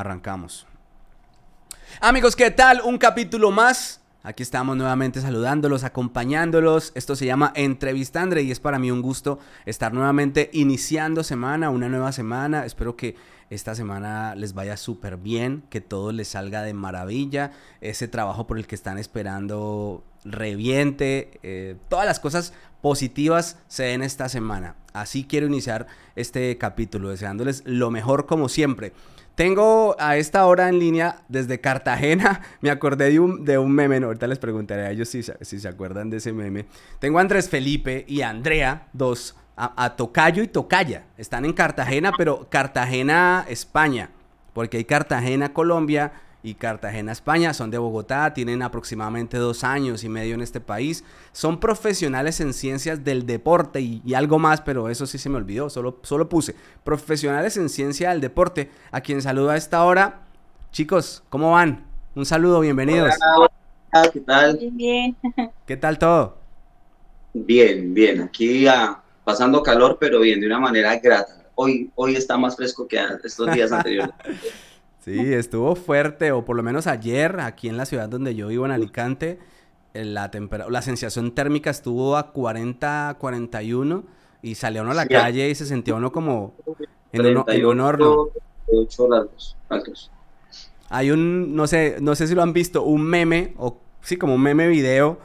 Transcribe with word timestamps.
arrancamos. 0.00 0.66
Amigos, 2.00 2.36
¿qué 2.36 2.50
tal? 2.50 2.82
Un 2.84 2.98
capítulo 2.98 3.50
más. 3.50 4.00
Aquí 4.22 4.42
estamos 4.42 4.76
nuevamente 4.76 5.20
saludándolos, 5.20 5.84
acompañándolos. 5.84 6.92
Esto 6.94 7.16
se 7.16 7.26
llama 7.26 7.52
Entrevistandre 7.54 8.42
y 8.42 8.50
es 8.50 8.60
para 8.60 8.78
mí 8.78 8.90
un 8.90 9.00
gusto 9.00 9.38
estar 9.64 9.94
nuevamente 9.94 10.50
iniciando 10.52 11.22
semana, 11.22 11.70
una 11.70 11.88
nueva 11.88 12.12
semana. 12.12 12.66
Espero 12.66 12.96
que 12.96 13.14
esta 13.50 13.74
semana 13.76 14.34
les 14.34 14.52
vaya 14.52 14.76
súper 14.76 15.16
bien, 15.16 15.62
que 15.70 15.80
todo 15.80 16.10
les 16.10 16.28
salga 16.28 16.62
de 16.62 16.74
maravilla. 16.74 17.52
Ese 17.80 18.08
trabajo 18.08 18.46
por 18.46 18.58
el 18.58 18.66
que 18.66 18.74
están 18.74 18.98
esperando 18.98 20.04
reviente. 20.24 21.38
Eh, 21.44 21.76
todas 21.88 22.04
las 22.04 22.18
cosas 22.18 22.52
positivas 22.82 23.58
se 23.68 23.84
den 23.84 24.02
esta 24.02 24.28
semana. 24.28 24.74
Así 24.92 25.24
quiero 25.24 25.46
iniciar 25.46 25.86
este 26.16 26.58
capítulo, 26.58 27.10
deseándoles 27.10 27.62
lo 27.64 27.90
mejor 27.90 28.26
como 28.26 28.48
siempre. 28.48 28.92
Tengo 29.36 29.94
a 29.98 30.16
esta 30.16 30.46
hora 30.46 30.70
en 30.70 30.78
línea 30.78 31.22
desde 31.28 31.60
Cartagena. 31.60 32.40
Me 32.62 32.70
acordé 32.70 33.10
de 33.10 33.20
un, 33.20 33.44
de 33.44 33.58
un 33.58 33.70
meme. 33.70 33.98
ahorita 33.98 34.26
les 34.26 34.38
preguntaré 34.38 34.86
a 34.86 34.90
ellos 34.90 35.10
si, 35.10 35.22
si, 35.22 35.60
se 35.60 35.68
acuerdan 35.68 36.08
de 36.08 36.16
ese 36.16 36.32
meme. 36.32 36.64
Tengo 36.98 37.18
a 37.18 37.20
Andrés 37.20 37.50
Felipe 37.50 38.06
y 38.08 38.22
Andrea, 38.22 38.88
dos, 38.94 39.36
a, 39.54 39.84
a 39.84 39.94
Tocayo 39.94 40.42
y 40.42 40.48
Tocaya. 40.48 41.04
Están 41.18 41.44
en 41.44 41.52
Cartagena, 41.52 42.12
pero 42.16 42.48
Cartagena, 42.48 43.44
España. 43.46 44.08
Porque 44.54 44.78
hay 44.78 44.84
Cartagena, 44.86 45.52
Colombia 45.52 46.12
y 46.46 46.54
Cartagena, 46.54 47.10
España. 47.10 47.52
Son 47.52 47.72
de 47.72 47.78
Bogotá, 47.78 48.32
tienen 48.32 48.62
aproximadamente 48.62 49.36
dos 49.36 49.64
años 49.64 50.04
y 50.04 50.08
medio 50.08 50.34
en 50.34 50.42
este 50.42 50.60
país. 50.60 51.02
Son 51.32 51.58
profesionales 51.58 52.40
en 52.40 52.52
ciencias 52.52 53.02
del 53.02 53.26
deporte 53.26 53.80
y, 53.80 54.14
algo 54.14 54.38
más, 54.38 54.60
pero 54.60 54.88
eso 54.88 55.06
sí 55.06 55.18
se 55.18 55.28
me 55.28 55.36
olvidó, 55.36 55.68
solo, 55.68 55.98
solo 56.02 56.28
puse 56.28 56.54
profesionales 56.84 57.56
en 57.56 57.68
ciencia 57.68 58.10
del 58.10 58.20
deporte. 58.20 58.70
A 58.92 59.00
quien 59.00 59.20
saludo 59.22 59.50
a 59.50 59.56
esta 59.56 59.82
hora. 59.82 60.22
Chicos, 60.70 61.24
¿cómo 61.30 61.50
van? 61.50 61.84
Un 62.14 62.24
saludo, 62.24 62.60
bienvenidos. 62.60 63.12
Hola, 63.36 64.10
¿qué 64.12 64.20
tal? 64.20 64.58
Bien. 64.72 65.16
¿Qué 65.66 65.76
tal 65.76 65.98
todo? 65.98 66.38
Bien, 67.34 67.92
bien. 67.92 68.20
Aquí 68.22 68.68
ah, 68.68 69.02
pasando 69.24 69.64
calor, 69.64 69.98
pero 69.98 70.20
bien, 70.20 70.40
de 70.40 70.46
una 70.46 70.60
manera 70.60 70.96
grata. 71.00 71.42
Hoy, 71.56 71.90
hoy 71.96 72.14
está 72.14 72.36
más 72.36 72.54
fresco 72.54 72.86
que 72.86 73.00
estos 73.24 73.52
días 73.52 73.72
anteriores. 73.72 74.14
Sí, 75.06 75.32
estuvo 75.32 75.76
fuerte, 75.76 76.32
o 76.32 76.44
por 76.44 76.56
lo 76.56 76.64
menos 76.64 76.88
ayer, 76.88 77.38
aquí 77.38 77.68
en 77.68 77.76
la 77.76 77.86
ciudad 77.86 78.08
donde 78.08 78.34
yo 78.34 78.48
vivo, 78.48 78.66
en 78.66 78.72
Alicante, 78.72 79.38
la, 79.94 80.28
la 80.68 80.82
sensación 80.82 81.32
térmica 81.32 81.70
estuvo 81.70 82.16
a 82.16 82.32
40, 82.32 83.16
41, 83.20 84.02
y 84.42 84.56
salió 84.56 84.82
uno 84.82 84.90
a 84.90 84.94
la 84.94 85.06
calle 85.06 85.48
y 85.48 85.54
se 85.54 85.64
sentía 85.64 85.94
uno 85.94 86.10
como 86.10 86.56
en, 87.12 87.24
un 87.64 87.80
horno. 87.80 88.30
Hay 90.88 91.12
un, 91.12 91.54
no 91.54 91.68
sé, 91.68 91.98
no 92.00 92.16
sé 92.16 92.26
si 92.26 92.34
lo 92.34 92.42
han 92.42 92.52
visto, 92.52 92.82
un 92.82 93.02
meme, 93.02 93.54
o 93.58 93.78
sí, 94.00 94.16
como 94.16 94.34
un 94.34 94.42
meme 94.42 94.66
video, 94.66 95.20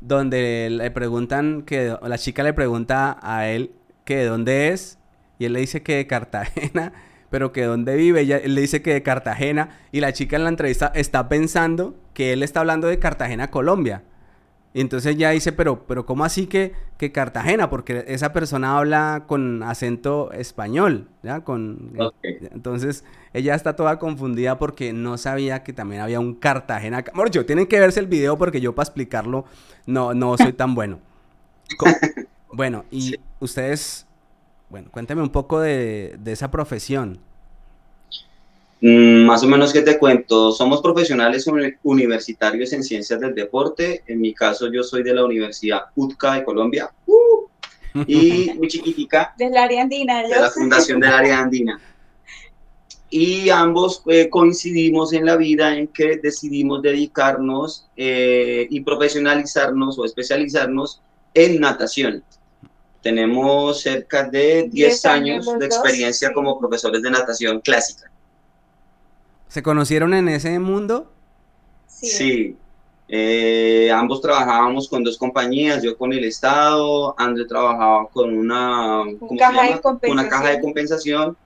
donde 0.00 0.68
le 0.70 0.92
preguntan 0.92 1.62
que, 1.62 1.96
la 2.00 2.18
chica 2.18 2.44
le 2.44 2.52
pregunta 2.52 3.18
a 3.20 3.48
él 3.48 3.72
que 4.04 4.18
de 4.18 4.26
dónde 4.26 4.68
es, 4.68 5.00
y 5.40 5.46
él 5.46 5.54
le 5.54 5.58
dice 5.58 5.82
que 5.82 5.96
de 5.96 6.06
Cartagena, 6.06 6.92
pero 7.34 7.50
que 7.50 7.64
dónde 7.64 7.96
vive, 7.96 8.20
ella, 8.20 8.36
él 8.36 8.54
le 8.54 8.60
dice 8.60 8.80
que 8.80 8.92
de 8.92 9.02
Cartagena 9.02 9.70
y 9.90 9.98
la 9.98 10.12
chica 10.12 10.36
en 10.36 10.44
la 10.44 10.50
entrevista 10.50 10.92
está 10.94 11.28
pensando 11.28 11.96
que 12.12 12.32
él 12.32 12.44
está 12.44 12.60
hablando 12.60 12.86
de 12.86 13.00
Cartagena, 13.00 13.50
Colombia. 13.50 14.04
Y 14.72 14.80
entonces 14.80 15.16
ella 15.16 15.30
dice, 15.30 15.50
pero, 15.50 15.84
pero 15.84 16.06
¿cómo 16.06 16.24
así 16.24 16.46
que, 16.46 16.74
que 16.96 17.10
Cartagena? 17.10 17.70
Porque 17.70 18.04
esa 18.06 18.32
persona 18.32 18.78
habla 18.78 19.24
con 19.26 19.64
acento 19.64 20.30
español, 20.30 21.08
¿ya? 21.24 21.40
Con, 21.40 21.98
Entonces 22.22 23.02
ella 23.32 23.56
está 23.56 23.74
toda 23.74 23.98
confundida 23.98 24.56
porque 24.56 24.92
no 24.92 25.18
sabía 25.18 25.64
que 25.64 25.72
también 25.72 26.02
había 26.02 26.20
un 26.20 26.34
Cartagena. 26.34 27.02
Morcho, 27.14 27.44
tienen 27.44 27.66
que 27.66 27.80
verse 27.80 27.98
el 27.98 28.06
video 28.06 28.38
porque 28.38 28.60
yo 28.60 28.76
para 28.76 28.84
explicarlo 28.84 29.44
no, 29.86 30.14
no 30.14 30.36
soy 30.36 30.52
tan 30.52 30.76
bueno. 30.76 31.00
bueno, 32.52 32.84
y 32.92 33.16
ustedes 33.40 34.06
bueno, 34.74 34.88
cuéntame 34.90 35.22
un 35.22 35.30
poco 35.30 35.60
de, 35.60 36.18
esa 36.26 36.50
profesión. 36.50 37.20
Mm, 38.86 39.24
más 39.24 39.42
o 39.42 39.46
menos 39.46 39.72
que 39.72 39.80
te 39.80 39.98
cuento, 39.98 40.52
somos 40.52 40.82
profesionales 40.82 41.46
universitarios 41.84 42.70
en 42.74 42.84
ciencias 42.84 43.18
del 43.18 43.34
deporte. 43.34 44.02
En 44.06 44.20
mi 44.20 44.34
caso, 44.34 44.70
yo 44.70 44.82
soy 44.82 45.02
de 45.02 45.14
la 45.14 45.24
Universidad 45.24 45.84
UTCA 45.96 46.34
de 46.34 46.44
Colombia. 46.44 46.92
Uh, 47.06 48.04
y 48.06 48.50
muy 48.58 48.68
chiquitica. 48.68 49.34
Del 49.38 49.56
área 49.56 49.80
andina. 49.80 50.22
De 50.22 50.28
la 50.28 50.50
Fundación 50.50 51.00
del 51.00 51.14
área 51.14 51.38
andina. 51.38 51.80
Y 53.08 53.48
ambos 53.48 54.02
eh, 54.06 54.28
coincidimos 54.28 55.14
en 55.14 55.24
la 55.24 55.36
vida 55.36 55.74
en 55.74 55.88
que 55.88 56.18
decidimos 56.18 56.82
dedicarnos 56.82 57.88
eh, 57.96 58.66
y 58.68 58.82
profesionalizarnos 58.82 59.98
o 59.98 60.04
especializarnos 60.04 61.00
en 61.32 61.58
natación. 61.58 62.22
Tenemos 63.00 63.80
cerca 63.80 64.24
de 64.24 64.68
10 64.70 65.06
años, 65.06 65.58
de 65.58 65.64
experiencia 65.64 66.34
como 66.34 66.58
profesores 66.58 67.00
de 67.00 67.10
natación 67.10 67.62
clásica. 67.62 68.10
¿Se 69.48 69.62
conocieron 69.62 70.14
en 70.14 70.28
ese 70.28 70.58
mundo? 70.58 71.10
Sí. 71.86 72.56
Eh, 73.08 73.90
ambos 73.92 74.20
trabajábamos 74.20 74.88
con 74.88 75.04
dos 75.04 75.18
compañías, 75.18 75.82
yo 75.82 75.96
con 75.96 76.12
el 76.12 76.24
Estado, 76.24 77.14
André 77.18 77.44
trabajaba 77.44 78.08
con 78.08 78.36
una, 78.36 79.04
caja, 79.38 79.80
de 80.00 80.10
una 80.10 80.28
caja 80.28 80.50
de 80.50 80.60
compensación. 80.60 81.36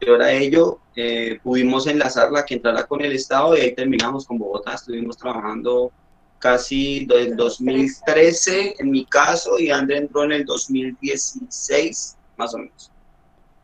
Y 0.00 0.08
ahora 0.08 0.32
ello 0.32 0.78
eh, 0.94 1.38
pudimos 1.42 1.86
enlazarla 1.86 2.44
que 2.44 2.54
entrara 2.54 2.84
con 2.86 3.00
el 3.00 3.12
Estado 3.12 3.56
y 3.56 3.60
ahí 3.60 3.74
terminamos 3.74 4.26
con 4.26 4.38
Bogotá. 4.38 4.74
Estuvimos 4.74 5.16
trabajando 5.16 5.90
casi 6.38 7.06
del 7.06 7.36
2013 7.36 8.76
en 8.78 8.90
mi 8.90 9.06
caso 9.06 9.58
y 9.58 9.70
André 9.70 9.96
entró 9.98 10.24
en 10.24 10.32
el 10.32 10.44
2016 10.44 12.16
más 12.36 12.54
o 12.54 12.58
menos. 12.58 12.90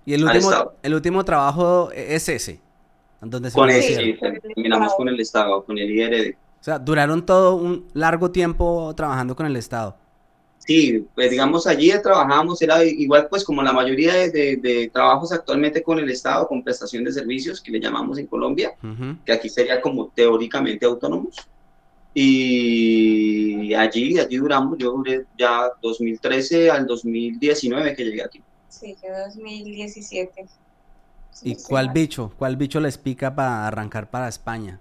¿Y 0.06 0.14
el 0.14 0.24
último, 0.24 0.72
el 0.82 0.94
último 0.94 1.24
trabajo 1.24 1.90
es 1.92 2.28
ese? 2.28 2.60
Donde 3.20 3.50
se 3.50 3.54
con 3.54 3.68
ese, 3.68 4.18
terminamos 4.54 4.94
con 4.94 5.08
el 5.08 5.20
Estado, 5.20 5.62
con 5.64 5.78
el 5.78 5.90
IRD. 5.90 6.36
O 6.60 6.64
sea, 6.64 6.78
duraron 6.78 7.24
todo 7.24 7.56
un 7.56 7.86
largo 7.94 8.30
tiempo 8.30 8.94
trabajando 8.94 9.36
con 9.36 9.46
el 9.46 9.56
Estado. 9.56 9.96
Sí, 10.58 11.06
pues 11.14 11.30
digamos 11.30 11.66
allí 11.66 11.90
trabajamos, 12.02 12.60
era 12.60 12.84
igual 12.84 13.28
pues 13.28 13.44
como 13.44 13.62
la 13.62 13.72
mayoría 13.72 14.12
de, 14.28 14.90
trabajos 14.92 15.32
actualmente 15.32 15.82
con 15.82 15.98
el 15.98 16.10
Estado, 16.10 16.46
con 16.46 16.62
prestación 16.62 17.02
de 17.02 17.12
servicios, 17.12 17.60
que 17.60 17.72
le 17.72 17.80
llamamos 17.80 18.18
en 18.18 18.26
Colombia, 18.26 18.74
que 19.24 19.32
aquí 19.32 19.48
sería 19.48 19.80
como 19.80 20.08
teóricamente 20.08 20.86
autónomos. 20.86 21.36
Y 22.12 23.72
allí, 23.74 24.18
allí 24.18 24.36
duramos, 24.36 24.76
yo 24.78 24.92
duré 24.92 25.24
ya 25.38 25.70
2013 25.80 26.70
al 26.70 26.86
2019 26.86 27.94
que 27.94 28.04
llegué 28.04 28.22
aquí. 28.22 28.42
Sí, 28.68 28.96
que 29.00 29.08
2017. 29.10 30.46
¿Y 31.42 31.56
cuál 31.56 31.90
bicho? 31.90 32.32
¿Cuál 32.38 32.56
bicho 32.56 32.80
les 32.80 32.98
pica 32.98 33.34
para 33.34 33.66
arrancar 33.66 34.10
para 34.10 34.28
España? 34.28 34.78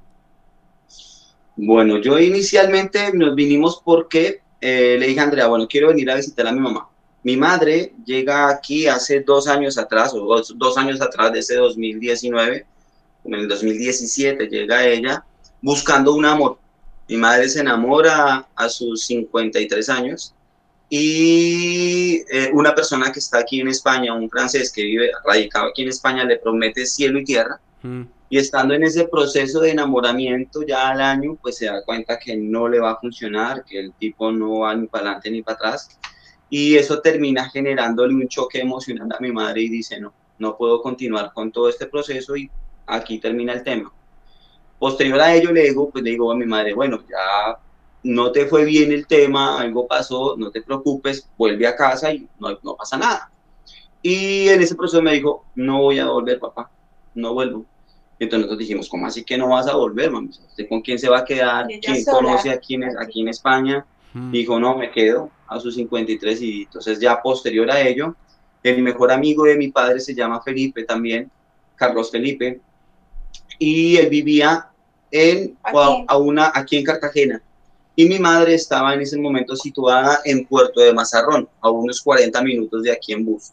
Bueno, 1.56 1.98
yo 1.98 2.20
inicialmente 2.20 3.12
nos 3.14 3.36
vinimos 3.36 3.82
porque 3.84 4.42
eh, 4.62 4.98
le 5.00 5.08
dije 5.08 5.20
a 5.20 5.24
Andrea, 5.24 5.48
bueno, 5.48 5.68
quiero 5.68 5.90
venir 5.90 6.10
a 6.12 6.16
visitar 6.16 6.48
a 6.48 6.52
mi 6.52 6.60
mamá. 6.60 6.90
Mi 7.24 7.36
madre 7.36 7.94
llega 8.06 8.50
aquí 8.50 8.88
hace 8.88 9.22
dos 9.22 9.48
años 9.48 9.78
atrás, 9.78 10.14
o 10.14 10.20
dos, 10.20 10.54
dos 10.58 10.78
años 10.78 11.02
atrás 11.02 11.34
de 11.34 11.40
ese 11.40 11.56
2019, 11.56 12.66
en 13.26 13.34
el 13.34 13.48
2017 13.48 14.48
llega 14.48 14.86
ella 14.86 15.26
buscando 15.62 16.14
un 16.14 16.26
amor 16.26 16.58
mi 17.10 17.18
madre 17.18 17.50
se 17.50 17.62
enamora 17.62 18.48
a 18.56 18.70
sus 18.70 19.06
53 19.08 19.90
años 19.90 20.36
y 20.90 22.24
eh, 22.32 22.50
una 22.54 22.74
persona 22.74 23.12
que 23.12 23.20
está 23.20 23.40
aquí 23.40 23.62
en 23.62 23.68
España, 23.68 24.14
un 24.14 24.30
francés 24.30 24.72
que 24.72 24.84
vive 24.84 25.12
radicado 25.24 25.68
aquí 25.68 25.84
en 25.84 25.90
España, 25.90 26.24
le 26.24 26.38
promete 26.38 26.86
cielo 26.86 27.20
y 27.20 27.26
tierra. 27.26 27.60
Mm. 27.84 28.04
Y 28.32 28.38
estando 28.38 28.74
en 28.74 28.84
ese 28.84 29.08
proceso 29.08 29.60
de 29.60 29.72
enamoramiento 29.72 30.64
ya 30.64 30.90
al 30.90 31.02
año, 31.02 31.38
pues 31.42 31.58
se 31.58 31.68
da 31.68 31.84
cuenta 31.84 32.18
que 32.18 32.36
no 32.36 32.68
le 32.68 32.80
va 32.80 32.92
a 32.92 32.98
funcionar, 32.98 33.64
que 33.66 33.80
el 33.80 33.94
tipo 33.94 34.32
no 34.32 34.60
va 34.60 34.76
ni 34.76 34.88
para 34.88 35.06
adelante 35.06 35.32
ni 35.32 35.44
para 35.44 35.56
atrás. 35.56 36.00
Y 36.50 36.76
eso 36.76 37.00
termina 37.02 37.50
generándole 37.50 38.14
un 38.16 38.28
choque 38.28 38.60
emocional 38.60 39.10
a 39.12 39.22
mi 39.22 39.32
madre 39.32 39.62
y 39.62 39.70
dice, 39.70 40.00
no, 40.00 40.14
no 40.40 40.58
puedo 40.58 40.82
continuar 40.82 41.32
con 41.34 41.52
todo 41.52 41.70
este 41.70 41.86
proceso 41.86 42.36
y 42.36 42.50
aquí 42.88 43.20
termina 43.20 43.54
el 43.54 43.64
tema. 43.64 43.92
Posterior 44.80 45.20
a 45.20 45.36
ello 45.36 45.52
le 45.52 45.64
digo, 45.66 45.90
pues 45.92 46.04
le 46.04 46.12
digo 46.12 46.32
a 46.32 46.36
mi 46.36 46.46
madre, 46.46 46.74
bueno, 46.74 47.04
ya 47.08 47.60
no 48.04 48.32
te 48.32 48.46
fue 48.46 48.66
bien 48.66 48.92
el 48.92 49.08
tema, 49.08 49.60
algo 49.60 49.88
pasó, 49.88 50.36
no 50.38 50.52
te 50.52 50.62
preocupes, 50.62 51.28
vuelve 51.38 51.68
a 51.68 51.76
casa 51.76 52.14
y 52.14 52.28
no, 52.40 52.58
no 52.64 52.76
pasa 52.76 52.98
nada. 52.98 53.32
Y 54.02 54.48
en 54.48 54.62
ese 54.62 54.76
proceso 54.76 55.02
me 55.02 55.14
dijo, 55.14 55.46
no 55.56 55.82
voy 55.82 56.00
a 56.00 56.08
volver, 56.08 56.40
papá, 56.40 56.72
no 57.14 57.34
vuelvo. 57.34 57.66
Entonces 58.20 58.46
nosotros 58.46 58.60
dijimos, 58.60 58.90
¿cómo 58.90 59.08
así 59.08 59.24
que 59.24 59.38
no 59.38 59.50
vas 59.50 59.68
a 59.68 59.76
volver, 59.76 60.12
mami? 60.12 60.30
¿Usted 60.30 60.68
con 60.68 60.82
quién 60.82 61.00
se 61.00 61.10
va 61.10 61.20
a 61.20 61.26
quedar? 61.26 61.68
¿Quién 61.68 62.04
conoce 62.06 62.50
aquí 62.50 62.76
en, 62.76 62.98
aquí 62.98 63.22
en 63.22 63.30
España? 63.30 63.86
Hmm. 64.14 64.32
Dijo, 64.32 64.60
no, 64.60 64.78
me 64.78 64.92
quedo 64.92 65.30
a 65.48 65.60
sus 65.60 65.76
53 65.76 66.42
y 66.42 66.62
entonces 66.64 67.00
ya 67.00 67.22
posterior 67.22 67.70
a 67.72 67.82
ello, 67.82 68.16
el 68.62 68.82
mejor 68.82 69.12
amigo 69.12 69.46
de 69.46 69.56
mi 69.56 69.70
padre 69.70 70.00
se 70.00 70.14
llama 70.14 70.42
Felipe 70.42 70.84
también, 70.84 71.32
Carlos 71.76 72.12
Felipe, 72.12 72.60
y 73.58 73.98
él 73.98 74.10
vivía 74.10 74.70
en, 75.12 75.58
Aquí. 75.64 76.06
a 76.08 76.18
una, 76.18 76.52
aquí 76.54 76.78
en 76.78 76.84
Cartagena. 76.84 77.42
Y 77.96 78.06
mi 78.08 78.18
madre 78.20 78.54
estaba 78.56 78.94
en 78.94 79.02
ese 79.02 79.18
momento 79.18 79.56
situada 79.56 80.22
en 80.24 80.46
Puerto 80.46 80.80
de 80.82 80.94
Mazarrón, 80.94 81.50
a 81.62 81.70
unos 81.70 82.02
40 82.02 82.42
minutos 82.42 82.84
de 82.84 82.92
aquí 82.92 83.14
en 83.14 83.26
bus. 83.26 83.52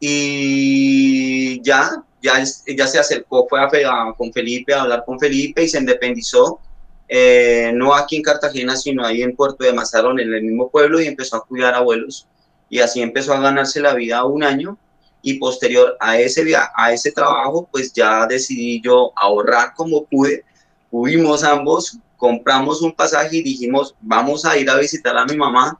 Y 0.00 1.60
ya, 1.62 2.02
ya, 2.20 2.42
ya 2.66 2.86
se 2.86 2.98
acercó, 2.98 3.46
fue 3.48 3.60
a, 3.60 3.66
a- 3.66 4.14
con 4.16 4.32
Felipe 4.32 4.74
a 4.74 4.82
hablar 4.82 5.04
con 5.06 5.18
Felipe 5.18 5.62
y 5.62 5.68
se 5.68 5.78
independizó, 5.78 6.60
eh, 7.08 7.70
no 7.74 7.94
aquí 7.94 8.16
en 8.16 8.22
Cartagena, 8.22 8.76
sino 8.76 9.04
ahí 9.06 9.22
en 9.22 9.36
Puerto 9.36 9.64
de 9.64 9.72
Mazarrón, 9.72 10.18
en 10.18 10.32
el 10.34 10.42
mismo 10.42 10.70
pueblo, 10.70 11.00
y 11.00 11.06
empezó 11.06 11.36
a 11.36 11.44
cuidar 11.44 11.74
abuelos. 11.74 12.26
Y 12.68 12.80
así 12.80 13.00
empezó 13.02 13.34
a 13.34 13.40
ganarse 13.40 13.80
la 13.80 13.94
vida 13.94 14.24
un 14.24 14.42
año. 14.42 14.78
Y 15.24 15.34
posterior 15.38 15.96
a 16.00 16.18
ese, 16.18 16.44
a 16.74 16.92
ese 16.92 17.12
trabajo, 17.12 17.68
pues 17.70 17.92
ya 17.92 18.26
decidí 18.26 18.80
yo 18.82 19.12
ahorrar 19.14 19.72
como 19.74 20.04
pude. 20.04 20.44
Fuimos 20.90 21.44
ambos, 21.44 21.96
compramos 22.22 22.80
un 22.82 22.92
pasaje 22.92 23.38
y 23.38 23.42
dijimos, 23.42 23.96
vamos 24.00 24.44
a 24.44 24.56
ir 24.56 24.70
a 24.70 24.76
visitar 24.76 25.18
a 25.18 25.24
mi 25.24 25.36
mamá, 25.36 25.76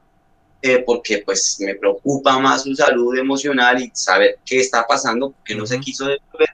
eh, 0.61 0.83
porque 0.85 1.23
pues 1.25 1.57
me 1.61 1.77
preocupa 1.77 2.37
más 2.41 2.65
su 2.65 2.75
salud 2.75 3.17
emocional 3.17 3.81
y 3.81 3.93
saber 3.95 4.41
qué 4.45 4.59
está 4.59 4.85
pasando, 4.85 5.31
porque 5.31 5.55
no 5.55 5.65
se 5.67 5.79
quiso 5.79 6.05
devolver. 6.05 6.49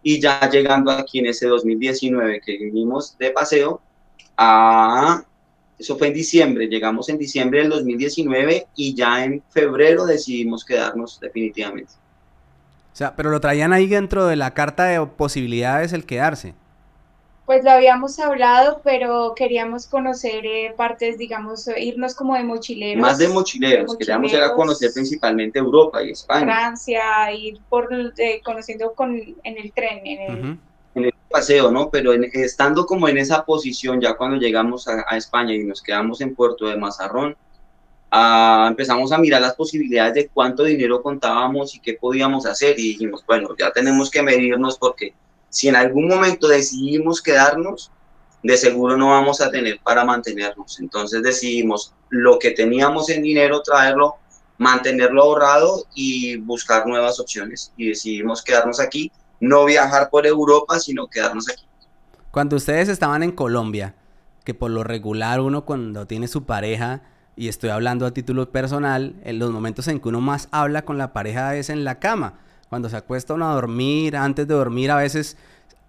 Y 0.00 0.20
ya 0.20 0.48
llegando 0.48 0.92
aquí 0.92 1.18
en 1.18 1.26
ese 1.26 1.48
2019 1.48 2.40
que 2.40 2.56
vinimos 2.56 3.18
de 3.18 3.32
paseo, 3.32 3.80
a, 4.36 5.24
eso 5.76 5.98
fue 5.98 6.06
en 6.06 6.14
diciembre, 6.14 6.68
llegamos 6.68 7.08
en 7.08 7.18
diciembre 7.18 7.62
del 7.62 7.70
2019 7.70 8.68
y 8.76 8.94
ya 8.94 9.24
en 9.24 9.42
febrero 9.50 10.06
decidimos 10.06 10.64
quedarnos 10.64 11.18
definitivamente. 11.18 11.94
O 12.92 12.96
sea, 12.96 13.16
pero 13.16 13.30
lo 13.30 13.40
traían 13.40 13.72
ahí 13.72 13.88
dentro 13.88 14.28
de 14.28 14.36
la 14.36 14.54
carta 14.54 14.84
de 14.84 15.04
posibilidades 15.04 15.92
el 15.92 16.06
quedarse. 16.06 16.54
Pues 17.46 17.62
lo 17.64 17.70
habíamos 17.70 18.18
hablado, 18.18 18.80
pero 18.82 19.32
queríamos 19.36 19.86
conocer 19.86 20.44
eh, 20.44 20.74
partes, 20.76 21.16
digamos, 21.16 21.68
irnos 21.78 22.14
como 22.16 22.34
de 22.34 22.42
mochileros. 22.42 23.00
Más 23.00 23.18
de 23.18 23.28
mochileros, 23.28 23.92
de 23.92 23.98
queríamos 23.98 24.32
ir 24.32 24.38
a 24.38 24.40
mochileros, 24.40 24.56
conocer 24.56 24.90
principalmente 24.92 25.60
Europa 25.60 26.02
y 26.02 26.10
España. 26.10 26.44
Francia, 26.44 27.32
ir 27.32 27.60
por 27.68 27.88
eh, 28.18 28.40
conociendo 28.44 28.92
con 28.94 29.16
en 29.16 29.58
el 29.58 29.72
tren, 29.72 30.00
en 30.04 30.20
el, 30.22 30.38
Ujú. 30.40 30.58
en 30.96 31.04
el 31.04 31.12
paseo, 31.30 31.70
¿no? 31.70 31.88
Pero 31.88 32.12
en- 32.12 32.28
estando 32.32 32.84
como 32.84 33.08
en 33.08 33.18
esa 33.18 33.44
posición, 33.44 34.00
ya 34.00 34.16
cuando 34.16 34.38
llegamos 34.38 34.88
a, 34.88 35.04
a 35.08 35.16
España 35.16 35.54
y 35.54 35.62
nos 35.64 35.82
quedamos 35.82 36.20
en 36.20 36.34
Puerto 36.34 36.66
de 36.66 36.76
Mazarrón, 36.76 37.36
ah, 38.10 38.66
empezamos 38.68 39.12
a 39.12 39.18
mirar 39.18 39.40
las 39.40 39.54
posibilidades 39.54 40.14
de 40.14 40.28
cuánto 40.28 40.64
dinero 40.64 41.00
contábamos 41.02 41.74
y 41.76 41.80
qué 41.80 41.94
podíamos 41.94 42.44
hacer 42.46 42.78
y 42.78 42.88
dijimos, 42.88 43.24
bueno, 43.24 43.50
ya 43.58 43.70
tenemos 43.72 44.10
que 44.10 44.22
medirnos 44.22 44.78
porque 44.78 45.14
si 45.50 45.68
en 45.68 45.76
algún 45.76 46.08
momento 46.08 46.48
decidimos 46.48 47.22
quedarnos, 47.22 47.90
de 48.42 48.56
seguro 48.56 48.96
no 48.96 49.10
vamos 49.10 49.40
a 49.40 49.50
tener 49.50 49.80
para 49.82 50.04
mantenernos. 50.04 50.78
Entonces 50.80 51.22
decidimos 51.22 51.92
lo 52.10 52.38
que 52.38 52.52
teníamos 52.52 53.08
en 53.10 53.22
dinero, 53.22 53.62
traerlo, 53.62 54.16
mantenerlo 54.58 55.22
ahorrado 55.22 55.86
y 55.94 56.36
buscar 56.36 56.86
nuevas 56.86 57.18
opciones. 57.18 57.72
Y 57.76 57.88
decidimos 57.88 58.42
quedarnos 58.42 58.80
aquí 58.80 59.10
no 59.40 59.64
viajar 59.64 60.10
por 60.10 60.26
Europa, 60.26 60.78
sino 60.78 61.08
quedarnos 61.08 61.48
aquí. 61.50 61.64
Cuando 62.30 62.56
ustedes 62.56 62.88
estaban 62.88 63.22
en 63.22 63.32
Colombia, 63.32 63.94
que 64.44 64.54
por 64.54 64.70
lo 64.70 64.84
regular 64.84 65.40
uno 65.40 65.64
cuando 65.64 66.06
tiene 66.06 66.28
su 66.28 66.44
pareja, 66.44 67.02
y 67.34 67.48
estoy 67.48 67.70
hablando 67.70 68.06
a 68.06 68.12
título 68.12 68.50
personal, 68.50 69.16
en 69.24 69.38
los 69.38 69.50
momentos 69.50 69.88
en 69.88 70.00
que 70.00 70.08
uno 70.08 70.20
más 70.20 70.48
habla 70.52 70.84
con 70.84 70.96
la 70.98 71.12
pareja 71.12 71.54
es 71.56 71.68
en 71.68 71.84
la 71.84 71.98
cama. 71.98 72.38
Cuando 72.68 72.88
se 72.88 72.96
acuesta 72.96 73.34
uno 73.34 73.48
a 73.48 73.54
dormir, 73.54 74.16
antes 74.16 74.46
de 74.46 74.54
dormir 74.54 74.90
a 74.90 74.96
veces 74.96 75.36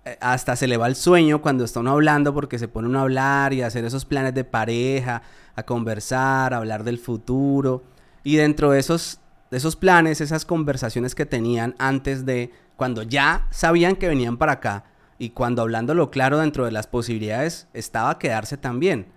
eh, 0.05 0.17
hasta 0.21 0.55
se 0.55 0.67
le 0.67 0.77
va 0.77 0.87
el 0.87 0.95
sueño 0.95 1.41
cuando 1.41 1.63
está 1.63 1.79
uno 1.79 1.91
hablando 1.91 2.33
porque 2.33 2.59
se 2.59 2.67
pone 2.67 2.87
uno 2.87 2.99
a 2.99 3.03
hablar 3.03 3.53
y 3.53 3.61
a 3.61 3.67
hacer 3.67 3.83
esos 3.83 4.05
planes 4.05 4.33
de 4.33 4.43
pareja, 4.43 5.21
a 5.55 5.63
conversar, 5.63 6.53
a 6.53 6.57
hablar 6.57 6.83
del 6.83 6.99
futuro. 6.99 7.83
Y 8.23 8.35
dentro 8.35 8.71
de 8.71 8.79
esos, 8.79 9.19
esos 9.51 9.75
planes, 9.75 10.21
esas 10.21 10.45
conversaciones 10.45 11.15
que 11.15 11.25
tenían 11.25 11.75
antes 11.79 12.25
de, 12.25 12.51
cuando 12.75 13.03
ya 13.03 13.47
sabían 13.49 13.95
que 13.95 14.07
venían 14.07 14.37
para 14.37 14.53
acá, 14.53 14.85
y 15.19 15.31
cuando 15.31 15.61
hablándolo 15.61 16.11
claro 16.11 16.37
dentro 16.37 16.65
de 16.65 16.71
las 16.71 16.87
posibilidades 16.87 17.67
estaba 17.73 18.19
quedarse 18.19 18.57
también. 18.57 19.07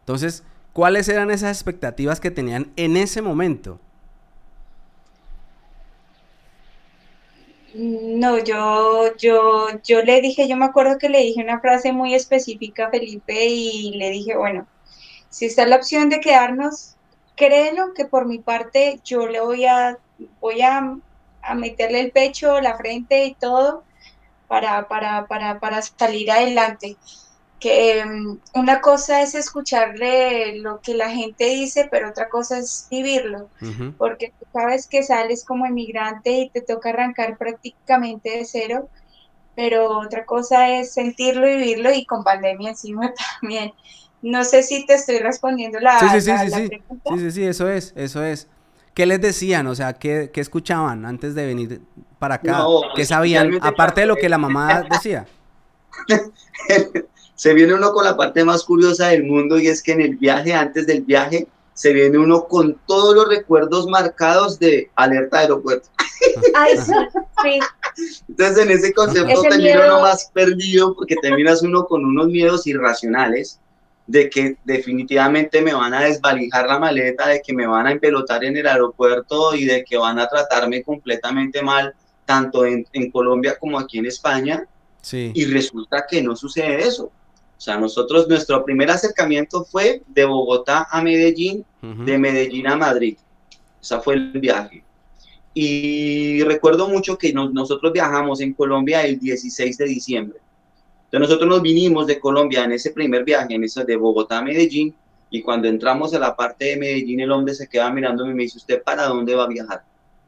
Entonces, 0.00 0.44
¿cuáles 0.72 1.08
eran 1.08 1.30
esas 1.30 1.56
expectativas 1.56 2.20
que 2.20 2.30
tenían 2.30 2.72
en 2.76 2.96
ese 2.96 3.22
momento? 3.22 3.80
No, 7.78 8.38
yo, 8.42 9.14
yo, 9.18 9.68
yo 9.82 10.02
le 10.02 10.20
dije, 10.22 10.48
yo 10.48 10.56
me 10.56 10.64
acuerdo 10.64 10.98
que 10.98 11.08
le 11.10 11.18
dije 11.20 11.42
una 11.42 11.60
frase 11.60 11.92
muy 11.92 12.14
específica 12.14 12.86
a 12.86 12.90
Felipe 12.90 13.46
y 13.46 13.92
le 13.98 14.10
dije, 14.10 14.36
bueno, 14.36 14.66
si 15.30 15.46
está 15.46 15.66
la 15.66 15.76
opción 15.76 16.08
de 16.08 16.20
quedarnos, 16.20 16.96
créelo 17.36 17.94
que 17.94 18.06
por 18.06 18.26
mi 18.26 18.38
parte 18.40 19.00
yo 19.04 19.26
le 19.28 19.40
voy 19.40 19.66
a, 19.66 19.98
voy 20.40 20.62
a, 20.62 20.98
a 21.42 21.54
meterle 21.54 22.00
el 22.00 22.12
pecho, 22.12 22.60
la 22.60 22.76
frente 22.78 23.26
y 23.26 23.34
todo 23.34 23.84
para, 24.48 24.88
para, 24.88 25.26
para, 25.26 25.60
para 25.60 25.82
salir 25.82 26.30
adelante. 26.30 26.98
Que 27.58 28.02
um, 28.04 28.40
una 28.54 28.80
cosa 28.80 29.22
es 29.22 29.34
escucharle 29.34 30.58
lo 30.60 30.80
que 30.82 30.94
la 30.94 31.10
gente 31.10 31.44
dice, 31.46 31.88
pero 31.90 32.10
otra 32.10 32.28
cosa 32.28 32.58
es 32.58 32.86
vivirlo 32.90 33.50
porque 33.96 34.34
tú 34.38 34.44
sabes 34.52 34.86
que 34.88 35.02
sales 35.02 35.42
como 35.44 35.66
inmigrante 35.66 36.30
y 36.32 36.50
te 36.50 36.60
toca 36.62 36.90
arrancar 36.90 37.38
prácticamente 37.38 38.28
de 38.30 38.44
cero, 38.44 38.90
pero 39.54 39.98
otra 40.00 40.24
cosa 40.26 40.78
es 40.78 40.92
sentirlo 40.94 41.48
y 41.48 41.56
vivirlo 41.56 41.92
y 41.92 42.06
con 42.06 42.24
pandemia 42.24 42.70
encima 42.70 43.12
también. 43.40 43.72
No 44.22 44.44
sé 44.44 44.62
si 44.62 44.86
te 44.86 44.94
estoy 44.94 45.18
respondiendo 45.18 45.80
la, 45.80 45.98
Sí, 45.98 46.10
sí, 46.10 46.20
sí, 46.20 46.38
la- 46.38 46.38
sí, 46.38 46.50
la 46.50 46.58
sí. 46.58 46.68
pregunta. 46.68 47.10
Sí, 47.10 47.18
sí, 47.18 47.30
sí, 47.30 47.44
eso 47.44 47.68
es, 47.68 47.92
eso 47.96 48.22
es. 48.24 48.48
¿Qué 48.94 49.06
les 49.06 49.20
decían? 49.20 49.66
O 49.66 49.74
sea, 49.74 49.94
¿qué, 49.94 50.30
qué 50.32 50.40
escuchaban 50.40 51.04
antes 51.06 51.34
de 51.34 51.46
venir 51.46 51.82
para 52.18 52.36
acá? 52.36 52.58
No, 52.58 52.82
¿Qué 52.94 53.04
sabían? 53.06 53.56
Aparte 53.60 54.02
de 54.02 54.06
lo 54.06 54.16
que 54.18 54.28
la 54.28 54.38
mamá 54.38 54.82
decía. 54.82 55.26
se 57.36 57.54
viene 57.54 57.74
uno 57.74 57.92
con 57.92 58.04
la 58.04 58.16
parte 58.16 58.44
más 58.44 58.64
curiosa 58.64 59.08
del 59.08 59.22
mundo 59.24 59.58
y 59.58 59.68
es 59.68 59.82
que 59.82 59.92
en 59.92 60.00
el 60.00 60.16
viaje, 60.16 60.52
antes 60.52 60.86
del 60.86 61.02
viaje, 61.02 61.46
se 61.74 61.92
viene 61.92 62.16
uno 62.18 62.44
con 62.48 62.80
todos 62.86 63.14
los 63.14 63.28
recuerdos 63.28 63.86
marcados 63.86 64.58
de 64.58 64.90
alerta 64.96 65.40
aeropuerto. 65.40 65.88
Ay, 66.54 66.76
sí, 66.78 66.92
sí. 67.42 68.22
Entonces 68.28 68.64
en 68.64 68.70
ese 68.70 68.92
concepto 68.94 69.28
Ese 69.28 69.48
termina 69.48 69.74
miedo- 69.74 69.86
uno 69.86 70.00
más 70.00 70.30
perdido 70.32 70.94
porque 70.94 71.16
terminas 71.20 71.62
uno 71.62 71.84
con 71.86 72.04
unos 72.04 72.28
miedos 72.28 72.66
irracionales 72.66 73.60
de 74.06 74.30
que 74.30 74.56
definitivamente 74.64 75.60
me 75.60 75.74
van 75.74 75.92
a 75.92 76.00
desvalijar 76.00 76.66
la 76.66 76.78
maleta, 76.78 77.28
de 77.28 77.42
que 77.42 77.52
me 77.52 77.66
van 77.66 77.86
a 77.86 77.92
empelotar 77.92 78.44
en 78.44 78.56
el 78.56 78.66
aeropuerto 78.66 79.54
y 79.54 79.64
de 79.64 79.84
que 79.84 79.98
van 79.98 80.18
a 80.18 80.28
tratarme 80.28 80.82
completamente 80.82 81.60
mal, 81.60 81.92
tanto 82.24 82.64
en, 82.64 82.86
en 82.92 83.10
Colombia 83.10 83.56
como 83.58 83.78
aquí 83.78 83.98
en 83.98 84.06
España. 84.06 84.64
Sí. 85.02 85.32
Y 85.34 85.44
resulta 85.46 86.06
que 86.08 86.22
no 86.22 86.36
sucede 86.36 86.86
eso. 86.86 87.10
O 87.56 87.60
sea, 87.60 87.78
nosotros, 87.78 88.28
nuestro 88.28 88.64
primer 88.64 88.90
acercamiento 88.90 89.64
fue 89.64 90.02
de 90.08 90.24
Bogotá 90.24 90.86
a 90.90 91.00
Medellín, 91.02 91.64
de 92.04 92.18
Medellín 92.18 92.66
a 92.66 92.76
Madrid. 92.76 93.16
Ese 93.80 93.98
fue 94.00 94.14
el 94.14 94.32
viaje. 94.32 94.82
Y 95.54 96.42
recuerdo 96.42 96.88
mucho 96.88 97.16
que 97.16 97.32
nos- 97.32 97.52
nosotros 97.52 97.92
viajamos 97.92 98.40
en 98.40 98.52
Colombia 98.52 99.02
el 99.06 99.18
16 99.18 99.78
de 99.78 99.86
diciembre. 99.86 100.38
Entonces 101.04 101.20
nosotros 101.28 101.48
nos 101.48 101.62
vinimos 101.62 102.06
de 102.06 102.20
Colombia 102.20 102.64
en 102.64 102.72
ese 102.72 102.90
primer 102.90 103.24
viaje, 103.24 103.54
en 103.54 103.64
ese 103.64 103.84
de 103.84 103.96
Bogotá 103.96 104.38
a 104.38 104.42
Medellín, 104.42 104.94
y 105.30 105.40
cuando 105.42 105.68
entramos 105.68 106.12
a 106.14 106.18
la 106.18 106.36
parte 106.36 106.66
de 106.66 106.76
Medellín, 106.76 107.20
el 107.20 107.32
hombre 107.32 107.54
se 107.54 107.68
queda 107.68 107.90
mirándome 107.90 108.32
y 108.32 108.34
me 108.34 108.42
dice, 108.42 108.58
¿usted 108.58 108.82
para 108.82 109.04
dónde 109.06 109.34
va 109.34 109.44
a 109.44 109.48
viajar? 109.48 109.82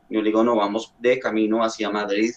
Yo 0.09 0.21
le 0.23 0.27
digo, 0.29 0.43
no, 0.43 0.57
vamos 0.57 0.95
de 0.99 1.19
camino 1.19 1.63
hacia 1.63 1.91
Madrid. 1.91 2.33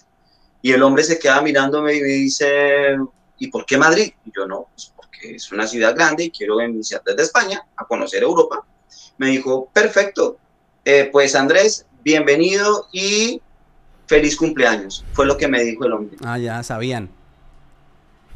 Y 0.60 0.72
el 0.72 0.82
hombre 0.82 1.02
se 1.02 1.18
queda 1.18 1.40
mirándome 1.40 1.94
y 1.96 2.00
me 2.00 2.08
dice, 2.08 2.96
¿y 3.42 3.48
por 3.48 3.66
qué 3.66 3.76
Madrid? 3.76 4.12
Y 4.24 4.30
yo 4.36 4.46
no, 4.46 4.68
pues 4.72 4.92
porque 4.94 5.34
es 5.34 5.50
una 5.50 5.66
ciudad 5.66 5.96
grande 5.96 6.24
y 6.24 6.30
quiero 6.30 6.60
iniciar 6.62 7.02
desde 7.04 7.24
España 7.24 7.60
a 7.76 7.84
conocer 7.84 8.22
Europa. 8.22 8.64
Me 9.18 9.26
dijo, 9.28 9.68
perfecto, 9.72 10.36
eh, 10.84 11.08
pues 11.10 11.34
Andrés, 11.34 11.84
bienvenido 12.04 12.86
y 12.92 13.42
feliz 14.06 14.36
cumpleaños. 14.36 15.04
Fue 15.12 15.26
lo 15.26 15.36
que 15.36 15.48
me 15.48 15.60
dijo 15.64 15.84
el 15.84 15.92
hombre. 15.92 16.16
Ah, 16.24 16.38
ya 16.38 16.62
sabían. 16.62 17.10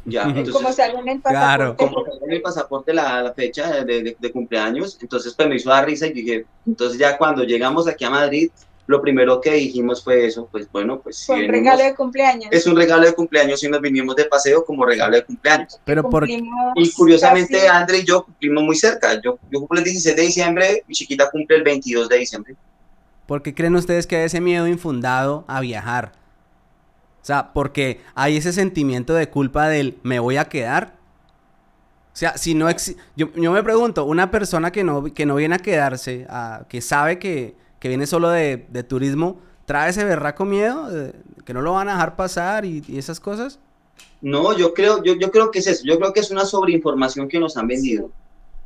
Ya, 0.03 0.23
entonces, 0.27 0.53
como 0.53 0.73
sale 0.73 0.99
en 0.99 1.07
el 1.07 1.21
Claro. 1.21 1.75
pasaporte. 1.77 1.93
como 1.95 2.05
salió 2.05 2.25
en 2.25 2.31
el 2.33 2.41
pasaporte 2.41 2.93
la, 2.93 3.21
la 3.23 3.33
fecha 3.33 3.83
de, 3.85 4.03
de- 4.03 4.17
de 4.19 4.31
cumpleaños, 4.33 4.97
entonces 5.01 5.33
pues 5.35 5.47
me 5.47 5.55
hizo 5.55 5.69
dar 5.69 5.85
risa 5.85 6.07
y 6.07 6.11
dije, 6.11 6.45
entonces 6.65 6.99
ya 6.99 7.17
cuando 7.17 7.43
llegamos 7.45 7.87
aquí 7.87 8.03
a 8.03 8.09
Madrid, 8.09 8.51
lo 8.87 9.01
primero 9.01 9.39
que 9.41 9.51
dijimos 9.51 10.03
fue 10.03 10.25
eso, 10.25 10.47
pues 10.51 10.71
bueno, 10.71 10.99
pues 11.01 11.17
si 11.17 11.31
un 11.31 11.39
venimos- 11.39 11.51
regalo 11.51 11.83
de 11.83 11.95
cumpleaños. 11.95 12.47
es 12.51 12.65
un 12.65 12.75
regalo 12.75 13.05
de 13.05 13.13
cumpleaños 13.13 13.63
y 13.63 13.69
nos 13.69 13.81
vinimos 13.81 14.15
de 14.15 14.25
paseo 14.25 14.65
como 14.65 14.85
regalo 14.85 15.15
de 15.15 15.23
cumpleaños. 15.25 15.79
Pero 15.85 16.09
por... 16.09 16.27
Y 16.29 16.91
curiosamente 16.95 17.53
casi- 17.57 17.67
André 17.67 17.99
y 17.99 18.03
yo 18.05 18.23
cumplimos 18.25 18.63
muy 18.63 18.75
cerca, 18.75 19.13
yo, 19.21 19.37
yo 19.51 19.59
cumplo 19.59 19.77
el 19.79 19.83
16 19.83 20.15
de 20.15 20.21
diciembre, 20.21 20.83
mi 20.87 20.95
chiquita 20.95 21.29
cumple 21.29 21.57
el 21.57 21.63
22 21.63 22.09
de 22.09 22.17
diciembre. 22.17 22.55
¿Por 23.27 23.43
qué 23.43 23.53
creen 23.53 23.75
ustedes 23.75 24.07
que 24.07 24.15
hay 24.15 24.25
ese 24.25 24.39
miedo 24.41 24.67
infundado 24.67 25.43
a 25.47 25.59
viajar? 25.59 26.13
sea, 27.27 27.51
porque 27.51 27.99
hay 28.15 28.37
ese 28.37 28.53
sentimiento 28.53 29.13
de 29.13 29.29
culpa 29.29 29.67
del 29.67 29.97
me 30.01 30.19
voy 30.19 30.37
a 30.37 30.45
quedar. 30.45 30.93
O 32.13 32.15
sea, 32.19 32.37
si 32.37 32.55
no 32.55 32.67
yo, 33.15 33.29
yo 33.35 33.51
me 33.51 33.61
pregunto, 33.63 34.05
una 34.05 34.31
persona 34.31 34.71
que 34.71 34.83
no, 34.85 35.03
que 35.13 35.25
no 35.25 35.35
viene 35.35 35.55
a 35.55 35.59
quedarse, 35.59 36.25
que 36.69 36.81
sabe 36.81 37.19
que, 37.19 37.53
que, 37.79 37.87
viene 37.87 38.07
solo 38.07 38.29
de, 38.29 38.65
de, 38.69 38.83
turismo, 38.83 39.39
¿trae 39.65 39.89
ese 39.89 40.03
berraco 40.03 40.45
miedo? 40.45 40.89
¿Que 41.45 41.53
no 41.53 41.61
lo 41.61 41.73
van 41.73 41.89
a 41.89 41.93
dejar 41.93 42.15
pasar 42.15 42.65
y, 42.65 42.83
y, 42.87 42.97
esas 42.97 43.19
cosas? 43.19 43.59
No, 44.21 44.57
yo 44.57 44.73
creo, 44.73 45.03
yo, 45.03 45.15
yo 45.15 45.31
creo 45.31 45.51
que 45.51 45.59
es 45.59 45.67
eso. 45.67 45.83
Yo 45.85 45.97
creo 45.99 46.13
que 46.13 46.19
es 46.19 46.31
una 46.31 46.45
sobreinformación 46.45 47.27
que 47.27 47.39
nos 47.39 47.57
han 47.57 47.67
vendido. 47.67 48.09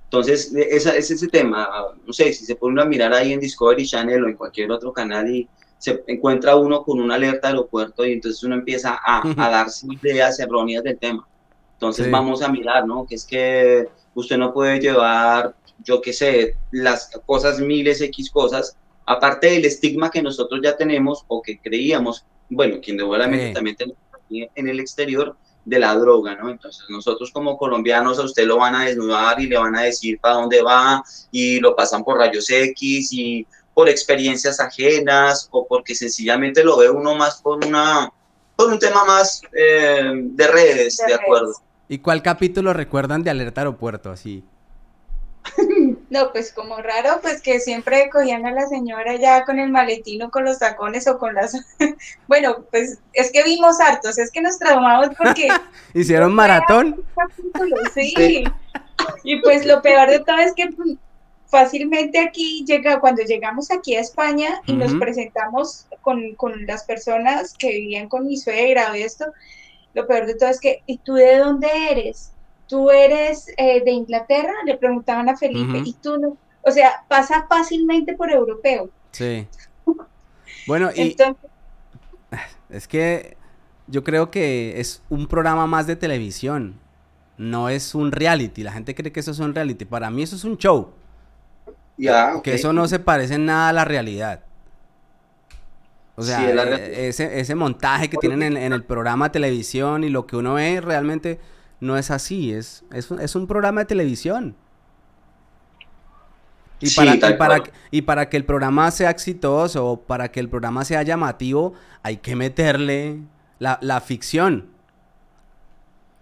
Entonces, 0.05 0.53
esa, 0.53 0.95
es 0.95 1.09
ese 1.09 1.27
tema. 1.27 1.69
No 2.05 2.11
sé, 2.11 2.33
si 2.33 2.45
se 2.45 2.55
pone 2.55 2.81
a 2.81 2.85
mirar 2.85 3.13
ahí 3.13 3.31
en 3.31 3.39
Discovery 3.39 3.85
Channel 3.85 4.23
o 4.23 4.27
en 4.27 4.35
cualquier 4.35 4.71
otro 4.71 4.91
canal 4.91 5.29
y 5.33 5.47
se 5.77 6.03
encuentra 6.07 6.55
uno 6.57 6.83
con 6.83 6.99
una 6.99 7.15
alerta 7.15 7.47
de 7.47 7.53
aeropuerto 7.53 8.05
y 8.05 8.13
entonces 8.13 8.43
uno 8.43 8.55
empieza 8.55 8.99
a, 9.03 9.21
a 9.21 9.49
darse 9.49 9.87
ideas 9.89 10.39
erróneas 10.39 10.83
del 10.83 10.97
tema. 10.97 11.25
Entonces 11.73 12.11
vamos 12.11 12.41
a 12.41 12.49
mirar, 12.49 12.85
¿no? 12.85 13.07
Que 13.07 13.15
es 13.15 13.25
que 13.25 13.87
usted 14.13 14.37
no 14.37 14.53
puede 14.53 14.79
llevar, 14.79 15.55
yo 15.83 16.01
qué 16.01 16.13
sé, 16.13 16.55
las 16.71 17.09
cosas 17.25 17.59
miles, 17.59 18.01
X 18.01 18.29
cosas, 18.29 18.75
aparte 19.05 19.47
del 19.47 19.65
estigma 19.65 20.09
que 20.09 20.21
nosotros 20.21 20.59
ya 20.63 20.75
tenemos 20.75 21.23
o 21.27 21.41
que 21.41 21.59
creíamos, 21.59 22.25
bueno, 22.49 22.79
quien 22.81 22.97
de 22.97 23.03
sí. 23.03 23.53
también 23.53 23.75
tenemos 23.75 23.97
en 24.29 24.67
el 24.67 24.79
exterior, 24.79 25.35
de 25.65 25.79
la 25.79 25.95
droga, 25.95 26.35
¿no? 26.35 26.49
Entonces 26.49 26.85
nosotros 26.89 27.31
como 27.31 27.57
colombianos 27.57 28.19
a 28.19 28.23
usted 28.23 28.45
lo 28.45 28.57
van 28.57 28.75
a 28.75 28.85
desnudar 28.85 29.39
y 29.39 29.47
le 29.47 29.57
van 29.57 29.75
a 29.75 29.83
decir 29.83 30.19
para 30.19 30.35
dónde 30.35 30.61
va 30.61 31.03
y 31.31 31.59
lo 31.59 31.75
pasan 31.75 32.03
por 32.03 32.17
rayos 32.17 32.49
X 32.49 33.09
y 33.11 33.45
por 33.73 33.87
experiencias 33.87 34.59
ajenas 34.59 35.47
o 35.51 35.65
porque 35.67 35.95
sencillamente 35.95 36.63
lo 36.63 36.77
ve 36.77 36.89
uno 36.89 37.15
más 37.15 37.41
por 37.41 37.63
una 37.65 38.11
por 38.55 38.69
un 38.69 38.79
tema 38.79 39.05
más 39.05 39.41
eh, 39.53 40.11
de 40.13 40.47
redes, 40.47 40.97
de, 41.07 41.13
acuerdo. 41.13 41.53
¿Y 41.87 41.99
cuál 41.99 42.21
capítulo 42.21 42.73
recuerdan 42.73 43.23
de 43.23 43.29
Alerta 43.29 43.61
Aeropuerto 43.61 44.11
así? 44.11 44.43
No, 46.11 46.33
pues 46.33 46.51
como 46.51 46.75
raro, 46.75 47.19
pues 47.21 47.41
que 47.41 47.61
siempre 47.61 48.09
cogían 48.09 48.45
a 48.45 48.51
la 48.51 48.67
señora 48.67 49.15
ya 49.15 49.45
con 49.45 49.59
el 49.59 49.69
maletino, 49.69 50.29
con 50.29 50.43
los 50.43 50.59
tacones 50.59 51.07
o 51.07 51.17
con 51.17 51.33
las... 51.33 51.55
bueno, 52.27 52.65
pues 52.69 52.99
es 53.13 53.31
que 53.31 53.43
vimos 53.43 53.79
hartos, 53.79 54.19
es 54.19 54.29
que 54.29 54.41
nos 54.41 54.59
traumamos 54.59 55.15
porque... 55.17 55.47
¿Hicieron 55.93 56.35
maratón? 56.35 57.01
Sí. 57.93 58.43
Y 59.23 59.39
pues 59.39 59.65
lo 59.65 59.81
peor 59.81 60.09
de 60.09 60.19
todo 60.19 60.35
es 60.39 60.53
que 60.53 60.67
pues, 60.75 60.97
fácilmente 61.45 62.19
aquí 62.19 62.65
llega, 62.67 62.99
cuando 62.99 63.23
llegamos 63.23 63.71
aquí 63.71 63.95
a 63.95 64.01
España 64.01 64.61
y 64.65 64.73
nos 64.73 64.93
presentamos 64.95 65.87
con, 66.01 66.35
con 66.35 66.65
las 66.65 66.83
personas 66.83 67.53
que 67.57 67.69
vivían 67.69 68.09
con 68.09 68.27
mi 68.27 68.35
suegra 68.35 68.91
o 68.91 68.95
esto, 68.95 69.27
lo 69.93 70.05
peor 70.07 70.25
de 70.25 70.35
todo 70.35 70.49
es 70.49 70.59
que, 70.59 70.83
¿y 70.87 70.97
tú 70.97 71.13
de 71.13 71.37
dónde 71.37 71.69
eres? 71.89 72.33
Tú 72.71 72.89
eres 72.89 73.47
eh, 73.57 73.83
de 73.83 73.91
Inglaterra, 73.91 74.53
le 74.65 74.77
preguntaban 74.77 75.27
a 75.27 75.35
Felipe, 75.35 75.81
y 75.83 75.91
tú 75.91 76.17
no, 76.17 76.37
o 76.61 76.71
sea, 76.71 77.03
pasa 77.09 77.45
fácilmente 77.49 78.15
por 78.15 78.31
europeo. 78.31 78.89
Sí. 79.11 79.45
Bueno, 80.67 80.91
y 80.95 81.15
es 82.69 82.87
que 82.87 83.35
yo 83.87 84.03
creo 84.03 84.29
que 84.29 84.79
es 84.79 85.01
un 85.09 85.25
programa 85.25 85.65
más 85.65 85.87
de 85.87 85.95
televisión, 85.95 86.79
no 87.35 87.67
es 87.67 87.95
un 87.95 88.11
reality. 88.11 88.61
La 88.61 88.71
gente 88.71 88.93
cree 88.93 89.11
que 89.11 89.21
eso 89.21 89.31
es 89.31 89.39
un 89.39 89.55
reality. 89.55 89.85
Para 89.85 90.11
mí 90.11 90.21
eso 90.21 90.35
es 90.35 90.43
un 90.43 90.57
show. 90.57 90.91
Ya, 91.97 92.39
Que 92.43 92.53
eso 92.53 92.73
no 92.73 92.87
se 92.87 92.99
parece 92.99 93.33
en 93.33 93.47
nada 93.47 93.69
a 93.69 93.73
la 93.73 93.85
realidad. 93.85 94.41
O 96.15 96.21
sea, 96.21 96.47
eh, 96.47 97.07
ese, 97.07 97.39
ese, 97.39 97.55
montaje 97.55 98.07
que 98.07 98.17
tienen 98.17 98.43
en, 98.43 98.55
en, 98.55 98.71
el 98.71 98.83
programa 98.83 99.29
de 99.29 99.31
televisión 99.31 100.03
y 100.03 100.09
lo 100.09 100.27
que 100.27 100.35
uno 100.35 100.53
ve 100.53 100.79
realmente 100.79 101.39
no 101.81 101.97
es 101.97 102.11
así, 102.11 102.53
es, 102.53 102.85
es, 102.93 103.35
un 103.35 103.47
programa 103.47 103.81
de 103.81 103.85
televisión. 103.85 104.55
Y, 106.79 106.89
para, 106.91 107.37
para, 107.37 107.63
y 107.91 108.03
para 108.03 108.29
que 108.29 108.37
el 108.37 108.45
programa 108.45 108.89
sea 108.91 109.09
exitoso, 109.09 110.03
para 110.07 110.31
que 110.31 110.39
el 110.39 110.47
programa 110.47 110.85
sea 110.85 111.03
llamativo, 111.03 111.73
hay 112.01 112.17
que 112.17 112.35
meterle 112.35 113.19
la, 113.59 114.01
ficción, 114.01 114.69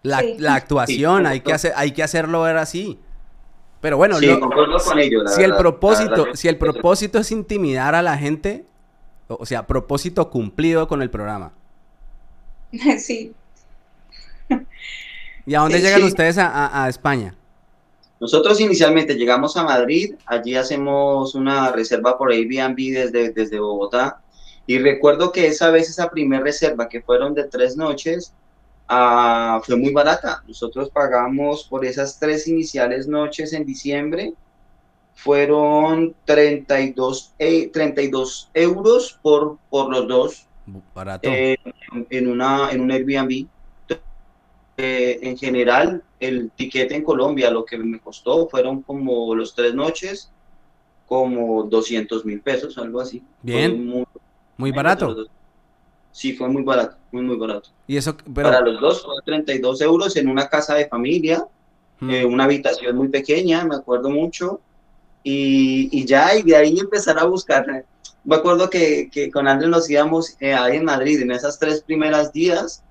la, 0.01 0.19
actuación, 0.53 1.27
hay, 1.27 1.41
que 1.41 1.53
hacer, 1.53 1.73
hay 1.75 1.91
que 1.91 2.03
hacerlo 2.03 2.41
ver 2.41 2.57
así. 2.57 2.99
Pero 3.81 3.97
bueno, 3.97 4.17
si 4.19 4.27
el 5.43 5.55
propósito, 5.55 6.27
si 6.35 6.47
el 6.47 6.57
propósito 6.57 7.19
es 7.19 7.31
intimidar 7.31 7.95
a 7.95 8.01
la 8.01 8.17
gente, 8.17 8.65
o 9.27 9.45
sea, 9.45 9.67
propósito 9.67 10.29
cumplido 10.29 10.87
con 10.87 11.01
el 11.01 11.09
programa. 11.09 11.53
Sí. 12.99 13.33
¿Y 15.49 15.55
a 15.55 15.61
dónde 15.61 15.81
llegan 15.81 16.03
ustedes 16.03 16.37
a, 16.37 16.87
España? 16.87 17.33
Nosotros 18.19 18.59
inicialmente 18.59 19.15
llegamos 19.15 19.57
a 19.57 19.63
Madrid, 19.63 20.13
allí 20.27 20.53
hacemos 20.55 21.33
una 21.33 21.71
reserva 21.71 22.19
por 22.19 22.31
Airbnb 22.31 22.75
desde, 22.75 23.31
desde 23.31 23.59
Bogotá. 23.59 24.21
Y 24.67 24.77
recuerdo 24.77 25.31
que 25.31 25.47
esa 25.47 25.71
vez, 25.71 25.89
esa 25.89 26.11
primera 26.11 26.43
reserva, 26.43 26.87
que 26.87 27.01
fueron 27.01 27.33
de 27.33 27.45
tres 27.45 27.75
noches, 27.75 28.31
ah, 28.89 29.59
fue 29.65 29.75
muy 29.75 29.91
barata. 29.91 30.43
Nosotros 30.47 30.91
pagamos 30.91 31.63
por 31.63 31.83
esas 31.83 32.19
tres 32.19 32.47
iniciales 32.47 33.07
noches 33.07 33.51
en 33.51 33.65
diciembre, 33.65 34.35
fueron 35.15 36.13
32, 36.25 37.33
32 37.73 38.51
eh, 38.53 38.61
euros 38.61 39.17
por, 39.23 39.57
por 39.71 39.89
los 39.89 40.07
dos. 40.07 40.47
Barato. 40.93 41.27
Eh, 41.27 41.57
en, 42.11 42.27
una, 42.27 42.69
en 42.69 42.81
un 42.81 42.91
Airbnb 42.91 43.47
en 44.79 45.38
general, 45.38 46.03
el 46.19 46.51
tiquete 46.51 46.95
en 46.95 47.03
Colombia, 47.03 47.51
lo 47.51 47.65
que 47.65 47.77
me 47.77 48.00
costó 48.00 48.48
fueron 48.48 48.81
como 48.81 49.36
los 49.36 49.53
tres 49.53 49.74
noches, 49.74 50.31
como 51.07 51.63
200 51.63 52.24
mil 52.25 52.41
pesos, 52.41 52.77
algo 52.77 53.01
así. 53.01 53.24
Bien. 53.41 54.05
Muy, 54.57 54.71
barato. 54.71 55.27
Sí, 56.12 56.33
fue 56.33 56.48
muy 56.50 56.63
barato, 56.63 56.98
muy, 57.12 57.24
muy 57.24 57.36
barato. 57.36 57.69
Y 57.88 57.98
eso, 57.98 58.15
Para 58.33 58.62
los 58.62 58.79
dos 58.79 59.03
fue 59.03 59.15
32 59.25 59.81
euros 59.81 60.15
en 60.15 60.29
una 60.29 60.48
casa 60.48 60.75
de 60.75 60.88
familia, 60.88 61.45
hmm. 62.00 62.09
eh, 62.09 62.25
una 62.25 62.43
habitación 62.43 62.95
muy 62.95 63.07
pequeña, 63.07 63.65
me 63.65 63.75
acuerdo 63.75 64.09
mucho. 64.09 64.62
Y, 65.24 65.89
y, 65.91 66.05
ya, 66.05 66.36
y 66.36 66.43
de 66.43 66.55
ahí 66.55 66.79
empezar 66.79 67.19
a 67.19 67.25
buscar. 67.25 67.86
Me 68.24 68.36
acuerdo 68.36 68.69
que, 68.69 69.09
que 69.12 69.31
con 69.31 69.48
Andrés 69.48 69.69
nos 69.69 69.89
íbamos 69.89 70.38
eh, 70.39 70.53
ahí 70.53 70.77
en 70.77 70.86
Madrid, 70.86 71.21
en 71.21 71.31
esas 71.31 71.57
tres 71.57 71.81
primeras 71.81 72.31
días, 72.31 72.83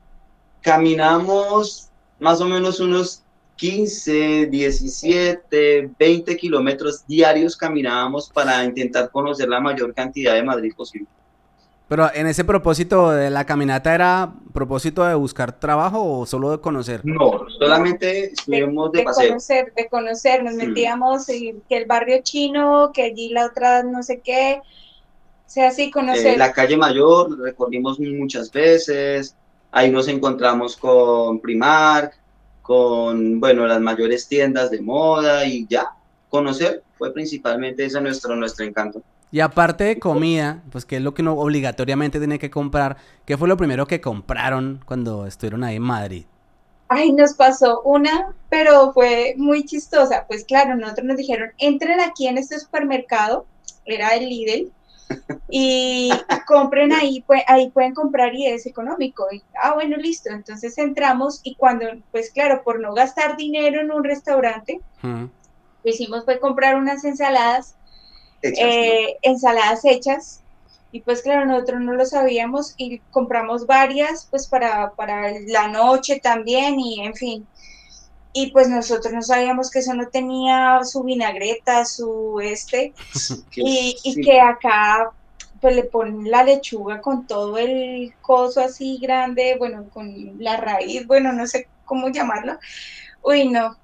caminamos 0.63 1.89
más 2.21 2.41
o 2.41 2.47
menos 2.47 2.81
unos 2.81 3.23
15, 3.57 4.47
17, 4.47 5.91
20 5.99 6.37
kilómetros 6.37 7.05
diarios 7.07 7.57
caminábamos 7.57 8.31
para 8.31 8.65
intentar 8.65 9.11
conocer 9.11 9.49
la 9.49 9.61
mayor 9.61 9.93
cantidad 9.95 10.35
de 10.35 10.43
Madrid 10.43 10.73
posible. 10.77 11.09
Pero 11.89 12.13
en 12.15 12.27
ese 12.27 12.45
propósito 12.45 13.11
de 13.11 13.31
la 13.31 13.47
caminata 13.47 13.95
era 13.95 14.35
propósito 14.53 15.05
de 15.05 15.15
buscar 15.15 15.59
trabajo 15.59 16.21
o 16.21 16.27
solo 16.27 16.51
de 16.51 16.61
conocer? 16.61 17.01
No, 17.03 17.47
solamente 17.59 18.33
estuvimos 18.33 18.93
de, 18.93 18.99
de, 18.99 19.05
conocer, 19.05 19.73
de 19.75 19.89
conocer, 19.89 20.45
nos 20.45 20.55
metíamos 20.55 21.29
en 21.31 21.63
que 21.63 21.79
el 21.79 21.87
barrio 21.87 22.19
chino, 22.23 22.91
que 22.93 23.05
allí 23.05 23.31
la 23.31 23.47
otra 23.47 23.83
no 23.83 24.03
sé 24.03 24.21
qué, 24.21 24.61
o 24.61 25.51
sea, 25.51 25.71
sí 25.71 25.91
conocer. 25.91 26.35
Eh, 26.35 26.37
la 26.37 26.53
calle 26.53 26.77
mayor, 26.77 27.41
recorrimos 27.41 27.99
muchas 27.99 28.53
veces, 28.53 29.35
Ahí 29.71 29.91
nos 29.91 30.09
encontramos 30.09 30.77
con 30.77 31.41
Primark, 31.41 32.19
con, 32.63 33.41
bueno, 33.41 33.67
las 33.67 33.81
mayores 33.81 34.29
tiendas 34.29 34.71
de 34.71 34.81
moda 34.81 35.45
y 35.45 35.67
ya, 35.69 35.89
conocer 36.29 36.83
fue 36.97 37.13
principalmente 37.13 37.85
ese 37.85 38.01
nuestro, 38.01 38.35
nuestro 38.37 38.65
encanto. 38.65 39.03
Y 39.31 39.41
aparte 39.41 39.85
de 39.85 39.99
comida, 39.99 40.63
pues 40.71 40.85
qué 40.85 40.97
es 40.97 41.03
lo 41.03 41.13
que 41.13 41.23
uno 41.23 41.35
obligatoriamente 41.35 42.19
tiene 42.19 42.39
que 42.39 42.51
comprar, 42.51 42.97
¿qué 43.27 43.37
fue 43.37 43.49
lo 43.49 43.57
primero 43.57 43.87
que 43.87 44.01
compraron 44.01 44.81
cuando 44.87 45.27
estuvieron 45.27 45.65
ahí 45.65 45.77
en 45.77 45.83
Madrid? 45.83 46.25
Ay, 46.89 47.13
nos 47.13 47.35
pasó 47.35 47.83
una, 47.83 48.35
pero 48.49 48.93
fue 48.95 49.35
muy 49.37 49.65
chistosa. 49.65 50.25
Pues 50.27 50.45
claro, 50.45 50.75
nosotros 50.77 51.07
nos 51.07 51.19
dijeron, 51.19 51.51
entren 51.59 52.01
aquí 52.01 52.27
en 52.27 52.39
este 52.39 52.59
supermercado, 52.59 53.45
era 53.85 54.15
el 54.15 54.29
Lidl, 54.29 54.73
y 55.49 56.11
compren 56.47 56.93
ahí, 56.93 57.23
pues, 57.27 57.43
ahí 57.47 57.71
pueden 57.71 57.95
comprar 57.95 58.35
y 58.35 58.47
es 58.47 58.67
económico. 58.67 59.27
Y, 59.33 59.43
ah, 59.63 59.75
bueno, 59.75 59.97
listo. 59.97 60.31
Entonces 60.31 60.77
entramos 60.79 61.41
y 61.43 61.55
cuando, 61.55 61.87
pues 62.13 62.31
claro, 62.31 62.63
por 62.63 62.81
no 62.81 62.95
gastar 62.95 63.37
dinero 63.37 63.81
en 63.81 63.91
un 63.91 64.05
restaurante, 64.05 64.81
lo 65.03 65.31
hicimos 65.85 66.25
fue 66.25 66.39
comprar 66.39 66.77
unas 66.77 67.05
ensaladas, 67.05 67.75
eh, 68.43 69.17
ensaladas 69.23 69.85
hechas. 69.85 70.43
Y 70.91 71.01
pues 71.01 71.21
claro, 71.23 71.45
nosotros 71.45 71.83
no 71.83 71.93
lo 71.93 72.07
sabíamos 72.07 72.75
y 72.79 73.01
compramos 73.11 73.67
varias, 73.67 74.27
pues 74.31 74.47
para, 74.47 74.93
para 74.93 75.33
la 75.47 75.69
noche 75.69 76.19
también 76.23 76.81
y 76.81 77.01
en 77.01 77.15
fin 77.15 77.47
y 78.41 78.53
pues 78.53 78.69
nosotros 78.69 79.13
no 79.13 79.21
sabíamos 79.21 79.69
que 79.69 79.81
eso 79.81 79.95
no 79.95 80.09
tenía 80.09 80.85
su 80.85 81.03
vinagreta, 81.03 81.85
su 81.85 82.39
este, 82.41 82.95
y, 83.57 84.23
que 84.23 84.41
acá 84.41 85.11
pues 85.61 85.75
le 85.75 85.83
ponen 85.85 86.31
la 86.31 86.45
lechuga 86.45 87.01
con 87.01 87.27
todo 87.27 87.59
el 87.59 88.15
coso 88.21 88.61
así 88.61 88.99
grande, 89.03 89.57
bueno, 89.59 89.87
con 89.93 90.37
la 90.39 90.57
raíz, 90.57 91.05
bueno, 91.07 91.33
no 91.33 91.49
sé 91.49 91.67
cómo 91.85 92.11
llamarlo. 92.11 92.59
Uy, 93.23 93.49
no. 93.49 93.77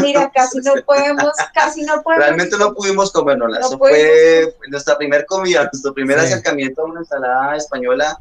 Mira, 0.00 0.30
casi 0.34 0.60
no 0.60 0.72
podemos, 0.86 1.32
casi 1.52 1.82
no 1.82 2.02
podemos. 2.02 2.24
Realmente 2.24 2.56
no 2.56 2.72
pudimos 2.72 3.12
comernos. 3.12 3.58
Eso 3.58 3.76
fue 3.76 4.54
nuestra 4.68 4.96
primera 4.96 5.26
comida, 5.26 5.64
nuestro 5.70 5.92
primer 5.92 6.18
acercamiento 6.18 6.80
a 6.80 6.84
una 6.86 7.00
ensalada 7.00 7.56
española 7.56 8.18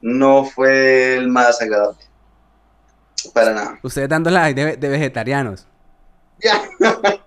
no 0.00 0.44
fue 0.44 1.16
el 1.16 1.26
más 1.26 1.60
agradable. 1.60 2.09
Para 3.34 3.52
nada. 3.52 3.78
Ustedes 3.82 4.08
dándola 4.08 4.52
de, 4.52 4.76
de 4.76 4.88
vegetarianos. 4.88 5.66
Ya. 6.42 6.62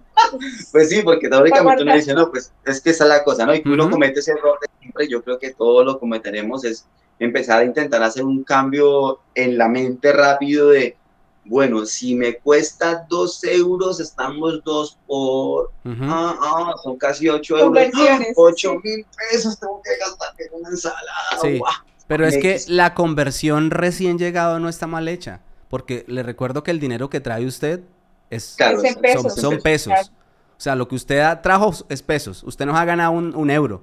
pues 0.71 0.89
sí, 0.89 1.01
porque 1.03 1.29
teóricamente 1.29 1.83
uno 1.83 1.93
dice, 1.93 2.13
no, 2.13 2.29
pues 2.29 2.51
es 2.65 2.81
que 2.81 2.91
esa 2.91 3.03
es 3.05 3.09
la 3.09 3.23
cosa, 3.23 3.45
¿no? 3.45 3.53
Y 3.53 3.61
que 3.61 3.69
uno 3.69 3.89
comete 3.89 4.19
ese 4.19 4.31
error 4.31 4.57
de 4.61 4.67
siempre, 4.79 5.07
yo 5.07 5.23
creo 5.23 5.39
que 5.39 5.53
todos 5.53 5.85
lo 5.85 5.99
cometeremos, 5.99 6.63
es 6.65 6.85
empezar 7.19 7.59
a 7.59 7.65
intentar 7.65 8.03
hacer 8.03 8.23
un 8.23 8.43
cambio 8.43 9.19
en 9.35 9.57
la 9.57 9.67
mente 9.67 10.11
rápido 10.11 10.69
de, 10.69 10.97
bueno, 11.45 11.85
si 11.85 12.15
me 12.15 12.37
cuesta 12.37 13.05
dos 13.07 13.43
euros, 13.43 13.99
estamos 13.99 14.63
dos 14.63 14.97
por, 15.07 15.71
ah, 15.85 16.35
ah, 16.41 16.73
son 16.83 16.97
casi 16.97 17.29
ocho 17.29 17.57
euros, 17.57 17.87
ocho 18.35 18.75
mil 18.83 19.05
pesos 19.31 19.59
tengo 19.59 19.81
que 19.83 19.91
gastar 19.97 20.33
en 20.37 20.59
una 20.59 20.69
ensalada. 20.69 21.39
Sí, 21.41 21.61
pero 22.07 22.25
es 22.25 22.37
que 22.37 22.59
la 22.67 22.93
conversión 22.93 23.71
recién 23.71 24.17
llegado 24.17 24.59
no 24.59 24.69
está 24.69 24.87
mal 24.87 25.07
hecha, 25.07 25.41
porque 25.73 26.05
le 26.07 26.21
recuerdo 26.21 26.61
que 26.61 26.69
el 26.69 26.79
dinero 26.79 27.09
que 27.09 27.19
trae 27.19 27.47
usted 27.47 27.81
es, 28.29 28.57
son, 29.35 29.59
pesos. 29.59 30.11
O 30.51 30.61
sea, 30.61 30.75
lo 30.75 30.87
que 30.87 30.93
usted 30.93 31.25
trajo 31.41 31.73
es 31.89 32.03
pesos. 32.03 32.43
Usted 32.43 32.67
nos 32.67 32.77
ha 32.77 32.85
ganado 32.85 33.13
un, 33.13 33.49
euro. 33.49 33.81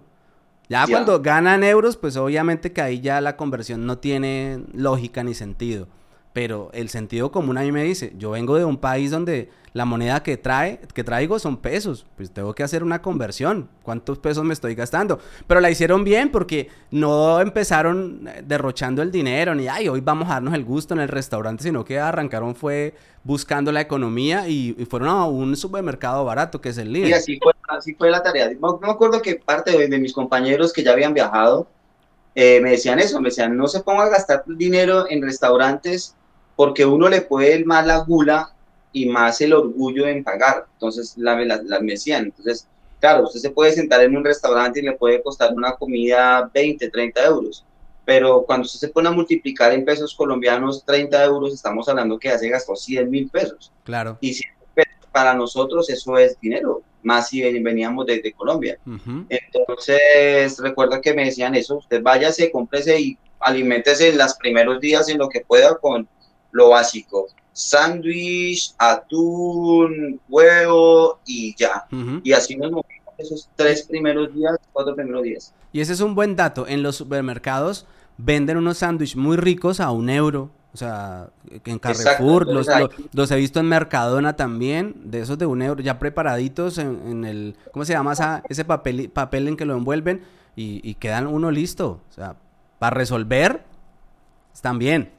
Ya, 0.68 0.86
cuando 0.86 1.20
ganan 1.20 1.64
euros, 1.64 1.96
pues 1.96 2.16
obviamente 2.16 2.72
que 2.72 2.80
ahí 2.80 3.00
ya 3.00 3.20
la 3.20 3.36
conversión 3.36 3.86
no 3.86 3.98
tiene 3.98 4.62
lógica 4.72 5.24
ni 5.24 5.34
sentido. 5.34 5.88
Pero 6.32 6.70
el 6.72 6.88
sentido 6.88 7.32
común 7.32 7.58
a 7.58 7.62
mí 7.62 7.72
me 7.72 7.82
dice, 7.82 8.12
yo 8.16 8.30
vengo 8.30 8.56
de 8.56 8.64
un 8.64 8.76
país 8.76 9.10
donde 9.10 9.50
la 9.72 9.84
moneda 9.84 10.22
que 10.22 10.36
trae, 10.36 10.80
que 10.94 11.04
traigo 11.04 11.38
son 11.38 11.56
pesos, 11.56 12.06
pues 12.16 12.30
tengo 12.30 12.54
que 12.54 12.62
hacer 12.62 12.82
una 12.82 13.02
conversión. 13.02 13.68
¿Cuántos 13.82 14.18
pesos 14.18 14.44
me 14.44 14.52
estoy 14.52 14.74
gastando? 14.74 15.20
Pero 15.46 15.60
la 15.60 15.70
hicieron 15.70 16.02
bien 16.02 16.30
porque 16.30 16.68
no 16.90 17.40
empezaron 17.40 18.26
eh, 18.26 18.42
derrochando 18.44 19.02
el 19.02 19.12
dinero 19.12 19.54
ni 19.54 19.68
ay, 19.68 19.88
hoy 19.88 20.00
vamos 20.00 20.28
a 20.28 20.34
darnos 20.34 20.54
el 20.54 20.64
gusto 20.64 20.94
en 20.94 21.00
el 21.00 21.08
restaurante, 21.08 21.62
sino 21.62 21.84
que 21.84 21.98
arrancaron 21.98 22.54
fue 22.54 22.94
buscando 23.22 23.70
la 23.70 23.80
economía 23.80 24.48
y, 24.48 24.72
fueron 24.88 25.08
a 25.08 25.24
un 25.26 25.56
supermercado 25.56 26.24
barato 26.24 26.60
que 26.60 26.70
es 26.70 26.78
el 26.78 26.92
líder. 26.92 27.10
Y 27.10 27.12
así 27.12 27.38
fue, 27.40 27.52
así 27.68 27.94
fue 27.94 28.10
la 28.10 28.22
tarea. 28.22 28.50
No 28.60 28.78
me 28.82 28.90
acuerdo 28.90 29.22
que 29.22 29.36
parte 29.36 29.88
de, 29.88 29.98
mis 29.98 30.12
compañeros 30.12 30.72
que 30.72 30.82
ya 30.82 30.92
habían 30.92 31.14
viajado 31.14 31.68
eh, 32.34 32.60
me 32.60 32.70
decían 32.70 32.98
eso, 32.98 33.20
me 33.20 33.28
decían, 33.28 33.56
no 33.56 33.68
se 33.68 33.80
ponga 33.80 34.04
a 34.04 34.08
gastar 34.08 34.44
dinero 34.46 35.06
en 35.08 35.22
restaurantes 35.22 36.16
porque 36.60 36.84
uno 36.84 37.08
le 37.08 37.22
puede 37.22 37.64
más 37.64 37.86
la 37.86 38.00
gula 38.00 38.52
y 38.92 39.06
más 39.06 39.40
el 39.40 39.54
orgullo 39.54 40.06
en 40.06 40.22
pagar. 40.22 40.66
Entonces, 40.74 41.14
la, 41.16 41.34
la, 41.42 41.58
la, 41.64 41.80
me 41.80 41.92
decían, 41.92 42.24
entonces, 42.24 42.68
claro, 43.00 43.24
usted 43.24 43.40
se 43.40 43.48
puede 43.48 43.72
sentar 43.72 44.02
en 44.02 44.14
un 44.14 44.22
restaurante 44.22 44.78
y 44.78 44.82
le 44.82 44.92
puede 44.92 45.22
costar 45.22 45.54
una 45.54 45.72
comida 45.76 46.50
20, 46.52 46.90
30 46.90 47.24
euros, 47.24 47.64
pero 48.04 48.42
cuando 48.42 48.66
usted 48.66 48.78
se 48.78 48.88
pone 48.88 49.08
a 49.08 49.12
multiplicar 49.12 49.72
en 49.72 49.86
pesos 49.86 50.14
colombianos 50.14 50.84
30 50.84 51.24
euros, 51.24 51.54
estamos 51.54 51.88
hablando 51.88 52.18
que 52.18 52.28
hace 52.28 52.50
gastó 52.50 52.76
100 52.76 53.08
mil 53.08 53.30
pesos. 53.30 53.72
Claro. 53.84 54.18
Y 54.20 54.38
para 55.12 55.32
nosotros 55.32 55.88
eso 55.88 56.18
es 56.18 56.38
dinero, 56.40 56.82
más 57.02 57.30
si 57.30 57.40
veníamos 57.40 58.04
desde 58.04 58.34
Colombia. 58.34 58.78
Entonces, 59.30 60.58
recuerda 60.58 61.00
que 61.00 61.14
me 61.14 61.24
decían 61.24 61.54
eso, 61.54 61.78
usted 61.78 62.02
váyase, 62.02 62.50
cómprese 62.50 63.00
y 63.00 63.18
aliméntese 63.38 64.10
en 64.10 64.18
los 64.18 64.34
primeros 64.34 64.78
días 64.78 65.08
en 65.08 65.16
lo 65.16 65.30
que 65.30 65.40
pueda 65.40 65.78
con 65.78 66.06
lo 66.52 66.70
básico. 66.70 67.26
Sándwich, 67.52 68.74
atún, 68.78 70.20
huevo 70.28 71.18
y 71.26 71.54
ya. 71.56 71.86
Y 72.22 72.32
así 72.32 72.56
nos 72.56 72.70
movimos 72.70 73.14
esos 73.18 73.48
tres 73.56 73.82
primeros 73.82 74.34
días, 74.34 74.56
cuatro 74.72 74.94
primeros 74.94 75.22
días. 75.22 75.54
Y 75.72 75.80
ese 75.80 75.92
es 75.92 76.00
un 76.00 76.14
buen 76.14 76.36
dato. 76.36 76.66
En 76.66 76.82
los 76.82 76.96
supermercados 76.96 77.86
venden 78.18 78.56
unos 78.56 78.78
sándwiches 78.78 79.16
muy 79.16 79.36
ricos 79.36 79.80
a 79.80 79.90
un 79.90 80.10
euro. 80.10 80.50
O 80.72 80.76
sea, 80.76 81.30
en 81.64 81.78
Carrefour, 81.80 82.46
los, 82.46 82.68
los, 83.12 83.30
he 83.32 83.36
visto 83.36 83.58
en 83.58 83.66
Mercadona 83.66 84.36
también, 84.36 84.94
de 85.04 85.20
esos 85.20 85.36
de 85.36 85.44
un 85.44 85.62
euro, 85.62 85.82
ya 85.82 85.98
preparaditos 85.98 86.78
en, 86.78 87.24
el, 87.24 87.56
¿cómo 87.72 87.84
se 87.84 87.92
llama 87.92 88.12
ese 88.48 88.64
papel, 88.64 89.10
papel 89.10 89.48
en 89.48 89.56
que 89.56 89.64
lo 89.64 89.74
envuelven? 89.76 90.22
Y, 90.54 90.80
y 90.88 90.94
quedan 90.94 91.26
uno 91.26 91.50
listo. 91.50 92.00
O 92.08 92.12
sea, 92.12 92.36
para 92.78 92.94
resolver, 92.94 93.64
están 94.54 94.78
bien. 94.78 95.10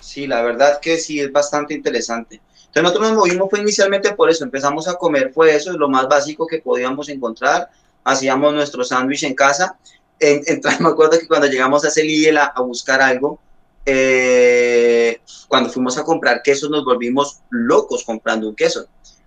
Sí, 0.00 0.26
la 0.26 0.42
verdad 0.42 0.80
que 0.80 0.98
sí, 0.98 1.20
es 1.20 1.32
bastante 1.32 1.74
interesante. 1.74 2.40
Entonces 2.68 2.82
nosotros 2.82 3.08
nos 3.08 3.18
movimos 3.18 3.48
fue 3.50 3.60
inicialmente 3.60 4.12
por 4.14 4.30
eso, 4.30 4.44
empezamos 4.44 4.88
a 4.88 4.94
comer, 4.94 5.32
fue 5.32 5.54
eso, 5.54 5.70
es 5.70 5.76
lo 5.76 5.88
más 5.88 6.06
básico 6.06 6.46
que 6.46 6.58
podíamos 6.58 7.08
encontrar, 7.08 7.70
hacíamos 8.04 8.52
nuestro 8.52 8.84
sándwich 8.84 9.24
en 9.24 9.34
casa, 9.34 9.76
en, 10.20 10.42
me 10.80 10.88
acuerdo 10.88 11.18
que 11.18 11.26
cuando 11.26 11.46
llegamos 11.46 11.84
a 11.84 11.88
ese 11.88 12.38
a, 12.38 12.44
a 12.44 12.60
buscar 12.60 13.00
algo, 13.00 13.40
eh, 13.86 15.20
cuando 15.48 15.70
fuimos 15.70 15.96
a 15.96 16.04
comprar 16.04 16.42
quesos 16.42 16.68
nos 16.68 16.84
volvimos 16.84 17.40
locos 17.48 18.04
comprando 18.04 18.48
un 18.48 18.54
queso, 18.54 18.86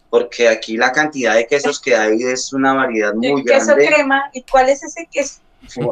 porque 0.09 0.47
aquí 0.47 0.77
la 0.77 0.91
cantidad 0.91 1.33
de 1.33 1.47
quesos 1.47 1.79
que 1.79 1.95
hay 1.95 2.21
es 2.21 2.53
una 2.53 2.73
variedad 2.73 3.13
muy 3.15 3.41
grande. 3.43 3.53
Queso 3.53 3.75
crema, 3.75 4.29
¿y 4.33 4.43
cuál 4.43 4.69
es 4.69 4.83
ese 4.83 5.07
queso? 5.11 5.39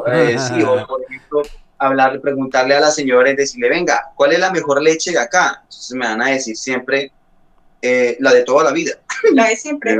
Eh, 0.06 0.36
sí, 0.38 0.62
o 0.62 0.86
por 0.86 1.02
ejemplo, 1.02 1.42
hablar, 1.80 2.20
preguntarle 2.20 2.74
a 2.74 2.80
la 2.80 2.90
señora 2.90 3.30
y 3.30 3.36
decirle, 3.36 3.70
venga, 3.70 4.12
¿cuál 4.14 4.32
es 4.32 4.38
la 4.38 4.52
mejor 4.52 4.82
leche 4.82 5.12
de 5.12 5.18
acá? 5.18 5.60
Entonces 5.62 5.92
me 5.92 6.06
van 6.06 6.22
a 6.22 6.28
decir 6.28 6.56
siempre 6.56 7.10
eh, 7.80 8.16
la 8.20 8.32
de 8.32 8.44
toda 8.44 8.64
la 8.64 8.72
vida. 8.72 8.92
La 9.32 9.48
de 9.48 9.56
siempre. 9.56 9.96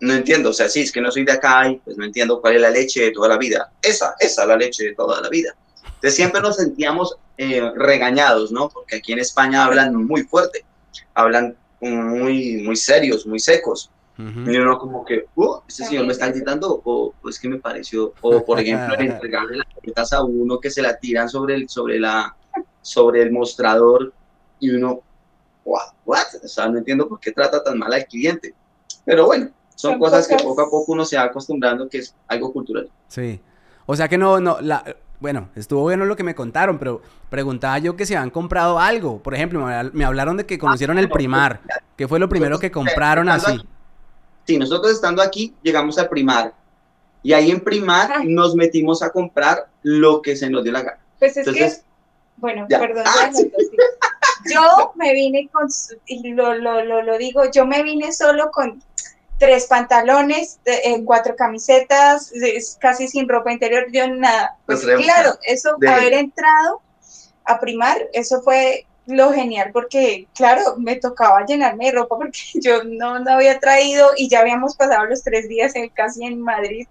no 0.00 0.14
entiendo, 0.14 0.50
o 0.50 0.52
sea, 0.52 0.68
sí, 0.68 0.82
es 0.82 0.92
que 0.92 1.00
no 1.00 1.10
soy 1.10 1.24
de 1.24 1.32
acá 1.32 1.68
y 1.68 1.76
pues 1.76 1.96
no 1.96 2.04
entiendo 2.04 2.40
cuál 2.40 2.56
es 2.56 2.62
la 2.62 2.70
leche 2.70 3.02
de 3.02 3.10
toda 3.10 3.28
la 3.28 3.36
vida. 3.36 3.70
Esa, 3.82 4.14
esa 4.18 4.42
es 4.42 4.48
la 4.48 4.56
leche 4.56 4.84
de 4.84 4.94
toda 4.94 5.20
la 5.20 5.28
vida. 5.28 5.54
Entonces 5.84 6.14
siempre 6.14 6.40
nos 6.40 6.56
sentíamos 6.56 7.16
eh, 7.36 7.70
regañados, 7.74 8.50
¿no? 8.52 8.68
Porque 8.68 8.96
aquí 8.96 9.12
en 9.12 9.18
España 9.18 9.64
hablan 9.64 9.94
muy 9.94 10.22
fuerte, 10.22 10.64
hablan 11.14 11.56
muy, 11.80 12.62
muy 12.62 12.76
serios, 12.76 13.26
muy 13.26 13.40
secos. 13.40 13.90
Y 14.18 14.56
uno 14.56 14.78
como 14.78 15.04
que, 15.04 15.26
uh, 15.36 15.58
ese 15.68 15.84
señor 15.84 16.06
me 16.06 16.12
está 16.12 16.28
gritando, 16.28 16.82
o 16.84 17.14
es 17.28 17.38
que 17.38 17.48
me 17.48 17.58
pareció, 17.58 18.14
o 18.20 18.44
por 18.44 18.58
ejemplo, 18.60 18.96
entregarle 18.98 19.58
las 19.58 19.68
tarjetas 19.72 20.12
a 20.12 20.24
uno 20.24 20.58
que 20.58 20.70
se 20.70 20.82
la 20.82 20.98
tiran 20.98 21.28
sobre 21.28 21.54
el, 21.54 21.68
sobre 21.68 22.00
la, 22.00 22.36
sobre 22.82 23.22
el 23.22 23.30
mostrador 23.30 24.12
y 24.58 24.70
uno, 24.70 25.02
wow, 25.64 25.78
what? 26.04 26.26
O 26.42 26.48
sea, 26.48 26.68
no 26.68 26.78
entiendo 26.78 27.08
por 27.08 27.20
qué 27.20 27.30
trata 27.30 27.62
tan 27.62 27.78
mal 27.78 27.92
al 27.92 28.06
cliente. 28.06 28.54
Pero 29.04 29.26
bueno, 29.26 29.50
son, 29.76 30.00
cosas, 30.00 30.26
que 30.26 30.36
poco 30.36 30.62
a 30.62 30.68
poco 30.68 30.92
uno 30.92 31.04
se 31.04 31.16
va 31.16 31.22
acostumbrando 31.22 31.88
que 31.88 31.98
es 31.98 32.12
algo 32.26 32.52
cultural. 32.52 32.90
Sí. 33.06 33.40
O 33.86 33.94
sea 33.94 34.08
que 34.08 34.18
no, 34.18 34.40
no, 34.40 34.60
la, 34.60 34.84
bueno, 35.20 35.50
estuvo 35.54 35.82
bueno 35.82 36.04
lo 36.04 36.16
que 36.16 36.24
me 36.24 36.34
contaron, 36.34 36.78
pero 36.78 37.02
preguntaba 37.30 37.78
yo 37.78 37.94
que 37.94 38.04
si 38.04 38.16
han 38.16 38.30
comprado 38.30 38.80
algo. 38.80 39.22
Por 39.22 39.36
ejemplo, 39.36 39.64
me 39.92 40.04
hablaron 40.04 40.36
de 40.36 40.44
que 40.44 40.58
conocieron 40.58 40.98
el 40.98 41.08
primar. 41.08 41.60
¿Qué 41.96 42.08
fue 42.08 42.18
lo 42.18 42.28
primero 42.28 42.58
que 42.58 42.72
compraron 42.72 43.28
así? 43.28 43.60
Sí, 44.48 44.56
nosotros 44.56 44.92
estando 44.92 45.20
aquí 45.20 45.54
llegamos 45.62 45.98
al 45.98 46.08
primar 46.08 46.54
y 47.22 47.34
ahí 47.34 47.50
en 47.50 47.60
primar 47.60 48.24
nos 48.24 48.54
metimos 48.54 49.02
a 49.02 49.10
comprar 49.10 49.68
lo 49.82 50.22
que 50.22 50.36
se 50.36 50.48
nos 50.48 50.64
dio 50.64 50.72
la 50.72 50.80
gana. 50.80 50.98
Pues 51.18 51.36
es 51.36 51.46
que, 51.46 51.70
bueno, 52.38 52.66
perdón, 52.66 53.04
ah, 53.06 53.30
yo 54.50 54.92
me 54.94 55.12
vine 55.12 55.50
con, 55.52 55.68
y 56.06 56.32
lo, 56.32 56.54
lo, 56.54 56.82
lo, 56.82 57.18
digo, 57.18 57.42
yo 57.50 57.66
me 57.66 57.82
vine 57.82 58.10
solo 58.10 58.50
con 58.50 58.82
tres 59.38 59.66
pantalones, 59.66 60.60
eh, 60.64 61.04
cuatro 61.04 61.36
camisetas, 61.36 62.32
casi 62.80 63.06
sin 63.06 63.28
ropa 63.28 63.52
interior, 63.52 63.84
yo 63.92 64.08
nada. 64.08 64.56
Pues 64.64 64.80
claro, 64.80 65.34
eso, 65.42 65.76
haber 65.86 66.14
entrado 66.14 66.80
a 67.44 67.60
primar, 67.60 67.98
eso 68.14 68.40
fue 68.40 68.86
lo 69.08 69.32
genial 69.32 69.70
porque, 69.72 70.28
claro, 70.34 70.76
me 70.76 70.96
tocaba 70.96 71.44
llenarme 71.44 71.86
de 71.86 71.92
ropa 71.92 72.16
porque 72.18 72.38
yo 72.54 72.84
no, 72.84 73.18
no 73.18 73.32
había 73.32 73.58
traído 73.58 74.10
y 74.16 74.28
ya 74.28 74.40
habíamos 74.40 74.76
pasado 74.76 75.06
los 75.06 75.22
tres 75.22 75.48
días 75.48 75.74
en, 75.74 75.88
casi 75.88 76.24
en 76.24 76.40
Madrid. 76.40 76.86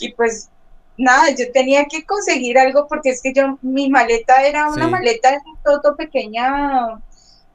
Y 0.00 0.12
pues 0.12 0.48
nada, 0.96 1.30
yo 1.30 1.50
tenía 1.52 1.86
que 1.86 2.04
conseguir 2.04 2.58
algo 2.58 2.86
porque 2.88 3.10
es 3.10 3.22
que 3.22 3.32
yo, 3.32 3.58
mi 3.62 3.88
maleta 3.88 4.42
era 4.42 4.68
una 4.68 4.88
maleta 4.88 5.30
de 5.30 5.38
todo 5.64 5.96
pequeña, 5.96 6.98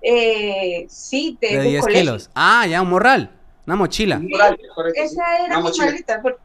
eh, 0.02 0.86
sí, 0.90 1.38
de, 1.42 1.58
de 1.58 1.64
10 1.64 1.86
kilos. 1.88 2.30
Ah, 2.36 2.66
ya, 2.68 2.82
un 2.82 2.90
morral, 2.90 3.32
una 3.66 3.76
mochila. 3.76 4.22
Esa 4.96 5.46
era 5.46 5.60
mi 5.60 5.72
maleta, 5.78 6.22
porque 6.22 6.40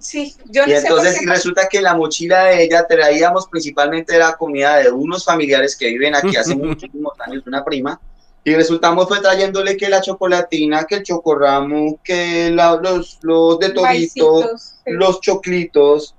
Sí, 0.00 0.34
yo 0.46 0.62
y 0.66 0.72
entonces 0.72 1.20
resulta 1.26 1.68
que 1.68 1.82
la 1.82 1.94
mochila 1.94 2.44
de 2.44 2.64
ella 2.64 2.86
traíamos 2.86 3.46
principalmente 3.46 4.18
la 4.18 4.34
comida 4.36 4.76
de 4.78 4.90
unos 4.90 5.24
familiares 5.24 5.76
que 5.76 5.88
viven 5.88 6.14
aquí 6.14 6.34
hace 6.36 6.54
muchísimos 6.56 7.12
años, 7.20 7.46
una 7.46 7.64
prima, 7.64 8.00
y 8.42 8.54
resultamos 8.54 9.06
fue 9.06 9.20
trayéndole 9.20 9.76
que 9.76 9.88
la 9.88 10.00
chocolatina, 10.00 10.84
que 10.84 10.96
el 10.96 11.02
chocorramo, 11.02 12.00
que 12.02 12.50
los, 12.50 13.18
los 13.22 13.58
de 13.58 13.70
toditos, 13.70 14.76
los 14.86 15.20
choclitos, 15.20 16.14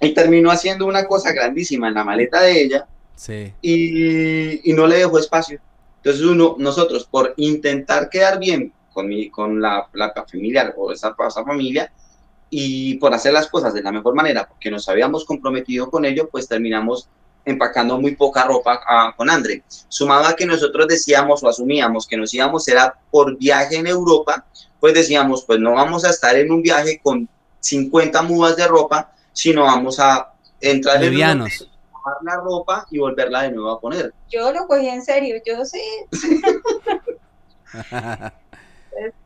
y 0.00 0.14
terminó 0.14 0.50
haciendo 0.50 0.86
una 0.86 1.04
cosa 1.06 1.32
grandísima 1.32 1.88
en 1.88 1.94
la 1.94 2.04
maleta 2.04 2.40
de 2.40 2.62
ella. 2.62 2.86
Sí. 3.16 3.52
y, 3.60 4.70
y 4.70 4.72
no 4.74 4.86
le 4.86 4.98
dejó 4.98 5.18
espacio. 5.18 5.60
Entonces 5.96 6.22
uno, 6.22 6.54
nosotros, 6.58 7.04
por 7.04 7.34
intentar 7.36 8.08
quedar 8.08 8.38
bien 8.38 8.72
con, 8.92 9.08
mi, 9.08 9.28
con 9.28 9.60
la, 9.60 9.88
la 9.92 10.12
familiar 10.12 10.72
o 10.76 10.92
esa, 10.92 11.14
esa 11.28 11.44
familia 11.44 11.92
y 12.50 12.94
por 12.94 13.12
hacer 13.14 13.32
las 13.32 13.48
cosas 13.48 13.74
de 13.74 13.82
la 13.82 13.92
mejor 13.92 14.14
manera, 14.14 14.48
porque 14.48 14.70
nos 14.70 14.88
habíamos 14.88 15.24
comprometido 15.24 15.90
con 15.90 16.04
ello, 16.04 16.28
pues 16.30 16.48
terminamos 16.48 17.08
empacando 17.44 17.98
muy 18.00 18.14
poca 18.14 18.44
ropa 18.44 18.80
ah, 18.88 19.14
con 19.16 19.30
André. 19.30 19.62
Sumado 19.88 20.26
a 20.26 20.36
que 20.36 20.46
nosotros 20.46 20.86
decíamos 20.86 21.42
o 21.42 21.48
asumíamos 21.48 22.06
que 22.06 22.16
nos 22.16 22.32
íbamos 22.34 22.68
era 22.68 22.94
por 23.10 23.36
viaje 23.36 23.76
en 23.76 23.86
Europa, 23.86 24.46
pues 24.80 24.94
decíamos, 24.94 25.44
pues 25.44 25.58
no 25.58 25.72
vamos 25.72 26.04
a 26.04 26.10
estar 26.10 26.36
en 26.36 26.52
un 26.52 26.62
viaje 26.62 27.00
con 27.02 27.28
50 27.60 28.22
mudas 28.22 28.56
de 28.56 28.66
ropa, 28.66 29.12
sino 29.32 29.62
vamos 29.62 29.98
a 29.98 30.32
entrar 30.60 31.02
en 31.02 31.10
Livianos. 31.10 31.62
hotel, 31.62 31.70
tomar 31.90 32.16
la 32.22 32.36
ropa 32.36 32.86
y 32.90 32.98
volverla 32.98 33.42
de 33.42 33.52
nuevo 33.52 33.70
a 33.70 33.80
poner. 33.80 34.12
Yo 34.28 34.52
lo 34.52 34.66
cogí 34.66 34.88
en 34.88 35.04
serio, 35.04 35.36
yo 35.44 35.64
sí. 35.64 35.82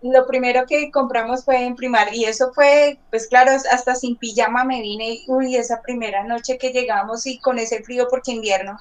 Lo 0.03 0.27
primero 0.27 0.67
que 0.67 0.91
compramos 0.91 1.45
fue 1.45 1.65
en 1.65 1.77
primar 1.77 2.15
y 2.15 2.25
eso 2.25 2.53
fue, 2.53 2.99
pues 3.11 3.27
claro, 3.27 3.53
hasta 3.53 3.95
sin 3.95 4.17
pijama 4.17 4.65
me 4.65 4.81
vine, 4.83 5.15
y, 5.15 5.25
uy, 5.29 5.57
esa 5.57 5.81
primera 5.81 6.25
noche 6.25 6.59
que 6.59 6.71
llegamos 6.73 7.27
y 7.27 7.39
con 7.39 7.59
ese 7.59 7.83
frío 7.83 8.07
porque 8.11 8.33
invierno, 8.33 8.77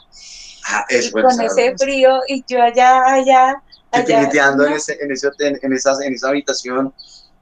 Ah, 0.67 0.86
y 0.89 0.96
eso 0.96 1.12
con 1.12 1.39
ese 1.41 1.76
frío 1.78 2.22
y 2.28 2.44
yo 2.48 2.62
allá, 2.62 3.04
allá, 3.06 3.62
allá. 3.91 4.30
En, 4.67 4.74
ese, 4.74 4.98
en, 5.02 5.12
ese 5.12 5.28
hotel- 5.28 5.60
en, 5.62 5.74
esas, 5.74 6.02
en 6.02 6.13
esa 6.13 6.30
habitación. 6.30 6.94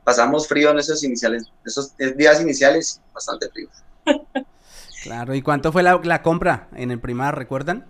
Pasamos 0.03 0.47
frío 0.47 0.71
en 0.71 0.79
esos 0.79 1.03
iniciales, 1.03 1.43
esos 1.65 1.95
días 2.15 2.41
iniciales, 2.41 3.01
bastante 3.13 3.49
frío. 3.49 3.69
Claro, 5.03 5.33
¿y 5.33 5.41
cuánto 5.41 5.71
fue 5.71 5.81
la, 5.81 5.99
la 6.03 6.21
compra 6.21 6.67
en 6.75 6.91
el 6.91 6.99
primar, 6.99 7.37
recuerdan? 7.37 7.85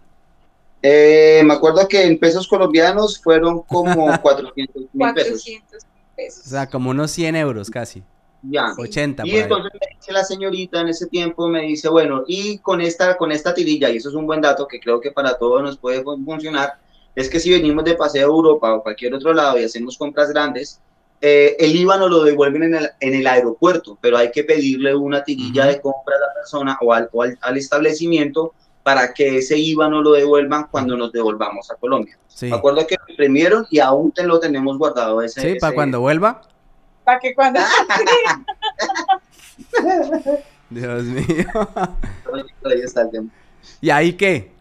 Eh, 0.81 1.41
me 1.43 1.53
acuerdo 1.53 1.87
que 1.87 2.03
en 2.03 2.17
pesos 2.19 2.47
colombianos 2.47 3.19
fueron 3.21 3.61
como 3.63 4.05
400 4.21 4.83
mil 4.93 5.13
pesos. 5.13 5.43
400 5.43 5.83
O 5.83 6.15
pesos. 6.15 6.43
sea, 6.45 6.67
como 6.67 6.89
unos 6.91 7.11
100 7.11 7.35
euros 7.35 7.69
casi. 7.69 8.03
Ya. 8.41 8.71
80 8.77 9.25
Y 9.27 9.35
entonces 9.35 9.71
me 9.73 9.95
dice 9.97 10.11
la 10.13 10.23
señorita 10.23 10.79
en 10.79 10.87
ese 10.87 11.07
tiempo, 11.07 11.49
me 11.49 11.63
dice, 11.63 11.89
bueno, 11.89 12.23
y 12.25 12.57
con 12.59 12.79
esta, 12.79 13.17
con 13.17 13.33
esta 13.33 13.53
tirilla, 13.53 13.89
y 13.89 13.97
eso 13.97 14.07
es 14.09 14.15
un 14.15 14.25
buen 14.25 14.39
dato 14.39 14.65
que 14.65 14.79
creo 14.79 15.01
que 15.01 15.11
para 15.11 15.37
todos 15.37 15.61
nos 15.61 15.77
puede 15.77 16.01
fun- 16.03 16.23
funcionar, 16.23 16.75
es 17.15 17.29
que 17.29 17.41
si 17.41 17.51
venimos 17.51 17.83
de 17.83 17.95
paseo 17.95 18.27
a 18.27 18.31
Europa 18.31 18.73
o 18.73 18.81
cualquier 18.81 19.13
otro 19.13 19.33
lado 19.33 19.59
y 19.59 19.65
hacemos 19.65 19.97
compras 19.97 20.29
grandes, 20.29 20.79
eh, 21.19 21.57
el 21.59 21.75
IVA 21.75 21.97
nos 21.97 22.09
lo 22.09 22.23
devuelven 22.23 22.63
en 22.63 22.75
el, 22.75 22.89
en 23.01 23.13
el 23.15 23.27
aeropuerto, 23.27 23.97
pero 23.99 24.15
hay 24.17 24.31
que 24.31 24.45
pedirle 24.45 24.95
una 24.95 25.21
tirilla 25.21 25.63
Ujú. 25.63 25.71
de 25.73 25.81
compra 25.81 26.15
a 26.15 26.19
la 26.29 26.33
persona 26.35 26.77
o 26.81 26.93
al, 26.93 27.09
o 27.11 27.23
al, 27.23 27.37
al 27.41 27.57
establecimiento 27.57 28.53
para 28.83 29.13
que 29.13 29.37
ese 29.39 29.57
IVA 29.57 29.89
no 29.89 30.01
lo 30.01 30.11
devuelvan 30.13 30.67
cuando 30.71 30.95
nos 30.97 31.11
devolvamos 31.11 31.69
a 31.71 31.75
Colombia. 31.75 32.17
Sí, 32.27 32.47
Me 32.47 32.55
acuerdo 32.55 32.85
que 32.87 32.95
lo 32.95 33.03
imprimieron 33.09 33.67
y 33.69 33.79
aún 33.79 34.11
te 34.11 34.23
lo 34.23 34.39
tenemos 34.39 34.77
guardado 34.77 35.21
ese. 35.21 35.41
sí 35.41 35.59
para 35.59 35.69
ese- 35.69 35.75
cuando 35.75 35.99
vuelva. 36.01 36.41
Para 37.03 37.19
que 37.19 37.33
cuando 37.35 37.59
Dios 40.69 41.03
mío. 41.03 41.45
Ahí 42.65 42.81
está 42.83 43.01
el 43.01 43.11
tema. 43.11 43.29
¿Y 43.81 43.89
ahí 43.89 44.13
qué? 44.13 44.51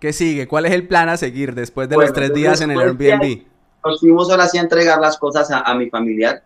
¿Qué 0.00 0.12
sigue? 0.12 0.46
¿Cuál 0.46 0.66
es 0.66 0.72
el 0.72 0.86
plan 0.86 1.08
a 1.08 1.16
seguir 1.16 1.54
después 1.54 1.88
de 1.88 1.96
los 1.96 2.04
Bueno, 2.04 2.14
tres 2.14 2.26
entonces, 2.30 2.42
días 2.42 2.60
en 2.60 2.70
el 2.70 2.80
Airbnb? 2.80 3.42
Nos 3.84 4.00
fuimos 4.00 4.30
ahora 4.30 4.46
sí 4.48 4.58
a 4.58 4.62
entregar 4.62 5.00
las 5.00 5.16
cosas 5.18 5.50
a, 5.50 5.60
a 5.60 5.74
mi 5.74 5.88
familiar, 5.88 6.42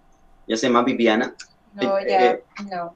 ya 0.47 0.57
se 0.57 0.67
llama 0.69 0.83
Viviana. 0.85 1.35
No, 1.75 1.99
Eh, 1.99 2.07
ya, 2.09 2.27
eh. 2.33 2.45
no. 2.71 2.95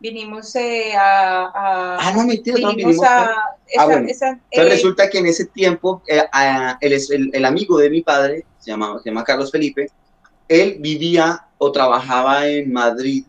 Vinimos 0.00 0.54
eh, 0.54 0.94
a, 0.96 1.46
a- 1.46 1.96
Ah, 2.00 2.12
no, 2.14 2.24
mentira, 2.24 2.56
no, 2.60 2.68
vinimos 2.70 2.92
vinimos. 2.96 3.06
a 3.08 3.34
esa, 3.66 3.84
bueno. 3.84 4.08
esa, 4.08 4.28
Entonces 4.28 4.50
eh, 4.52 4.68
resulta 4.68 5.10
que 5.10 5.18
en 5.18 5.26
ese 5.26 5.46
tiempo, 5.46 6.02
eh, 6.06 6.22
a- 6.32 6.78
el, 6.80 6.92
el- 6.92 7.30
el 7.32 7.44
amigo 7.44 7.78
de 7.78 7.90
mi 7.90 8.02
padre, 8.02 8.44
se 8.58 8.70
llama, 8.70 9.00
se 9.02 9.10
llama 9.10 9.24
Carlos 9.24 9.50
Felipe, 9.50 9.90
él 10.46 10.76
vivía 10.80 11.46
o 11.58 11.72
trabajaba 11.72 12.46
en 12.46 12.72
Madrid. 12.72 13.24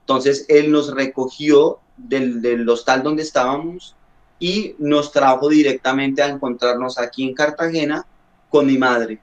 Entonces 0.00 0.44
él 0.48 0.72
nos 0.72 0.92
recogió 0.94 1.78
del, 1.96 2.42
del 2.42 2.68
hostal 2.68 3.02
donde 3.02 3.22
estábamos 3.22 3.94
y 4.40 4.74
nos 4.78 5.12
trajo 5.12 5.48
directamente 5.48 6.22
a 6.22 6.26
encontrarnos 6.28 6.98
aquí 6.98 7.24
en 7.28 7.34
Cartagena 7.34 8.04
con 8.48 8.66
mi 8.66 8.76
madre. 8.78 9.20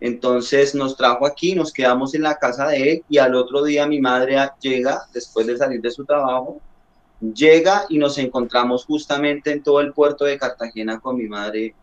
Entonces 0.00 0.74
nos 0.74 0.96
trajo 0.96 1.26
aquí, 1.26 1.54
nos 1.54 1.72
quedamos 1.72 2.14
en 2.14 2.22
la 2.22 2.38
casa 2.38 2.68
de 2.68 2.92
él 2.92 3.04
y 3.08 3.18
al 3.18 3.34
otro 3.34 3.62
día 3.62 3.86
mi 3.86 4.00
madre 4.00 4.36
llega, 4.60 5.02
después 5.12 5.46
de 5.46 5.58
salir 5.58 5.80
de 5.82 5.90
su 5.90 6.06
trabajo, 6.06 6.58
llega 7.20 7.84
y 7.90 7.98
nos 7.98 8.16
encontramos 8.16 8.86
justamente 8.86 9.52
en 9.52 9.62
todo 9.62 9.80
el 9.80 9.92
puerto 9.92 10.24
de 10.24 10.38
Cartagena 10.38 10.98
con 11.00 11.16
mi 11.16 11.26
madre, 11.26 11.74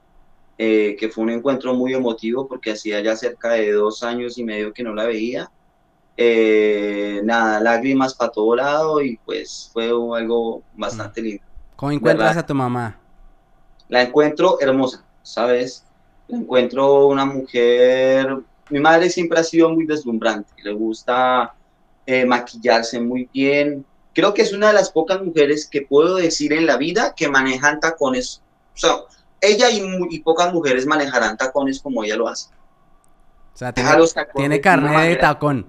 eh, 0.58 0.96
que 1.00 1.10
fue 1.10 1.26
un 1.26 1.30
encuentro 1.30 1.76
muy 1.76 1.94
emotivo 1.94 2.48
porque 2.48 2.72
hacía 2.72 3.00
ya 3.02 3.16
cerca 3.16 3.52
de 3.52 3.72
dos 3.72 4.02
años 4.02 4.40
y 4.40 4.44
medio 4.44 4.74
que 4.74 4.84
no 4.84 4.96
la 4.96 5.06
veía. 5.06 5.52
Eh, 6.20 7.22
nada, 7.24 7.60
lágrimas 7.60 8.16
para 8.16 8.32
todo 8.32 8.56
lado 8.56 9.02
y 9.02 9.18
pues 9.18 9.70
fue 9.72 9.86
algo 9.86 10.64
bastante 10.74 11.22
lindo. 11.22 11.44
¿Cómo 11.76 11.92
encuentras 11.92 12.30
¿Verdad? 12.30 12.44
a 12.44 12.48
tu 12.48 12.56
mamá? 12.56 13.00
La 13.88 14.02
encuentro 14.02 14.60
hermosa, 14.60 15.06
¿sabes? 15.22 15.86
La 16.28 16.38
encuentro 16.38 17.08
una 17.08 17.26
mujer, 17.26 18.38
mi 18.70 18.80
madre 18.80 19.10
siempre 19.10 19.40
ha 19.40 19.44
sido 19.44 19.70
muy 19.70 19.86
deslumbrante, 19.86 20.52
le 20.62 20.74
gusta 20.74 21.54
eh, 22.06 22.26
maquillarse 22.26 23.00
muy 23.00 23.30
bien. 23.34 23.86
Creo 24.14 24.34
que 24.34 24.42
es 24.42 24.52
una 24.52 24.68
de 24.68 24.74
las 24.74 24.92
pocas 24.92 25.22
mujeres 25.22 25.68
que 25.70 25.84
puedo 25.84 26.16
decir 26.16 26.52
en 26.54 26.66
la 26.66 26.78
vida 26.78 27.14
que 27.16 27.30
manejan 27.30 27.80
tacones. 27.80 28.42
O 28.76 28.78
sea, 28.78 28.96
ella 29.40 29.70
y, 29.70 29.82
mu- 29.82 30.08
y 30.10 30.20
pocas 30.20 30.54
mujeres 30.54 30.86
manejarán 30.86 31.38
tacones 31.38 31.80
como 31.80 32.04
ella 32.04 32.18
lo 32.18 32.28
hace. 32.28 32.50
O 33.54 33.58
sea, 33.58 33.72
tiene, 33.74 33.90
los 33.98 34.14
tacones 34.14 34.34
tiene 34.36 34.56
de 34.56 35.10
de 35.10 35.16
tacón. 35.16 35.68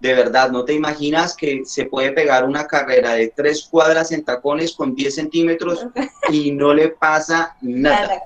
De 0.00 0.14
verdad, 0.14 0.50
no 0.50 0.64
te 0.64 0.74
imaginas 0.74 1.36
que 1.36 1.62
se 1.64 1.86
puede 1.86 2.12
pegar 2.12 2.44
una 2.44 2.66
carrera 2.68 3.14
de 3.14 3.32
tres 3.34 3.66
cuadras 3.68 4.12
en 4.12 4.24
tacones 4.24 4.72
con 4.74 4.94
10 4.94 5.14
centímetros 5.14 5.86
y 6.30 6.52
no 6.52 6.72
le 6.72 6.90
pasa 6.90 7.56
nada. 7.60 8.22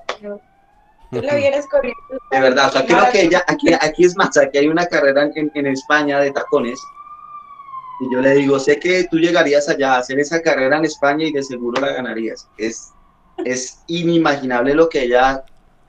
Tú 1.21 1.21
la 1.27 1.67
corriendo. 1.69 2.01
De 2.31 2.39
verdad, 2.39 2.67
o 2.69 2.71
sea, 2.71 2.85
creo 2.85 3.11
que 3.11 3.21
ella, 3.21 3.43
aquí, 3.47 3.73
aquí 3.73 4.05
es 4.05 4.15
más, 4.15 4.35
aquí 4.37 4.57
hay 4.57 4.67
una 4.67 4.85
carrera 4.85 5.29
en, 5.35 5.51
en 5.53 5.67
España 5.67 6.19
de 6.19 6.31
tacones. 6.31 6.79
Y 7.99 8.13
yo 8.13 8.21
le 8.21 8.35
digo, 8.35 8.59
sé 8.59 8.79
que 8.79 9.05
tú 9.09 9.17
llegarías 9.17 9.69
allá 9.69 9.95
a 9.95 9.99
hacer 9.99 10.19
esa 10.19 10.41
carrera 10.41 10.77
en 10.77 10.85
España 10.85 11.25
y 11.25 11.31
de 11.31 11.43
seguro 11.43 11.79
la 11.81 11.93
ganarías. 11.93 12.49
Es, 12.57 12.91
es 13.45 13.83
inimaginable 13.87 14.73
lo 14.73 14.89
que 14.89 15.03
ella 15.03 15.43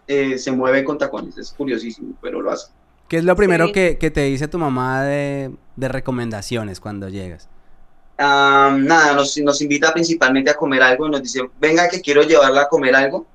eh, 0.06 0.38
se 0.38 0.52
mueve 0.52 0.84
con 0.84 0.98
tacones, 0.98 1.38
es 1.38 1.52
curiosísimo, 1.52 2.14
pero 2.20 2.40
lo 2.40 2.50
hace. 2.50 2.68
¿Qué 3.08 3.18
es 3.18 3.24
lo 3.24 3.36
primero 3.36 3.66
Sí. 3.66 3.72
que, 3.72 3.98
que 3.98 4.10
te 4.10 4.22
dice 4.22 4.48
tu 4.48 4.58
mamá 4.58 5.02
de, 5.04 5.50
de 5.76 5.88
recomendaciones 5.88 6.80
cuando 6.80 7.08
llegas? 7.08 7.48
Ah, 8.18 8.76
nada, 8.78 9.12
nos, 9.14 9.36
nos 9.38 9.60
invita 9.60 9.92
principalmente 9.92 10.50
a 10.50 10.54
comer 10.54 10.82
algo 10.82 11.06
y 11.06 11.10
nos 11.10 11.22
dice, 11.22 11.40
venga 11.58 11.88
que 11.88 12.00
quiero 12.00 12.22
llevarla 12.22 12.62
a 12.62 12.68
comer 12.68 12.94
algo. 12.94 13.26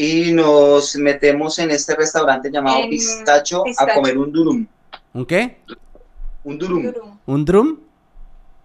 Y 0.00 0.30
nos 0.32 0.94
metemos 0.96 1.58
en 1.58 1.72
este 1.72 1.94
restaurante 1.96 2.50
llamado 2.52 2.78
En 2.84 2.90
Pistacho, 2.90 3.64
a 3.76 3.94
comer 3.94 4.16
un 4.16 4.30
durum. 4.32 4.66
¿Un 5.12 5.26
qué? 5.26 5.58
Un 6.44 6.56
durum. 6.56 6.82
Durum, 6.84 7.18
¿Un 7.26 7.44
drum? 7.44 7.78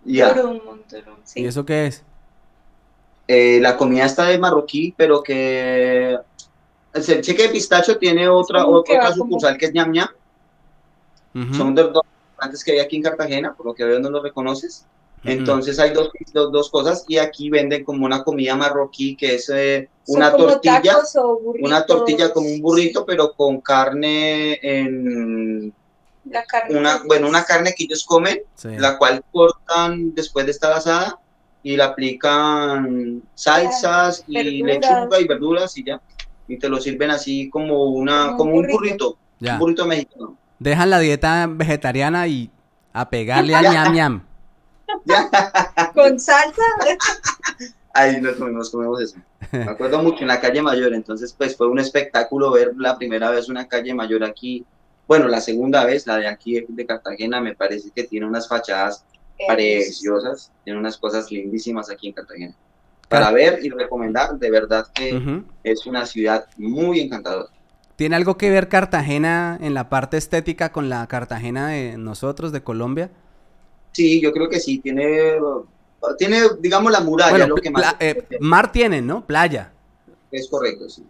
Ya. 0.05 0.31
durum, 0.33 0.59
durum, 0.89 1.15
sí. 1.23 1.41
¿Y 1.41 1.45
eso 1.47 1.65
qué 1.65 1.87
es? 1.87 2.03
Eh, 3.27 3.57
la 3.61 3.75
comida 3.77 4.05
está 4.05 4.25
de 4.27 4.37
marroquí, 4.37 4.93
pero 4.95 5.23
que 5.23 6.15
el 6.93 7.21
cheque 7.21 7.43
de 7.43 7.49
pistacho 7.49 7.97
tiene 7.97 8.27
otra, 8.29 8.67
otra 8.67 8.97
va 8.99 9.03
como- 9.11 9.15
sucursal 9.25 9.57
que 9.57 9.65
es 9.65 9.73
ñam 9.73 9.91
ñam. 9.91 10.09
Son 11.57 11.73
de 11.73 11.81
dos 11.83 12.03
restaurantes 12.29 12.63
que 12.63 12.73
hay 12.73 12.79
aquí 12.79 12.97
en 12.97 13.01
Cartagena, 13.01 13.55
por 13.55 13.65
lo 13.65 13.73
que 13.73 13.83
veo 13.85 13.99
no 13.99 14.11
lo 14.11 14.21
reconoces. 14.21 14.85
Entonces 15.25 15.79
hay 15.79 15.91
dos, 15.91 16.09
dos, 16.33 16.51
dos 16.51 16.69
cosas 16.69 17.05
y 17.07 17.17
aquí 17.17 17.49
venden 17.49 17.83
como 17.85 18.05
una 18.05 18.23
comida 18.23 18.55
marroquí 18.55 19.15
que 19.15 19.35
es 19.35 19.49
eh, 19.49 19.89
una 20.07 20.35
tortilla, 20.35 20.97
una 21.61 21.85
tortilla 21.85 22.33
como 22.33 22.47
un 22.49 22.61
burrito, 22.61 23.05
pero 23.05 23.31
con 23.33 23.61
carne 23.61 24.59
en 24.61 25.73
La 26.29 26.43
carne. 26.45 26.77
una, 26.77 27.01
bueno, 27.05 27.27
una 27.29 27.43
carne 27.45 27.73
que 27.77 27.85
ellos 27.85 28.03
comen, 28.05 28.41
Sí. 28.55 28.69
la 28.77 28.97
cual 28.97 29.23
cortan 29.31 30.13
después 30.13 30.45
de 30.45 30.51
estar 30.51 30.73
asada 30.73 31.17
y 31.63 31.77
le 31.77 31.83
aplican 31.83 33.21
salsas 33.35 34.23
y 34.27 34.61
Verduras. 34.61 34.91
lechuga 34.91 35.19
y 35.21 35.27
verduras 35.27 35.77
y 35.77 35.83
ya. 35.85 36.01
Y 36.47 36.57
te 36.59 36.67
lo 36.67 36.81
sirven 36.81 37.11
así 37.11 37.49
como 37.49 37.85
una, 37.85 38.35
Como 38.35 38.35
un 38.35 38.37
como 38.37 38.51
un 38.55 38.61
burrito. 38.67 39.05
burrito, 39.11 39.17
Ya. 39.39 39.53
un 39.53 39.59
burrito 39.59 39.85
mexicano. 39.85 40.37
Dejan 40.59 40.89
la 40.89 40.99
dieta 40.99 41.47
vegetariana 41.49 42.27
y 42.27 42.49
a 42.91 43.09
pegarle 43.09 43.55
al 43.55 43.63
Ya. 43.63 43.71
ñam 43.85 43.93
ñam. 43.93 44.23
Con 45.93 46.19
salsa. 46.19 46.61
Ahí 47.93 48.19
nos 48.19 48.35
comemos, 48.37 48.69
comemos 48.69 49.01
eso. 49.01 49.17
Me 49.51 49.63
acuerdo 49.63 50.01
mucho 50.01 50.21
en 50.21 50.27
la 50.27 50.41
calle 50.41 50.61
mayor, 50.61 50.93
entonces 50.93 51.33
pues 51.33 51.55
fue 51.55 51.67
un 51.67 51.79
espectáculo 51.79 52.51
ver 52.51 52.73
la 52.77 52.97
primera 52.97 53.29
vez 53.29 53.49
una 53.49 53.67
calle 53.67 53.93
mayor 53.93 54.23
aquí. 54.23 54.65
Bueno, 55.07 55.27
la 55.27 55.41
segunda 55.41 55.85
vez, 55.85 56.07
la 56.07 56.17
de 56.17 56.27
aquí 56.27 56.53
de, 56.53 56.65
de 56.67 56.85
Cartagena, 56.85 57.39
me 57.41 57.55
parece 57.55 57.91
que 57.91 58.03
tiene 58.05 58.25
unas 58.25 58.47
fachadas 58.47 59.05
preciosas, 59.47 60.51
tiene 60.63 60.79
unas 60.79 60.97
cosas 60.97 61.31
lindísimas 61.31 61.89
aquí 61.89 62.07
en 62.07 62.13
Cartagena. 62.13 62.55
Para 63.09 63.31
ver 63.31 63.59
y 63.63 63.69
recomendar, 63.69 64.39
de 64.39 64.49
verdad 64.49 64.87
que 64.93 65.43
es 65.63 65.85
una 65.85 66.05
ciudad 66.05 66.47
muy 66.57 66.99
encantadora. 66.99 67.49
¿Tiene 67.95 68.15
algo 68.15 68.37
que 68.37 68.49
ver 68.49 68.69
Cartagena 68.69 69.57
en 69.61 69.75
la 69.75 69.87
parte 69.89 70.17
estética 70.17 70.71
con 70.71 70.89
la 70.89 71.05
Cartagena 71.05 71.67
de 71.67 71.97
nosotros, 71.97 72.51
de 72.51 72.63
Colombia? 72.63 73.11
Sí, 73.93 74.19
yo 74.19 74.33
creo 74.33 74.49
que 74.49 74.59
sí, 74.59 74.79
tiene, 74.79 75.37
tiene 76.17 76.41
digamos, 76.59 76.91
la 76.91 76.99
muralla, 76.99 77.47
lo 77.47 77.55
que 77.55 77.69
más... 77.69 77.95
Eh, 77.99 78.27
mar 78.39 78.71
tiene, 78.71 79.01
¿no? 79.01 79.25
Playa. 79.25 79.71
Es 80.31 80.49
correcto, 80.49 80.89
sí. 80.89 81.03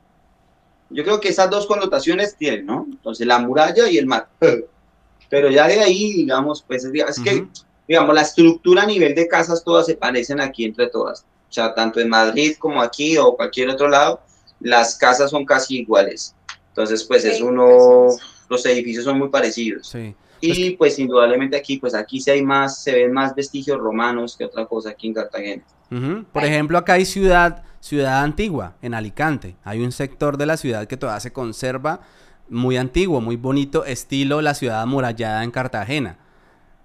Yo 0.89 1.03
creo 1.03 1.19
que 1.19 1.29
esas 1.29 1.49
dos 1.49 1.65
connotaciones 1.65 2.35
tienen, 2.35 2.65
¿no? 2.65 2.85
Entonces, 2.87 3.25
la 3.25 3.39
muralla 3.39 3.89
y 3.89 3.97
el 3.97 4.05
mar. 4.05 4.27
Pero 5.29 5.49
ya 5.49 5.67
de 5.67 5.79
ahí, 5.79 6.13
digamos, 6.13 6.61
pues 6.61 6.83
es, 6.83 7.19
que, 7.19 7.47
digamos, 7.87 8.13
la 8.13 8.21
estructura 8.21 8.83
a 8.83 8.85
nivel 8.85 9.15
de 9.15 9.27
casas 9.27 9.63
todas 9.63 9.87
se 9.87 9.95
parecen 9.95 10.39
aquí 10.39 10.65
entre 10.65 10.87
todas. 10.87 11.25
O 11.49 11.53
sea, 11.53 11.73
tanto 11.73 11.99
en 11.99 12.09
Madrid 12.09 12.55
como 12.59 12.81
aquí 12.81 13.17
o 13.17 13.35
cualquier 13.35 13.69
otro 13.69 13.87
lado, 13.87 14.21
las 14.59 14.95
casas 14.97 15.31
son 15.31 15.45
casi 15.45 15.79
iguales. 15.79 16.35
Entonces, 16.69 17.03
pues 17.03 17.25
es 17.25 17.41
uno, 17.41 18.07
los 18.49 18.65
edificios 18.65 19.05
son 19.05 19.17
muy 19.17 19.29
parecidos. 19.29 19.87
Sí. 19.87 20.13
Y 20.45 20.71
pues 20.71 20.99
indudablemente 20.99 21.55
aquí, 21.55 21.77
pues 21.77 21.95
aquí 21.95 22.19
sí 22.19 22.29
hay 22.29 22.41
más, 22.41 22.83
se 22.83 22.93
ven 22.93 23.13
más 23.13 23.33
vestigios 23.33 23.79
romanos 23.79 24.35
que 24.37 24.43
otra 24.45 24.65
cosa 24.65 24.89
aquí 24.89 25.07
en 25.07 25.13
Cartagena. 25.13 25.63
Por 26.31 26.43
ejemplo, 26.43 26.77
acá 26.77 26.93
hay 26.93 27.05
ciudad, 27.05 27.63
ciudad 27.79 28.23
antigua, 28.23 28.75
en 28.81 28.93
Alicante. 28.93 29.55
Hay 29.63 29.81
un 29.83 29.91
sector 29.91 30.37
de 30.37 30.45
la 30.45 30.57
ciudad 30.57 30.87
que 30.87 30.97
todavía 30.97 31.19
se 31.19 31.31
conserva 31.31 32.01
muy 32.49 32.77
antiguo, 32.77 33.21
muy 33.21 33.35
bonito, 33.35 33.85
estilo 33.85 34.41
la 34.41 34.53
ciudad 34.53 34.81
amurallada 34.81 35.43
en 35.43 35.51
Cartagena. 35.51 36.17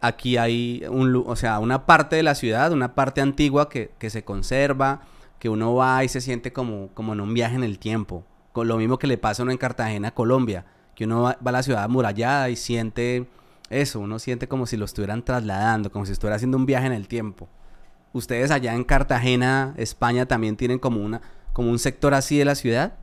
Aquí 0.01 0.37
hay 0.37 0.85
un, 0.89 1.25
o 1.27 1.35
sea, 1.35 1.59
una 1.59 1.85
parte 1.87 2.17
de 2.17 2.23
la 2.23 2.35
ciudad, 2.35 2.73
una 2.73 2.95
parte 2.95 3.21
antigua 3.21 3.69
que, 3.69 3.91
que 3.99 4.11
se 4.11 4.25
conserva, 4.25 5.01
que 5.39 5.49
uno 5.49 5.75
va 5.75 6.05
y 6.05 6.09
se 6.09 6.21
siente 6.21 6.53
como, 6.53 6.91
como 6.95 7.13
en 7.13 7.21
un 7.21 7.35
viaje 7.35 7.57
en 7.57 7.65
el 7.65 7.79
tiempo. 7.79 8.25
Con 8.53 8.69
lo 8.69 8.77
mismo 8.77 8.99
que 8.99 9.07
le 9.07 9.19
pasa 9.19 9.43
a 9.43 9.45
uno 9.45 9.53
en 9.53 9.59
Cartagena, 9.59 10.13
Colombia, 10.13 10.65
que 10.95 11.05
uno 11.05 11.23
va 11.23 11.39
a 11.45 11.53
la 11.53 11.63
ciudad 11.63 11.85
amurallada 11.85 12.51
y 12.51 12.57
siente 12.57 13.27
eso, 13.71 14.01
uno 14.01 14.19
siente 14.19 14.49
como 14.49 14.67
si 14.67 14.77
lo 14.77 14.85
estuvieran 14.85 15.25
trasladando, 15.25 15.91
como 15.91 16.07
si 16.07 16.13
estuviera 16.13 16.37
haciendo 16.37 16.57
un 16.57 16.67
viaje 16.67 16.87
en 16.87 16.93
el 16.93 17.09
tiempo. 17.09 17.49
¿Ustedes 18.13 18.51
allá 18.51 18.75
en 18.75 18.85
Cartagena, 18.85 19.75
España, 19.77 20.27
también 20.27 20.57
tienen 20.57 20.79
como, 20.79 21.03
una, 21.03 21.21
como 21.53 21.71
un 21.71 21.79
sector 21.79 22.15
así 22.15 22.39
de 22.39 22.45
la 22.47 22.55
ciudad 22.55 22.95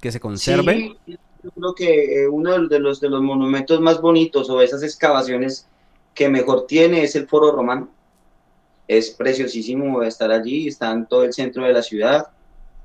que 0.00 0.12
se 0.12 0.20
conserve? 0.20 0.96
Sí, 1.04 1.18
yo 1.42 1.50
creo 1.50 1.74
que 1.74 2.22
eh, 2.22 2.28
uno 2.28 2.68
de 2.68 2.78
los, 2.78 3.00
de 3.00 3.08
los 3.08 3.20
monumentos 3.20 3.80
más 3.80 4.00
bonitos 4.00 4.48
o 4.48 4.62
esas 4.62 4.82
excavaciones 4.84 5.66
que 6.14 6.28
mejor 6.28 6.66
tiene 6.66 7.02
es 7.02 7.16
el 7.16 7.26
Foro 7.26 7.50
Romano. 7.50 7.88
Es 8.86 9.10
preciosísimo 9.10 10.02
estar 10.02 10.30
allí, 10.30 10.68
está 10.68 10.92
en 10.92 11.06
todo 11.06 11.24
el 11.24 11.32
centro 11.32 11.64
de 11.64 11.72
la 11.72 11.82
ciudad 11.82 12.28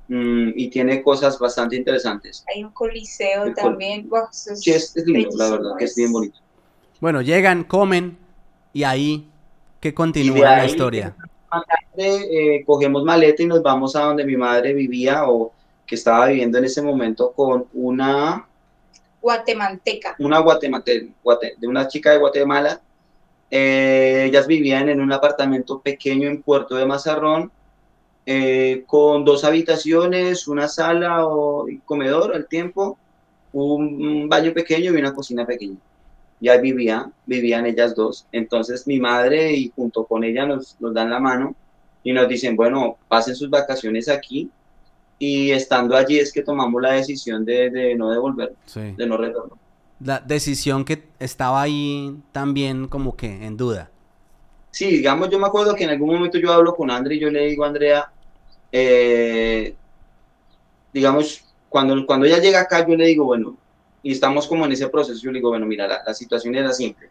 mm, 0.08 0.50
y 0.56 0.68
tiene 0.70 1.02
cosas 1.02 1.38
bastante 1.38 1.76
interesantes. 1.76 2.44
Hay 2.52 2.64
un 2.64 2.72
coliseo 2.72 3.52
también. 3.54 4.08
sí, 4.32 4.70
es 4.72 4.96
lindo, 5.06 5.36
la 5.36 5.50
verdad, 5.50 5.76
que 5.78 5.84
es 5.84 5.94
bien 5.94 6.10
bonito. 6.10 6.40
Bueno, 7.00 7.22
llegan, 7.22 7.62
comen 7.62 8.18
y 8.72 8.82
ahí, 8.82 9.28
¿qué 9.80 9.94
continúa 9.94 10.56
la 10.56 10.66
historia? 10.66 11.14
Eh, 11.96 12.64
cogemos 12.66 13.04
maleta 13.04 13.42
y 13.42 13.46
nos 13.46 13.62
vamos 13.62 13.94
a 13.94 14.00
donde 14.00 14.24
mi 14.24 14.36
madre 14.36 14.74
vivía 14.74 15.28
o 15.28 15.52
que 15.86 15.94
estaba 15.94 16.26
viviendo 16.26 16.58
en 16.58 16.64
ese 16.64 16.82
momento 16.82 17.32
con 17.32 17.66
una 17.72 18.44
guatemalteca. 19.22 20.16
Una 20.18 20.40
guatemalteca, 20.40 21.06
de 21.56 21.68
una 21.68 21.86
chica 21.86 22.10
de 22.10 22.18
Guatemala. 22.18 22.80
Eh, 23.48 24.24
ellas 24.28 24.48
vivían 24.48 24.88
en 24.88 25.00
un 25.00 25.12
apartamento 25.12 25.80
pequeño 25.80 26.28
en 26.28 26.42
Puerto 26.42 26.74
de 26.74 26.84
Mazarrón, 26.84 27.52
eh, 28.26 28.82
con 28.88 29.24
dos 29.24 29.44
habitaciones, 29.44 30.48
una 30.48 30.66
sala 30.66 31.24
o 31.24 31.66
comedor 31.84 32.34
al 32.34 32.48
tiempo, 32.48 32.98
un 33.52 34.28
baño 34.28 34.52
pequeño 34.52 34.92
y 34.92 34.96
una 34.96 35.14
cocina 35.14 35.46
pequeña 35.46 35.78
ya 36.40 36.56
vivía, 36.58 37.10
vivían 37.26 37.66
ellas 37.66 37.94
dos. 37.94 38.26
Entonces 38.32 38.86
mi 38.86 39.00
madre 39.00 39.52
y 39.52 39.72
junto 39.74 40.04
con 40.04 40.24
ella 40.24 40.46
nos, 40.46 40.76
nos 40.80 40.94
dan 40.94 41.10
la 41.10 41.18
mano 41.18 41.54
y 42.02 42.12
nos 42.12 42.28
dicen, 42.28 42.56
bueno, 42.56 42.96
pasen 43.08 43.34
sus 43.34 43.50
vacaciones 43.50 44.08
aquí. 44.08 44.50
Y 45.18 45.50
estando 45.50 45.96
allí 45.96 46.18
es 46.18 46.32
que 46.32 46.42
tomamos 46.42 46.80
la 46.80 46.92
decisión 46.92 47.44
de, 47.44 47.70
de 47.70 47.94
no 47.96 48.10
devolver, 48.10 48.54
de 48.74 49.06
no 49.06 49.16
retornar. 49.16 49.58
La 50.00 50.20
decisión 50.20 50.84
que 50.84 51.02
estaba 51.18 51.60
ahí 51.60 52.16
también 52.30 52.86
como 52.86 53.16
que 53.16 53.44
en 53.44 53.56
duda. 53.56 53.90
Sí, 54.70 54.86
digamos, 54.86 55.28
yo 55.28 55.40
me 55.40 55.46
acuerdo 55.48 55.74
que 55.74 55.84
en 55.84 55.90
algún 55.90 56.14
momento 56.14 56.38
yo 56.38 56.52
hablo 56.52 56.76
con 56.76 56.90
Andrea 56.90 57.16
y 57.16 57.20
yo 57.20 57.30
le 57.30 57.46
digo 57.46 57.64
a 57.64 57.68
Andrea, 57.68 58.12
eh, 58.70 59.74
digamos, 60.92 61.44
cuando, 61.68 62.06
cuando 62.06 62.26
ella 62.26 62.38
llega 62.38 62.60
acá, 62.60 62.86
yo 62.86 62.94
le 62.94 63.06
digo, 63.06 63.24
bueno, 63.24 63.56
y 64.02 64.12
estamos 64.12 64.46
como 64.46 64.64
en 64.64 64.72
ese 64.72 64.88
proceso, 64.88 65.20
yo 65.20 65.30
le 65.30 65.38
digo, 65.38 65.50
bueno, 65.50 65.66
mira, 65.66 66.02
la, 66.04 66.14
situación 66.14 66.54
era 66.54 66.72
simple. 66.72 67.08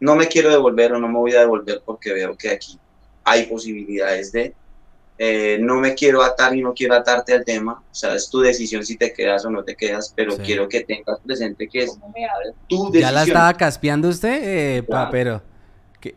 No 0.00 0.16
me 0.16 0.26
quiero 0.26 0.50
devolver 0.50 0.92
o 0.92 0.98
no 0.98 1.08
me 1.08 1.18
voy 1.18 1.32
a 1.34 1.40
devolver 1.40 1.82
porque 1.84 2.12
veo 2.12 2.36
que 2.36 2.50
aquí 2.50 2.78
hay 3.24 3.44
posibilidades 3.44 4.32
de... 4.32 4.54
Eh, 5.18 5.58
no 5.60 5.76
me 5.76 5.94
quiero 5.94 6.22
atar 6.22 6.56
y 6.56 6.62
no 6.62 6.74
quiero 6.74 6.94
atarte 6.94 7.34
al 7.34 7.44
tema, 7.44 7.74
o 7.74 7.94
sea, 7.94 8.14
es 8.14 8.28
tu 8.28 8.40
decisión 8.40 8.84
si 8.84 8.96
te 8.96 9.12
quedas 9.12 9.44
o 9.44 9.50
no 9.50 9.62
te 9.62 9.76
quedas, 9.76 10.12
pero 10.16 10.36
quiero 10.38 10.68
que 10.68 10.80
tengas 10.80 11.20
presente 11.20 11.68
que 11.68 11.84
es 11.84 11.92
tu 12.66 12.90
decisión. 12.90 12.92
¿Ya 12.92 13.12
la 13.12 13.22
estaba 13.22 13.54
caspeando 13.54 14.08
usted, 14.08 14.40
eh, 14.42 14.82
papero? 14.82 15.42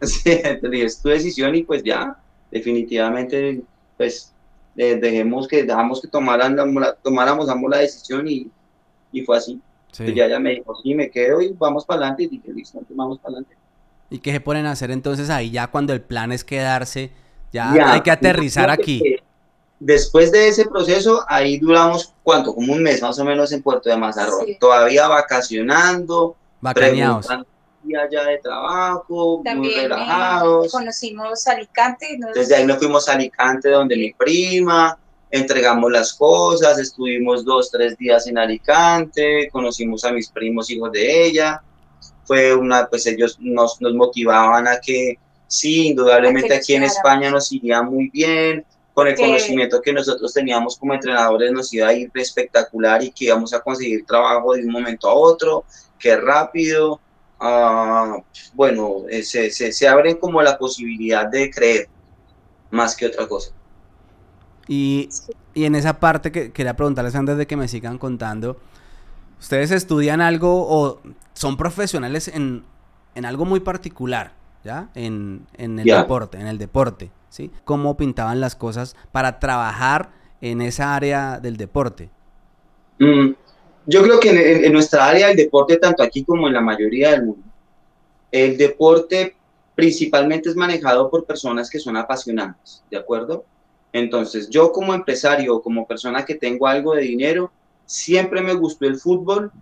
Sí, 0.02 0.42
es 0.44 1.00
tu 1.00 1.10
decisión 1.10 1.54
y 1.54 1.62
pues 1.62 1.84
ya, 1.84 2.18
definitivamente, 2.50 3.62
pues 3.98 4.34
eh, 4.78 4.96
dejemos 4.96 5.48
que, 5.48 5.64
dejamos 5.64 6.02
que 6.02 6.08
tomaran, 6.08 6.58
tomáramos 7.04 7.50
ambos 7.50 7.70
la 7.70 7.78
decisión 7.78 8.28
y, 8.28 8.50
y 9.12 9.22
fue 9.22 9.38
así. 9.38 9.62
Sí. 9.96 10.14
ya 10.14 10.26
ella 10.26 10.40
me 10.40 10.50
dijo, 10.50 10.76
sí, 10.84 10.94
me 10.94 11.10
quedo 11.10 11.42
y 11.42 11.54
vamos 11.58 11.86
para 11.86 12.00
adelante. 12.00 12.24
Y 12.24 12.28
dije, 12.28 12.52
listo, 12.52 12.82
vamos 12.90 13.18
para 13.20 13.36
adelante. 13.36 13.56
¿Y 14.10 14.20
qué 14.20 14.34
se 14.34 14.42
ponen 14.42 14.66
a 14.66 14.72
hacer 14.72 14.92
entonces 14.92 15.30
ahí 15.30 15.52
ya 15.52 15.68
cuando 15.68 15.94
el 15.94 16.02
plan 16.02 16.34
es 16.34 16.44
quedarse? 16.44 17.12
Ya, 17.54 17.72
hay 17.94 18.02
que 18.02 18.12
aterrizar 18.12 18.70
aquí. 18.70 19.02
Después 19.80 20.34
de 20.34 20.50
ese 20.50 20.66
proceso, 20.66 21.24
ahí 21.30 21.58
duramos, 21.58 22.14
¿cuánto? 22.24 22.54
Como 22.54 22.74
un 22.74 22.84
mes 22.84 23.02
más 23.02 23.18
o 23.20 23.24
menos 23.24 23.54
en 23.54 23.62
Puerto 23.62 23.90
de 23.90 23.96
Mazarrón. 23.96 24.46
Todavía 24.60 25.08
vacacionando. 25.08 26.36
Vacaneados. 26.60 27.30
allá 27.30 28.26
de 28.26 28.38
trabajo, 28.40 29.42
muy 29.56 29.74
relajados. 29.74 30.74
Conocimos 30.74 31.48
Alicante. 31.48 32.20
Desde 32.34 32.56
ahí 32.56 32.66
nos 32.66 32.80
fuimos 32.80 33.08
a 33.08 33.14
Alicante, 33.14 33.70
donde 33.70 33.96
mi 33.96 34.12
prima 34.12 34.98
entregamos 35.32 35.92
las 35.92 36.14
cosas, 36.14 36.80
estuvimos 36.80 37.44
dos, 37.44 37.72
tres 37.72 37.98
días 37.98 38.28
en 38.28 38.38
Alicante, 38.38 39.50
conocimos 39.52 40.04
a 40.06 40.12
mis 40.12 40.30
primos 40.30 40.70
hijos 40.70 40.92
de 40.92 41.26
ella, 41.26 41.62
fue 42.24 42.56
una, 42.56 42.88
pues 42.88 43.06
ellos 43.08 43.38
nos, 43.40 43.82
nos 43.82 43.94
motivaban 43.94 44.68
a 44.68 44.80
que 44.80 45.18
sí, 45.48 45.88
indudablemente 45.88 46.54
aquí 46.54 46.74
en 46.74 46.84
España 46.84 47.30
nos 47.30 47.52
iría 47.52 47.82
muy 47.82 48.10
bien, 48.10 48.66
con 48.94 49.08
el 49.08 49.16
conocimiento 49.16 49.82
que 49.82 49.92
nosotros 49.92 50.34
teníamos 50.34 50.78
como 50.78 50.94
entrenadores 50.94 51.52
nos 51.52 51.74
iba 51.74 51.90
a 51.90 51.94
ir 51.94 52.10
espectacular 52.14 53.04
y 53.04 53.12
que 53.12 53.26
íbamos 53.26 53.54
a 53.54 53.60
conseguir 53.60 54.06
trabajo 54.06 54.54
de 54.54 54.62
un 54.62 54.72
momento 54.72 55.10
a 55.10 55.14
otro, 55.14 55.66
que 56.00 56.16
rápido, 56.16 57.02
uh, 57.42 58.24
bueno, 58.54 59.04
eh, 59.10 59.22
se, 59.22 59.52
se, 59.52 59.74
se 59.74 59.88
abren 59.88 60.16
como 60.16 60.42
la 60.42 60.58
posibilidad 60.58 61.28
de 61.28 61.50
creer 61.52 61.90
más 62.72 62.96
que 62.96 63.08
otra 63.08 63.28
cosa. 63.28 63.52
Y, 64.68 65.10
en 65.54 65.76
esa 65.76 66.00
parte 66.00 66.32
que 66.32 66.52
quería 66.52 66.76
preguntarles 66.76 67.16
antes 67.16 67.38
de 67.38 67.48
que 67.48 67.56
me 67.56 67.68
sigan 67.68 67.98
contando, 67.98 68.58
¿ustedes 69.40 69.72
estudian 69.72 70.20
algo 70.20 70.66
o 70.68 71.02
son 71.34 71.56
profesionales 71.56 72.28
en, 72.28 72.66
algo 73.24 73.46
muy 73.46 73.62
particular, 73.62 74.34
¿ya? 74.64 74.90
En, 74.96 75.48
el 75.58 75.84
deporte, 75.84 76.40
en 76.40 76.48
el 76.48 76.58
deporte, 76.58 77.12
¿sí? 77.30 77.52
¿Cómo 77.64 77.96
pintaban 77.96 78.42
las 78.42 78.56
cosas 78.56 78.96
para 79.12 79.40
trabajar 79.40 80.10
en 80.42 80.62
esa 80.62 80.96
área 80.96 81.40
del 81.40 81.56
deporte? 81.56 82.10
Mm, 83.00 83.32
yo 83.86 84.04
creo 84.04 84.20
que 84.20 84.66
en, 84.66 84.74
nuestra 84.74 85.08
área 85.08 85.28
del 85.28 85.38
deporte, 85.38 85.78
tanto 85.78 86.04
aquí 86.04 86.24
como 86.24 86.48
en 86.48 86.54
la 86.54 86.62
mayoría 86.62 87.12
del 87.12 87.26
mundo, 87.26 87.44
el 88.32 88.58
deporte 88.58 89.36
principalmente 89.76 90.50
es 90.50 90.56
manejado 90.56 91.10
por 91.10 91.26
personas 91.26 91.70
que 91.70 91.80
son 91.80 91.96
apasionadas, 91.98 92.84
¿de 92.90 92.98
acuerdo? 92.98 93.46
Entonces, 93.96 94.50
yo 94.50 94.74
como 94.74 94.94
empresario, 94.94 95.62
como 95.62 95.88
persona 95.88 96.26
que 96.26 96.36
tengo 96.36 96.68
algo 96.68 96.96
de 96.96 97.04
dinero, 97.04 97.50
siempre 97.86 98.42
me 98.42 98.54
gustó 98.54 98.88
el 98.88 98.98
fútbol, 98.98 99.54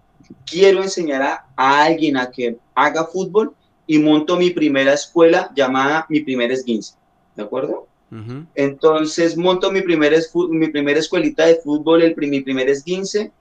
quiero 0.44 0.82
enseñar 0.82 1.22
a, 1.56 1.84
alguien 1.84 2.18
a 2.18 2.32
que 2.32 2.58
haga 2.74 3.06
fútbol 3.06 3.54
y 3.86 4.00
monto 4.00 4.36
mi 4.36 4.50
primera 4.50 4.94
escuela 4.94 5.52
llamada 5.56 6.08
Mi 6.10 6.22
Primer 6.22 6.52
Esguince, 6.52 6.96
¿de 7.36 7.44
acuerdo? 7.44 7.86
Entonces 8.56 9.38
monto 9.38 9.72
mi 9.72 9.82
primera, 9.82 10.18
mi 10.50 10.68
primera 10.70 11.00
escuelita 11.00 11.46
de 11.46 11.58
fútbol, 11.58 12.02
el, 12.02 12.16
mi 12.16 12.42
primer 12.42 12.70
esguince, 12.70 13.32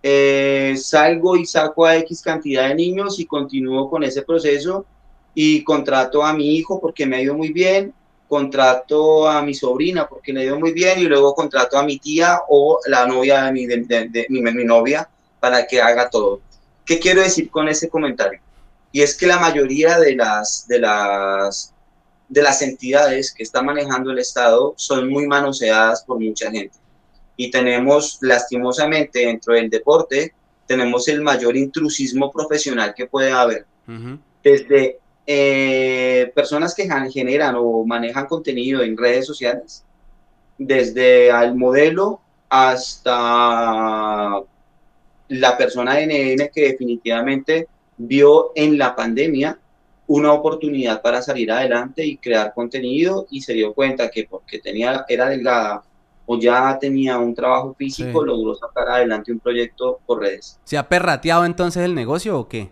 eh, 0.00 0.74
salgo 0.76 1.36
y 1.36 1.44
saco 1.44 1.86
a 1.86 1.96
X 1.96 2.22
cantidad 2.22 2.68
de 2.68 2.76
niños 2.76 3.18
y 3.18 3.26
continúo 3.26 3.90
con 3.90 4.04
ese 4.04 4.22
proceso 4.22 4.86
y 5.34 5.64
contrato 5.64 6.24
a 6.24 6.32
mi 6.32 6.54
hijo 6.54 6.80
porque 6.80 7.04
me 7.04 7.16
ha 7.16 7.22
ido 7.22 7.36
muy 7.36 7.52
bien, 7.52 7.92
contrato 8.28 9.28
a 9.28 9.42
mi 9.42 9.54
sobrina 9.54 10.08
porque 10.08 10.32
le 10.32 10.44
ido 10.44 10.58
muy 10.58 10.72
bien 10.72 10.98
y 10.98 11.04
luego 11.04 11.34
contrato 11.34 11.78
a 11.78 11.84
mi 11.84 11.98
tía 11.98 12.40
o 12.48 12.78
la 12.86 13.06
novia 13.06 13.44
de 13.44 13.52
mi, 13.52 13.66
de, 13.66 14.26
mi, 14.28 14.40
mi 14.40 14.64
novia 14.64 15.08
para 15.40 15.66
que 15.66 15.80
haga 15.80 16.10
todo. 16.10 16.40
¿Qué 16.84 16.98
quiero 16.98 17.22
decir 17.22 17.50
con 17.50 17.68
ese 17.68 17.88
comentario? 17.88 18.40
Y 18.92 19.02
es 19.02 19.16
que 19.16 19.26
la 19.26 19.38
mayoría 19.38 19.98
de 19.98 20.14
las, 20.14 20.66
de 20.68 20.78
las, 20.78 21.72
de 22.28 22.42
las 22.42 22.62
entidades 22.62 23.32
que 23.32 23.42
está 23.42 23.62
manejando 23.62 24.10
el 24.10 24.18
Estado 24.18 24.74
son 24.76 25.08
muy 25.08 25.26
manoseadas 25.26 26.02
por 26.04 26.18
mucha 26.18 26.50
gente. 26.50 26.76
Y 27.36 27.50
tenemos, 27.50 28.18
lastimosamente, 28.22 29.20
dentro 29.20 29.54
del 29.54 29.68
deporte, 29.68 30.32
tenemos 30.66 31.08
el 31.08 31.20
mayor 31.20 31.56
intrusismo 31.56 32.30
profesional 32.32 32.94
que 32.94 33.06
puede 33.06 33.32
haber. 33.32 33.66
Desde 34.42 34.98
eh, 35.26 36.30
personas 36.34 36.74
que 36.74 36.88
generan 37.10 37.56
o 37.58 37.84
manejan 37.84 38.26
contenido 38.26 38.82
en 38.82 38.96
redes 38.96 39.26
sociales, 39.26 39.84
desde 40.58 41.30
al 41.30 41.56
modelo 41.56 42.20
hasta 42.48 44.40
la 45.28 45.58
persona 45.58 45.94
de 45.94 46.06
NN 46.06 46.50
que 46.54 46.68
definitivamente 46.68 47.68
vio 47.96 48.52
en 48.54 48.78
la 48.78 48.94
pandemia 48.94 49.58
una 50.06 50.32
oportunidad 50.32 51.02
para 51.02 51.20
salir 51.20 51.50
adelante 51.50 52.06
y 52.06 52.16
crear 52.16 52.54
contenido 52.54 53.26
y 53.30 53.42
se 53.42 53.54
dio 53.54 53.74
cuenta 53.74 54.10
que 54.10 54.26
porque 54.30 54.60
tenía, 54.60 55.04
era 55.08 55.28
delgada 55.28 55.82
o 56.26 56.38
ya 56.38 56.78
tenía 56.80 57.18
un 57.18 57.34
trabajo 57.34 57.74
físico, 57.74 58.24
logró 58.24 58.54
sacar 58.54 58.88
adelante 58.88 59.32
un 59.32 59.40
proyecto 59.40 60.00
por 60.06 60.20
redes. 60.20 60.58
¿Se 60.64 60.76
ha 60.76 60.88
perrateado 60.88 61.44
entonces 61.44 61.84
el 61.84 61.94
negocio 61.94 62.38
o 62.38 62.48
qué? 62.48 62.70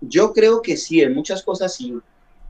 Yo 0.00 0.32
creo 0.32 0.62
que 0.62 0.76
sí, 0.76 1.00
en 1.00 1.14
muchas 1.14 1.42
cosas 1.42 1.74
sí. 1.74 1.94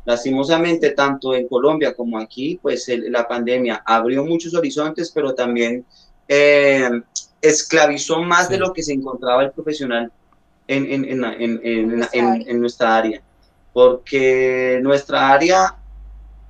Lastimosamente, 0.04 0.90
tanto 0.90 1.34
en 1.34 1.48
Colombia 1.48 1.94
como 1.94 2.18
aquí, 2.18 2.58
pues 2.62 2.88
la 2.88 3.28
pandemia 3.28 3.82
abrió 3.84 4.24
muchos 4.24 4.54
horizontes, 4.54 5.10
pero 5.14 5.34
también 5.34 5.84
eh, 6.26 6.88
esclavizó 7.42 8.22
más 8.22 8.48
de 8.48 8.58
lo 8.58 8.72
que 8.72 8.82
se 8.82 8.92
encontraba 8.92 9.42
el 9.42 9.50
profesional 9.50 10.10
en, 10.66 11.04
en, 11.04 12.60
nuestra 12.60 12.96
área. 12.96 13.22
Porque 13.72 14.80
nuestra 14.82 15.30
área, 15.30 15.76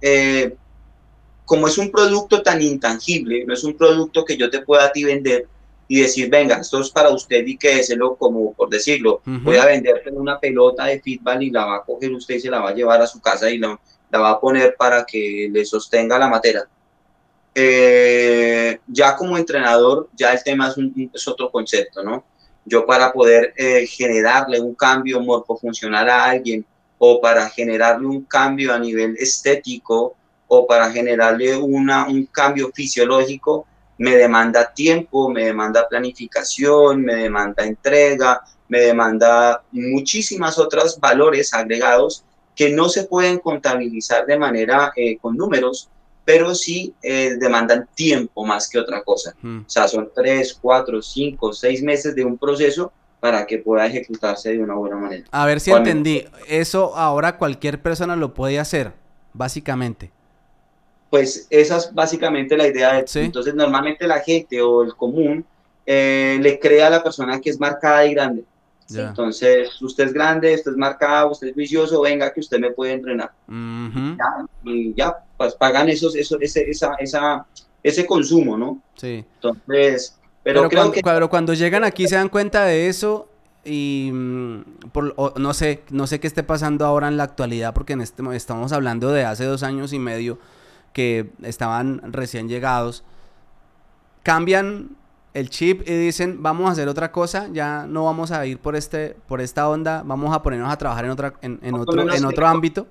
eh, 0.00 0.54
como 1.44 1.66
es 1.66 1.78
un 1.78 1.90
producto 1.90 2.42
tan 2.42 2.62
intangible, 2.62 3.44
no 3.44 3.54
es 3.54 3.64
un 3.64 3.76
producto 3.76 4.24
que 4.24 4.36
yo 4.36 4.50
te 4.50 4.62
pueda 4.62 4.86
a 4.86 4.92
ti 4.92 5.04
vender 5.04 5.48
y 5.88 6.02
decir, 6.02 6.28
venga, 6.28 6.58
esto 6.58 6.80
es 6.80 6.90
para 6.90 7.08
usted 7.08 7.46
y 7.46 7.56
quédeselo 7.56 8.14
como 8.16 8.52
por 8.52 8.68
decirlo, 8.68 9.22
voy 9.24 9.56
a 9.56 9.64
venderte 9.64 10.10
una 10.10 10.38
pelota 10.38 10.84
de 10.84 11.00
fútbol 11.00 11.42
y 11.42 11.50
la 11.50 11.64
va 11.64 11.76
a 11.76 11.82
coger 11.82 12.12
usted 12.12 12.34
y 12.34 12.40
se 12.40 12.50
la 12.50 12.60
va 12.60 12.70
a 12.70 12.74
llevar 12.74 13.00
a 13.00 13.06
su 13.06 13.20
casa 13.20 13.50
y 13.50 13.58
la, 13.58 13.80
la 14.10 14.18
va 14.18 14.30
a 14.30 14.40
poner 14.40 14.76
para 14.76 15.04
que 15.04 15.48
le 15.50 15.64
sostenga 15.64 16.18
la 16.18 16.28
materia 16.28 16.68
eh, 17.60 18.78
ya 18.86 19.16
como 19.16 19.36
entrenador, 19.36 20.08
ya 20.14 20.32
el 20.32 20.42
tema 20.44 20.72
es, 21.12 21.26
otro 21.26 21.50
concepto, 21.50 22.04
¿no? 22.04 22.24
Yo 22.64 22.86
para 22.86 23.12
poder 23.12 23.52
eh, 23.56 23.84
generarle 23.84 24.60
un 24.60 24.76
cambio 24.76 25.20
morfofuncional 25.20 26.08
a 26.08 26.26
alguien 26.26 26.64
o 26.98 27.20
para 27.20 27.48
generarle 27.48 28.06
un 28.06 28.22
cambio 28.22 28.72
a 28.72 28.78
nivel 28.78 29.16
estético 29.18 30.14
o 30.46 30.68
para 30.68 30.90
generarle 30.92 31.56
una, 31.56 32.06
un 32.06 32.26
cambio 32.26 32.70
fisiológico, 32.72 33.66
me 33.98 34.16
demanda 34.16 34.72
tiempo, 34.72 35.28
me 35.28 35.44
demanda 35.46 35.88
planificación, 35.88 37.02
me 37.02 37.16
demanda 37.16 37.64
entrega, 37.64 38.42
me 38.68 38.80
demanda 38.80 39.62
muchísimas 39.72 40.58
otros 40.58 40.98
valores 41.00 41.52
agregados 41.52 42.24
que 42.54 42.70
no 42.70 42.88
se 42.88 43.04
pueden 43.04 43.38
contabilizar 43.38 44.26
de 44.26 44.38
manera 44.38 44.92
eh, 44.96 45.18
con 45.18 45.36
números, 45.36 45.88
pero 46.24 46.54
sí 46.54 46.94
eh, 47.02 47.36
demandan 47.38 47.88
tiempo 47.94 48.44
más 48.44 48.68
que 48.68 48.78
otra 48.78 49.02
cosa. 49.02 49.34
O 49.42 49.68
sea, 49.68 49.88
son 49.88 50.10
tres, 50.14 50.58
cuatro, 50.60 51.00
cinco, 51.00 51.52
seis 51.52 51.82
meses 51.82 52.14
de 52.14 52.24
un 52.24 52.36
proceso 52.36 52.92
para 53.20 53.46
que 53.46 53.58
pueda 53.58 53.86
ejecutarse 53.86 54.52
de 54.52 54.58
una 54.58 54.74
buena 54.74 54.96
manera. 54.96 55.24
A 55.30 55.46
ver 55.46 55.60
si 55.60 55.70
entendí. 55.70 56.24
Eso 56.46 56.96
ahora 56.96 57.38
cualquier 57.38 57.80
persona 57.80 58.14
lo 58.16 58.34
puede 58.34 58.58
hacer, 58.58 58.92
básicamente. 59.32 60.12
Pues 61.10 61.46
esa 61.50 61.78
es 61.78 61.94
básicamente 61.94 62.56
la 62.56 62.66
idea. 62.66 62.94
De, 62.94 63.06
Entonces, 63.24 63.54
normalmente 63.54 64.06
la 64.06 64.20
gente 64.20 64.60
o 64.60 64.82
el 64.82 64.94
común 64.94 65.44
eh, 65.86 66.38
le 66.40 66.58
crea 66.58 66.88
a 66.88 66.90
la 66.90 67.02
persona 67.02 67.40
que 67.40 67.50
es 67.50 67.58
marcada 67.58 68.04
y 68.06 68.14
grande. 68.14 68.44
Entonces, 68.90 69.80
usted 69.82 70.04
es 70.04 70.12
grande, 70.12 70.54
usted 70.54 70.72
es 70.72 70.76
marcado, 70.76 71.32
usted 71.32 71.48
es 71.48 71.54
vicioso, 71.54 72.00
venga 72.00 72.32
que 72.32 72.40
usted 72.40 72.58
me 72.58 72.70
puede 72.70 72.94
entrenar. 72.94 73.32
y 74.64 74.94
ya, 74.94 75.16
pues 75.36 75.54
pagan 75.54 75.88
esos, 75.88 76.14
eso, 76.14 76.38
ese, 76.40 76.68
esa, 76.70 76.94
esa, 76.94 77.46
ese 77.82 78.06
consumo, 78.06 78.56
¿no? 78.56 78.80
Sí. 78.96 79.24
Entonces, 79.34 80.18
pero, 80.42 80.68
creo 80.68 80.80
cuando, 80.80 80.92
que... 80.92 81.00
Pero 81.02 81.28
cuando 81.28 81.54
llegan 81.54 81.84
aquí 81.84 82.06
se 82.08 82.16
dan 82.16 82.30
cuenta 82.30 82.64
de 82.64 82.88
eso 82.88 83.28
y 83.64 84.10
mm, 84.12 84.62
por, 84.92 85.38
no 85.38 85.52
sé, 85.52 85.82
no 85.90 86.06
sé 86.06 86.20
qué 86.20 86.26
esté 86.26 86.42
pasando 86.42 86.86
ahora 86.86 87.08
en 87.08 87.16
la 87.16 87.24
actualidad 87.24 87.74
porque 87.74 87.92
en 87.92 88.00
este, 88.00 88.22
estamos 88.34 88.72
hablando 88.72 89.10
de 89.12 89.24
hace 89.24 89.44
dos 89.44 89.62
años 89.62 89.92
y 89.92 89.98
medio 89.98 90.38
que 90.98 91.30
estaban 91.44 92.12
recién 92.12 92.48
llegados. 92.48 93.04
Cambian 94.24 94.96
el 95.32 95.48
chip 95.48 95.88
y 95.88 95.92
dicen, 95.92 96.42
vamos 96.42 96.68
a 96.68 96.72
hacer 96.72 96.88
otra 96.88 97.12
cosa, 97.12 97.46
ya 97.52 97.86
no 97.86 98.06
vamos 98.06 98.32
a 98.32 98.44
ir 98.46 98.58
por 98.58 98.74
este 98.74 99.14
por 99.28 99.40
esta 99.40 99.68
onda, 99.68 100.02
vamos 100.04 100.34
a 100.34 100.42
ponernos 100.42 100.72
a 100.72 100.76
trabajar 100.76 101.04
en 101.04 101.12
otra 101.12 101.34
en, 101.40 101.72
otro 101.72 102.12
en 102.12 102.24
otro 102.24 102.48
ámbito. 102.48 102.88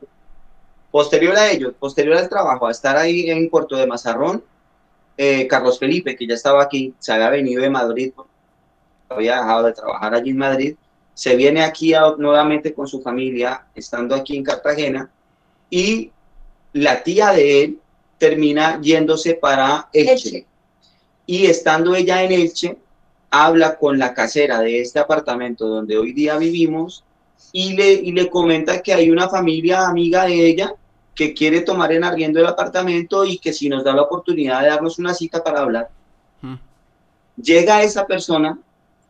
Posterior 0.89 1.35
a 1.35 1.51
ello, 1.51 1.73
posterior 1.73 2.15
al 2.15 2.29
trabajo, 2.29 2.65
a 2.65 2.71
estar 2.71 2.95
ahí 2.95 3.29
en 3.29 3.49
Puerto 3.49 3.75
de 3.75 3.85
Mazarrón, 3.85 4.41
eh, 5.17 5.45
Carlos 5.45 5.77
Felipe, 5.77 6.15
que 6.15 6.25
ya 6.25 6.35
estaba 6.35 6.63
aquí, 6.63 6.93
se 6.99 7.11
había 7.11 7.29
venido 7.29 7.61
de 7.61 7.69
Madrid, 7.69 8.13
había 9.09 9.35
dejado 9.35 9.63
de 9.63 9.73
trabajar 9.73 10.15
allí 10.15 10.29
en 10.29 10.37
Madrid, 10.37 10.75
se 11.13 11.35
viene 11.35 11.61
aquí 11.61 11.91
nuevamente 12.17 12.73
con 12.73 12.87
su 12.87 13.01
familia, 13.01 13.65
estando 13.75 14.15
aquí 14.15 14.37
en 14.37 14.45
Cartagena, 14.45 15.09
y 15.69 16.13
la 16.71 17.03
tía 17.03 17.33
de 17.33 17.63
él 17.65 17.81
termina 18.17 18.79
yéndose 18.81 19.35
para 19.35 19.89
Elche 19.93 20.45
y 21.25 21.45
estando 21.45 21.95
ella 21.95 22.23
en 22.23 22.31
Elche, 22.31 22.77
habla 23.29 23.77
con 23.77 23.99
la 23.99 24.13
casera 24.13 24.61
de 24.61 24.81
este 24.81 24.99
apartamento 24.99 25.67
donde 25.67 25.97
hoy 25.97 26.13
día 26.13 26.37
vivimos 26.37 27.03
y 27.51 27.73
le, 27.73 27.91
y 27.91 28.11
le 28.13 28.29
comenta 28.29 28.81
que 28.81 28.93
hay 28.93 29.09
una 29.09 29.29
familia 29.29 29.87
amiga 29.87 30.25
de 30.25 30.47
ella 30.47 30.73
que 31.13 31.33
quiere 31.33 31.61
tomar 31.61 31.91
en 31.91 32.03
arriendo 32.03 32.39
el 32.39 32.45
apartamento 32.45 33.25
y 33.25 33.39
que 33.39 33.51
si 33.51 33.67
nos 33.67 33.83
da 33.83 33.93
la 33.93 34.03
oportunidad 34.03 34.61
de 34.61 34.67
darnos 34.67 34.99
una 34.99 35.13
cita 35.13 35.43
para 35.43 35.61
hablar. 35.61 35.89
Hmm. 36.41 36.55
Llega 37.35 37.83
esa 37.83 38.05
persona 38.05 38.57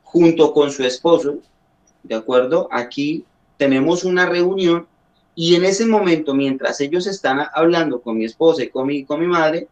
junto 0.04 0.54
con 0.54 0.72
su 0.72 0.84
esposo, 0.84 1.39
¿de 2.04 2.15
acuerdo? 2.15 2.70
Aquí 2.72 3.26
tenemos 3.58 4.04
una 4.06 4.26
reunión 4.26 4.88
y 5.39 5.54
en 5.54 5.65
ese 5.65 5.86
momento, 5.86 6.34
mientras 6.34 6.82
ellos 6.82 7.06
están 7.06 7.47
hablando 7.54 8.02
con 8.02 8.17
mi 8.17 8.26
esposa 8.26 8.63
y 8.63 8.69
con 8.69 8.88
mi, 8.88 9.06
con 9.06 9.19
mi 9.19 9.28
madre, 9.28 9.67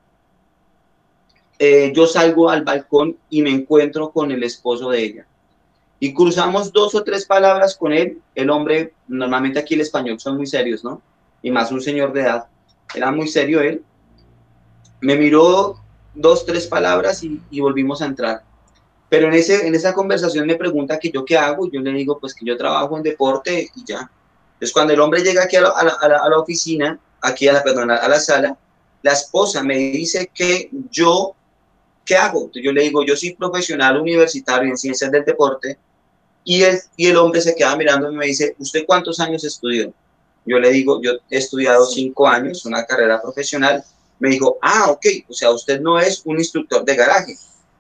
eh, 1.58 1.92
yo 1.96 2.06
salgo 2.06 2.52
al 2.52 2.64
balcón 2.64 3.18
y 3.32 3.42
me 3.42 3.50
encuentro 3.50 4.12
con 4.12 4.30
el 4.30 4.44
esposo 4.44 4.92
de 4.92 5.04
ella. 5.04 5.26
Y 6.00 6.14
cruzamos 6.14 6.72
dos 6.72 6.94
o 6.94 7.04
tres 7.04 7.26
palabras 7.26 7.76
con 7.76 7.94
él. 7.94 8.20
El 8.36 8.52
hombre, 8.52 8.94
normalmente 9.08 9.58
aquí 9.58 9.74
el 9.74 9.82
español 9.82 10.20
son 10.20 10.38
muy 10.38 10.46
serios, 10.46 10.84
¿no? 10.84 11.02
Y 11.42 11.50
más 11.50 11.72
un 11.72 11.82
señor 11.82 12.14
de 12.14 12.22
edad. 12.22 12.46
Era 12.94 13.12
muy 13.12 13.28
serio 13.28 13.60
él. 13.60 13.82
Me 15.02 15.16
miró 15.16 15.80
dos, 16.14 16.46
tres 16.46 16.68
palabras 16.68 17.24
y, 17.24 17.60
volvimos 17.60 18.04
a 18.04 18.06
entrar. 18.06 18.44
Pero 19.10 19.30
en, 19.30 19.34
ese, 19.34 19.66
en 19.66 19.74
esa 19.74 19.96
conversación 19.96 20.46
me 20.46 20.58
pregunta 20.58 21.00
que 21.00 21.10
yo 21.10 21.26
qué 21.26 21.40
hago. 21.40 21.68
Yo 21.72 21.82
le 21.82 21.92
digo, 21.92 22.20
pues 22.20 22.36
que 22.36 22.46
yo 22.46 22.56
trabajo 22.56 22.96
en 22.98 23.02
deporte 23.02 23.72
y 23.76 23.84
ya. 23.84 24.12
Entonces, 24.56 24.74
cuando 24.74 24.94
el 24.94 25.00
hombre 25.00 25.24
llega 25.24 25.44
aquí 25.44 25.56
a 25.56 25.62
la, 25.62 25.70
a 25.70 26.30
la 26.30 26.40
oficina, 26.40 27.00
aquí 27.22 27.48
a 27.48 27.54
la, 27.54 27.64
perdón, 27.64 27.92
a 27.92 28.08
la 28.08 28.20
sala, 28.20 28.58
la 29.02 29.12
esposa 29.14 29.64
me 29.64 29.78
dice 29.78 30.32
que 30.34 30.70
yo 30.90 31.36
¿qué 32.06 32.16
hago? 32.16 32.50
yo 32.54 32.72
le 32.72 32.84
digo, 32.84 33.04
yo 33.04 33.16
soy 33.16 33.34
profesional 33.34 34.00
universitario 34.00 34.70
en 34.70 34.78
ciencias 34.78 35.12
del 35.12 35.26
deporte 35.26 35.78
y 36.44 36.62
el, 36.62 36.80
y 36.96 37.08
el 37.08 37.18
hombre 37.18 37.42
se 37.42 37.56
queda 37.56 37.76
mirando 37.76 38.12
y 38.12 38.16
me 38.16 38.28
dice, 38.28 38.56
¿usted 38.60 38.86
cuántos 38.86 39.20
años 39.20 39.44
estudió? 39.44 39.92
Yo 40.46 40.60
le 40.60 40.70
digo, 40.70 41.02
yo 41.02 41.14
he 41.30 41.38
estudiado 41.40 41.86
cinco 41.88 42.28
años, 42.28 42.66
una 42.66 42.86
carrera 42.86 43.20
profesional. 43.20 43.84
Me 44.20 44.30
dijo, 44.30 44.60
ah, 44.62 44.92
ok, 44.92 45.06
o 45.28 45.34
sea, 45.34 45.50
usted 45.50 45.82
no 45.82 46.00
es 46.00 46.22
un 46.24 46.38
instructor 46.38 46.86
de 46.86 46.96
garaje. 46.96 47.36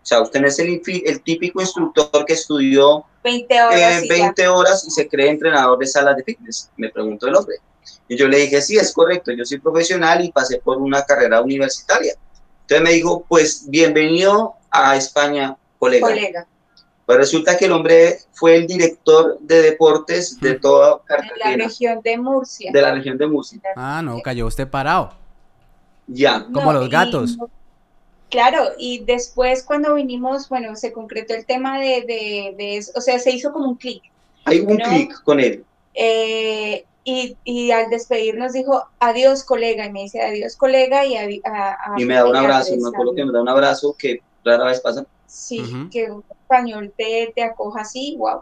O 0.05 0.07
sea, 0.07 0.21
usted 0.21 0.39
no 0.39 0.47
es 0.47 0.59
el, 0.59 0.79
el 1.03 1.21
típico 1.23 1.59
instructor 1.59 2.25
que 2.25 2.33
estudió 2.33 3.05
20 3.23 3.59
horas, 3.59 4.07
20 4.07 4.43
eh, 4.43 4.47
horas 4.47 4.85
y 4.87 4.91
se 4.91 5.07
cree 5.07 5.31
entrenador 5.31 5.79
de 5.79 5.87
salas 5.87 6.15
de 6.15 6.23
fitness, 6.23 6.69
me 6.77 6.89
preguntó 6.89 7.25
el 7.25 7.35
hombre. 7.35 7.55
Y 8.07 8.15
yo 8.15 8.27
le 8.27 8.37
dije, 8.37 8.61
sí, 8.61 8.77
es 8.77 8.93
correcto, 8.93 9.31
yo 9.31 9.43
soy 9.45 9.57
profesional 9.57 10.23
y 10.23 10.31
pasé 10.31 10.59
por 10.59 10.77
una 10.77 11.03
carrera 11.03 11.41
universitaria. 11.41 12.13
Entonces 12.61 12.83
me 12.83 12.91
dijo, 12.91 13.25
pues 13.27 13.67
bienvenido 13.67 14.53
a 14.69 14.95
España, 14.95 15.57
colega. 15.79 16.45
Pues 17.07 17.17
resulta 17.17 17.57
que 17.57 17.65
el 17.65 17.71
hombre 17.71 18.19
fue 18.33 18.57
el 18.57 18.67
director 18.67 19.39
de 19.41 19.63
deportes 19.63 20.39
de 20.39 20.59
toda 20.59 21.01
Cartagena. 21.03 21.49
De 21.49 21.57
la 21.57 21.63
región 21.65 22.01
de 22.03 22.17
Murcia. 22.19 22.71
De 22.71 22.81
la 22.83 22.91
región 22.93 23.17
de 23.17 23.25
Murcia. 23.25 23.59
Ah, 23.75 24.03
no, 24.03 24.21
cayó 24.21 24.45
usted 24.45 24.67
parado. 24.67 25.13
Ya. 26.05 26.45
Como 26.53 26.71
los 26.73 26.87
gatos. 26.91 27.39
Claro, 28.35 28.73
y 28.77 28.99
después 29.05 29.63
cuando 29.63 29.95
vinimos, 29.95 30.49
bueno, 30.49 30.75
se 30.75 30.91
concretó 30.91 31.33
el 31.33 31.45
tema 31.45 31.79
de, 31.79 32.53
de, 32.57 32.77
eso, 32.77 32.91
o 32.95 33.01
sea, 33.01 33.17
se 33.17 33.31
hizo 33.31 33.53
como 33.53 33.69
un 33.69 33.75
clic. 33.75 34.03
Hay 34.43 34.59
un 34.59 34.77
clic 34.77 35.23
con 35.23 35.39
él. 35.39 35.63
Eh, 35.93 36.83
y, 37.05 37.37
y, 37.45 37.71
al 37.71 37.89
despedirnos 37.89 38.51
dijo, 38.51 38.83
adiós 38.99 39.43
colega, 39.43 39.85
y 39.85 39.91
me 39.91 40.01
dice, 40.01 40.21
adiós 40.21 40.57
colega, 40.57 41.05
y, 41.05 41.15
a, 41.15 41.29
y 41.97 42.05
me 42.05 42.15
da 42.15 42.27
un 42.27 42.35
abrazo, 42.35 42.75
me 42.75 42.89
acuerdo 42.89 43.15
que 43.15 43.23
me 43.23 43.31
da 43.31 43.41
un 43.41 43.49
abrazo 43.49 43.95
que 43.97 44.19
rara 44.43 44.65
vez 44.65 44.81
pasa. 44.81 45.05
Sí, 45.27 45.63
que 45.91 46.11
un 46.11 46.23
español 46.29 46.93
te, 46.97 47.31
te 47.33 47.43
acoja 47.43 47.81
así, 47.81 48.15
wow. 48.17 48.41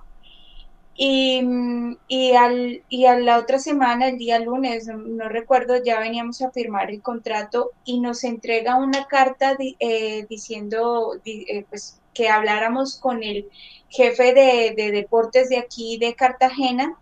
Y, 0.96 2.36
al, 2.36 2.84
y 2.88 3.06
a 3.06 3.18
la 3.18 3.39
otra 3.39 3.58
semana, 3.58 4.10
el 4.10 4.18
día 4.20 4.39
lunes, 4.39 4.88
no, 4.88 5.28
recuerdo, 5.28 5.84
ya 5.84 6.00
veníamos 6.00 6.41
a 6.44 6.52
firmar 6.52 6.91
el 6.91 7.02
contrato 7.02 7.72
y 7.84 8.00
nos 8.00 8.24
entrega 8.24 8.76
una 8.76 9.08
carta 9.08 9.58
eh, 9.60 10.28
diciendo 10.30 11.20
eh, 11.26 11.66
pues, 11.70 12.00
que 12.14 12.30
habláramos 12.30 12.98
con 12.98 13.24
el 13.24 13.50
jefe 13.89 14.34
de, 14.34 14.91
deportes 14.91 15.50
de 15.50 15.58
aquí 15.58 15.98
de 15.98 16.16
Cartagena 16.16 16.98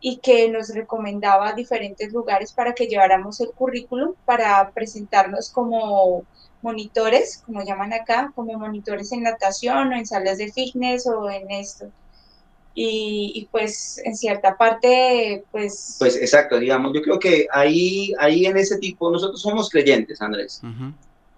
y 0.00 0.18
que 0.18 0.48
nos 0.48 0.74
recomendaba 0.74 1.52
diferentes 1.52 2.12
lugares 2.12 2.52
para 2.52 2.74
que 2.74 2.86
lleváramos 2.86 3.40
el 3.40 3.50
currículum 3.52 4.14
para 4.24 4.70
presentarnos 4.70 5.50
como 5.50 6.24
monitores, 6.62 7.42
como 7.46 7.64
llaman 7.64 7.92
acá, 7.92 8.32
como 8.34 8.58
monitores 8.58 9.12
en 9.12 9.22
natación 9.22 9.92
o 9.92 9.96
en 9.96 10.06
salas 10.06 10.38
de 10.38 10.52
fitness 10.52 11.06
o 11.06 11.30
en 11.30 11.50
esto. 11.50 11.90
Y, 12.78 13.48
pues 13.50 14.02
en 14.04 14.14
cierta 14.14 14.54
parte, 14.54 15.44
pues... 15.50 15.96
Pues 15.98 16.14
exacto, 16.16 16.58
digamos, 16.58 16.92
yo 16.92 17.00
creo 17.00 17.18
que 17.18 17.46
ahí, 17.50 18.12
ahí 18.18 18.44
en 18.44 18.58
ese 18.58 18.76
tipo, 18.76 19.10
nosotros 19.10 19.40
somos 19.40 19.70
creyentes, 19.70 20.20
Andrés. 20.20 20.60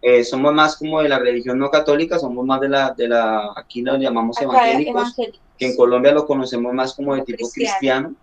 Eh, 0.02 0.24
somos 0.24 0.52
más 0.52 0.76
como 0.76 1.00
de 1.00 1.08
la 1.08 1.20
religión 1.20 1.56
no 1.58 1.70
católica, 1.70 2.18
somos 2.18 2.44
más 2.44 2.60
de 2.60 2.68
la, 2.68 2.90
de 2.90 3.06
la 3.06 3.52
aquí 3.56 3.82
lo 3.82 3.96
llamamos 3.96 4.40
evangélicos, 4.40 5.14
que 5.56 5.66
en 5.66 5.76
Colombia 5.76 6.12
lo 6.12 6.26
conocemos 6.26 6.74
más 6.74 6.92
como 6.94 7.14
de 7.14 7.22
tipo 7.22 7.48
cristiano. 7.48 8.14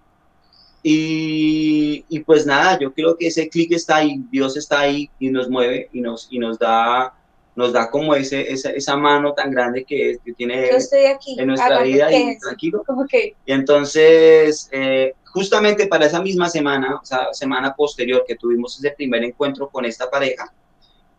Y, 0.83 2.05
y, 2.09 2.19
pues 2.19 2.45
nada, 2.45 2.77
yo 2.77 2.93
creo 2.93 3.17
que 3.17 3.27
ese 3.27 3.49
clic 3.49 3.71
está 3.71 3.95
ahí, 3.95 4.23
Dios 4.29 4.55
está 4.55 4.81
ahí 4.81 5.09
y 5.19 5.29
nos 5.29 5.49
mueve 5.49 5.89
y 5.93 6.01
nos, 6.01 6.27
y 6.29 6.37
nos 6.37 6.59
da 6.59 7.14
nos 7.55 7.71
da 7.71 7.89
como 7.89 8.15
ese, 8.15 8.51
esa, 8.51 8.71
esa 8.71 8.97
mano 8.97 9.33
tan 9.33 9.51
grande 9.51 9.85
que, 9.85 10.19
que 10.23 10.33
tiene 10.33 10.69
en 10.69 11.47
nuestra 11.47 11.81
vida 11.81 12.11
y 12.11 12.37
tranquilo. 12.37 12.83
Y 13.45 13.51
entonces, 13.51 14.67
eh, 14.71 15.13
justamente 15.25 15.87
para 15.87 16.05
esa 16.05 16.21
misma 16.21 16.49
semana, 16.49 16.99
o 17.01 17.05
sea, 17.05 17.33
semana 17.33 17.73
posterior 17.73 18.25
que 18.27 18.35
tuvimos 18.35 18.77
ese 18.77 18.91
primer 18.91 19.23
encuentro 19.23 19.69
con 19.69 19.85
esta 19.85 20.09
pareja, 20.09 20.53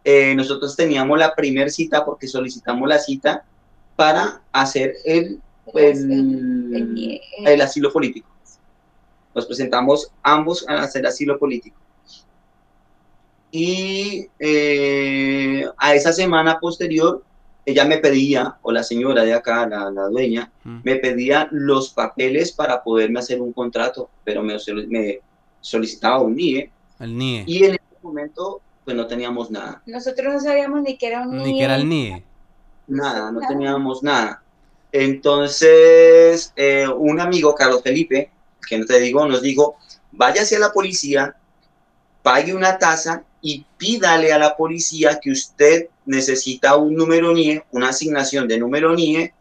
eh, 0.05 0.35
nosotros 0.35 0.77
teníamos 0.77 1.19
la 1.19 1.35
primera 1.35 1.71
cita 1.71 2.05
porque 2.05 2.29
solicitamos 2.29 2.89
la 2.89 2.99
cita 2.99 3.45
para 3.97 4.43
hacer 4.53 4.95
el, 5.05 5.41
el, 5.75 7.21
el 7.45 7.61
asilo 7.61 7.93
político 7.93 8.29
nos 9.37 9.45
presentamos 9.45 10.11
ambos 10.23 10.65
a 10.67 10.83
hacer 10.83 11.07
asilo 11.07 11.39
político. 11.39 11.77
Y 13.51 14.29
eh, 14.39 15.65
a 15.77 15.95
esa 15.95 16.13
semana 16.13 16.59
posterior, 16.59 17.23
ella 17.65 17.85
me 17.85 17.99
pedía, 17.99 18.57
o 18.63 18.71
la 18.71 18.83
señora 18.83 19.25
de 19.25 19.35
acá, 19.35 19.67
la, 19.67 19.91
dueña, 20.09 20.51
me 20.63 20.97
pedía 20.97 21.49
los 21.51 21.91
papeles 21.91 22.53
para 22.53 22.83
poderme 22.83 23.19
hacer 23.19 23.41
un 23.41 23.53
contrato, 23.53 24.09
pero 24.25 24.43
me, 24.43 24.57
me 24.89 25.21
solicitaba 25.61 26.21
un 26.21 26.37
NIE. 26.37 26.71
El 27.01 27.19
NIE. 27.19 27.45
Y 27.47 27.65
en 27.65 27.75
ese 27.75 27.83
momento, 28.03 28.61
pues 28.85 28.97
no 28.97 29.07
teníamos 29.07 29.51
nada. 29.51 29.83
Nosotros 29.87 30.35
no 30.35 30.41
sabíamos 30.41 30.83
ni 30.83 30.97
que 30.97 31.09
era 31.09 31.23
un 31.23 31.37
NIE. 31.39 31.45
Ni 31.45 31.59
que 31.59 31.65
era 31.65 31.77
el 31.77 31.89
NIE. 31.89 32.25
Nada, 32.87 33.33
no 33.33 33.41
teníamos 33.41 34.03
nada. 34.03 34.43
Entonces, 34.93 36.53
eh, 36.55 36.87
un 36.89 37.21
amigo, 37.21 37.55
Carlos 37.55 37.83
Felipe, 37.83 38.31
que 38.69 38.79
no 38.79 38.87
te 38.87 39.01
digo, 39.01 39.27
nos 39.27 39.43
dijo, 39.43 39.77
váyase 40.13 40.57
a 40.57 40.61
la 40.61 40.73
policía, 40.73 41.37
pague 42.23 42.55
una 42.55 42.79
tasa 42.79 43.25
y 43.47 43.65
pídale 43.77 44.33
a 44.33 44.41
la 44.41 44.57
policía 44.57 45.21
que 45.23 45.31
usted 45.31 45.87
necesita 46.05 46.75
un 46.75 46.97
número 46.97 47.33
NIE, 47.33 47.63
una 47.71 47.91
asignación 47.91 48.49
de 48.49 48.59
número 48.59 48.93
NIE 48.93 49.33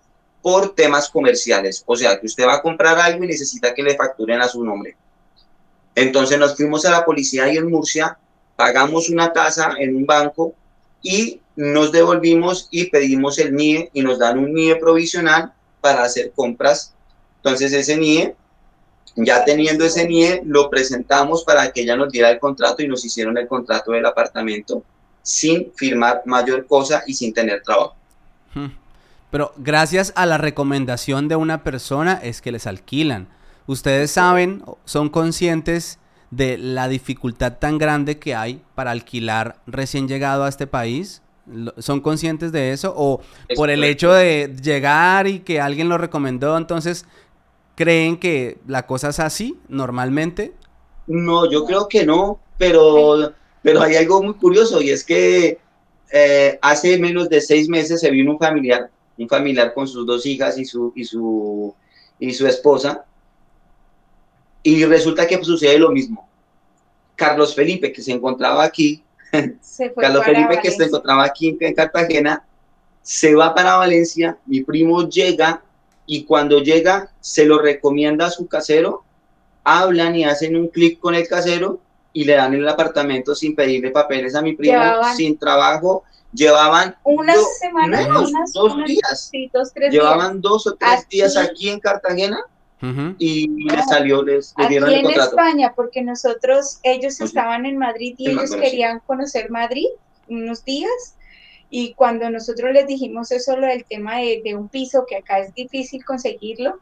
por 0.43 0.75
temas 0.75 1.09
comerciales. 1.09 1.81
O 1.87 1.95
sea, 1.95 2.19
que 2.19 2.27
usted 2.27 2.45
va 2.45 2.57
a 2.57 2.61
comprar 2.61 2.99
algo 2.99 3.23
y 3.23 3.27
necesita 3.27 3.73
que 3.73 3.81
le 3.81 3.95
facturen 3.95 4.41
a 4.41 4.47
su 4.47 4.63
nombre. 4.63 4.95
Entonces 5.95 6.37
nos 6.37 6.55
fuimos 6.55 6.85
a 6.85 6.91
la 6.91 7.03
policía 7.03 7.45
ahí 7.45 7.57
en 7.57 7.67
Murcia, 7.67 8.15
pagamos 8.55 9.09
una 9.09 9.33
tasa 9.33 9.73
en 9.79 9.95
un 9.95 10.05
banco 10.05 10.53
y 11.01 11.41
nos 11.55 11.91
devolvimos 11.91 12.67
y 12.69 12.91
pedimos 12.91 13.39
el 13.39 13.55
NIE 13.55 13.89
y 13.91 14.03
nos 14.03 14.19
dan 14.19 14.37
un 14.37 14.53
NIE 14.53 14.75
provisional 14.75 15.51
para 15.81 16.03
hacer 16.03 16.31
compras. 16.35 16.93
Entonces 17.37 17.73
ese 17.73 17.97
NIE 17.97 18.35
ya 19.15 19.45
teniendo 19.45 19.85
ese 19.85 20.07
NIE, 20.07 20.41
lo 20.45 20.69
presentamos 20.69 21.43
para 21.43 21.71
que 21.71 21.81
ella 21.81 21.95
nos 21.95 22.11
diera 22.11 22.29
el 22.29 22.39
contrato 22.39 22.83
y 22.83 22.87
nos 22.87 23.05
hicieron 23.05 23.37
el 23.37 23.47
contrato 23.47 23.91
del 23.91 24.05
apartamento 24.05 24.83
sin 25.21 25.71
firmar 25.75 26.21
mayor 26.25 26.67
cosa 26.67 27.03
y 27.07 27.13
sin 27.13 27.33
tener 27.33 27.61
trabajo. 27.63 27.95
Pero 29.31 29.53
gracias 29.57 30.13
a 30.15 30.25
la 30.25 30.37
recomendación 30.37 31.27
de 31.27 31.35
una 31.35 31.63
persona 31.63 32.13
es 32.23 32.41
que 32.41 32.51
les 32.51 32.67
alquilan. 32.67 33.27
Ustedes 33.67 34.11
saben, 34.11 34.63
son 34.85 35.09
conscientes 35.09 35.99
de 36.29 36.57
la 36.57 36.87
dificultad 36.87 37.57
tan 37.57 37.77
grande 37.77 38.19
que 38.19 38.35
hay 38.35 38.61
para 38.75 38.91
alquilar 38.91 39.57
recién 39.65 40.07
llegado 40.07 40.43
a 40.43 40.49
este 40.49 40.67
país. 40.67 41.21
¿Son 41.77 42.01
conscientes 42.01 42.51
de 42.51 42.71
eso? 42.71 42.93
¿O 42.95 43.21
por 43.55 43.69
el 43.69 43.83
hecho 43.83 44.11
de 44.11 44.55
llegar 44.61 45.27
y 45.27 45.39
que 45.39 45.61
alguien 45.61 45.89
lo 45.89 45.97
recomendó, 45.97 46.57
entonces 46.57 47.05
creen 47.75 48.17
que 48.17 48.57
la 48.67 48.85
cosa 48.87 49.09
es 49.09 49.19
así 49.19 49.57
normalmente? 49.67 50.53
No, 51.07 51.49
yo 51.49 51.65
creo 51.65 51.87
que 51.87 52.05
no, 52.05 52.39
pero, 52.57 53.33
pero 53.61 53.81
hay 53.81 53.95
algo 53.95 54.23
muy 54.23 54.33
curioso 54.35 54.81
y 54.81 54.89
es 54.89 55.03
que 55.03 55.59
eh, 56.11 56.57
hace 56.61 56.97
menos 56.97 57.29
de 57.29 57.41
seis 57.41 57.69
meses 57.69 57.99
se 57.99 58.09
vino 58.09 58.31
un 58.31 58.39
familiar, 58.39 58.89
un 59.17 59.27
familiar 59.27 59.73
con 59.73 59.87
sus 59.87 60.05
dos 60.05 60.25
hijas 60.25 60.57
y 60.57 60.65
su, 60.65 60.93
y 60.95 61.03
su, 61.03 61.75
y 62.19 62.33
su 62.33 62.47
esposa, 62.47 63.05
y 64.63 64.83
resulta 64.85 65.27
que 65.27 65.43
sucede 65.43 65.77
lo 65.77 65.91
mismo. 65.91 66.27
Carlos 67.15 67.53
Felipe, 67.53 67.91
que 67.91 68.01
se 68.01 68.11
encontraba 68.11 68.63
aquí, 68.63 69.03
Carlos 69.95 70.25
Felipe, 70.25 70.59
que 70.61 70.71
se 70.71 70.85
encontraba 70.85 71.23
aquí 71.23 71.57
en 71.59 71.73
Cartagena, 71.73 72.45
se 73.01 73.35
va 73.35 73.53
para 73.53 73.77
Valencia, 73.77 74.37
mi 74.45 74.63
primo 74.63 75.07
llega 75.07 75.61
y 76.05 76.23
cuando 76.25 76.59
llega 76.59 77.09
se 77.19 77.45
lo 77.45 77.59
recomienda 77.59 78.27
a 78.27 78.31
su 78.31 78.47
casero, 78.47 79.03
hablan 79.63 80.15
y 80.15 80.23
hacen 80.23 80.55
un 80.55 80.67
clic 80.67 80.99
con 80.99 81.15
el 81.15 81.27
casero 81.27 81.79
y 82.13 82.23
le 82.23 82.33
dan 82.33 82.53
el 82.53 82.67
apartamento 82.67 83.35
sin 83.35 83.55
pedirle 83.55 83.91
papeles 83.91 84.35
a 84.35 84.41
mi 84.41 84.53
primo, 84.53 84.79
sin 85.15 85.37
trabajo. 85.37 86.03
Llevaban 86.31 86.95
unas 87.03 87.57
semanas, 87.59 88.07
dos 88.53 88.75
días. 88.85 89.31
Llevaban 89.89 90.41
dos 90.41 90.67
o 90.67 90.75
tres 90.75 91.07
días 91.09 91.37
aquí 91.37 91.69
en 91.69 91.79
Cartagena 91.79 92.39
y 93.17 93.47
les 93.63 93.85
salió, 93.85 94.21
les, 94.21 94.53
dieron 94.69 94.91
el 94.91 95.01
contrato. 95.01 95.31
en 95.31 95.39
España, 95.39 95.73
porque 95.75 96.03
nosotros, 96.03 96.79
ellos 96.83 97.19
estaban 97.19 97.65
en 97.65 97.77
Madrid 97.77 98.15
y 98.17 98.29
ellos 98.29 98.51
querían 98.55 98.99
conocer 99.07 99.49
Madrid 99.49 99.87
unos 100.27 100.63
días 100.63 101.15
y 101.69 101.93
cuando 101.93 102.29
nosotros 102.29 102.71
les 102.73 102.87
dijimos 102.87 103.31
eso, 103.31 103.57
lo 103.57 103.67
del 103.67 103.85
tema 103.85 104.17
de, 104.17 104.55
un 104.55 104.69
piso, 104.69 105.05
que 105.07 105.17
acá 105.17 105.39
es 105.39 105.53
difícil 105.53 106.05
conseguirlo, 106.05 106.79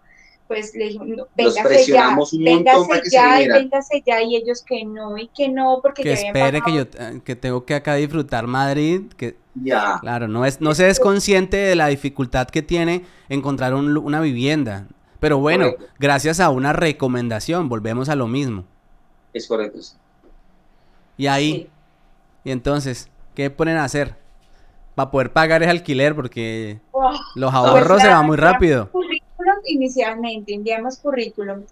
pues 0.48 0.76
le 0.76 0.86
dijimos, 0.86 1.28
véngase 1.36 1.86
ya, 1.86 2.16
véngase 2.16 3.02
ya, 3.10 3.42
y 3.42 3.48
véngase 3.48 4.04
ya, 4.06 4.22
y 4.22 4.36
ellos 4.36 4.64
que 4.64 4.84
no, 4.86 5.18
y 5.18 5.28
que 5.30 5.50
no, 5.50 5.80
porque 5.82 6.04
que 6.04 6.14
espere 6.14 6.62
que 6.62 6.74
yo, 6.74 6.82
eh, 6.82 7.22
que 7.24 7.36
tengo 7.36 7.66
que 7.66 7.76
acá 7.76 7.96
disfrutar 7.96 8.46
Madrid, 8.46 9.04
que 9.16 9.38
ya. 9.56 10.00
Claro, 10.02 10.28
no 10.28 10.46
es, 10.46 10.62
no 10.62 10.74
se 10.76 10.90
es 10.90 11.00
consciente 11.00 11.58
de 11.58 11.76
la 11.76 11.88
dificultad 11.88 12.48
que 12.48 12.62
tiene 12.62 13.04
encontrar 13.30 13.74
una 13.74 14.20
vivienda. 14.20 14.88
Pero 15.20 15.38
bueno, 15.38 15.72
gracias 16.00 16.42
a 16.42 16.50
una 16.50 16.74
recomendación, 16.74 17.70
volvemos 17.70 18.10
a 18.10 18.16
lo 18.16 18.28
mismo. 18.28 18.66
Es 19.32 19.48
correcto. 19.48 19.80
Y 21.16 21.28
ahí, 21.28 21.70
y 22.44 22.52
entonces, 22.52 23.10
¿qué 23.34 23.50
ponen 23.50 23.78
a 23.78 23.86
hacer? 23.86 24.18
Para 24.96 25.12
poder 25.12 25.32
pagar 25.32 25.64
ese 25.64 25.72
alquiler 25.72 26.16
porque 26.16 26.80
los 27.36 27.52
pues 27.52 27.54
ahorros 27.54 28.02
se 28.02 28.08
van 28.08 28.26
muy 28.26 28.38
rápido. 28.38 28.90
Currículum 28.92 29.56
inicialmente, 29.66 30.54
enviamos 30.54 30.98
currículum. 30.98 31.64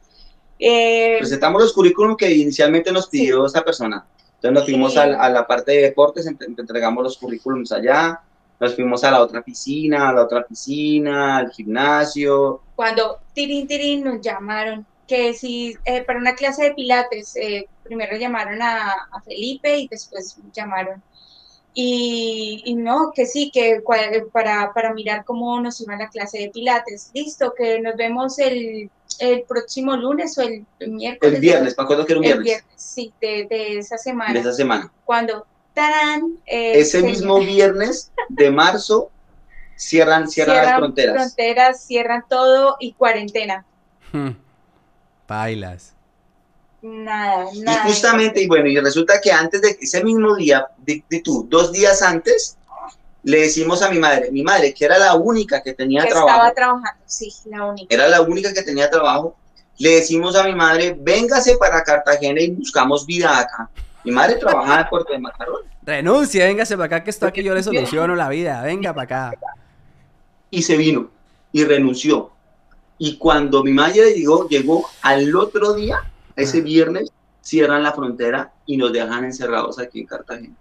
Eh, 0.60 1.18
Presentamos 1.20 1.62
los 1.62 1.74
currículum 1.74 2.16
que 2.16 2.32
inicialmente 2.32 2.92
nos 2.92 3.08
pidió 3.08 3.46
esa 3.46 3.64
persona. 3.64 4.06
Entonces 4.36 4.52
nos 4.54 4.66
fuimos 4.66 4.98
a, 4.98 5.30
la 5.30 5.46
parte 5.46 5.72
de 5.72 5.82
deportes, 5.84 6.26
entregamos 6.26 7.04
los 7.04 7.18
currículums 7.18 7.72
allá, 7.72 8.20
nos 8.60 8.76
fuimos 8.76 9.04
a 9.04 9.12
la 9.12 9.22
otra 9.22 9.42
piscina, 9.42 10.10
a 10.10 10.14
la 10.14 10.24
otra 10.24 10.44
piscina, 10.46 11.38
al 11.38 11.52
gimnasio. 11.52 12.62
Cuando 12.76 13.20
tirín 13.34 13.68
tirín 13.68 14.04
nos 14.04 14.22
llamaron, 14.22 14.86
que 15.08 15.34
si 15.34 15.78
eh, 15.86 16.04
para 16.04 16.20
una 16.20 16.34
clase 16.36 16.64
de 16.64 16.74
pilates, 16.74 17.36
eh, 17.36 17.68
primero 17.84 18.18
llamaron 18.18 18.62
a, 18.62 18.92
a, 19.12 19.22
Felipe 19.22 19.78
y 19.78 19.88
después 19.88 20.38
llamaron. 20.54 21.04
Y, 21.74 22.64
y, 22.66 22.76
no, 22.76 23.12
que 23.16 23.26
sí, 23.26 23.50
que 23.50 23.82
para, 24.34 24.74
para 24.74 24.94
mirar 24.94 25.24
cómo 25.24 25.60
nos 25.62 25.80
iba 25.80 25.96
la 25.96 26.10
clase 26.10 26.40
de 26.40 26.50
pilates. 26.50 27.12
Listo, 27.14 27.54
que 27.58 27.80
nos 27.80 27.96
vemos 27.96 28.40
el, 28.40 28.90
el 29.20 29.44
próximo 29.44 29.96
lunes 29.96 30.38
o 30.38 30.42
el, 30.42 30.66
miércoles. 30.80 31.36
El 31.36 31.42
viernes, 31.42 31.76
me 31.78 31.84
acuerdo 31.84 32.06
que 32.06 32.14
era 32.14 32.20
un 32.20 32.26
viernes. 32.26 32.46
viernes 32.46 32.74
sí, 32.76 33.14
de, 33.22 33.48
de, 33.50 33.78
esa 33.78 33.98
semana. 33.98 34.34
De 34.34 34.40
esa 34.42 34.54
semana. 34.54 34.92
Cuando, 35.06 35.46
tarán. 35.74 36.38
Eh, 36.46 36.80
Ese 36.80 37.02
mismo 37.02 37.40
viernes 37.40 38.12
de 38.30 38.52
marzo 38.52 39.10
cierran, 39.76 40.28
cierran, 40.28 40.56
cierran, 40.56 40.66
las 40.66 40.78
fronteras. 40.78 41.16
Fronteras, 41.16 41.84
cierran 41.84 42.24
todo 42.30 42.78
y 42.80 42.94
cuarentena. 42.94 43.66
Bailas. 45.28 45.96
Nada, 46.82 47.46
nada. 47.56 47.84
Y 47.86 47.90
justamente, 47.90 48.42
y 48.42 48.48
bueno, 48.48 48.68
y 48.68 48.80
resulta 48.80 49.22
que 49.22 49.32
antes 49.32 49.62
de 49.62 49.78
ese 49.80 50.04
mismo 50.04 50.36
día, 50.36 50.66
de, 50.78 51.04
de 51.10 51.22
tú, 51.22 51.46
dos 51.50 51.72
días 51.72 52.02
antes, 52.02 52.58
le 53.24 53.42
decimos 53.42 53.82
a 53.82 53.90
mi 53.90 54.00
madre, 54.00 54.32
mi 54.32 54.44
madre, 54.44 54.74
que 54.74 54.86
era 54.86 54.98
la 54.98 55.16
única 55.16 55.62
que 55.62 55.74
tenía 55.74 56.04
que 56.04 56.10
trabajo. 56.10 56.30
Estaba 56.30 56.54
trabajando, 56.54 57.04
sí, 57.06 57.32
la 57.46 57.66
única. 57.66 57.94
Era 57.94 58.08
la 58.08 58.22
única 58.22 58.54
que 58.54 58.64
tenía 58.64 58.90
trabajo. 58.90 59.36
Le 59.78 59.92
decimos 59.92 60.36
a 60.36 60.44
mi 60.44 60.56
madre, 60.56 60.96
véngase 61.00 61.58
para 61.58 61.84
Cartagena 61.84 62.42
y 62.42 62.52
buscamos 62.52 63.06
vida 63.06 63.38
acá. 63.38 63.70
Mi 64.04 64.12
madre 64.12 64.36
trabajaba 64.36 64.82
en 64.82 64.90
Puerto 64.90 65.14
de 65.14 65.20
Macarón. 65.20 65.62
Renuncia, 65.84 66.46
véngase 66.46 66.76
para 66.76 66.86
acá 66.86 67.04
que 67.04 67.12
esto 67.12 67.28
aquí 67.28 67.44
yo 67.44 67.54
le 67.54 67.64
soluciono 67.64 68.16
la 68.16 68.30
vida. 68.30 68.62
Venga 68.64 68.94
para 68.94 69.28
acá. 69.28 69.40
Y 70.50 70.64
se 70.64 70.78
vino 70.78 71.10
y 71.52 71.64
renunció. 71.64 72.32
Y 72.98 73.18
cuando 73.18 73.64
mi 73.64 73.72
madre 73.72 74.14
llegó, 74.14 74.48
llegó 74.48 74.88
al 75.02 75.36
otro 75.36 75.74
día, 75.74 76.11
ese 76.36 76.60
Ah. 76.60 76.62
viernes, 76.62 77.12
cierran 77.42 77.84
la 77.84 77.92
frontera 77.94 78.52
y 78.66 78.78
nos 78.78 78.94
dejan 78.94 79.24
encerrados 79.26 79.80
aquí 79.80 80.02
en 80.02 80.06
Cartagena. 80.08 80.56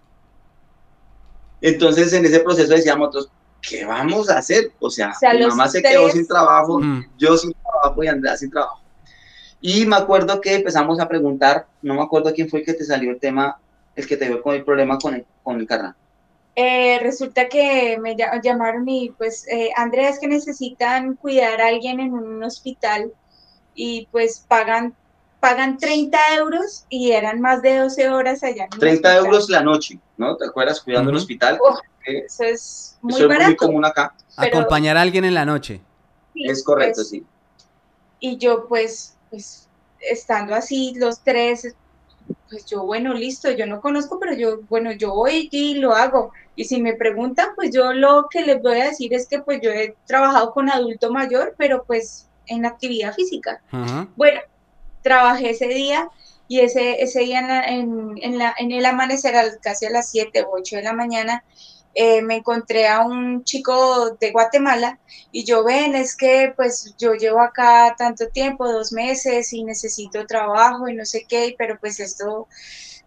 Entonces, 1.60 2.12
en 2.12 2.24
ese 2.24 2.40
proceso 2.40 2.72
decíamos 2.72 3.08
nosotros, 3.08 3.30
¿qué 3.60 3.84
vamos 3.84 4.30
a 4.30 4.38
hacer? 4.38 4.72
O 4.80 4.88
sea, 4.90 5.10
O 5.10 5.14
sea, 5.18 5.34
mi 5.34 5.46
mamá 5.46 5.68
se 5.68 5.82
quedó 5.82 6.08
sin 6.08 6.26
trabajo, 6.26 6.80
Mm. 6.80 7.04
yo 7.18 7.36
sin 7.36 7.52
trabajo 7.52 8.02
y 8.02 8.08
Andrea 8.08 8.36
sin 8.36 8.50
trabajo. 8.50 8.80
Y 9.60 9.84
me 9.84 9.96
acuerdo 9.96 10.40
que 10.40 10.54
empezamos 10.54 10.98
a 11.00 11.08
preguntar, 11.08 11.66
no 11.82 11.94
me 11.94 12.02
acuerdo 12.02 12.32
quién 12.32 12.48
fue 12.48 12.60
el 12.60 12.66
que 12.66 12.72
te 12.74 12.84
salió 12.84 13.10
el 13.10 13.20
tema, 13.20 13.58
el 13.94 14.06
que 14.06 14.16
te 14.16 14.26
dio 14.26 14.42
con 14.42 14.54
el 14.54 14.64
problema 14.64 14.96
con 14.98 15.14
el, 15.14 15.26
con 15.42 15.60
el 15.60 15.66
carnal. 15.66 15.94
Eh, 16.56 16.98
resulta 17.02 17.48
que 17.48 17.98
me 18.00 18.16
ll- 18.16 18.42
llamaron 18.42 18.88
y 18.88 19.10
pues, 19.10 19.46
eh, 19.48 19.70
Andrea, 19.76 20.08
es 20.08 20.18
que 20.18 20.28
necesitan 20.28 21.14
cuidar 21.16 21.60
a 21.60 21.68
alguien 21.68 22.00
en 22.00 22.14
un 22.14 22.42
hospital 22.42 23.12
y 23.74 24.08
pues 24.10 24.44
pagan, 24.48 24.94
pagan 25.41 25.78
30 25.78 26.18
euros 26.36 26.84
y 26.88 27.12
eran 27.12 27.41
más 27.41 27.62
de 27.62 27.78
12 27.78 28.09
horas 28.11 28.43
allá. 28.45 28.64
en 28.66 28.72
el 28.74 28.78
30 28.78 29.09
hospital. 29.09 29.24
euros 29.26 29.49
la 29.51 29.62
noche, 29.62 29.99
¿no? 30.16 30.36
¿Te 30.36 30.47
acuerdas? 30.47 30.80
Cuidando 30.80 31.11
el 31.11 31.16
hospital. 31.16 31.59
Que 32.05 32.18
Eso 32.18 32.45
es 32.45 32.99
muy 33.03 33.14
eso 33.14 33.22
es 33.24 33.28
muy 33.28 33.36
barato. 33.38 33.57
común 33.57 33.84
acá. 33.84 34.14
Pero- 34.38 34.59
Acompañar 34.59 34.97
a 34.97 35.03
alguien 35.03 35.24
en 35.24 35.34
la 35.34 35.45
noche. 35.45 35.80
Sí, 36.34 36.45
Es 36.47 36.62
correcto, 36.62 36.97
pues, 36.97 37.09
sí. 37.09 37.24
Y 38.20 38.36
yo 38.36 38.66
pues, 38.68 39.16
pues, 39.30 39.68
estando 40.01 40.55
así 40.55 40.95
los 40.97 41.20
tres, 41.20 41.74
pues 42.49 42.64
yo, 42.66 42.84
bueno, 42.84 43.12
listo, 43.14 43.51
yo 43.51 43.66
no 43.66 43.80
conozco, 43.80 44.18
pero 44.20 44.34
yo, 44.34 44.61
bueno, 44.68 44.93
yo 44.93 45.14
voy 45.14 45.49
y 45.51 45.74
lo 45.74 45.95
hago. 45.95 46.32
Y 46.57 46.64
si 46.64 46.80
me 46.82 46.95
preguntan, 46.95 47.49
pues 47.57 47.70
yo 47.70 47.93
lo 47.93 48.28
que 48.30 48.43
les 48.43 48.61
voy 48.62 48.78
a 48.80 48.84
decir 48.84 49.12
es 49.14 49.26
que 49.26 49.41
pues 49.41 49.61
yo 49.62 49.70
he 49.70 49.95
trabajado 50.07 50.53
con 50.53 50.70
adulto 50.70 51.11
mayor, 51.12 51.55
pero 51.57 51.84
pues 51.84 52.28
en 52.47 52.66
actividad 52.66 53.14
física. 53.14 53.62
Bueno, 54.16 54.41
trabajé 55.03 55.51
ese 55.51 55.66
día 55.68 56.09
y 56.48 56.61
ese, 56.61 57.03
ese 57.03 57.20
día 57.20 57.40
en, 57.40 57.48
la- 57.48 57.64
en, 57.64 58.11
en 58.22 58.38
la, 58.38 58.55
en 58.59 58.72
el 58.72 58.84
amanecer, 58.86 59.34
casi 59.62 59.86
a 59.86 59.90
las 59.90 60.11
7 60.11 60.42
o 60.42 60.51
8 60.53 60.76
de 60.76 60.82
la 60.82 60.92
mañana, 60.92 61.44
eh, 61.94 62.22
me 62.22 62.36
encontré 62.36 62.86
a 62.88 63.01
un 63.01 63.42
chico 63.44 64.16
de 64.20 64.30
Guatemala 64.30 64.98
y 65.32 65.44
yo 65.44 65.64
ven, 65.64 65.94
es 65.96 66.16
que 66.16 66.53
pues 66.57 66.94
yo 66.98 67.14
llevo 67.14 67.40
acá 67.40 67.94
tanto 67.98 68.28
tiempo, 68.28 68.70
dos 68.70 68.92
meses 68.92 69.53
y 69.53 69.64
necesito 69.64 70.24
trabajo 70.26 70.88
y 70.88 70.94
no 70.94 71.05
sé 71.05 71.24
qué, 71.28 71.55
pero 71.59 71.78
pues 71.80 71.98
esto, 71.98 72.46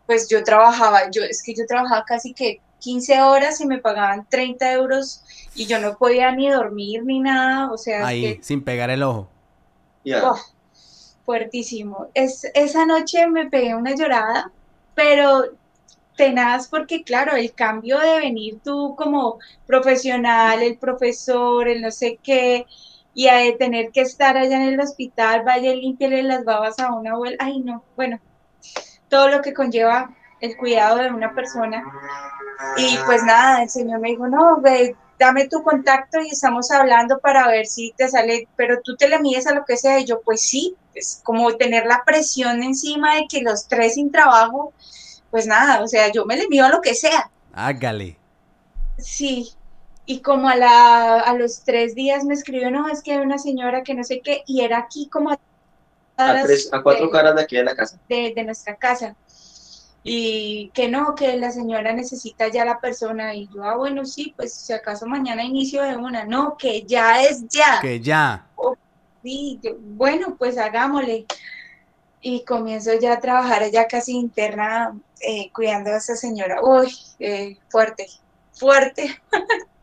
pues 0.06 0.28
yo 0.30 0.44
trabajaba, 0.44 1.10
yo 1.12 1.24
es 1.24 1.42
que 1.44 1.54
yo 1.56 1.66
trabajaba 1.66 2.04
casi 2.06 2.34
que 2.34 2.60
15 2.80 3.22
horas 3.22 3.62
y 3.62 3.66
me 3.66 3.78
pagaban 3.80 4.28
30 4.30 4.72
euros 4.74 5.24
y 5.56 5.66
yo 5.66 5.80
no 5.80 5.96
podía 5.98 6.32
ni 6.34 6.50
dormir 6.50 7.04
ni 7.06 7.20
nada, 7.22 7.72
o 7.72 7.78
sea, 7.78 8.06
Ahí, 8.06 8.36
que 8.38 8.44
sin 8.44 8.64
pegar 8.64 8.90
el 8.90 9.04
ojo. 9.04 9.30
Ya. 10.04 10.30
Oh, 10.32 10.38
fuertísimo. 11.26 12.08
Es, 12.14 12.46
esa 12.54 12.86
noche 12.86 13.28
me 13.28 13.50
pegué 13.50 13.76
una 13.76 13.96
llorada, 13.96 14.52
pero 14.96 15.44
tenaz 16.16 16.68
porque, 16.68 17.04
claro, 17.04 17.36
el 17.36 17.54
cambio 17.54 18.00
de 18.00 18.20
venir 18.20 18.60
tú 18.64 18.96
como 18.96 19.40
profesional, 19.66 20.62
el 20.62 20.78
profesor, 20.78 21.68
el 21.68 21.82
no 21.82 21.92
sé 21.92 22.20
qué, 22.22 22.66
y 23.14 23.28
a 23.28 23.38
de 23.38 23.54
tener 23.54 23.92
que 23.92 24.02
estar 24.02 24.38
allá 24.38 24.58
en 24.58 24.74
el 24.74 24.80
hospital, 24.80 25.44
vaya 25.44 25.74
límpiale 25.74 26.24
las 26.24 26.44
babas 26.44 26.80
a 26.80 26.94
una 26.94 27.12
abuela. 27.12 27.38
Ay, 27.40 27.60
no, 27.60 27.84
bueno, 27.96 28.20
todo 29.08 29.30
lo 29.30 29.42
que 29.42 29.54
conlleva 29.54 30.16
el 30.40 30.58
cuidado 30.58 30.98
de 30.98 31.12
una 31.12 31.34
persona. 31.34 31.84
Y 32.78 32.98
pues 33.06 33.24
nada, 33.24 33.64
el 33.64 33.70
señor 33.70 34.00
me 34.00 34.10
dijo, 34.10 34.28
no, 34.28 34.60
ve, 34.62 34.96
dame 35.26 35.48
tu 35.48 35.64
contacto 35.64 36.20
y 36.22 36.30
estamos 36.30 36.70
hablando 36.72 37.20
para 37.20 37.48
ver 37.48 37.66
si 37.66 37.94
te 37.98 38.08
sale, 38.10 38.48
pero 38.56 38.82
tú 38.84 38.96
te 38.98 39.08
le 39.08 39.20
mides 39.20 39.48
a 39.48 39.54
lo 39.54 39.64
que 39.66 39.78
sea. 39.78 40.00
Y 40.00 40.06
yo, 40.06 40.22
pues 40.22 40.42
sí, 40.42 40.76
es 40.94 41.22
como 41.24 41.56
tener 41.56 41.86
la 41.86 42.04
presión 42.06 42.62
encima 42.64 43.16
de 43.16 43.26
que 43.30 43.42
los 43.42 43.68
tres 43.68 43.96
sin 43.96 44.12
trabajo, 44.12 44.74
pues 45.32 45.48
nada, 45.48 45.82
o 45.82 45.88
sea, 45.88 46.12
yo 46.12 46.26
me 46.26 46.38
le 46.38 46.48
mido 46.48 46.66
a 46.66 46.70
lo 46.70 46.82
que 46.82 46.94
sea. 46.94 47.30
Hágale. 47.54 48.18
Sí. 48.98 49.52
Y 50.06 50.20
como 50.20 50.50
a, 50.50 50.56
la, 50.56 51.20
a 51.22 51.34
los 51.36 51.64
tres 51.64 51.96
días 51.96 52.26
me 52.26 52.34
escribió, 52.34 52.70
no, 52.70 52.90
es 52.90 53.02
que 53.02 53.14
hay 53.14 53.20
una 53.20 53.38
señora 53.38 53.84
que 53.84 53.94
no 53.96 54.04
sé 54.04 54.20
qué, 54.22 54.44
y 54.46 54.62
era 54.62 54.78
aquí 54.80 55.08
como 55.08 55.32
a, 55.32 55.40
A, 56.18 56.44
tres, 56.44 56.70
a 56.74 56.82
cuatro 56.84 57.06
de- 57.06 57.12
caras 57.12 57.36
de 57.36 57.42
aquí 57.42 57.56
de 57.56 57.64
la 57.64 57.74
casa. 57.76 57.98
de, 58.10 58.34
de 58.36 58.44
nuestra 58.44 58.76
casa. 58.76 59.16
Y 60.04 60.70
que 60.74 60.90
no, 60.90 61.16
que 61.16 61.38
la 61.38 61.52
señora 61.52 61.94
necesita 61.94 62.50
ya 62.50 62.66
la 62.66 62.80
persona. 62.80 63.34
Y 63.34 63.48
yo, 63.54 63.64
ah, 63.64 63.78
bueno, 63.78 64.06
sí, 64.06 64.34
pues 64.36 64.54
si 64.54 64.74
acaso 64.74 65.06
mañana 65.06 65.44
inicio 65.44 65.82
de 65.84 65.96
una. 65.96 66.26
No, 66.26 66.58
que 66.58 66.84
ya 66.84 67.24
es 67.24 67.48
ya. 67.48 67.80
Que 67.82 68.02
ya. 68.02 68.46
Sí, 69.24 69.60
yo, 69.64 69.72
bueno, 69.80 70.36
pues 70.38 70.58
hagámosle. 70.58 71.26
Y 72.22 72.44
comienzo 72.44 72.92
ya 73.00 73.14
a 73.14 73.20
trabajar 73.20 73.70
ya 73.72 73.88
casi 73.88 74.14
interna, 74.14 74.98
eh, 75.22 75.50
cuidando 75.54 75.92
a 75.92 75.98
esa 75.98 76.16
señora. 76.16 76.62
Uy, 76.62 76.94
eh, 77.20 77.58
fuerte, 77.70 78.08
fuerte. 78.54 79.22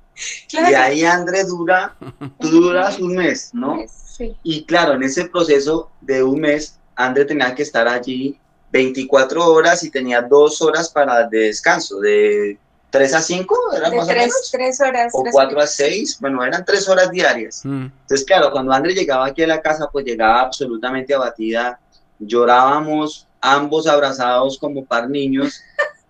Y 0.52 0.56
ahí 0.74 1.04
André 1.04 1.44
dura, 1.44 1.96
tú 2.38 2.48
duras 2.48 2.98
un 2.98 3.14
mes, 3.14 3.54
¿no? 3.54 3.78
Sí. 3.88 4.36
Y 4.42 4.64
claro, 4.64 4.92
en 4.92 5.02
ese 5.02 5.24
proceso 5.26 5.90
de 6.02 6.22
un 6.22 6.40
mes, 6.40 6.78
André 6.94 7.24
tenía 7.24 7.54
que 7.54 7.62
estar 7.62 7.88
allí 7.88 8.38
24 8.72 9.44
horas 9.52 9.82
y 9.84 9.90
tenía 9.90 10.22
dos 10.22 10.62
horas 10.62 10.88
para 10.90 11.26
de 11.26 11.38
descanso, 11.38 11.98
de 12.00 12.58
3 12.90 13.14
a 13.14 13.20
5, 13.22 13.56
¿era 13.76 13.90
De 13.90 13.96
más 13.96 14.04
o 14.06 14.08
tres, 14.08 14.22
menos? 14.22 14.48
tres 14.50 14.80
horas. 14.80 15.12
O 15.14 15.22
tres 15.22 15.32
4 15.32 15.50
a 15.50 15.58
horas. 15.58 15.74
6, 15.76 16.18
bueno, 16.20 16.44
eran 16.44 16.64
3 16.64 16.88
horas 16.88 17.10
diarias. 17.10 17.60
Mm. 17.64 17.84
Entonces, 17.86 18.24
claro, 18.26 18.50
cuando 18.50 18.72
André 18.72 18.94
llegaba 18.94 19.26
aquí 19.26 19.42
a 19.42 19.46
la 19.46 19.60
casa, 19.60 19.88
pues 19.92 20.04
llegaba 20.04 20.40
absolutamente 20.42 21.14
abatida, 21.14 21.78
llorábamos 22.18 23.26
ambos 23.40 23.86
abrazados 23.86 24.58
como 24.58 24.84
par 24.84 25.08
niños, 25.08 25.60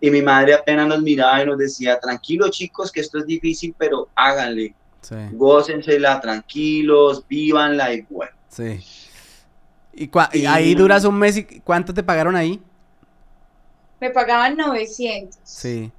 y 0.00 0.10
mi 0.10 0.22
madre 0.22 0.54
apenas 0.54 0.86
nos 0.88 1.02
miraba 1.02 1.42
y 1.42 1.46
nos 1.46 1.58
decía, 1.58 1.98
tranquilos 2.00 2.50
chicos, 2.52 2.90
que 2.90 3.00
esto 3.00 3.18
es 3.18 3.26
difícil, 3.26 3.74
pero 3.78 4.08
háganle, 4.14 4.74
Sí, 5.02 5.14
gócensela, 5.32 6.20
tranquilos, 6.20 7.24
vívanla 7.26 7.94
y 7.94 8.02
bueno. 8.10 8.32
sí. 8.48 8.78
¿Y, 9.92 10.08
cua- 10.08 10.30
y 10.32 10.40
Y- 10.40 10.46
ahí 10.46 10.74
duras 10.74 11.04
un 11.04 11.18
mes 11.18 11.36
y 11.36 11.44
cuánto 11.60 11.92
te 11.92 12.02
pagaron 12.02 12.36
ahí? 12.36 12.60
Me 14.00 14.10
pagaban 14.10 14.56
900. 14.56 15.38
Sí. 15.44 15.90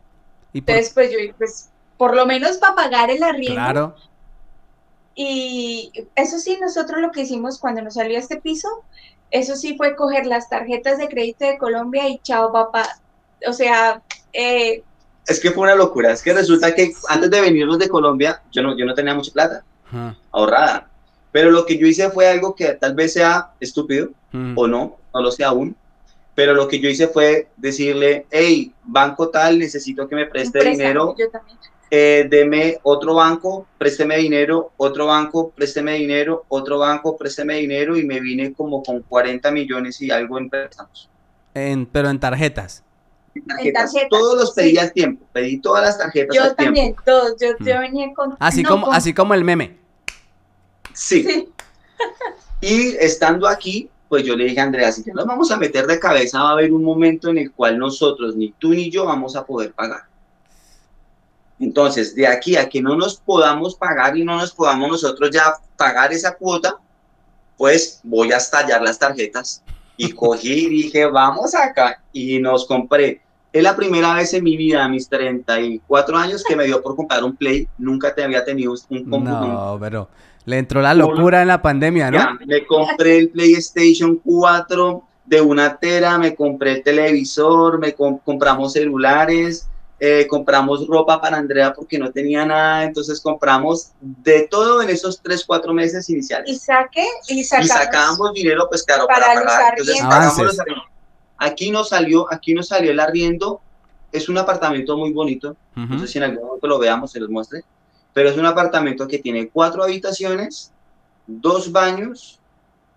Y 0.53 0.61
por- 0.61 0.71
Entonces, 0.75 0.93
pues 0.93 1.11
yo, 1.11 1.17
pues, 1.37 1.69
por 1.97 2.15
lo 2.15 2.25
menos 2.25 2.57
para 2.57 2.75
pagar 2.75 3.11
el 3.11 3.21
arriendo. 3.23 3.55
claro. 3.55 3.95
Y 5.13 5.91
eso 6.15 6.39
sí, 6.39 6.57
nosotros 6.61 7.01
lo 7.01 7.11
que 7.11 7.21
hicimos 7.21 7.59
cuando 7.59 7.81
nos 7.81 7.95
salió 7.95 8.17
este 8.17 8.37
piso, 8.37 8.67
eso 9.29 9.55
sí 9.55 9.75
fue 9.77 9.95
coger 9.95 10.25
las 10.25 10.49
tarjetas 10.49 10.97
de 10.97 11.09
crédito 11.09 11.45
de 11.45 11.57
Colombia 11.57 12.07
y 12.09 12.17
chao, 12.19 12.51
papá. 12.51 12.87
O 13.47 13.53
sea, 13.53 14.01
eh, 14.33 14.83
Es 15.27 15.39
que 15.39 15.51
fue 15.51 15.63
una 15.63 15.75
locura, 15.75 16.11
es 16.11 16.21
que 16.23 16.33
resulta 16.33 16.73
que 16.73 16.91
antes 17.09 17.29
de 17.29 17.41
venirnos 17.41 17.77
de 17.77 17.89
Colombia, 17.89 18.41
yo 18.51 18.61
no, 18.63 18.75
yo 18.77 18.85
no 18.85 18.93
tenía 18.93 19.13
mucha 19.13 19.31
plata 19.31 19.63
ahorrada, 20.31 20.89
pero 21.31 21.51
lo 21.51 21.65
que 21.65 21.77
yo 21.77 21.87
hice 21.87 22.09
fue 22.09 22.27
algo 22.27 22.55
que 22.55 22.73
tal 22.73 22.93
vez 22.95 23.13
sea 23.13 23.51
estúpido, 23.59 24.09
Mm. 24.33 24.57
o 24.57 24.67
no, 24.67 24.97
no 25.13 25.21
lo 25.21 25.31
sé 25.31 25.43
aún, 25.43 25.75
pero 26.35 26.53
lo 26.53 26.67
que 26.69 26.79
yo 26.79 26.87
hice 26.89 27.07
fue 27.09 27.47
decirle, 27.57 28.25
hey, 28.31 28.71
banco 28.85 29.27
tal, 29.29 29.59
necesito 29.59 30.07
que 30.07 30.15
me 30.15 30.25
preste 30.25 30.63
dinero 30.63 31.13
yo 31.17 31.29
también. 31.29 31.57
eh, 31.93 32.25
deme 32.29 32.77
otro 32.83 33.15
banco, 33.15 33.67
présteme 33.77 34.15
dinero, 34.17 34.71
otro 34.77 35.07
banco, 35.07 35.49
présteme 35.53 35.95
dinero, 35.95 36.45
otro 36.47 36.79
banco, 36.79 37.17
présteme 37.17 37.55
dinero 37.55 37.97
y 37.97 38.05
me 38.05 38.21
vine 38.21 38.53
como 38.53 38.81
con 38.81 39.01
40 39.01 39.51
millones 39.51 40.01
y 40.01 40.09
algo 40.09 40.37
en 40.37 40.49
préstamos. 40.49 41.09
En, 41.53 41.85
pero 41.85 42.09
en 42.09 42.17
tarjetas. 42.17 42.81
En 43.35 43.43
tarjetas. 43.45 43.91
Todos 44.09 44.37
los 44.39 44.51
pedí 44.53 44.77
al 44.77 44.93
tiempo, 44.93 45.25
pedí 45.33 45.57
todas 45.59 45.83
las 45.83 45.97
tarjetas 45.97 46.33
Yo 46.33 46.43
al 46.43 46.55
también, 46.55 46.85
tiempo. 46.95 47.01
todos, 47.05 47.35
yo, 47.41 47.49
yo 47.59 47.75
Mm. 47.75 47.79
venía 47.81 48.13
con... 48.15 48.37
Así 48.39 48.63
no, 48.63 48.69
como, 48.69 48.85
con- 48.87 48.95
así 48.95 49.13
como 49.13 49.33
el 49.33 49.43
meme. 49.43 49.80
Sí. 50.93 51.23
Sí. 51.23 51.49
Y 52.61 52.95
estando 52.97 53.47
aquí, 53.47 53.89
pues 54.07 54.23
yo 54.23 54.35
le 54.35 54.45
dije 54.45 54.59
a 54.59 54.63
Andrea, 54.63 54.91
si 54.91 55.03
ya 55.03 55.13
nos 55.13 55.25
vamos 55.25 55.49
a 55.51 55.57
meter 55.57 55.87
de 55.87 55.99
cabeza, 55.99 56.43
va 56.43 56.49
a 56.49 56.51
haber 56.51 56.71
un 56.71 56.83
momento 56.83 57.29
en 57.29 57.39
el 57.39 57.51
cual 57.51 57.79
nosotros, 57.79 58.35
ni 58.35 58.51
tú 58.51 58.69
ni 58.69 58.91
yo, 58.91 59.05
vamos 59.05 59.35
a 59.35 59.43
poder 59.43 59.73
pagar. 59.73 60.03
Entonces, 61.59 62.15
de 62.15 62.27
aquí 62.27 62.55
a 62.55 62.69
que 62.69 62.81
no 62.81 62.95
nos 62.95 63.17
podamos 63.17 63.75
pagar 63.75 64.15
y 64.15 64.23
no 64.23 64.37
nos 64.37 64.51
podamos 64.51 64.89
nosotros 64.89 65.31
ya 65.31 65.53
pagar 65.75 66.13
esa 66.13 66.35
cuota, 66.35 66.75
pues 67.57 67.99
voy 68.03 68.31
a 68.31 68.37
estallar 68.37 68.81
las 68.81 68.99
tarjetas. 68.99 69.63
Y 69.97 70.11
cogí 70.13 70.65
y 70.65 70.69
dije, 70.69 71.05
vamos 71.05 71.55
acá. 71.55 72.01
Y 72.13 72.39
nos 72.39 72.65
compré. 72.65 73.21
Es 73.53 73.63
la 73.63 73.75
primera 73.75 74.13
vez 74.13 74.33
en 74.33 74.43
mi 74.43 74.55
vida, 74.55 74.83
a 74.83 74.87
mis 74.87 75.07
34 75.07 76.17
años, 76.17 76.43
que 76.43 76.55
me 76.55 76.65
dio 76.65 76.81
por 76.81 76.95
comprar 76.95 77.23
un 77.23 77.35
Play. 77.35 77.67
Nunca 77.77 78.13
te 78.13 78.23
había 78.23 78.43
tenido 78.43 78.73
un 78.89 79.09
computador. 79.09 79.47
No, 79.47 79.77
pero 79.79 80.09
le 80.45 80.57
entró 80.57 80.81
la 80.81 80.93
locura 80.93 81.41
en 81.41 81.47
la 81.47 81.61
pandemia, 81.61 82.09
¿no? 82.11 82.17
Ya, 82.17 82.37
me 82.45 82.65
compré 82.65 83.17
el 83.17 83.29
PlayStation 83.29 84.15
4 84.23 85.03
de 85.25 85.39
una 85.41 85.77
tera, 85.77 86.17
me 86.17 86.35
compré 86.35 86.73
el 86.73 86.83
televisor, 86.83 87.77
me 87.79 87.93
com- 87.93 88.19
compramos 88.23 88.73
celulares, 88.73 89.67
eh, 89.99 90.25
compramos 90.27 90.87
ropa 90.87 91.21
para 91.21 91.37
Andrea 91.37 91.73
porque 91.73 91.99
no 91.99 92.11
tenía 92.11 92.43
nada, 92.45 92.83
entonces 92.83 93.21
compramos 93.21 93.91
de 94.01 94.47
todo 94.49 94.81
en 94.81 94.89
esos 94.89 95.21
3, 95.21 95.45
4 95.45 95.73
meses 95.73 96.09
Y 96.09 96.13
iniciales. 96.13 96.61
saqué, 96.63 97.05
y 97.27 97.39
Y 97.39 97.43
sacamos... 97.43 97.67
sacábamos 97.69 98.33
dinero, 98.33 98.65
pues 98.67 98.83
claro, 98.83 99.05
para 99.07 99.27
pagar. 99.35 99.75
Entonces 99.77 100.03
los 100.03 100.13
arriendos. 100.59 100.85
Aquí 101.37 101.71
nos 101.71 101.89
salió, 101.89 102.31
aquí 102.31 102.53
nos 102.53 102.67
salió 102.67 102.91
el 102.91 102.99
arriendo, 102.99 103.61
es 104.11 104.27
un 104.29 104.37
apartamento 104.37 104.97
muy 104.97 105.11
bonito, 105.11 105.55
no 105.75 105.85
Ujú. 105.95 105.99
sé 105.99 106.07
si 106.07 106.17
en 106.17 106.25
algún 106.25 106.45
momento 106.47 106.67
lo 106.67 106.77
veamos, 106.79 107.11
se 107.11 107.19
los 107.19 107.29
muestre. 107.29 107.63
Pero 108.13 108.29
es 108.29 108.37
un 108.37 108.45
apartamento 108.45 109.07
que 109.07 109.19
tiene 109.19 109.47
cuatro 109.49 109.83
habitaciones, 109.83 110.71
dos 111.27 111.71
baños, 111.71 112.39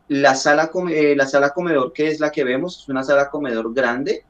la 0.09 0.35
sala, 0.35 0.69
come- 0.71 0.93
eh, 0.99 1.17
la 1.17 1.27
sala 1.27 1.51
comedor, 1.51 1.93
que 1.93 2.09
es 2.09 2.21
la 2.21 2.31
que 2.33 2.45
vemos, 2.45 2.81
es 2.83 2.89
una 2.89 3.03
sala 3.05 3.31
comedor 3.31 3.73
grande, 3.73 4.25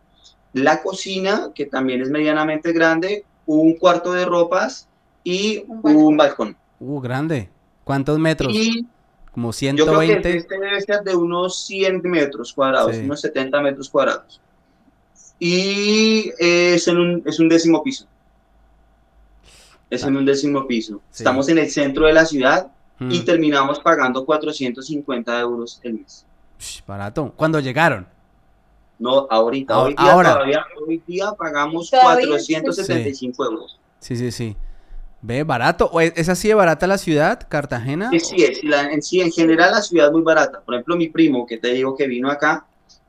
la 0.53 0.83
cocina, 0.83 1.51
que 1.55 1.67
también 1.67 2.01
es 2.03 2.11
medianamente 2.11 2.73
grande, 2.73 3.25
un 3.47 3.75
cuarto 3.77 4.13
de 4.13 4.25
ropas 4.25 4.89
y 5.25 5.65
Un 5.67 5.83
balcón. 5.83 5.97
un 6.05 6.17
balcón. 6.17 6.57
Uh, 6.81 7.01
grande. 7.01 7.49
¿Cuántos 7.83 8.19
metros? 8.19 8.53
Y 8.55 8.87
Como 9.33 9.51
yo 9.53 9.87
creo 9.87 10.01
que 10.01 10.07
120. 10.07 10.37
este 10.37 10.59
debe 10.61 10.81
ser 10.81 11.03
de 11.03 11.17
unos 11.17 11.65
100 11.67 12.01
metros 12.05 12.53
cuadrados, 12.53 12.95
Sí. 12.97 13.03
unos 13.03 13.21
70 13.21 13.61
metros 13.61 13.91
cuadrados. 13.91 14.41
Y 15.39 16.31
eh, 16.39 16.75
es, 16.75 16.87
en 16.89 16.99
un, 16.99 17.23
es 17.27 17.41
un 17.41 17.49
décimo 17.49 17.83
piso. 17.83 18.07
Es 19.91 20.03
en 20.05 20.17
un 20.17 20.25
décimo 20.25 20.67
piso. 20.67 21.01
Sí. 21.11 21.23
Estamos 21.23 21.49
en 21.49 21.59
el 21.59 21.71
centro 21.71 22.07
de 22.07 22.13
la 22.13 22.25
ciudad 22.27 22.69
Mm. 22.99 23.11
y 23.11 23.21
terminamos 23.21 23.81
pagando 23.81 24.25
450 24.25 25.41
euros 25.41 25.81
el 25.83 25.95
mes. 25.95 26.25
Ush, 26.61 26.81
barato. 26.87 27.33
¿Cuándo 27.37 27.59
llegaron? 27.61 28.07
No, 28.99 29.27
ahorita, 29.29 29.75
Ahora- 29.75 29.87
hoy 29.89 29.95
día, 29.97 30.13
ahora. 30.13 30.33
todavía, 30.35 30.65
hoy 30.87 31.03
día 31.07 31.33
pagamos 31.37 31.91
Todavía, 31.91 32.29
475 32.29 33.45
euros. 33.45 33.79
Sí, 33.99 34.17
sí, 34.17 34.31
sí. 34.31 34.57
Ve, 35.23 35.43
barato. 35.43 35.91
¿O 35.93 36.01
es, 36.01 36.29
así 36.29 36.49
de 36.49 36.55
barata 36.55 36.87
la 36.87 36.99
ciudad, 36.99 37.41
Cartagena? 37.49 38.11
Sí, 38.11 38.21
sí, 38.21 38.45
es, 38.45 38.63
la- 38.63 38.93
en 38.93 39.03
sí, 39.03 39.21
en 39.21 39.33
general 39.33 39.73
la 39.73 39.83
ciudad 39.83 40.07
es 40.07 40.13
muy 40.13 40.23
barata. 40.23 40.61
Por 40.61 40.75
ejemplo, 40.75 40.97
mi 40.97 41.09
primo, 41.09 41.47
que 41.47 41.59
te 41.59 41.69
digo 41.73 41.97
que 41.97 42.07
vino 42.07 42.31
acá, 42.31 42.67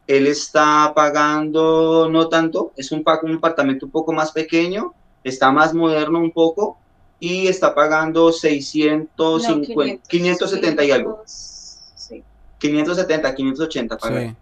él 0.08 0.26
está 0.28 0.94
pagando 0.96 2.08
no 2.10 2.28
tanto, 2.30 2.72
es 2.76 2.92
un, 2.92 3.04
pa- 3.04 3.20
un 3.24 3.36
apartamento 3.36 3.86
un 3.86 3.92
poco 3.92 4.14
más 4.14 4.32
pequeño, 4.32 4.94
está 5.26 5.52
más 5.52 5.74
moderno 5.74 6.20
un 6.20 6.32
poco 6.32 6.78
y 7.20 7.48
está 7.48 7.76
pagando 7.76 8.32
650, 8.32 10.08
570 10.08 10.84
y 10.86 10.92
algo, 10.92 11.24
Sí. 11.26 12.24
570, 12.60 13.36
580 13.36 13.98
paga. 13.98 14.22
Sí. 14.22 14.36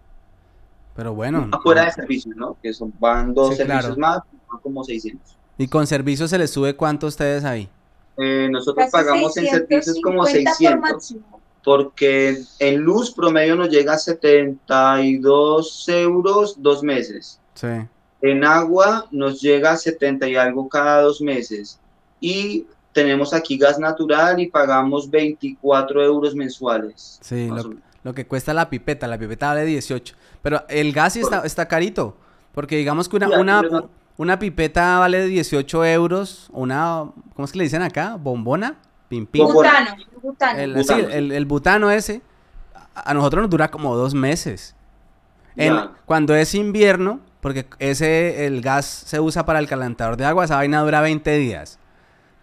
Pero 0.94 1.14
bueno. 1.14 1.48
Afuera 1.50 1.86
de 1.86 1.92
servicios, 1.92 2.36
¿no? 2.36 2.56
Que 2.62 2.72
son, 2.72 2.92
van 3.00 3.34
dos 3.34 3.50
Sí, 3.50 3.56
servicios 3.56 3.96
claro. 3.96 4.00
más, 4.00 4.18
van 4.50 4.60
como 4.60 4.84
600. 4.84 5.36
¿Y 5.58 5.66
con 5.68 5.86
servicio 5.86 6.28
se 6.28 6.38
les 6.38 6.50
sube 6.50 6.76
cuánto 6.76 7.06
a 7.06 7.08
ustedes 7.08 7.44
ahí? 7.44 7.68
Eh, 8.16 8.48
nosotros 8.50 8.84
Casi 8.90 8.92
pagamos 8.92 9.36
en 9.36 9.46
servicios 9.48 9.98
como 10.02 10.24
650 10.24 10.50
por 10.80 11.00
600. 11.00 11.20
máximo. 11.20 11.40
porque 11.64 12.42
en 12.58 12.80
luz 12.80 13.10
promedio 13.12 13.56
nos 13.56 13.70
llega 13.70 13.94
a 13.94 13.98
72 13.98 15.88
euros 15.88 16.56
dos 16.62 16.82
meses. 16.82 17.40
Sí. 17.54 17.66
En 18.20 18.44
agua 18.44 19.06
nos 19.10 19.40
llega 19.40 19.72
a 19.72 19.76
70 19.76 20.28
y 20.28 20.36
algo 20.36 20.68
cada 20.68 21.02
dos 21.02 21.20
meses. 21.20 21.78
Y 22.20 22.66
tenemos 22.92 23.34
aquí 23.34 23.58
gas 23.58 23.78
natural 23.78 24.40
y 24.40 24.46
pagamos 24.46 25.10
24 25.10 26.02
euros 26.02 26.34
mensuales. 26.34 27.18
Sí, 27.20 27.50
lo, 28.02 28.14
que 28.14 28.26
cuesta 28.26 28.54
la 28.54 28.70
pipeta, 28.70 29.06
la 29.06 29.18
pipeta 29.18 29.48
vale 29.48 29.64
18. 29.64 30.14
Pero 30.40 30.64
el 30.68 30.92
gas 30.92 31.14
sí 31.14 31.20
está, 31.20 31.44
está 31.44 31.66
carito. 31.66 32.16
Porque 32.52 32.76
digamos 32.76 33.08
que 33.08 33.16
una, 34.16 34.38
pipeta 34.38 35.00
vale 35.00 35.26
18 35.26 35.84
euros. 35.84 36.48
Una, 36.52 37.10
¿cómo 37.34 37.44
es 37.44 37.52
que 37.52 37.58
le 37.58 37.64
dicen 37.64 37.82
acá? 37.82 38.16
¿Bombona? 38.16 38.76
Pim. 39.08 39.26
Butano, 39.32 39.96
butano. 40.22 40.58
El, 40.58 40.74
Butano, 40.74 41.02
sí, 41.02 41.06
el, 41.12 41.32
el 41.32 41.44
butano 41.46 41.90
ese, 41.90 42.22
a 42.94 43.12
nosotros 43.12 43.42
nos 43.42 43.50
dura 43.50 43.70
como 43.70 43.96
dos 43.96 44.14
meses. 44.14 44.74
En- 45.56 45.90
cuando 46.06 46.34
es 46.34 46.54
invierno, 46.54 47.20
porque 47.44 47.66
ese, 47.78 48.46
el 48.46 48.62
gas 48.62 48.86
se 48.86 49.20
usa 49.20 49.44
para 49.44 49.58
el 49.58 49.68
calentador 49.68 50.16
de 50.16 50.24
agua, 50.24 50.46
esa 50.46 50.56
vaina 50.56 50.80
dura 50.80 51.02
20 51.02 51.36
días. 51.36 51.78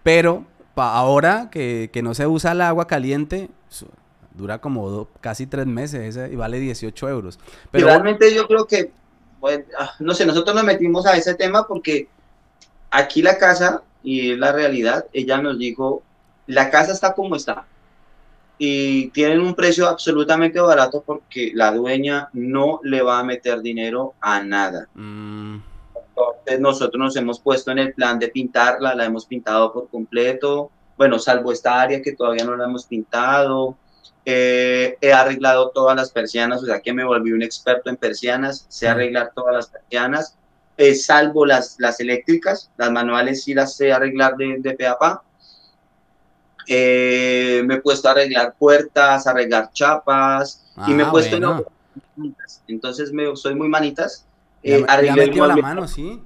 Pero 0.04 0.46
pa- 0.76 0.94
ahora 0.94 1.50
que, 1.50 1.90
que 1.92 2.04
no 2.04 2.14
se 2.14 2.28
usa 2.28 2.52
el 2.52 2.62
agua 2.62 2.86
caliente, 2.86 3.50
dura 4.36 4.60
como 4.60 4.92
do- 4.92 5.10
casi 5.20 5.48
tres 5.48 5.66
meses 5.66 6.16
ese, 6.16 6.32
y 6.32 6.36
vale 6.36 6.60
18 6.60 7.10
euros. 7.10 7.40
Y 7.74 7.82
realmente 7.82 8.32
yo 8.36 8.46
creo 8.46 8.68
que, 8.68 8.92
bueno, 9.40 9.64
ah, 9.80 9.92
no 9.98 10.14
sé, 10.14 10.24
nosotros 10.28 10.56
nos 10.56 10.66
metimos 10.66 11.08
a 11.08 11.18
ese 11.18 11.34
tema 11.34 11.66
porque 11.68 12.08
aquí 12.92 13.24
la 13.24 13.40
casa, 13.40 13.82
y 14.04 14.34
es 14.34 14.38
la 14.38 14.52
realidad, 14.52 15.08
ella 15.14 15.40
nos 15.42 15.58
dijo, 15.58 16.04
la 16.46 16.70
casa 16.70 16.92
está 16.92 17.14
como 17.16 17.36
está. 17.36 17.66
Y 18.64 19.08
tienen 19.08 19.42
un 19.42 19.56
precio 19.56 19.88
absolutamente 19.88 20.60
barato 20.60 21.02
porque 21.04 21.52
la 21.56 21.72
dueña 21.72 22.30
no 22.34 22.80
le 22.84 23.02
va 23.02 23.18
a 23.18 23.24
meter 23.24 23.60
dinero 23.60 24.14
a 24.22 24.44
nada. 24.44 24.88
mm, 24.94 25.56
Entonces 26.10 26.60
nosotros 26.60 27.00
nos 27.00 27.16
hemos 27.16 27.40
puesto 27.40 27.72
en 27.72 27.80
el 27.80 27.94
plan 27.96 28.20
de 28.20 28.28
pintarla, 28.28 28.94
la 28.94 29.06
hemos 29.06 29.26
pintado 29.26 29.74
por 29.74 29.90
completo, 29.90 30.70
bueno, 30.96 31.18
salvo 31.18 31.52
esta 31.52 31.82
área 31.82 32.04
que 32.04 32.12
todavía 32.12 32.46
no 32.46 32.56
la 32.56 32.66
hemos 32.66 32.86
pintado. 32.86 33.76
Eh, 34.26 34.96
he 35.02 35.12
arreglado 35.12 35.72
todas 35.72 35.96
las 35.96 36.12
persianas, 36.12 36.62
o 36.62 36.66
sea 36.68 36.82
que 36.82 36.94
me 36.94 37.04
volví 37.04 37.32
un 37.32 37.42
experto 37.42 37.90
en 37.90 37.98
persianas, 37.98 38.68
sé 38.70 38.88
arreglar 38.88 39.32
todas 39.34 39.56
las 39.56 39.68
persianas, 39.70 40.38
eh, 40.78 40.94
salvo 40.94 41.48
las, 41.48 41.78
las 41.80 42.00
eléctricas, 42.00 42.70
las 42.78 42.92
manuales 42.92 43.44
sí 43.44 43.56
las 43.56 43.76
sé 43.76 43.92
arreglar 43.92 44.36
de, 44.38 44.58
de 44.60 44.74
pe 44.76 44.86
a 44.86 45.00
pa. 45.00 45.24
Eh, 46.68 47.64
me 47.66 47.76
he 47.76 47.82
puesto 47.82 48.08
a 48.08 48.12
arreglar 48.12 48.56
puertas, 48.58 49.28
a 49.28 49.32
arreglar 49.32 49.72
chapas, 49.74 50.64
y 50.86 50.94
me 50.94 51.04
he 51.04 51.06
Ah, 51.06 51.12
puesto 51.12 51.36
en 51.38 51.44
bueno. 51.44 51.66
manitas. 52.16 52.64
Entonces 52.68 53.12
me, 53.14 53.36
soy 53.36 53.56
muy 53.56 53.68
manitas. 53.70 54.28
ya, 54.64 54.78
Eh, 54.78 54.86
ya 55.04 55.14
el 55.14 55.18
metió 55.18 55.46
la 55.48 55.58
mano, 55.58 55.88
sí. 55.88 56.22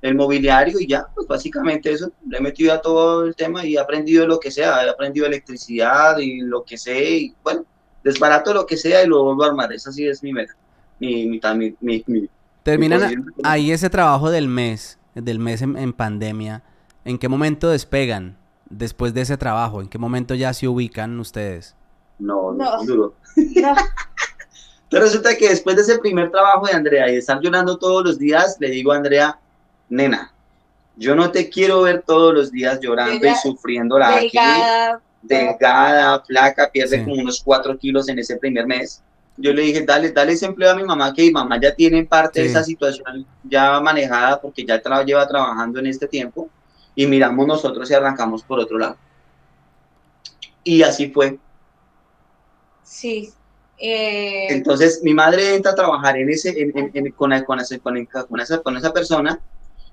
el 0.00 0.14
mobiliario 0.14 0.78
y 0.80 0.86
ya, 0.88 1.06
pues 1.14 1.26
básicamente 1.26 1.90
eso, 1.92 2.12
le 2.26 2.38
he 2.38 2.40
metido 2.40 2.72
a 2.72 2.80
todo 2.80 3.24
el 3.24 3.34
tema 3.34 3.64
y 3.66 3.74
he 3.74 3.78
aprendido 3.80 4.26
lo 4.26 4.38
que 4.38 4.50
sea, 4.50 4.84
he 4.84 4.90
aprendido 4.90 5.26
electricidad 5.26 6.18
y 6.18 6.40
lo 6.40 6.64
que 6.64 6.78
sé, 6.78 7.18
y 7.18 7.36
bueno, 7.42 7.64
desbarato 8.02 8.54
lo 8.54 8.64
que 8.66 8.76
sea 8.76 9.02
y 9.02 9.08
lo 9.08 9.24
vuelvo 9.24 9.44
a 9.44 9.48
armar, 9.48 9.72
esa 9.72 9.90
sí 9.92 10.06
es 10.06 10.22
mi 10.22 10.32
meta, 10.32 10.54
mi, 10.98 11.26
mi, 11.26 11.40
mi, 11.56 11.76
mi, 11.80 12.04
mi- 12.06 12.28
Terminan 12.62 13.34
ahí 13.42 13.72
ese 13.72 13.90
trabajo 13.90 14.30
del 14.30 14.48
mes, 14.48 14.98
del 15.14 15.38
mes 15.38 15.62
en, 15.62 15.76
en 15.76 15.92
pandemia. 15.92 16.62
¿En 17.04 17.18
qué 17.18 17.28
momento 17.28 17.70
despegan 17.70 18.37
después 18.70 19.14
de 19.14 19.22
ese 19.22 19.36
trabajo? 19.36 19.80
¿En 19.80 19.88
qué 19.88 19.98
momento 19.98 20.34
ya 20.34 20.52
se 20.52 20.68
ubican 20.68 21.18
ustedes? 21.20 21.74
No, 22.18 22.52
no, 22.52 22.82
No. 22.84 23.12
Pero 24.90 25.02
resulta 25.04 25.36
que 25.36 25.50
después 25.50 25.76
de 25.76 25.82
ese 25.82 25.98
primer 25.98 26.30
trabajo 26.30 26.66
de 26.66 26.72
Andrea 26.72 27.08
y 27.08 27.12
de 27.12 27.18
estar 27.18 27.38
llorando 27.40 27.76
todos 27.76 28.02
los 28.04 28.18
días, 28.18 28.56
le 28.58 28.70
digo 28.70 28.92
a 28.92 28.96
Andrea, 28.96 29.38
nena, 29.90 30.32
yo 30.96 31.14
no 31.14 31.30
te 31.30 31.50
quiero 31.50 31.82
ver 31.82 32.02
todos 32.06 32.32
los 32.32 32.50
días 32.50 32.80
llorando 32.80 33.12
Ella 33.14 33.32
y 33.32 33.36
sufriéndola 33.36 34.16
aquí. 34.16 34.30
delgada. 34.32 35.00
delgada, 35.20 36.20
flaca, 36.24 36.70
pierde 36.72 36.98
Sí. 36.98 37.04
como 37.04 37.20
unos 37.20 37.42
4 37.44 37.76
kilos 37.76 38.08
en 38.08 38.18
ese 38.18 38.36
primer 38.36 38.66
mes. 38.66 39.02
Yo 39.36 39.52
le 39.52 39.62
dije, 39.62 39.84
dale, 39.84 40.10
dale 40.10 40.32
ese 40.32 40.46
empleo 40.46 40.70
a 40.70 40.74
mi 40.74 40.84
mamá, 40.84 41.12
que 41.12 41.22
mi 41.22 41.32
mamá 41.32 41.60
ya 41.60 41.74
tiene 41.74 42.04
parte 42.04 42.40
de 42.40 42.46
Sí. 42.46 42.52
esa 42.52 42.64
situación 42.64 43.26
ya 43.44 43.78
manejada 43.80 44.40
porque 44.40 44.64
ya 44.64 44.80
tra- 44.82 45.04
lleva 45.04 45.26
trabajando 45.28 45.80
en 45.80 45.86
este 45.88 46.06
tiempo. 46.08 46.48
Y 46.98 47.06
miramos 47.06 47.46
nosotros 47.46 47.88
y 47.88 47.94
arrancamos 47.94 48.42
por 48.42 48.58
otro 48.58 48.76
lado. 48.76 48.96
Y 50.64 50.82
así 50.82 51.10
fue. 51.12 51.38
Sí. 52.82 53.32
Eh, 53.78 54.48
Entonces 54.52 55.00
mi 55.04 55.14
madre 55.14 55.54
entra 55.54 55.70
a 55.72 55.74
trabajar 55.76 56.16
en 56.16 56.28
ese, 56.28 56.50
en, 56.60 56.76
en- 56.76 56.90
en- 56.94 57.12
con, 57.12 57.30
con, 57.44 57.60
ese- 57.60 57.78
con, 57.78 57.96
esa, 57.96 58.58
con 58.62 58.76
esa 58.76 58.92
persona 58.92 59.38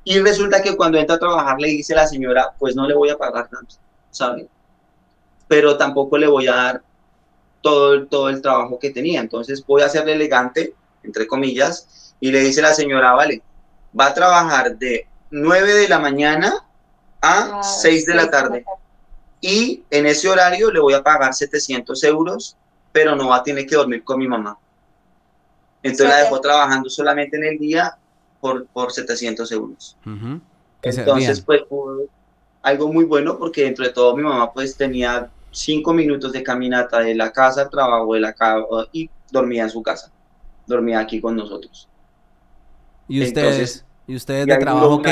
y 0.03 0.20
resulta 0.20 0.64
que 0.64 0.76
cuando 0.76 0.97
entra 0.97 1.18
a 1.18 1.20
trabajar 1.20 1.60
le 1.60 1.68
dice 1.68 1.93
la 1.93 2.08
señora, 2.08 2.56
pues 2.58 2.76
no 2.76 2.88
le 2.88 2.95
voy 2.95 3.10
a 3.10 3.18
pagar 3.18 3.47
tanto, 3.49 3.76
¿sabe? 4.10 4.47
Pero 5.47 5.78
tampoco 5.78 6.18
le 6.18 6.28
voy 6.28 6.47
a 6.47 6.56
dar 6.56 6.84
todo, 7.62 8.08
todo 8.08 8.30
el 8.30 8.41
trabajo 8.41 8.80
que 8.80 8.89
tenía. 8.89 9.22
Entonces 9.22 9.64
voy 9.66 9.84
a 9.84 9.86
hacerle 9.86 10.14
elegante, 10.14 10.74
entre 11.03 11.28
comillas, 11.28 12.16
y 12.20 12.32
le 12.32 12.39
dice 12.39 12.64
la 12.64 12.74
señora, 12.74 13.12
vale, 13.14 13.43
va 13.99 14.08
a 14.08 14.14
trabajar 14.16 14.78
de 14.78 15.08
9 15.30 15.74
de 15.76 15.88
la 15.88 15.99
mañana 15.99 16.66
a 17.26 17.59
a 17.59 17.63
6 17.63 18.05
de 18.05 18.15
la 18.15 18.30
tarde. 18.30 18.65
Y 19.41 19.84
en 19.89 20.05
ese 20.05 20.30
horario 20.30 20.71
le 20.71 20.80
voy 20.80 20.93
a 20.93 21.03
pagar 21.03 21.34
700 21.34 22.03
euros, 22.03 22.55
pero 22.91 23.15
no 23.15 23.28
va 23.30 23.38
a 23.38 23.43
tener 23.43 23.65
que 23.65 23.76
dormir 23.76 24.03
con 24.03 24.19
mi 24.19 24.28
mamá. 24.28 24.57
Entonces 25.84 26.07
la 26.09 26.17
dejó 26.23 26.41
trabajando 26.41 26.89
solamente 26.89 27.38
en 27.38 27.43
el 27.43 27.57
día 27.59 27.95
por, 28.39 28.65
por 28.67 28.91
700 28.91 29.51
euros. 29.51 29.97
Entonces, 30.82 31.41
pues 31.41 31.61
fue 31.69 32.07
algo 32.61 32.91
muy 32.91 33.05
bueno 33.05 33.38
porque 33.38 33.63
dentro 33.63 33.86
de 33.86 33.91
todo 33.91 34.15
mi 34.15 34.23
mamá 34.23 34.51
pues 34.51 34.76
tenía 34.76 35.30
cinco 35.51 35.93
minutos 35.93 36.32
de 36.34 36.41
caminata 36.43 36.99
de 36.99 37.15
la 37.15 37.32
casa 37.32 37.61
al 37.61 37.69
trabajo 37.69 38.13
de 38.13 38.19
la 38.19 38.34
ca- 38.34 38.63
y 38.91 39.09
dormía 39.32 39.63
en 39.63 39.69
su 39.69 39.82
casa. 39.84 40.11
Dormía 40.65 40.99
aquí 40.99 41.21
con 41.21 41.36
nosotros. 41.36 41.88
¿Y 43.07 43.21
ustedes? 43.23 43.45
entonces, 43.53 43.86
¿Y 44.07 44.15
ustedes 44.15 44.47
de 44.47 44.57
trabajo 44.57 45.01
qué? 45.01 45.09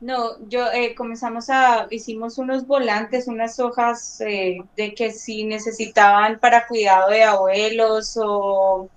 No, 0.00 0.38
yo 0.48 0.70
eh, 0.72 0.94
comenzamos 0.94 1.50
a, 1.50 1.88
hicimos 1.90 2.38
unos 2.38 2.66
volantes, 2.68 3.26
unas 3.26 3.58
hojas 3.58 4.20
eh, 4.20 4.58
de 4.76 4.94
que 4.94 5.10
si 5.10 5.44
necesitaban 5.44 6.38
para 6.38 6.68
cuidado 6.68 7.10
de 7.10 7.24
abuelos 7.24 8.16
o, 8.22 8.90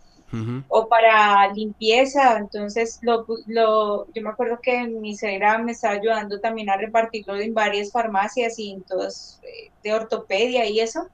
o 0.67 0.87
para 0.89 1.51
limpieza, 1.53 2.37
entonces 2.37 2.99
lo, 3.01 3.25
lo, 3.47 4.11
yo 4.13 4.21
me 4.21 4.29
acuerdo 4.29 4.59
que 4.61 4.87
mi 4.87 5.15
suegra 5.17 5.57
me 5.59 5.71
estaba 5.73 5.95
ayudando 5.95 6.39
también 6.39 6.69
a 6.69 6.77
repartirlo 6.77 7.35
en 7.37 7.53
varias 7.55 7.91
farmacias 7.91 8.59
y 8.59 8.71
en 8.73 8.83
todas 8.83 9.41
eh, 9.43 9.71
de 9.83 9.93
ortopedia 9.93 10.67
y 10.69 10.79
eso. 10.81 11.07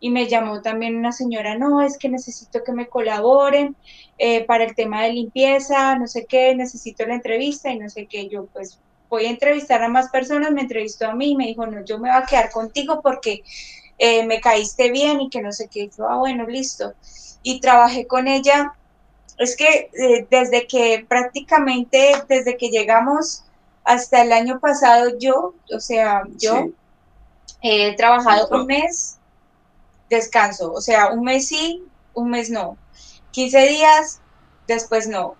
Y 0.00 0.10
me 0.10 0.28
llamó 0.28 0.62
también 0.62 0.96
una 0.96 1.12
señora, 1.12 1.56
no, 1.58 1.80
es 1.82 1.98
que 1.98 2.08
necesito 2.08 2.62
que 2.64 2.72
me 2.72 2.88
colaboren 2.88 3.76
eh, 4.18 4.44
para 4.44 4.64
el 4.64 4.74
tema 4.74 5.02
de 5.04 5.12
limpieza, 5.14 5.96
no 5.98 6.06
sé 6.06 6.26
qué, 6.26 6.54
necesito 6.54 7.06
la 7.06 7.14
entrevista 7.14 7.72
y 7.72 7.78
no 7.78 7.88
sé 7.90 8.06
qué. 8.06 8.28
Yo 8.28 8.46
pues 8.46 8.80
voy 9.16 9.26
a 9.26 9.30
entrevistar 9.30 9.82
a 9.82 9.88
más 9.88 10.10
personas, 10.10 10.52
me 10.52 10.62
entrevistó 10.62 11.08
a 11.08 11.14
mí 11.14 11.32
y 11.32 11.36
me 11.36 11.46
dijo, 11.48 11.66
no, 11.66 11.84
yo 11.84 11.98
me 11.98 12.10
voy 12.10 12.18
a 12.22 12.26
quedar 12.26 12.50
contigo 12.50 13.00
porque 13.02 13.44
eh, 13.98 14.26
me 14.26 14.40
caíste 14.40 14.90
bien 14.90 15.20
y 15.22 15.30
que 15.30 15.42
no 15.42 15.52
sé 15.52 15.68
qué. 15.68 15.84
Y 15.84 15.90
yo, 15.96 16.08
ah, 16.08 16.18
bueno, 16.18 16.46
listo. 16.46 16.94
Y 17.42 17.60
trabajé 17.60 18.06
con 18.06 18.28
ella. 18.28 18.74
Es 19.38 19.56
que 19.56 19.90
eh, 19.92 20.28
desde 20.30 20.66
que 20.68 21.06
prácticamente, 21.08 22.24
desde 22.28 22.56
que 22.58 22.70
llegamos 22.70 23.44
hasta 23.84 24.22
el 24.22 24.32
año 24.32 24.60
pasado, 24.60 25.18
yo, 25.18 25.56
o 25.72 25.80
sea, 25.80 26.28
yo 26.36 26.70
Sí. 26.70 26.74
he 27.62 27.96
trabajado 27.96 28.48
un 28.50 28.66
mes, 28.66 29.20
descanso, 30.10 30.72
o 30.72 30.80
sea, 30.80 31.12
un 31.12 31.24
mes 31.24 31.48
sí, 31.48 31.84
un 32.14 32.30
mes 32.30 32.50
no. 32.50 32.78
15 33.32 33.66
días, 33.68 34.22
después 34.66 35.08
no. 35.08 35.38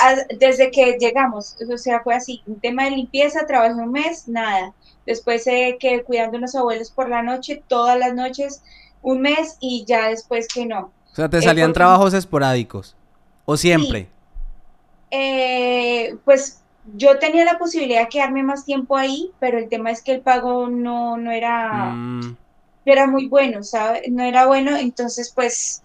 A- 0.00 0.34
Desde 0.38 0.70
que 0.70 0.96
llegamos, 1.00 1.56
o 1.72 1.78
sea, 1.78 2.00
fue 2.00 2.14
así, 2.14 2.42
un 2.46 2.60
tema 2.60 2.84
de 2.84 2.90
limpieza, 2.92 3.46
trabajé 3.46 3.74
un 3.74 3.92
mes, 3.92 4.28
nada. 4.28 4.72
Después 5.06 5.46
eh, 5.46 5.76
que 5.80 6.02
cuidando 6.04 6.36
a 6.36 6.40
los 6.40 6.54
abuelos 6.54 6.90
por 6.90 7.08
la 7.08 7.22
noche, 7.22 7.62
todas 7.68 7.98
las 7.98 8.14
noches, 8.14 8.62
un 9.02 9.20
mes 9.22 9.56
y 9.60 9.84
ya 9.86 10.08
después 10.08 10.46
que 10.48 10.66
no. 10.66 10.92
O 11.12 11.14
sea, 11.16 11.28
te 11.28 11.38
Eh, 11.38 11.42
salían 11.42 11.68
porque- 11.68 11.78
trabajos 11.78 12.14
esporádicos. 12.14 12.94
¿O 13.46 13.56
siempre? 13.56 14.08
Eh, 15.10 16.16
pues 16.24 16.60
yo 16.94 17.18
tenía 17.18 17.44
la 17.44 17.58
posibilidad 17.58 18.02
de 18.02 18.08
quedarme 18.08 18.42
más 18.42 18.64
tiempo 18.64 18.96
ahí, 18.96 19.32
pero 19.40 19.58
el 19.58 19.68
tema 19.68 19.90
es 19.90 20.02
que 20.02 20.12
el 20.12 20.20
pago 20.20 20.68
no, 20.68 21.16
no 21.16 21.30
era... 21.32 21.90
Mm, 21.92 22.36
no 22.86 22.92
era 22.92 23.06
muy 23.06 23.28
bueno, 23.28 23.62
¿sabes? 23.62 24.02
No 24.10 24.22
era 24.22 24.46
bueno, 24.46 24.76
entonces 24.76 25.30
pues 25.34 25.82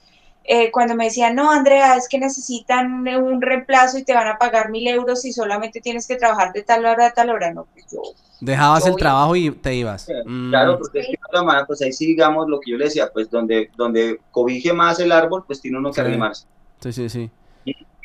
eh, 0.48 0.72
cuando 0.72 0.96
me 0.96 1.06
decían, 1.06 1.36
no, 1.36 1.52
Andrea, 1.52 1.96
es 1.96 2.08
que 2.08 2.20
necesitan 2.20 3.08
un 3.08 3.42
reemplazo 3.42 3.98
y 3.98 4.04
te 4.04 4.14
van 4.14 4.28
a 4.28 4.38
pagar 4.38 4.70
mil 4.70 4.88
euros 4.88 5.26
y 5.26 5.34
solamente 5.34 5.82
tienes 5.82 6.08
que 6.08 6.16
trabajar 6.18 6.54
de 6.54 6.64
tal 6.64 6.86
hora 6.86 7.08
a 7.08 7.12
tal 7.14 7.30
hora, 7.32 7.54
no, 7.54 7.66
pues 7.74 7.86
yo, 7.92 8.02
Dejabas 8.42 8.86
Yo 8.86 8.92
el 8.92 8.96
trabajo 8.98 9.36
y 9.36 9.50
te 9.52 9.74
ibas. 9.76 10.04
Sí, 10.04 10.14
Mm, 10.26 10.50
Claro, 10.50 10.78
porque 10.78 11.00
es 11.00 11.06
que 11.08 11.12
de 11.14 11.20
otra 11.28 11.44
manera, 11.44 11.66
pues 11.66 11.82
ahí 11.82 11.92
sí 11.94 12.06
digamos 12.06 12.48
lo 12.48 12.60
que 12.60 12.72
yo 12.72 12.78
le 12.78 12.86
decía, 12.86 13.10
pues 13.12 13.30
donde, 13.30 13.70
donde 13.76 14.20
cobije 14.32 14.74
más 14.74 15.00
el 15.00 15.12
árbol, 15.12 15.44
pues 15.48 15.62
tiene 15.62 15.78
uno 15.78 15.90
que 15.94 16.02
Sí. 16.02 16.02
arrimarse. 16.02 16.46
Sí, 16.82 16.94
sí, 16.94 17.10
sí. 17.10 17.32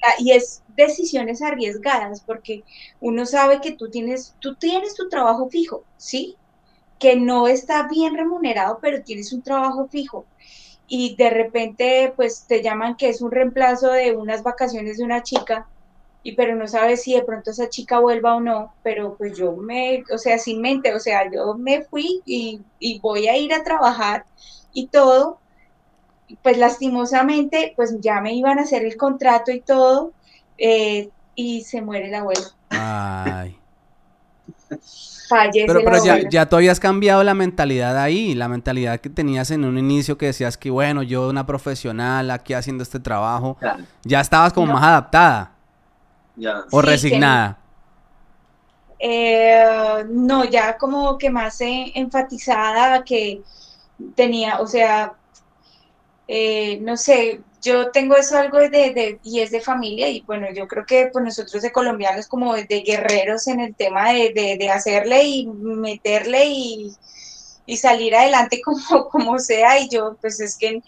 ah, 0.02 0.14
y 0.18 0.32
es 0.32 0.62
decisiones 0.68 1.42
arriesgadas 1.42 2.22
porque 2.22 2.64
uno 3.00 3.26
sabe 3.26 3.60
que 3.60 3.72
tú 3.72 3.90
tienes, 3.90 4.34
tú 4.40 4.54
tienes 4.56 4.94
tu 4.94 5.08
trabajo 5.08 5.48
fijo, 5.50 5.84
¿sí? 5.96 6.36
Que 6.98 7.16
no 7.16 7.48
está 7.48 7.86
bien 7.88 8.14
remunerado, 8.16 8.78
pero 8.80 9.02
tienes 9.02 9.32
un 9.32 9.42
trabajo 9.42 9.88
fijo. 9.88 10.26
Y 10.92 11.14
de 11.14 11.30
repente, 11.30 12.12
pues 12.16 12.46
te 12.48 12.64
llaman 12.64 12.96
que 12.96 13.08
es 13.08 13.22
un 13.22 13.30
reemplazo 13.30 13.92
de 13.92 14.16
unas 14.16 14.42
vacaciones 14.42 14.98
de 14.98 15.04
una 15.04 15.22
chica, 15.22 15.68
y 16.24 16.34
pero 16.34 16.56
no 16.56 16.66
sabes 16.66 17.02
si 17.04 17.14
de 17.14 17.22
pronto 17.22 17.52
esa 17.52 17.68
chica 17.68 18.00
vuelva 18.00 18.34
o 18.34 18.40
no, 18.40 18.74
pero 18.82 19.16
pues 19.16 19.38
yo 19.38 19.54
me, 19.54 20.02
o 20.12 20.18
sea, 20.18 20.36
sin 20.36 20.60
mente, 20.60 20.92
o 20.92 20.98
sea, 20.98 21.30
yo 21.32 21.54
me 21.54 21.84
fui 21.84 22.20
y, 22.26 22.60
y 22.80 22.98
voy 22.98 23.28
a 23.28 23.36
ir 23.36 23.54
a 23.54 23.62
trabajar 23.62 24.24
y 24.72 24.88
todo, 24.88 25.38
pues 26.42 26.58
lastimosamente, 26.58 27.72
pues 27.76 27.94
ya 28.00 28.20
me 28.20 28.34
iban 28.34 28.58
a 28.58 28.62
hacer 28.62 28.84
el 28.84 28.96
contrato 28.96 29.52
y 29.52 29.60
todo, 29.60 30.12
eh, 30.58 31.08
y 31.36 31.62
se 31.62 31.82
muere 31.82 32.08
el 32.08 32.14
abuelo, 32.16 32.48
Ay. 32.70 33.56
fallece 35.30 35.66
Pero, 35.66 35.80
pero 35.84 36.04
ya, 36.04 36.28
ya 36.28 36.46
tú 36.48 36.56
habías 36.56 36.78
cambiado 36.80 37.22
la 37.24 37.32
mentalidad 37.34 37.96
ahí, 37.96 38.34
la 38.34 38.48
mentalidad 38.48 39.00
que 39.00 39.08
tenías 39.08 39.50
en 39.50 39.64
un 39.64 39.78
inicio 39.78 40.18
que 40.18 40.26
decías 40.26 40.58
que, 40.58 40.68
bueno, 40.70 41.02
yo 41.02 41.28
una 41.28 41.46
profesional 41.46 42.30
aquí 42.30 42.52
haciendo 42.52 42.82
este 42.82 43.00
trabajo, 43.00 43.56
Claro, 43.60 43.84
ya 44.02 44.20
estabas 44.20 44.52
como 44.52 44.66
No. 44.66 44.72
más 44.74 44.82
adaptada 44.84 45.52
ya. 46.36 46.64
o 46.70 46.80
Sí, 46.80 46.86
que- 46.86 46.92
resignada. 46.92 47.56
Eh, 48.98 50.04
no, 50.10 50.44
ya 50.44 50.76
como 50.76 51.16
que 51.16 51.30
más 51.30 51.60
eh, 51.62 51.90
enfatizada 51.94 53.02
que 53.02 53.40
tenía, 54.14 54.60
o 54.60 54.66
sea, 54.66 55.14
eh, 56.28 56.78
no 56.82 56.96
sé, 56.96 57.40
yo 57.62 57.90
tengo 57.92 58.16
eso 58.16 58.38
algo 58.38 58.58
de, 58.58 58.68
de- 58.70 59.18
y 59.22 59.40
es 59.40 59.50
de 59.50 59.60
familia 59.60 60.08
y 60.08 60.24
bueno, 60.26 60.48
yo 60.54 60.66
creo 60.68 60.84
que 60.86 61.08
pues 61.12 61.24
nosotros 61.24 61.62
de 61.62 61.72
colombianos 61.72 62.26
como 62.28 62.54
de, 62.54 62.64
guerreros 62.86 63.46
en 63.48 63.60
el 63.60 63.76
tema 63.76 64.12
de, 64.12 64.32
de- 64.34 64.56
de 64.58 64.70
hacerle 64.70 65.24
y 65.24 65.46
meterle 65.48 66.46
y, 66.46 66.96
y 67.66 67.76
salir 67.76 68.14
adelante 68.16 68.60
como, 68.64 69.08
como 69.08 69.38
sea 69.38 69.80
y 69.80 69.88
yo 69.90 70.16
pues 70.20 70.40
es 70.40 70.56
que, 70.58 70.80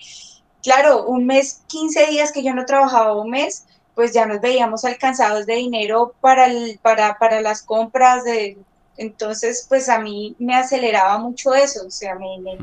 claro, 0.62 1.06
un 1.06 1.26
mes, 1.26 1.64
15 1.68 2.06
días 2.08 2.32
que 2.32 2.44
yo 2.44 2.54
no 2.54 2.64
trabajaba 2.66 3.20
un 3.20 3.30
mes, 3.30 3.66
pues 3.94 4.12
ya 4.12 4.26
nos 4.26 4.40
veíamos 4.40 4.84
alcanzados 4.84 5.46
de 5.46 5.56
dinero 5.56 6.16
para, 6.20 6.46
el, 6.46 6.78
para, 6.82 7.16
para 7.18 7.40
las 7.40 7.62
compras 7.64 8.24
de... 8.24 8.58
Entonces, 8.96 9.66
pues 9.68 9.88
a 9.88 10.00
mí 10.00 10.36
me 10.38 10.54
aceleraba 10.56 11.18
mucho 11.18 11.54
eso, 11.54 11.80
o 11.86 11.90
sea, 11.90 12.14
me, 12.16 12.38
me- 12.42 12.58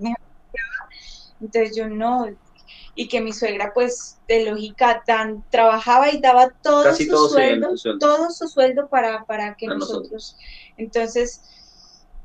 me- 0.00 0.14
entonces 1.40 1.76
yo 1.76 1.88
no, 1.88 2.26
y 2.94 3.08
que 3.08 3.20
mi 3.20 3.32
suegra 3.32 3.72
pues 3.74 4.18
de 4.28 4.44
lógica 4.50 5.02
tan 5.06 5.44
trabajaba 5.50 6.10
y 6.10 6.20
daba 6.20 6.50
todo 6.62 6.84
Casi 6.84 7.04
su 7.06 7.10
todo 7.10 7.28
sueldo, 7.30 7.70
su 7.70 7.76
sueldo. 7.78 7.98
todo 8.06 8.30
su 8.30 8.48
sueldo 8.48 8.88
para, 8.88 9.24
para 9.24 9.54
que 9.54 9.66
Para 9.66 9.78
nosotros, 9.78 10.10
nosotros. 10.12 10.36
entonces, 10.76 11.42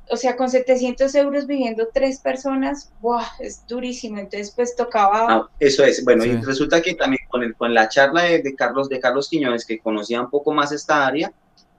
o 0.10 0.16
sea, 0.18 0.36
con 0.38 0.50
700 0.50 1.14
euros 1.16 1.48
viviendo 1.48 1.90
tres 1.94 2.20
personas, 2.20 2.92
¡buah! 3.00 3.26
es 3.40 3.66
durísimo, 3.68 4.18
entonces 4.20 4.54
pues 4.56 4.76
tocaba, 4.76 5.26
Ah, 5.30 5.50
eso 5.60 5.84
es. 5.84 6.04
Bueno, 6.04 6.24
y 6.26 6.32
Sí. 6.32 6.42
resulta 6.44 6.82
que 6.82 6.96
también 6.96 7.20
con, 7.30 7.44
el, 7.44 7.56
con 7.56 7.74
la 7.74 7.90
charla 7.90 8.24
de, 8.24 8.42
de 8.42 8.56
Carlos, 8.56 8.88
de 8.90 9.00
Carlos 9.00 9.28
Quiñones, 9.30 9.66
que 9.66 9.80
conocía 9.80 10.22
un 10.22 10.30
poco 10.30 10.54
más 10.54 10.72
esta 10.72 11.06
área, 11.06 11.32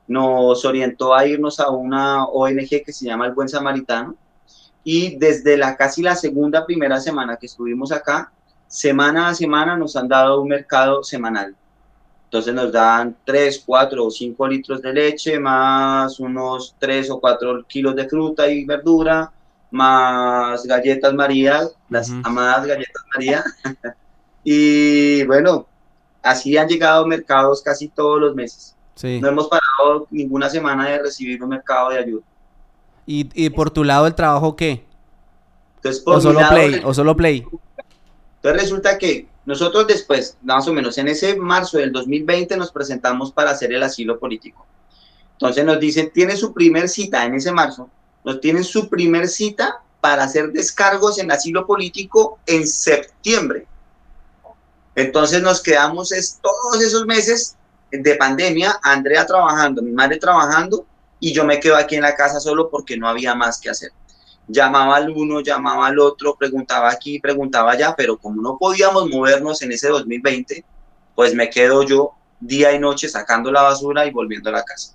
nos 0.07 0.65
orientó 0.65 1.15
a 1.15 1.27
irnos 1.27 1.61
a 1.61 1.71
una 1.71 2.25
ONG 2.27 2.83
que 2.85 2.93
se 2.93 3.05
llama 3.07 3.27
El 3.27 3.35
Buen 3.35 3.49
Samaritano. 3.49 4.17
Y 4.85 5.17
desde 5.19 5.57
la 5.59 5.77
casi 5.77 6.03
la 6.03 6.15
segunda, 6.17 6.65
primera 6.65 7.01
semana 7.01 7.37
que 7.37 7.47
estuvimos 7.47 7.93
acá, 7.93 8.33
semana 8.69 9.29
a 9.29 9.35
semana 9.35 9.77
nos 9.77 9.97
han 9.97 10.07
dado 10.07 10.41
un 10.41 10.49
mercado 10.49 11.03
semanal. 11.03 11.57
Entonces 12.25 12.53
nos 12.55 12.71
dan 12.71 13.17
3, 13.25 13.63
4 13.65 14.05
o 14.05 14.11
5 14.11 14.47
litros 14.47 14.83
de 14.83 14.93
leche, 14.93 15.41
más 15.41 16.21
unos 16.21 16.75
3 16.79 17.11
o 17.11 17.19
4 17.19 17.65
kilos 17.67 17.97
de 17.97 18.07
fruta 18.07 18.47
y 18.51 18.67
verdura, 18.67 19.33
más 19.71 20.65
galletas 20.67 21.15
María, 21.15 21.63
las 21.89 22.11
Ujú. 22.11 22.21
amadas 22.25 22.67
galletas 22.67 23.03
María. 23.15 23.45
y 24.45 25.25
bueno, 25.25 25.67
así 26.23 26.59
han 26.59 26.69
llegado 26.69 27.07
mercados 27.07 27.63
casi 27.63 27.89
todos 27.89 28.21
los 28.21 28.35
meses. 28.35 28.75
No 29.03 29.29
hemos 29.29 29.49
parado 29.49 30.07
ninguna 30.11 30.51
semana 30.51 30.89
de 30.89 30.99
recibir 30.99 31.43
un 31.43 31.51
mercado 31.51 31.91
de 31.91 31.99
ayuda. 31.99 32.23
¿Y, 33.07 33.49
por 33.51 33.71
tu 33.71 33.85
lado 33.85 34.07
el 34.07 34.15
trabajo 34.15 34.55
qué? 34.55 34.85
Entonces, 35.77 36.03
por 36.03 36.17
¿O, 36.17 36.21
solo 36.21 36.41
play, 36.51 36.83
¿O 36.85 36.93
solo 36.93 37.17
Play? 37.17 37.47
Entonces 38.39 38.63
resulta 38.63 38.99
que 38.99 39.29
nosotros 39.47 39.87
después, 39.87 40.37
más 40.43 40.69
o 40.69 40.73
menos 40.73 40.97
en 40.99 41.09
ese 41.09 41.37
marzo 41.37 41.79
del 41.79 41.93
2020, 41.93 42.57
nos 42.57 42.71
presentamos 42.71 43.33
para 43.33 43.51
hacer 43.51 43.73
el 43.73 43.83
asilo 43.83 44.19
político. 44.19 44.65
Entonces 45.33 45.65
nos 45.65 45.81
dicen, 45.81 46.11
tiene 46.13 46.37
su 46.37 46.53
primer 46.53 46.89
cita 46.89 47.25
en 47.25 47.35
ese 47.35 47.53
marzo, 47.53 47.91
nos 48.25 48.41
tienen 48.41 48.65
su 48.65 48.89
primer 48.89 49.29
cita 49.29 49.83
para 50.01 50.25
hacer 50.25 50.53
descargos 50.53 51.19
en 51.19 51.31
asilo 51.33 51.67
político 51.67 52.39
en 52.47 52.67
septiembre. 52.67 53.67
Entonces 54.95 55.43
nos 55.43 55.63
quedamos 55.63 56.11
todos 56.41 56.83
esos 56.83 57.07
meses 57.07 57.57
de 57.91 58.15
pandemia, 58.17 58.79
Andrea 58.83 59.27
trabajando, 59.27 59.83
mi 59.83 59.93
madre 59.93 60.19
trabajando, 60.19 60.87
y 61.21 61.33
yo 61.33 61.45
me 61.45 61.59
quedo 61.59 61.77
aquí 61.77 61.97
en 61.97 62.03
la 62.03 62.15
casa 62.15 62.39
solo 62.39 62.69
porque 62.69 62.97
no 62.97 63.09
había 63.09 63.35
más 63.35 63.61
que 63.61 63.71
hacer. 63.71 63.93
Llamaba 64.49 64.97
al 64.97 65.11
uno, 65.11 65.41
llamaba 65.41 65.87
al 65.87 65.99
otro, 65.99 66.35
preguntaba 66.35 66.91
aquí, 66.91 67.21
preguntaba 67.21 67.73
allá, 67.73 67.95
pero 67.97 68.17
como 68.17 68.41
no 68.41 68.57
podíamos 68.59 69.09
movernos 69.09 69.61
en 69.63 69.73
ese 69.73 69.89
2020, 69.89 70.65
pues 71.15 71.35
me 71.35 71.51
quedo 71.51 71.83
yo 71.83 72.13
día 72.41 72.73
y 72.73 72.79
noche 72.79 73.09
sacando 73.09 73.53
la 73.53 73.63
basura 73.63 74.07
y 74.07 74.11
volviendo 74.11 74.49
a 74.49 74.53
la 74.53 74.65
casa. 74.65 74.95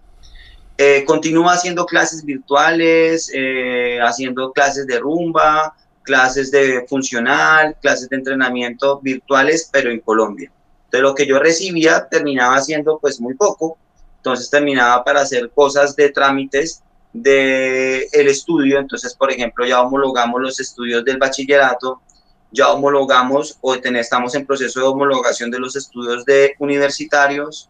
Eh, 0.78 1.04
continúo 1.06 1.50
haciendo 1.50 1.86
clases 1.86 2.26
virtuales, 2.26 3.30
eh, 3.34 4.00
haciendo 4.02 4.52
clases 4.52 4.88
de 4.88 5.00
rumba, 5.00 5.76
clases 6.02 6.52
de 6.52 6.86
funcional, 6.88 7.76
clases 7.82 8.10
de 8.10 8.16
entrenamiento 8.16 9.00
virtuales, 9.00 9.70
pero 9.72 9.92
en 9.92 10.00
Colombia. 10.00 10.52
De 10.92 11.00
lo 11.00 11.14
que 11.14 11.28
yo 11.28 11.40
recibía 11.40 12.08
terminaba 12.10 12.56
haciendo 12.56 12.98
pues 13.00 13.22
muy 13.22 13.36
poco, 13.36 13.78
entonces 14.18 14.50
terminaba 14.50 15.04
para 15.04 15.22
hacer 15.22 15.52
cosas 15.52 15.96
de 15.96 16.10
trámites 16.10 16.82
de 17.14 18.08
el 18.12 18.28
estudio, 18.28 18.80
entonces 18.80 19.14
por 19.14 19.32
ejemplo 19.32 19.66
ya 19.66 19.82
homologamos 19.82 20.42
los 20.42 20.60
estudios 20.60 21.06
del 21.06 21.18
bachillerato, 21.18 22.02
ya 22.52 22.70
homologamos 22.72 23.58
o 23.62 23.76
estamos 23.76 24.36
en 24.36 24.46
proceso 24.46 24.80
de 24.80 24.86
homologación 24.88 25.50
de 25.52 25.60
los 25.60 25.76
estudios 25.76 26.26
de 26.26 26.56
universitarios 26.60 27.70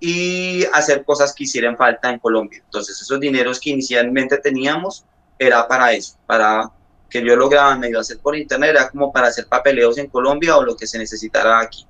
y 0.00 0.64
hacer 0.72 1.04
cosas 1.04 1.34
que 1.34 1.44
hicieran 1.44 1.76
falta 1.76 2.10
en 2.10 2.18
Colombia. 2.18 2.60
Entonces 2.64 3.00
esos 3.00 3.18
dineros 3.18 3.60
que 3.60 3.70
inicialmente 3.70 4.38
teníamos 4.38 5.04
era 5.38 5.66
para 5.66 5.92
eso, 5.92 6.16
para 6.26 6.70
que 7.08 7.24
yo 7.24 7.36
lograba 7.36 7.76
medio 7.76 8.00
hacer 8.00 8.18
por 8.18 8.36
internet, 8.36 8.70
era 8.70 8.88
como 8.88 9.12
para 9.12 9.28
hacer 9.28 9.46
papeleos 9.46 9.98
en 9.98 10.08
Colombia 10.08 10.56
o 10.56 10.64
lo 10.64 10.76
que 10.76 10.86
se 10.86 10.98
necesitara 10.98 11.60
aquí. 11.60 11.86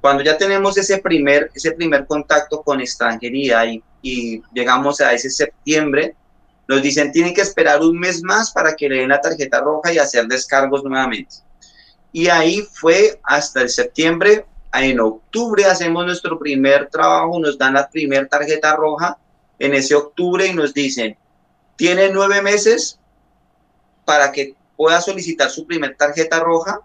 Cuando 0.00 0.24
ya 0.24 0.36
tenemos 0.36 0.76
ese 0.76 0.98
primer, 0.98 1.50
ese 1.54 1.72
primer 1.72 2.06
contacto 2.06 2.62
con 2.62 2.80
extranjería 2.80 3.64
y, 3.66 3.82
y 4.02 4.42
llegamos 4.52 5.00
a 5.00 5.12
ese 5.12 5.30
septiembre, 5.30 6.14
nos 6.68 6.82
dicen 6.82 7.12
tienen 7.12 7.34
que 7.34 7.40
esperar 7.40 7.80
un 7.80 7.98
mes 7.98 8.22
más 8.22 8.50
para 8.52 8.74
que 8.74 8.88
le 8.88 8.96
den 8.96 9.08
la 9.08 9.20
tarjeta 9.20 9.60
roja 9.60 9.92
y 9.92 9.98
hacer 9.98 10.26
descargos 10.26 10.84
nuevamente. 10.84 11.36
Y 12.12 12.28
ahí 12.28 12.62
fue 12.72 13.18
hasta 13.22 13.62
el 13.62 13.70
septiembre, 13.70 14.44
en 14.74 15.00
octubre 15.00 15.64
hacemos 15.64 16.04
nuestro 16.04 16.38
primer 16.38 16.88
trabajo, 16.88 17.38
nos 17.38 17.56
dan 17.56 17.74
la 17.74 17.88
primera 17.88 18.26
tarjeta 18.26 18.74
roja 18.76 19.16
en 19.58 19.74
ese 19.74 19.94
octubre 19.94 20.46
y 20.46 20.54
nos 20.54 20.74
dicen, 20.74 21.16
tiene 21.76 22.10
nueve 22.10 22.42
meses 22.42 22.98
para 24.04 24.32
que 24.32 24.54
pueda 24.76 25.00
solicitar 25.00 25.48
su 25.50 25.66
primer 25.66 25.96
tarjeta 25.96 26.40
roja 26.40 26.80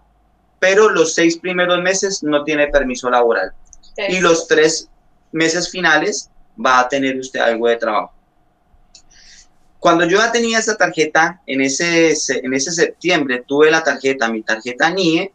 pero 0.58 0.88
los 0.88 1.14
seis 1.14 1.38
primeros 1.38 1.82
meses 1.82 2.22
no 2.22 2.44
tiene 2.44 2.68
permiso 2.68 3.10
laboral. 3.10 3.52
Y 4.08 4.20
los 4.20 4.46
tres 4.46 4.88
meses 5.32 5.70
finales 5.70 6.30
va 6.64 6.80
a 6.80 6.88
tener 6.88 7.18
usted 7.18 7.40
algo 7.40 7.68
de 7.68 7.76
trabajo. 7.76 8.12
Cuando 9.78 10.04
yo 10.06 10.18
ya 10.18 10.32
tenía 10.32 10.58
esa 10.58 10.76
tarjeta, 10.76 11.40
en 11.46 11.60
ese, 11.60 12.12
en 12.28 12.52
ese 12.52 12.72
septiembre 12.72 13.44
tuve 13.46 13.70
la 13.70 13.84
tarjeta, 13.84 14.28
mi 14.28 14.42
tarjeta 14.42 14.90
NIE, 14.90 15.32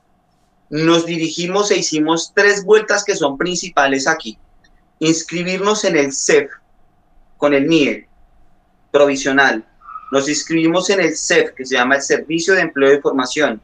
nos 0.69 1.05
dirigimos 1.05 1.71
e 1.71 1.77
hicimos 1.77 2.33
tres 2.35 2.65
vueltas 2.65 3.03
que 3.03 3.15
son 3.15 3.37
principales 3.37 4.07
aquí. 4.07 4.37
Inscribirnos 4.99 5.85
en 5.85 5.97
el 5.97 6.11
CEF 6.11 6.51
con 7.37 7.53
el 7.53 7.67
NIE 7.67 8.07
provisional. 8.91 9.65
Nos 10.11 10.27
inscribimos 10.27 10.89
en 10.89 10.99
el 10.99 11.15
CEF, 11.15 11.51
que 11.51 11.65
se 11.65 11.75
llama 11.75 11.95
el 11.95 12.01
Servicio 12.01 12.53
de 12.53 12.61
Empleo 12.61 12.93
y 12.93 13.01
Formación 13.01 13.61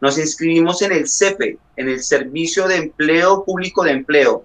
nos 0.00 0.18
inscribimos 0.18 0.82
en 0.82 0.92
el 0.92 1.08
CEPE, 1.08 1.58
en 1.76 1.88
el 1.88 2.02
Servicio 2.02 2.68
de 2.68 2.76
Empleo 2.76 3.44
Público 3.44 3.82
de 3.82 3.92
Empleo, 3.92 4.44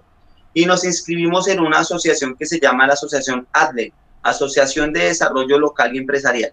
y 0.54 0.66
nos 0.66 0.84
inscribimos 0.84 1.48
en 1.48 1.60
una 1.60 1.80
asociación 1.80 2.36
que 2.36 2.46
se 2.46 2.60
llama 2.60 2.86
la 2.86 2.94
Asociación 2.94 3.46
ADLE, 3.52 3.92
Asociación 4.22 4.92
de 4.92 5.04
Desarrollo 5.04 5.58
Local 5.58 5.94
y 5.94 5.98
Empresarial. 5.98 6.52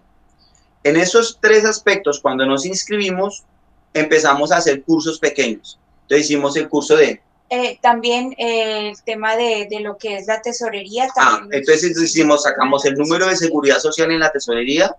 En 0.82 0.96
esos 0.96 1.38
tres 1.40 1.64
aspectos, 1.64 2.20
cuando 2.20 2.46
nos 2.46 2.64
inscribimos, 2.64 3.44
empezamos 3.92 4.52
a 4.52 4.56
hacer 4.56 4.82
cursos 4.82 5.18
pequeños. 5.18 5.78
Entonces 6.02 6.26
hicimos 6.26 6.56
el 6.56 6.68
curso 6.68 6.96
de... 6.96 7.20
Eh, 7.50 7.78
también 7.82 8.34
eh, 8.38 8.90
el 8.90 9.02
tema 9.02 9.36
de, 9.36 9.66
de, 9.68 9.80
lo 9.80 9.98
que 9.98 10.16
es 10.16 10.26
la 10.26 10.40
tesorería. 10.40 11.08
ah, 11.16 11.40
entonces 11.50 12.00
hicimos, 12.00 12.44
sacamos 12.44 12.84
el 12.84 12.94
número 12.94 13.26
de 13.26 13.36
seguridad 13.36 13.78
social 13.78 14.10
en 14.12 14.20
la 14.20 14.30
tesorería 14.30 14.94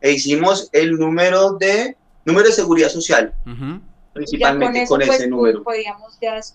e 0.00 0.12
hicimos 0.12 0.70
el 0.72 0.98
número 0.98 1.52
de 1.52 1.94
Número 2.24 2.48
de 2.48 2.54
seguridad 2.54 2.88
social, 2.88 3.34
principalmente 4.14 4.86
con, 4.86 5.02
ese 5.02 5.26
número. 5.26 5.62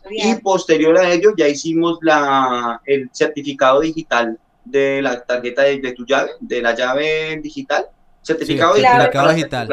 y 0.10 0.36
posterior 0.36 0.98
a 0.98 1.12
ello 1.12 1.34
ya 1.38 1.48
hicimos 1.48 2.00
la, 2.02 2.82
el 2.86 3.10
certificado 3.12 3.82
digital 3.82 4.40
de 4.64 5.02
la 5.02 5.22
tarjeta 5.22 5.64
de, 5.64 5.94
tu 5.94 6.06
llave, 6.06 6.32
de 6.40 6.62
la 6.62 6.74
llave 6.74 7.40
digital. 7.44 7.88
Certificado 8.22 8.76
digital. 8.76 9.70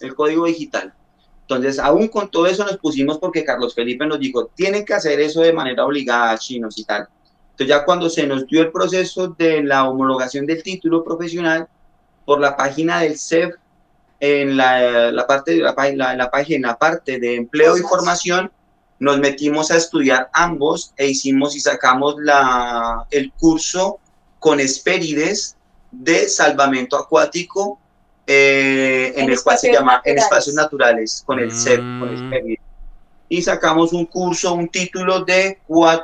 El 0.00 0.14
código 0.14 0.46
digital. 0.46 0.92
Entonces, 1.42 1.78
aún 1.78 2.08
con 2.08 2.30
todo 2.30 2.46
eso 2.46 2.64
nos 2.64 2.76
pusimos 2.78 3.18
porque 3.18 3.44
Carlos 3.44 3.74
Felipe 3.74 4.06
nos 4.06 4.20
dijo, 4.20 4.46
tienen 4.54 4.84
que 4.84 4.94
hacer 4.94 5.20
eso 5.20 5.40
de 5.40 5.52
manera 5.52 5.84
obligada, 5.84 6.36
chinos 6.38 6.78
y 6.78 6.84
tal. 6.84 7.08
Entonces, 7.52 7.68
ya 7.68 7.84
cuando 7.84 8.10
se 8.10 8.26
nos 8.26 8.46
dio 8.46 8.62
el 8.62 8.72
proceso 8.72 9.28
de 9.28 9.62
la 9.62 9.88
homologación 9.88 10.46
del 10.46 10.62
título 10.62 11.02
profesional, 11.04 11.68
por 12.24 12.40
la 12.40 12.56
página 12.56 13.00
del 13.00 13.18
CEF 13.18 13.56
en 14.24 14.56
la, 14.56 15.24
parte 15.26 15.50
de 15.50 15.62
la, 15.62 15.74
la, 15.96 16.14
la, 16.14 16.30
página, 16.30 16.76
parte 16.76 17.18
de 17.18 17.34
empleo 17.34 17.76
y 17.76 17.80
formación, 17.80 18.52
nos 19.00 19.18
metimos 19.18 19.72
a 19.72 19.76
estudiar 19.76 20.30
ambos 20.32 20.94
e 20.96 21.08
hicimos 21.08 21.56
y 21.56 21.60
sacamos 21.60 22.14
la, 22.20 23.04
el 23.10 23.32
curso 23.32 23.98
con 24.38 24.60
Esperides 24.60 25.56
de 25.90 26.28
salvamento 26.28 26.96
acuático 26.96 27.80
eh, 28.24 29.12
en, 29.16 29.28
el 29.28 29.42
cual 29.42 29.58
se 29.58 29.72
llama 29.72 30.00
en 30.04 30.18
espacios 30.18 30.54
naturales 30.54 31.24
con 31.26 31.40
el 31.40 31.50
CEP, 31.50 31.78
con 31.80 32.12
mm. 32.12 32.24
Esperides. 32.24 32.64
Y 33.28 33.42
sacamos 33.42 33.92
un 33.92 34.06
curso, 34.06 34.54
un 34.54 34.68
título 34.68 35.24
de, 35.24 35.58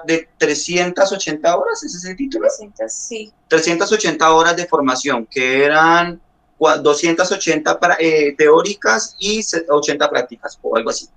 de 0.06 0.28
380 0.38 1.56
horas, 1.56 1.84
¿ese 1.84 1.98
es 1.98 2.04
el 2.04 2.16
título? 2.16 2.48
300, 2.48 2.92
sí. 2.92 3.32
380 3.46 4.32
horas 4.32 4.56
de 4.56 4.66
formación, 4.66 5.24
que 5.30 5.64
eran 5.64 6.20
280 6.58 7.78
para, 7.78 7.96
eh, 7.98 8.34
teóricas 8.36 9.14
y 9.18 9.40
80 9.68 10.10
prácticas 10.10 10.58
o 10.62 10.76
algo 10.76 10.90
así. 10.90 11.08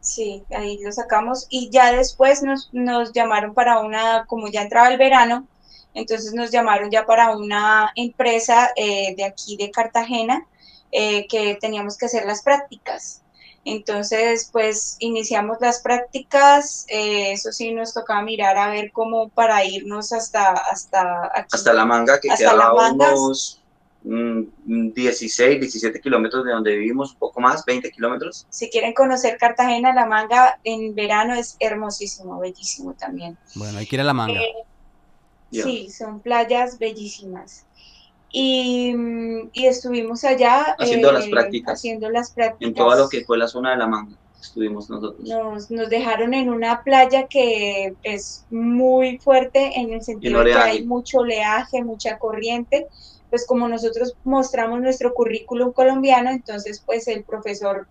Sí, 0.00 0.42
ahí 0.50 0.78
lo 0.82 0.90
sacamos 0.90 1.46
y 1.48 1.70
ya 1.70 1.92
después 1.92 2.42
nos, 2.42 2.70
nos 2.72 3.12
llamaron 3.12 3.54
para 3.54 3.78
una, 3.80 4.24
como 4.26 4.48
ya 4.48 4.62
entraba 4.62 4.88
el 4.88 4.98
verano, 4.98 5.46
entonces 5.94 6.34
nos 6.34 6.50
llamaron 6.50 6.90
ya 6.90 7.06
para 7.06 7.36
una 7.36 7.92
empresa 7.94 8.70
eh, 8.74 9.14
de 9.16 9.24
aquí 9.24 9.56
de 9.56 9.70
Cartagena 9.70 10.46
eh, 10.90 11.26
que 11.28 11.56
teníamos 11.60 11.96
que 11.96 12.06
hacer 12.06 12.24
las 12.24 12.42
prácticas. 12.42 13.21
Entonces, 13.64 14.48
pues 14.50 14.96
iniciamos 14.98 15.58
las 15.60 15.80
prácticas, 15.82 16.84
eh, 16.88 17.32
eso 17.32 17.52
sí 17.52 17.72
nos 17.72 17.94
tocaba 17.94 18.22
mirar 18.22 18.58
a 18.58 18.68
ver 18.68 18.90
cómo 18.90 19.28
para 19.28 19.64
irnos 19.64 20.12
hasta 20.12 20.50
hasta 20.50 21.26
hasta 21.26 21.72
la 21.72 21.84
manga 21.84 22.18
que 22.18 22.28
quedaba 22.28 22.90
unos 22.90 23.62
16, 24.04 25.60
17 25.60 26.00
kilómetros 26.00 26.44
de 26.44 26.50
donde 26.50 26.76
vivimos, 26.76 27.12
un 27.12 27.18
poco 27.18 27.40
más, 27.40 27.64
20 27.64 27.90
kilómetros. 27.92 28.46
Si 28.50 28.68
quieren 28.68 28.94
conocer 28.94 29.36
Cartagena, 29.38 29.94
la 29.94 30.06
manga 30.06 30.58
en 30.64 30.94
verano 30.94 31.34
es 31.34 31.56
hermosísimo, 31.60 32.40
bellísimo 32.40 32.94
también. 32.94 33.38
Bueno, 33.54 33.78
hay 33.78 33.86
que 33.86 33.96
ir 33.96 34.00
a 34.00 34.04
la 34.04 34.12
manga. 34.12 34.40
Eh, 34.40 34.64
sí, 35.52 35.88
son 35.90 36.20
playas 36.20 36.78
bellísimas. 36.78 37.64
Y, 38.32 38.94
y 39.52 39.66
estuvimos 39.66 40.24
allá 40.24 40.74
haciendo, 40.78 41.12
las 41.12 41.26
eh, 41.26 41.30
prácticas. 41.30 41.74
haciendo 41.74 42.08
las 42.10 42.30
prácticas. 42.30 42.68
En 42.68 42.74
todo 42.74 42.96
lo 42.96 43.08
que 43.08 43.24
fue 43.24 43.36
la 43.36 43.46
zona 43.46 43.72
de 43.72 43.76
la 43.76 43.86
manga 43.86 44.16
estuvimos 44.42 44.90
nosotros. 44.90 45.28
Nos, 45.28 45.70
nos 45.70 45.88
dejaron 45.88 46.34
en 46.34 46.50
una 46.50 46.82
playa 46.82 47.26
que 47.26 47.94
es 48.02 48.44
muy 48.50 49.18
fuerte 49.18 49.78
en 49.78 49.92
el 49.92 50.02
sentido 50.02 50.42
de 50.42 50.52
que 50.52 50.58
hay 50.58 50.84
mucho 50.84 51.18
oleaje, 51.18 51.82
mucha 51.82 52.18
corriente. 52.18 52.88
Pues 53.30 53.46
como 53.46 53.66
nosotros 53.68 54.14
mostramos 54.24 54.80
nuestro 54.80 55.14
currículum 55.14 55.72
colombiano, 55.72 56.30
entonces 56.30 56.82
pues 56.84 57.08
el 57.08 57.24
profesor 57.24 57.86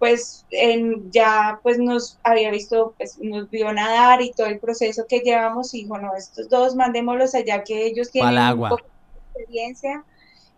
pues 0.00 0.44
ya 1.12 1.60
pues 1.62 1.78
nos 1.78 2.18
había 2.24 2.50
visto, 2.50 2.92
pues 2.98 3.16
nos 3.20 3.48
vio 3.50 3.72
nadar 3.72 4.20
y 4.20 4.32
todo 4.32 4.48
el 4.48 4.58
proceso 4.58 5.04
que 5.08 5.20
llevamos 5.20 5.72
y 5.74 5.82
dijo, 5.84 5.96
no, 5.98 6.16
estos 6.16 6.48
dos 6.48 6.74
mandémoslos 6.74 7.36
allá 7.36 7.62
que 7.62 7.86
ellos 7.86 8.10
tienen 8.10 8.36
un 8.36 8.68
poco 8.68 8.76
de 8.78 8.91
experiencia 9.34 10.04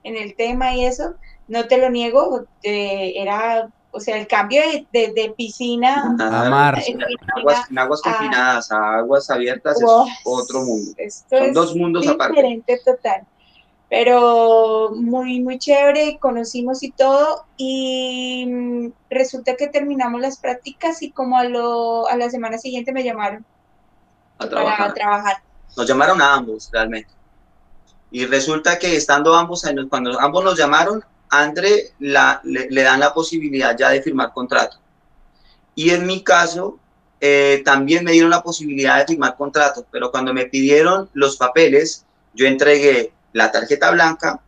en 0.02 0.16
el 0.16 0.34
tema 0.34 0.74
y 0.74 0.84
eso, 0.84 1.14
no 1.48 1.66
te 1.66 1.78
lo 1.78 1.90
niego, 1.90 2.44
era, 2.62 3.70
o 3.90 4.00
sea, 4.00 4.18
el 4.18 4.26
cambio 4.26 4.62
de, 4.92 5.34
piscina 5.36 6.16
a 6.18 6.50
mar, 6.50 6.82
en, 6.86 7.00
aguas, 7.76 8.02
confinadas 8.02 8.70
a 8.70 8.98
aguas 8.98 9.30
abiertas 9.30 9.80
es 9.80 9.88
otro 10.24 10.62
mundo. 10.62 10.92
Son 11.30 11.52
dos 11.52 11.74
mundos 11.74 12.06
aparte. 12.06 12.34
Diferente 12.34 12.80
total 12.84 13.26
pero 13.94 14.90
muy, 14.92 15.40
muy 15.40 15.56
chévere, 15.58 16.18
conocimos 16.18 16.82
y 16.82 16.90
todo, 16.90 17.44
y 17.56 18.44
mm, 18.44 18.92
resulta 19.08 19.54
que 19.54 19.68
terminamos 19.68 20.20
las 20.20 20.38
prácticas 20.38 21.00
y 21.02 21.12
como 21.12 21.38
a, 21.38 21.44
lo, 21.44 22.08
a 22.08 22.16
la 22.16 22.28
semana 22.28 22.58
siguiente 22.58 22.92
me 22.92 23.04
llamaron 23.04 23.44
a 24.38 24.48
trabajar. 24.48 24.78
para 24.78 24.94
trabajar. 24.94 25.36
Nos 25.76 25.86
llamaron 25.86 26.20
a 26.20 26.34
ambos, 26.34 26.70
realmente. 26.72 27.08
Y 28.14 28.26
resulta 28.26 28.78
que 28.78 28.94
estando 28.94 29.34
ambos, 29.34 29.64
cuando 29.90 30.20
ambos 30.20 30.44
nos 30.44 30.56
llamaron, 30.56 31.04
André 31.30 31.94
la, 31.98 32.40
le, 32.44 32.82
dan 32.84 33.00
la 33.00 33.12
posibilidad 33.12 33.76
ya 33.76 33.90
de 33.90 34.02
firmar 34.02 34.32
contrato. 34.32 34.76
Y 35.74 35.90
en 35.90 36.06
mi 36.06 36.22
caso, 36.22 36.78
eh, 37.20 37.62
también 37.64 38.04
me 38.04 38.12
dieron 38.12 38.30
la 38.30 38.40
posibilidad 38.40 38.98
de 38.98 39.06
firmar 39.06 39.36
contrato, 39.36 39.84
pero 39.90 40.12
cuando 40.12 40.32
me 40.32 40.46
pidieron 40.46 41.10
los 41.12 41.36
papeles, 41.36 42.06
yo 42.34 42.46
entregué 42.46 43.12
la 43.32 43.50
tarjeta 43.50 43.90
blanca 43.90 44.40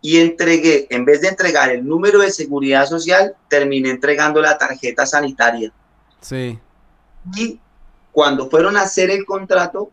y 0.00 0.20
entregué, 0.20 0.86
en 0.90 1.04
vez 1.04 1.20
de 1.22 1.30
entregar 1.30 1.68
el 1.70 1.84
número 1.84 2.20
de 2.20 2.30
seguridad 2.30 2.86
social, 2.86 3.34
terminé 3.48 3.90
entregando 3.90 4.40
la 4.40 4.56
tarjeta 4.56 5.04
sanitaria. 5.04 5.72
Sí. 6.20 6.60
Y 7.34 7.58
cuando 8.12 8.48
fueron 8.48 8.76
a 8.76 8.82
hacer 8.82 9.10
el 9.10 9.24
contrato, 9.24 9.90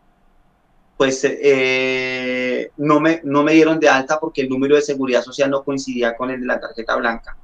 pues 0.98 1.22
eh, 1.24 2.72
no, 2.78 3.00
me, 3.00 3.22
no 3.24 3.44
me 3.44 3.54
dieron 3.54 3.80
de 3.80 3.88
alta 3.88 4.20
porque 4.20 4.42
el 4.42 4.50
número 4.50 4.76
de 4.76 4.82
seguridad 4.82 5.22
social 5.22 5.50
no 5.50 5.64
coincidía 5.64 6.18
con 6.18 6.32
el 6.32 6.42
de 6.42 6.48
la 6.48 6.60
tarjeta 6.60 6.96
blanca. 6.96 7.38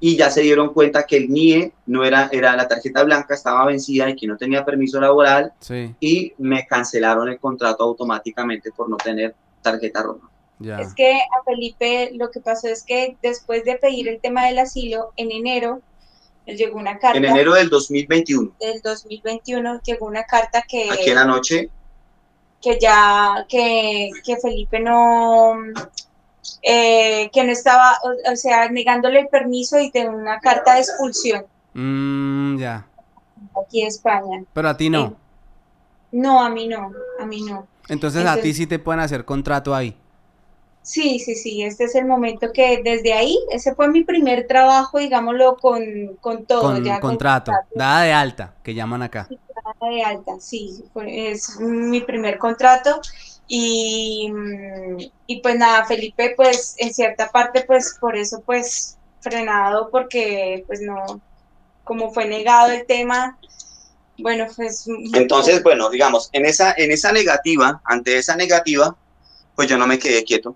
Y 0.00 0.16
ya 0.16 0.28
se 0.28 0.42
dieron 0.42 0.74
cuenta 0.74 1.06
que 1.06 1.16
el 1.16 1.30
NIE 1.30 1.72
no 1.86 2.04
era, 2.04 2.28
era 2.32 2.56
la 2.56 2.66
tarjeta 2.66 3.04
blanca, 3.04 3.34
estaba 3.34 3.64
vencida 3.64 4.10
y 4.10 4.16
que 4.16 4.26
no 4.26 4.36
tenía 4.36 4.64
permiso 4.64 5.00
laboral. 5.00 5.52
Sí. 5.60 5.94
Y 6.00 6.34
me 6.38 6.66
cancelaron 6.66 7.28
el 7.28 7.38
contrato 7.38 7.84
automáticamente 7.84 8.70
por 8.72 8.90
no 8.90 8.96
tener 8.96 9.34
tarjeta 9.62 10.02
roja. 10.02 10.28
Es 10.60 10.94
que 10.94 11.12
a 11.12 11.42
Felipe 11.44 12.10
lo 12.14 12.30
que 12.30 12.40
pasó 12.40 12.68
es 12.68 12.82
que 12.82 13.16
después 13.22 13.64
de 13.64 13.76
pedir 13.76 14.08
el 14.08 14.20
tema 14.20 14.46
del 14.46 14.58
asilo, 14.58 15.12
en 15.16 15.30
enero 15.30 15.80
llegó 16.46 16.78
una 16.78 16.98
carta. 16.98 17.18
En 17.18 17.24
enero 17.24 17.54
del 17.54 17.68
2021. 17.70 18.52
Del 18.60 18.80
2021 18.82 19.80
llegó 19.82 20.06
una 20.06 20.24
carta 20.24 20.62
que... 20.66 20.90
Aquí 20.90 21.10
en 21.10 21.16
la 21.16 21.24
noche. 21.24 21.70
Que 22.64 22.78
ya, 22.80 23.44
que, 23.48 24.10
que 24.24 24.36
Felipe 24.38 24.80
no... 24.80 25.52
Eh, 26.62 27.30
que 27.32 27.44
no 27.44 27.52
estaba, 27.52 27.98
o, 28.30 28.36
sea, 28.36 28.70
negándole 28.70 29.20
el 29.20 29.28
permiso 29.28 29.78
y 29.78 29.90
de 29.90 30.08
una 30.08 30.40
carta 30.40 30.74
de 30.74 30.80
expulsión. 30.80 31.44
Mm, 31.74 32.58
ya. 32.58 32.86
Aquí 33.62 33.82
en 33.82 33.88
España. 33.88 34.44
Pero 34.52 34.68
a 34.70 34.76
ti 34.76 34.88
no. 34.88 35.04
Eh, 35.04 35.12
no, 36.12 36.42
a 36.42 36.48
mí 36.48 36.66
no, 36.66 36.90
a 37.20 37.26
mí 37.26 37.42
no. 37.42 37.66
Entonces, 37.88 38.24
a 38.24 38.40
ti 38.40 38.54
sí 38.54 38.66
te 38.66 38.78
pueden 38.78 39.00
hacer 39.00 39.26
contrato 39.26 39.74
ahí. 39.74 39.96
Sí, 40.84 41.18
sí, 41.18 41.34
sí, 41.34 41.62
este 41.62 41.84
es 41.84 41.94
el 41.94 42.04
momento 42.04 42.52
que 42.52 42.82
desde 42.84 43.14
ahí, 43.14 43.38
ese 43.50 43.74
fue 43.74 43.88
mi 43.88 44.04
primer 44.04 44.46
trabajo, 44.46 44.98
digámoslo, 44.98 45.56
con, 45.56 45.82
con 46.20 46.44
todo. 46.44 46.60
Con 46.60 46.84
ya 46.84 47.00
contrato, 47.00 47.52
dada 47.74 48.02
de 48.02 48.12
alta, 48.12 48.54
que 48.62 48.74
llaman 48.74 49.00
acá. 49.00 49.24
Sí, 49.26 49.38
dada 49.48 49.94
de 49.94 50.02
alta, 50.02 50.32
sí, 50.40 50.84
es 51.06 51.58
mi 51.58 52.02
primer 52.02 52.36
contrato. 52.36 53.00
Y, 53.48 54.30
y 55.26 55.40
pues 55.40 55.56
nada, 55.56 55.86
Felipe, 55.86 56.34
pues 56.36 56.74
en 56.76 56.92
cierta 56.92 57.30
parte, 57.30 57.62
pues 57.62 57.96
por 57.98 58.14
eso, 58.14 58.42
pues 58.44 58.98
frenado, 59.20 59.88
porque 59.90 60.64
pues 60.66 60.82
no, 60.82 61.18
como 61.82 62.12
fue 62.12 62.26
negado 62.26 62.70
el 62.70 62.84
tema, 62.84 63.38
bueno, 64.18 64.48
pues... 64.54 64.86
Entonces, 65.14 65.62
bueno, 65.62 65.88
digamos, 65.88 66.28
en 66.32 66.44
esa, 66.44 66.74
en 66.76 66.92
esa 66.92 67.10
negativa, 67.10 67.80
ante 67.84 68.18
esa 68.18 68.36
negativa, 68.36 68.94
pues 69.54 69.66
yo 69.66 69.78
no 69.78 69.86
me 69.86 69.98
quedé 69.98 70.24
quieto. 70.24 70.54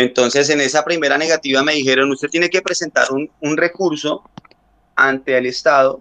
Entonces, 0.00 0.50
en 0.50 0.60
esa 0.60 0.84
primera 0.84 1.18
negativa 1.18 1.62
me 1.62 1.74
dijeron, 1.74 2.10
usted 2.10 2.28
tiene 2.28 2.48
que 2.48 2.62
presentar 2.62 3.12
un, 3.12 3.30
un 3.40 3.56
recurso 3.56 4.22
ante 4.96 5.36
el 5.36 5.46
Estado 5.46 6.00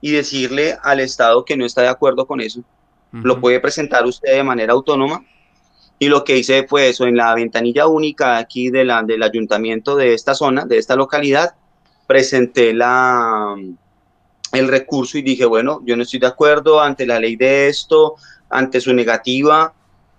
y 0.00 0.12
decirle 0.12 0.76
al 0.82 1.00
Estado 1.00 1.44
que 1.44 1.56
no 1.56 1.64
está 1.64 1.82
de 1.82 1.88
acuerdo 1.88 2.26
con 2.26 2.40
eso. 2.40 2.62
Lo 3.12 3.40
puede 3.40 3.60
presentar 3.60 4.06
usted 4.06 4.32
de 4.32 4.42
manera 4.42 4.72
autónoma. 4.72 5.24
Y 5.98 6.08
lo 6.08 6.24
que 6.24 6.38
hice 6.38 6.66
fue 6.66 6.88
eso, 6.88 7.06
en 7.06 7.16
la 7.16 7.34
ventanilla 7.34 7.86
única 7.86 8.38
aquí 8.38 8.70
de 8.70 8.84
la, 8.84 9.02
del 9.02 9.22
ayuntamiento 9.22 9.94
de 9.96 10.14
esta 10.14 10.34
zona, 10.34 10.64
de 10.64 10.78
esta 10.78 10.96
localidad, 10.96 11.54
presenté 12.06 12.72
la, 12.72 13.54
el 14.52 14.68
recurso 14.68 15.18
y 15.18 15.22
dije, 15.22 15.44
bueno, 15.44 15.80
yo 15.84 15.96
no 15.96 16.02
estoy 16.02 16.20
de 16.20 16.26
acuerdo 16.26 16.80
ante 16.80 17.06
la 17.06 17.20
ley 17.20 17.36
de 17.36 17.68
esto, 17.68 18.16
ante 18.48 18.80
su 18.80 18.92
negativa. 18.94 19.74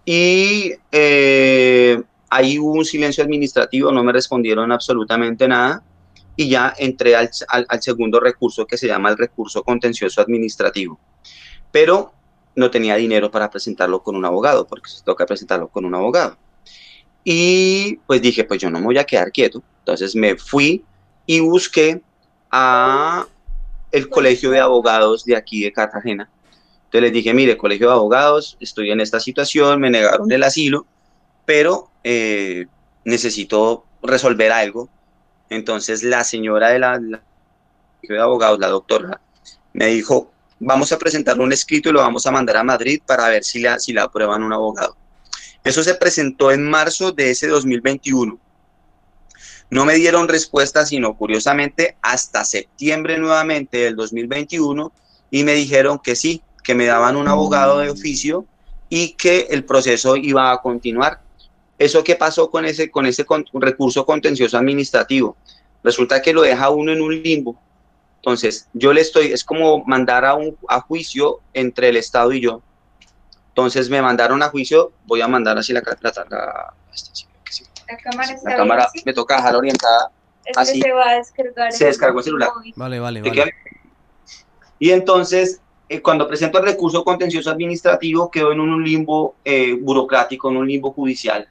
Y 0.05 0.71
eh, 0.91 2.01
ahí 2.33 2.57
hubo 2.57 2.73
un 2.73 2.85
silencio 2.85 3.23
administrativo, 3.23 3.91
no 3.91 4.03
me 4.03 4.11
respondieron 4.11 4.71
absolutamente 4.71 5.47
nada. 5.47 5.83
Y 6.35 6.49
ya 6.49 6.73
entré 6.77 7.15
al, 7.15 7.29
segundo 7.79 8.19
recurso 8.19 8.65
que 8.65 8.75
se 8.75 8.87
llama 8.87 9.09
el 9.09 9.17
recurso 9.17 9.61
contencioso 9.61 10.19
administrativo. 10.19 10.99
Pero 11.71 12.11
no 12.55 12.71
tenía 12.71 12.95
dinero 12.95 13.29
para 13.29 13.51
presentarlo 13.51 14.01
con 14.01 14.15
un 14.15 14.25
abogado, 14.25 14.65
porque 14.65 14.89
se 14.89 15.03
toca 15.03 15.27
presentarlo 15.27 15.67
con 15.67 15.85
un 15.85 15.93
abogado. 15.93 16.37
Y 17.23 17.97
pues 18.07 18.19
dije, 18.21 18.45
pues 18.45 18.59
yo 18.59 18.71
no 18.71 18.79
me 18.79 18.85
voy 18.85 18.97
a 18.97 19.03
quedar 19.03 19.31
quieto. 19.31 19.61
Entonces 19.79 20.15
me 20.15 20.35
fui 20.35 20.83
y 21.27 21.39
busqué 21.39 22.01
a 22.49 23.27
el 23.91 24.09
colegio 24.09 24.49
de 24.49 24.59
abogados 24.59 25.23
de 25.23 25.35
aquí 25.35 25.63
de 25.63 25.71
Cartagena. 25.71 26.27
Entonces 26.85 27.01
les 27.01 27.13
dije, 27.13 27.31
mire, 27.33 27.57
colegio 27.57 27.87
de 27.89 27.93
abogados, 27.93 28.57
estoy 28.59 28.89
en 28.89 29.01
esta 29.01 29.19
situación, 29.19 29.79
me 29.79 29.91
negaron 29.91 30.31
el 30.31 30.41
asilo, 30.41 30.87
pero 31.45 31.91
eh, 32.03 32.67
necesito 33.05 33.85
resolver 34.01 34.51
algo. 34.51 34.89
Entonces 35.49 36.03
la 36.03 36.23
señora 36.23 36.69
de 36.69 36.79
la, 36.79 36.99
de 36.99 38.19
abogados, 38.19 38.59
la 38.59 38.67
doctora, 38.67 39.21
me 39.73 39.87
dijo, 39.87 40.31
vamos 40.59 40.91
a 40.91 40.97
presentarle 40.97 41.43
un 41.43 41.53
escrito 41.53 41.89
y 41.89 41.91
lo 41.93 41.99
vamos 41.99 42.25
a 42.25 42.31
mandar 42.31 42.57
a 42.57 42.63
Madrid 42.63 43.01
para 43.05 43.27
ver 43.29 43.43
si 43.43 43.59
la, 43.61 43.79
si 43.79 43.93
la 43.93 44.03
aprueban 44.03 44.43
un 44.43 44.53
abogado. 44.53 44.95
Eso 45.63 45.83
se 45.83 45.95
presentó 45.95 46.51
en 46.51 46.69
marzo 46.69 47.11
de 47.11 47.31
ese 47.31 47.47
2021. 47.47 48.37
No 49.69 49.85
me 49.85 49.95
dieron 49.95 50.27
respuesta, 50.27 50.85
sino 50.85 51.15
curiosamente 51.15 51.97
hasta 52.01 52.43
septiembre 52.43 53.17
nuevamente 53.17 53.77
del 53.77 53.95
2021 53.95 54.91
y 55.31 55.43
me 55.43 55.53
dijeron 55.53 55.99
que 55.99 56.15
sí, 56.15 56.43
que 56.63 56.75
me 56.75 56.85
daban 56.85 57.15
un 57.15 57.27
abogado 57.27 57.79
de 57.79 57.89
oficio 57.89 58.45
y 58.87 59.13
que 59.13 59.47
el 59.49 59.65
proceso 59.65 60.15
iba 60.15 60.51
a 60.51 60.61
continuar. 60.61 61.22
¿Eso 61.83 62.01
qué 62.01 62.15
pasó 62.15 62.49
con 62.49 62.63
ese, 62.63 62.89
con 62.89 63.05
ese 63.05 63.25
recurso 63.51 64.05
contencioso 64.05 64.57
administrativo? 64.57 65.35
Resulta 65.83 66.21
que 66.21 66.31
lo 66.31 66.41
deja 66.41 66.69
uno 66.69 66.93
en 66.93 67.01
un 67.01 67.21
limbo. 67.21 67.59
Entonces, 68.15 68.69
yo 68.71 68.93
le 68.93 69.01
estoy, 69.01 69.33
es 69.33 69.43
como 69.43 69.83
mandar 69.83 70.23
a, 70.23 70.33
un, 70.33 70.57
a 70.69 70.79
juicio 70.79 71.41
entre 71.53 71.89
el 71.89 71.97
Estado 71.97 72.31
y 72.31 72.39
yo. 72.39 72.61
Entonces, 73.49 73.89
me 73.89 74.01
mandaron 74.01 74.41
a 74.41 74.47
juicio, 74.47 74.93
voy 75.05 75.19
a 75.19 75.27
mandar 75.27 75.57
así 75.57 75.73
la, 75.73 75.81
la, 75.81 76.13
la, 76.29 76.73
la 77.89 77.97
cámara, 77.97 78.35
la 78.45 78.55
cámara 78.55 78.89
me 79.05 79.13
toca 79.13 79.35
dejar 79.35 79.57
orientada. 79.57 80.09
así. 80.55 80.81
se 80.81 80.91
va 80.93 81.09
a 81.09 81.15
descargar. 81.17 81.73
Se 81.73 81.85
descargó 81.85 82.19
el 82.19 82.23
celular. 82.23 82.49
Vale, 82.77 82.99
vale, 82.99 83.21
vale. 83.21 83.53
Y 84.79 84.91
entonces, 84.91 85.59
eh, 85.89 86.01
cuando 86.01 86.29
presento 86.29 86.59
el 86.59 86.65
recurso 86.65 87.03
contencioso 87.03 87.51
administrativo, 87.51 88.31
quedo 88.31 88.53
en 88.53 88.61
un 88.61 88.81
limbo 88.85 89.35
eh, 89.43 89.77
burocrático, 89.81 90.49
en 90.49 90.55
un 90.55 90.67
limbo 90.69 90.93
judicial. 90.93 91.49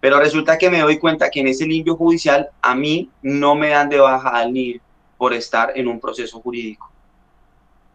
Pero 0.00 0.20
resulta 0.20 0.58
que 0.58 0.70
me 0.70 0.80
doy 0.80 0.98
cuenta 0.98 1.30
que 1.30 1.40
en 1.40 1.48
ese 1.48 1.66
limbo 1.66 1.96
judicial 1.96 2.50
a 2.62 2.74
mí 2.74 3.10
no 3.22 3.54
me 3.54 3.70
dan 3.70 3.88
de 3.88 3.98
baja 3.98 4.30
al 4.30 4.52
NIR 4.52 4.80
por 5.16 5.34
estar 5.34 5.72
en 5.74 5.88
un 5.88 5.98
proceso 5.98 6.40
jurídico. 6.40 6.90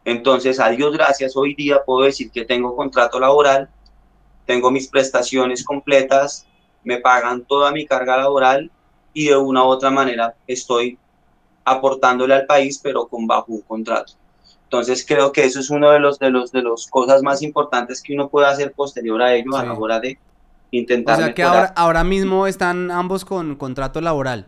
Entonces, 0.06 0.60
a 0.60 0.70
Dios 0.70 0.91
gracias, 0.91 1.38
hoy 1.38 1.56
día 1.56 1.82
puedo 1.86 2.06
decir 2.06 2.30
que 2.30 2.43
tengo 2.43 2.76
contrato 2.76 3.20
laboral, 3.20 3.70
tengo 4.45 4.70
mis 4.70 4.89
prestaciones 4.89 5.64
completas, 5.64 6.45
me 6.84 6.99
pagan 6.99 7.45
toda 7.45 7.72
mi 7.72 7.86
carga 7.86 8.18
laboral 8.18 8.70
y 9.14 9.28
de 9.28 9.38
una 9.38 9.64
u 9.64 9.68
otra 9.68 9.89
manera 9.89 10.36
estoy 10.45 10.97
aportándole 11.64 12.34
al 12.34 12.45
país, 12.45 12.80
pero 12.84 13.08
con 13.08 13.26
bajo 13.26 13.54
un 13.54 13.62
contrato. 13.62 14.14
Entonces 14.66 15.06
creo 15.08 15.32
que 15.32 15.45
eso 15.45 15.60
es 15.60 15.70
uno 15.70 15.91
de 15.91 15.99
los 15.99 16.20
de 16.20 16.32
los 16.32 16.51
de 16.51 16.64
los 16.64 16.88
cosas 16.88 17.22
más 17.22 17.41
importantes 17.41 18.01
que 18.01 18.14
uno 18.14 18.28
puede 18.28 18.47
hacer 18.47 18.74
posterior 18.74 19.22
a 19.22 19.34
ello 19.34 19.56
a 19.56 19.64
la 19.64 19.74
hora 19.74 19.99
de 19.99 20.18
intentar. 20.78 21.16
O 21.16 21.24
sea 21.24 21.34
que 21.34 21.44
ahora, 21.44 21.74
ahora 21.76 22.04
mismo 22.04 22.48
están 22.48 22.92
ambos 22.92 23.26
con 23.26 23.56
contrato 23.56 24.02
laboral. 24.02 24.48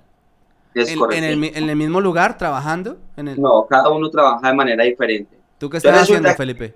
Es 0.73 0.89
¿En, 0.89 0.99
correcto. 0.99 1.23
en 1.23 1.29
el, 1.29 1.37
mi- 1.37 1.51
en 1.53 1.69
el 1.69 1.75
mismo 1.75 2.01
lugar 2.01 2.37
trabajando? 2.37 2.97
En 3.15 3.29
el... 3.29 3.41
No, 3.41 3.65
cada 3.69 3.89
uno 3.89 4.09
trabaja 4.09 4.47
de 4.47 4.53
manera 4.53 4.83
diferente. 4.83 5.37
¿Tú 5.57 5.69
qué 5.69 5.77
Entonces 5.77 5.91
estás 5.91 6.03
haciendo, 6.03 6.27
resulta- 6.29 6.37
Felipe? 6.37 6.75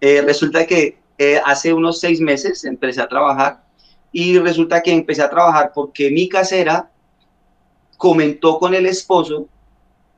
Eh, 0.00 0.22
resulta 0.22 0.66
que 0.66 0.98
eh, 1.16 1.40
hace 1.44 1.72
unos 1.72 1.98
seis 2.00 2.20
meses 2.20 2.64
empecé 2.64 3.00
a 3.00 3.08
trabajar 3.08 3.62
y 4.12 4.38
resulta 4.38 4.82
que 4.82 4.92
empecé 4.92 5.22
a 5.22 5.30
trabajar 5.30 5.72
porque 5.74 6.10
mi 6.10 6.28
casera 6.28 6.90
comentó 7.96 8.58
con 8.58 8.74
el 8.74 8.86
esposo 8.86 9.46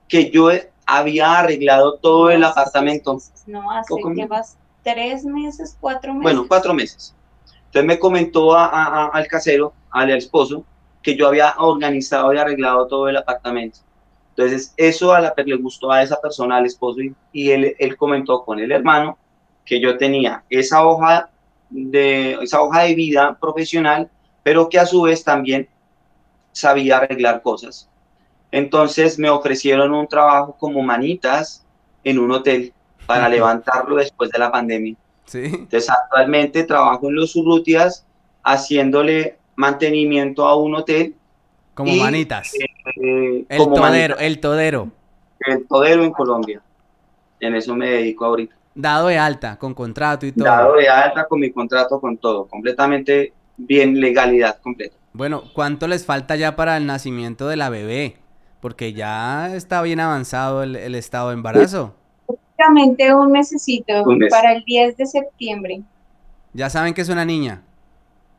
que 0.09 0.30
yo 0.30 0.51
había 0.86 1.38
arreglado 1.38 1.95
todo 1.95 2.30
el 2.30 2.43
apartamento. 2.45 3.18
No, 3.47 3.70
hace 3.70 3.88
Poco 3.88 4.09
que 4.11 4.14
menos. 4.16 4.28
vas 4.30 4.57
tres 4.82 5.24
meses, 5.24 5.76
cuatro 5.80 6.12
meses. 6.12 6.22
Bueno, 6.24 6.45
cuatro 6.49 6.74
meses. 6.74 7.14
Entonces 7.70 7.86
me 7.86 7.98
comentó 7.98 8.54
a- 8.56 8.66
a- 8.66 9.04
a- 9.04 9.08
al 9.08 9.26
casero, 9.28 9.72
al 9.90 10.10
esposo, 10.10 10.64
que 11.02 11.16
yo 11.16 11.28
había 11.28 11.54
organizado 11.58 12.34
y 12.34 12.38
arreglado 12.38 12.86
todo 12.88 13.08
el 13.08 13.16
apartamento. 13.16 13.78
Entonces 14.30 14.74
eso 14.76 15.12
a 15.12 15.20
la, 15.20 15.34
le 15.36 15.56
gustó 15.56 15.90
a 15.92 16.02
esa 16.02 16.20
persona, 16.20 16.56
al 16.56 16.66
esposo, 16.66 17.00
y, 17.00 17.14
y 17.32 17.50
él, 17.52 17.76
él 17.78 17.96
comentó 17.96 18.44
con 18.44 18.58
el 18.58 18.72
hermano 18.72 19.16
que 19.64 19.80
yo 19.80 19.96
tenía 19.96 20.42
esa 20.50 20.84
hoja 20.84 21.30
de, 21.68 22.32
esa 22.42 22.60
hoja 22.60 22.82
de 22.82 22.94
vida 22.94 23.38
profesional, 23.40 24.10
pero 24.42 24.68
que 24.68 24.78
a 24.78 24.86
su 24.86 25.02
vez 25.02 25.22
también 25.22 25.68
sabía 26.52 26.96
arreglar 26.98 27.40
cosas. 27.42 27.88
Entonces 28.50 29.16
me 29.18 29.30
ofrecieron 29.30 29.94
un 29.94 30.08
trabajo 30.08 30.56
como 30.58 30.82
manitas 30.82 31.64
en 32.02 32.18
un 32.18 32.32
hotel 32.32 32.72
para 33.06 33.28
levantarlo 33.28 33.96
después 33.96 34.30
de 34.30 34.38
la 34.38 34.50
pandemia. 34.50 34.96
Sí. 35.30 35.44
Entonces, 35.44 35.88
actualmente 35.88 36.64
trabajo 36.64 37.08
en 37.08 37.14
los 37.14 37.36
Urrutias 37.36 38.04
haciéndole 38.42 39.38
mantenimiento 39.54 40.44
a 40.46 40.56
un 40.56 40.74
hotel. 40.74 41.14
Como 41.74 41.92
Y- 41.92 42.00
manitas. 42.00 42.52
eh, 42.54 43.44
El 43.48 43.58
como 43.58 43.76
todero, 43.76 44.18
el 44.18 44.40
todero. 44.40 44.88
el 45.46 45.66
todero 45.68 46.02
en 46.02 46.10
Colombia. 46.10 46.60
En 47.38 47.54
eso 47.54 47.76
me 47.76 47.88
dedico 47.90 48.24
ahorita. 48.24 48.56
Dado 48.74 49.06
de 49.06 49.18
alta, 49.18 49.56
con 49.56 49.72
contrato 49.72 50.26
y 50.26 50.32
todo. 50.32 50.44
Dado 50.44 50.74
de 50.74 50.88
alta 50.88 51.26
con 51.28 51.38
mi 51.40 51.50
contrato, 51.52 52.00
con 52.00 52.16
todo, 52.18 52.46
completamente 52.46 53.32
bien, 53.56 54.00
legalidad 54.00 54.58
completa. 54.60 54.96
Bueno, 55.12 55.44
¿cuánto 55.54 55.86
les 55.86 56.04
falta 56.04 56.34
ya 56.36 56.56
para 56.56 56.76
el 56.76 56.86
nacimiento 56.86 57.46
de 57.48 57.56
la 57.56 57.68
bebé? 57.70 58.16
Porque 58.60 58.92
ya 58.92 59.54
está 59.54 59.80
bien 59.82 60.00
avanzado 60.00 60.62
el, 60.64 60.74
el 60.76 60.94
estado 60.96 61.28
de 61.28 61.34
embarazo. 61.34 61.94
Prácticamente 62.70 63.14
un 63.14 63.32
mesecito 63.32 64.02
Un 64.04 64.18
mes. 64.18 64.30
para 64.30 64.52
el 64.52 64.62
10 64.64 64.96
de 64.96 65.06
septiembre. 65.06 65.82
Ya 66.52 66.68
saben 66.68 66.92
que 66.92 67.00
es 67.00 67.08
una 67.08 67.24
niña. 67.24 67.62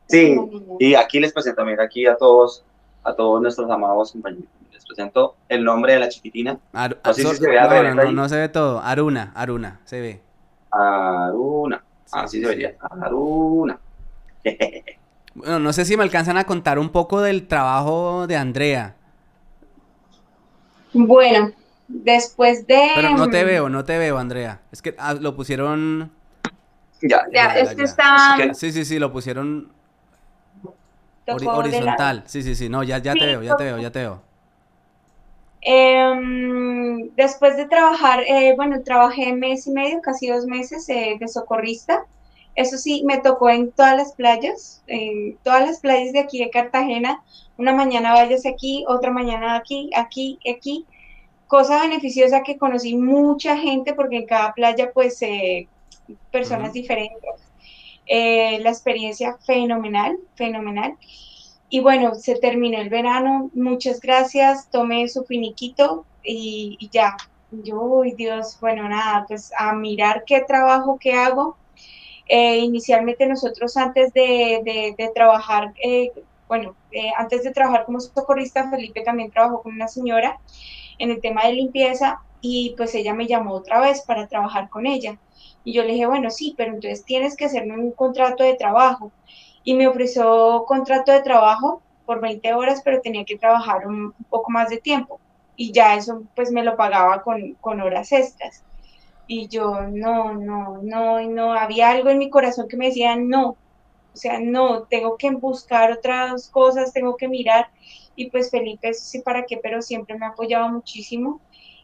Sí, 0.06 0.36
Una 0.38 0.52
niña. 0.52 0.76
y 0.78 0.94
aquí 0.94 1.18
les 1.18 1.32
presento, 1.32 1.64
mira, 1.64 1.82
aquí 1.84 2.06
a 2.06 2.16
todos, 2.16 2.64
a 3.02 3.14
todos 3.14 3.42
nuestros 3.42 3.68
amados 3.70 4.12
compañeros. 4.12 4.44
Les 4.72 4.84
presento 4.86 5.34
el 5.48 5.64
nombre 5.64 5.94
de 5.94 5.98
la 6.00 6.08
chiquitina, 6.08 6.56
Aru- 6.72 6.98
No 7.04 7.14
sé 7.14 7.22
si 7.22 7.28
so- 7.28 7.34
se 7.34 7.48
ve 7.50 7.94
no, 7.94 8.12
no, 8.12 8.28
se 8.28 8.36
ve 8.36 8.48
todo. 8.48 8.80
Aruna, 8.80 9.32
Aruna, 9.34 9.80
se 9.84 10.00
ve. 10.00 10.20
Aruna. 10.70 11.82
Así 12.12 12.38
Sí, 12.38 12.44
se 12.44 12.50
sí, 12.52 12.56
vería, 12.56 12.76
Aruna. 13.02 13.78
Bueno, 15.34 15.58
no 15.60 15.72
sé 15.72 15.86
si 15.86 15.96
me 15.96 16.02
alcanzan 16.02 16.36
a 16.36 16.44
contar 16.44 16.78
un 16.78 16.90
poco 16.90 17.22
del 17.22 17.48
trabajo 17.48 18.26
de 18.26 18.36
Andrea. 18.36 18.94
Bueno, 20.92 21.50
después 21.92 22.66
de... 22.66 22.90
Pero 22.94 23.10
no 23.16 23.28
te 23.28 23.44
veo, 23.44 23.68
no 23.68 23.84
te 23.84 23.98
veo, 23.98 24.18
Andrea. 24.18 24.60
Es 24.72 24.82
que 24.82 24.94
ah, 24.98 25.14
lo 25.14 25.36
pusieron. 25.36 26.10
ya, 27.02 27.22
Ya, 27.32 27.54
Ya, 27.54 27.60
es 27.60 27.70
que 27.70 27.76
ya. 27.76 27.84
está... 27.84 28.36
Es 28.38 28.46
que- 28.48 28.54
Sí, 28.54 28.72
sí, 28.72 28.84
sí, 28.84 28.98
lo 28.98 29.12
pusieron 29.12 29.72
horizontal. 31.28 32.24
Sí, 32.26 32.42
sí, 32.42 32.54
sí. 32.54 32.68
No, 32.68 32.82
ya, 32.82 32.98
ya 32.98 33.14
te 33.14 33.26
veo, 33.26 33.42
ya 33.42 33.56
te 33.56 33.64
veo, 33.64 33.78
ya 33.78 33.90
te 33.90 33.98
veo. 34.00 34.22
Em, 35.60 37.10
después 37.14 37.56
de 37.56 37.66
trabajar, 37.66 38.20
eh, 38.26 38.54
bueno, 38.56 38.82
trabajé 38.82 39.32
mes 39.32 39.66
y 39.66 39.70
medio, 39.70 40.00
casi 40.00 40.28
dos 40.28 40.44
meses 40.46 40.88
eh, 40.88 41.16
de 41.20 41.28
socorrista. 41.28 42.04
Eso 42.54 42.76
sí, 42.76 43.04
me 43.06 43.18
tocó 43.18 43.48
en 43.48 43.70
todas 43.72 43.96
las 43.96 44.12
playas, 44.12 44.82
en 44.86 45.38
todas 45.42 45.66
las 45.66 45.80
playas 45.80 46.12
de 46.12 46.18
aquí 46.18 46.38
de 46.38 46.50
Cartagena. 46.50 47.22
Una 47.56 47.74
mañana 47.74 48.12
vayas 48.12 48.44
aquí, 48.44 48.84
otra 48.88 49.10
mañana 49.10 49.54
aquí, 49.56 49.90
aquí, 49.96 50.38
aquí. 50.52 50.84
Cosa 51.54 51.82
beneficiosa 51.82 52.42
que 52.46 52.56
conocí 52.64 52.96
mucha 52.96 53.56
gente 53.58 53.94
porque 53.94 54.16
en 54.18 54.26
cada 54.26 54.52
playa, 54.54 54.90
pues, 54.94 55.20
eh, 55.22 55.68
personas 56.30 56.70
Ujú. 56.70 56.78
diferentes. 56.80 57.34
Eh, 58.06 58.58
la 58.60 58.70
experiencia 58.70 59.36
fenomenal, 59.46 60.16
fenomenal. 60.34 60.96
Y 61.68 61.80
bueno, 61.80 62.14
se 62.14 62.36
terminó 62.36 62.78
el 62.80 62.90
verano, 62.90 63.50
muchas 63.54 64.00
gracias, 64.00 64.68
tomé 64.70 65.08
su 65.08 65.24
finiquito 65.24 66.06
y, 66.22 66.76
y 66.80 66.90
ya. 66.90 67.16
Yo, 67.50 67.76
uy, 67.82 68.14
Dios, 68.16 68.58
bueno, 68.60 68.88
nada, 68.88 69.24
pues 69.28 69.50
a 69.58 69.74
mirar 69.74 70.24
qué 70.26 70.42
trabajo 70.46 70.98
que 71.00 71.12
hago. 71.14 71.58
Eh, 72.28 72.58
inicialmente 72.58 73.26
nosotros 73.26 73.76
antes 73.76 74.12
de, 74.12 74.60
de- 74.64 74.94
de 74.98 75.10
trabajar, 75.14 75.72
eh, 75.84 76.10
bueno, 76.48 76.76
eh, 76.90 77.10
antes 77.18 77.42
de 77.44 77.52
trabajar 77.52 77.84
como 77.86 78.00
socorrista, 78.00 78.70
Felipe 78.70 79.02
también 79.02 79.30
trabajó 79.30 79.62
con 79.62 79.74
una 79.74 79.88
señora 79.88 80.38
en 80.98 81.10
el 81.10 81.20
tema 81.20 81.46
de 81.46 81.54
limpieza 81.54 82.20
y 82.40 82.74
pues 82.76 82.94
ella 82.94 83.14
me 83.14 83.26
llamó 83.26 83.52
otra 83.54 83.80
vez 83.80 84.02
para 84.02 84.26
trabajar 84.26 84.68
con 84.68 84.86
ella. 84.86 85.18
Y 85.64 85.72
yo 85.72 85.82
le 85.82 85.92
dije, 85.92 86.06
bueno, 86.06 86.30
sí, 86.30 86.54
pero 86.56 86.74
entonces 86.74 87.04
tienes 87.04 87.36
que 87.36 87.44
hacerme 87.44 87.78
un 87.78 87.92
contrato 87.92 88.42
de 88.42 88.54
trabajo 88.54 89.12
y 89.64 89.74
me 89.74 89.86
ofreció 89.86 90.64
contrato 90.66 91.12
de 91.12 91.22
trabajo 91.22 91.82
por 92.04 92.20
20 92.20 92.52
horas, 92.54 92.82
pero 92.84 93.00
tenía 93.00 93.24
que 93.24 93.38
trabajar 93.38 93.86
un 93.86 94.12
poco 94.28 94.50
más 94.50 94.68
de 94.70 94.78
tiempo 94.78 95.20
y 95.56 95.72
ya 95.72 95.94
eso 95.94 96.22
pues 96.34 96.50
me 96.50 96.64
lo 96.64 96.76
pagaba 96.76 97.22
con, 97.22 97.54
con 97.60 97.80
horas 97.80 98.12
extras. 98.12 98.64
Y 99.26 99.48
yo 99.48 99.82
no, 99.82 100.34
no, 100.34 100.78
no, 100.82 101.20
no, 101.20 101.52
había 101.52 101.90
algo 101.90 102.10
en 102.10 102.18
mi 102.18 102.30
corazón 102.30 102.68
que 102.68 102.76
me 102.76 102.86
decía 102.86 103.16
no, 103.16 103.50
o 103.50 104.16
sea, 104.16 104.40
no, 104.40 104.82
tengo 104.84 105.16
que 105.16 105.30
buscar 105.30 105.92
otras 105.92 106.48
cosas, 106.48 106.92
tengo 106.92 107.16
que 107.16 107.28
mirar. 107.28 107.68
Y 108.16 108.30
pues 108.30 108.50
Felipe, 108.50 108.88
eso 108.90 109.02
sí, 109.04 109.20
para 109.22 109.44
qué, 109.44 109.58
pero 109.62 109.80
siempre 109.82 110.16
me 110.18 110.26
apoyaba 110.26 110.68
muchísimo 110.68 111.40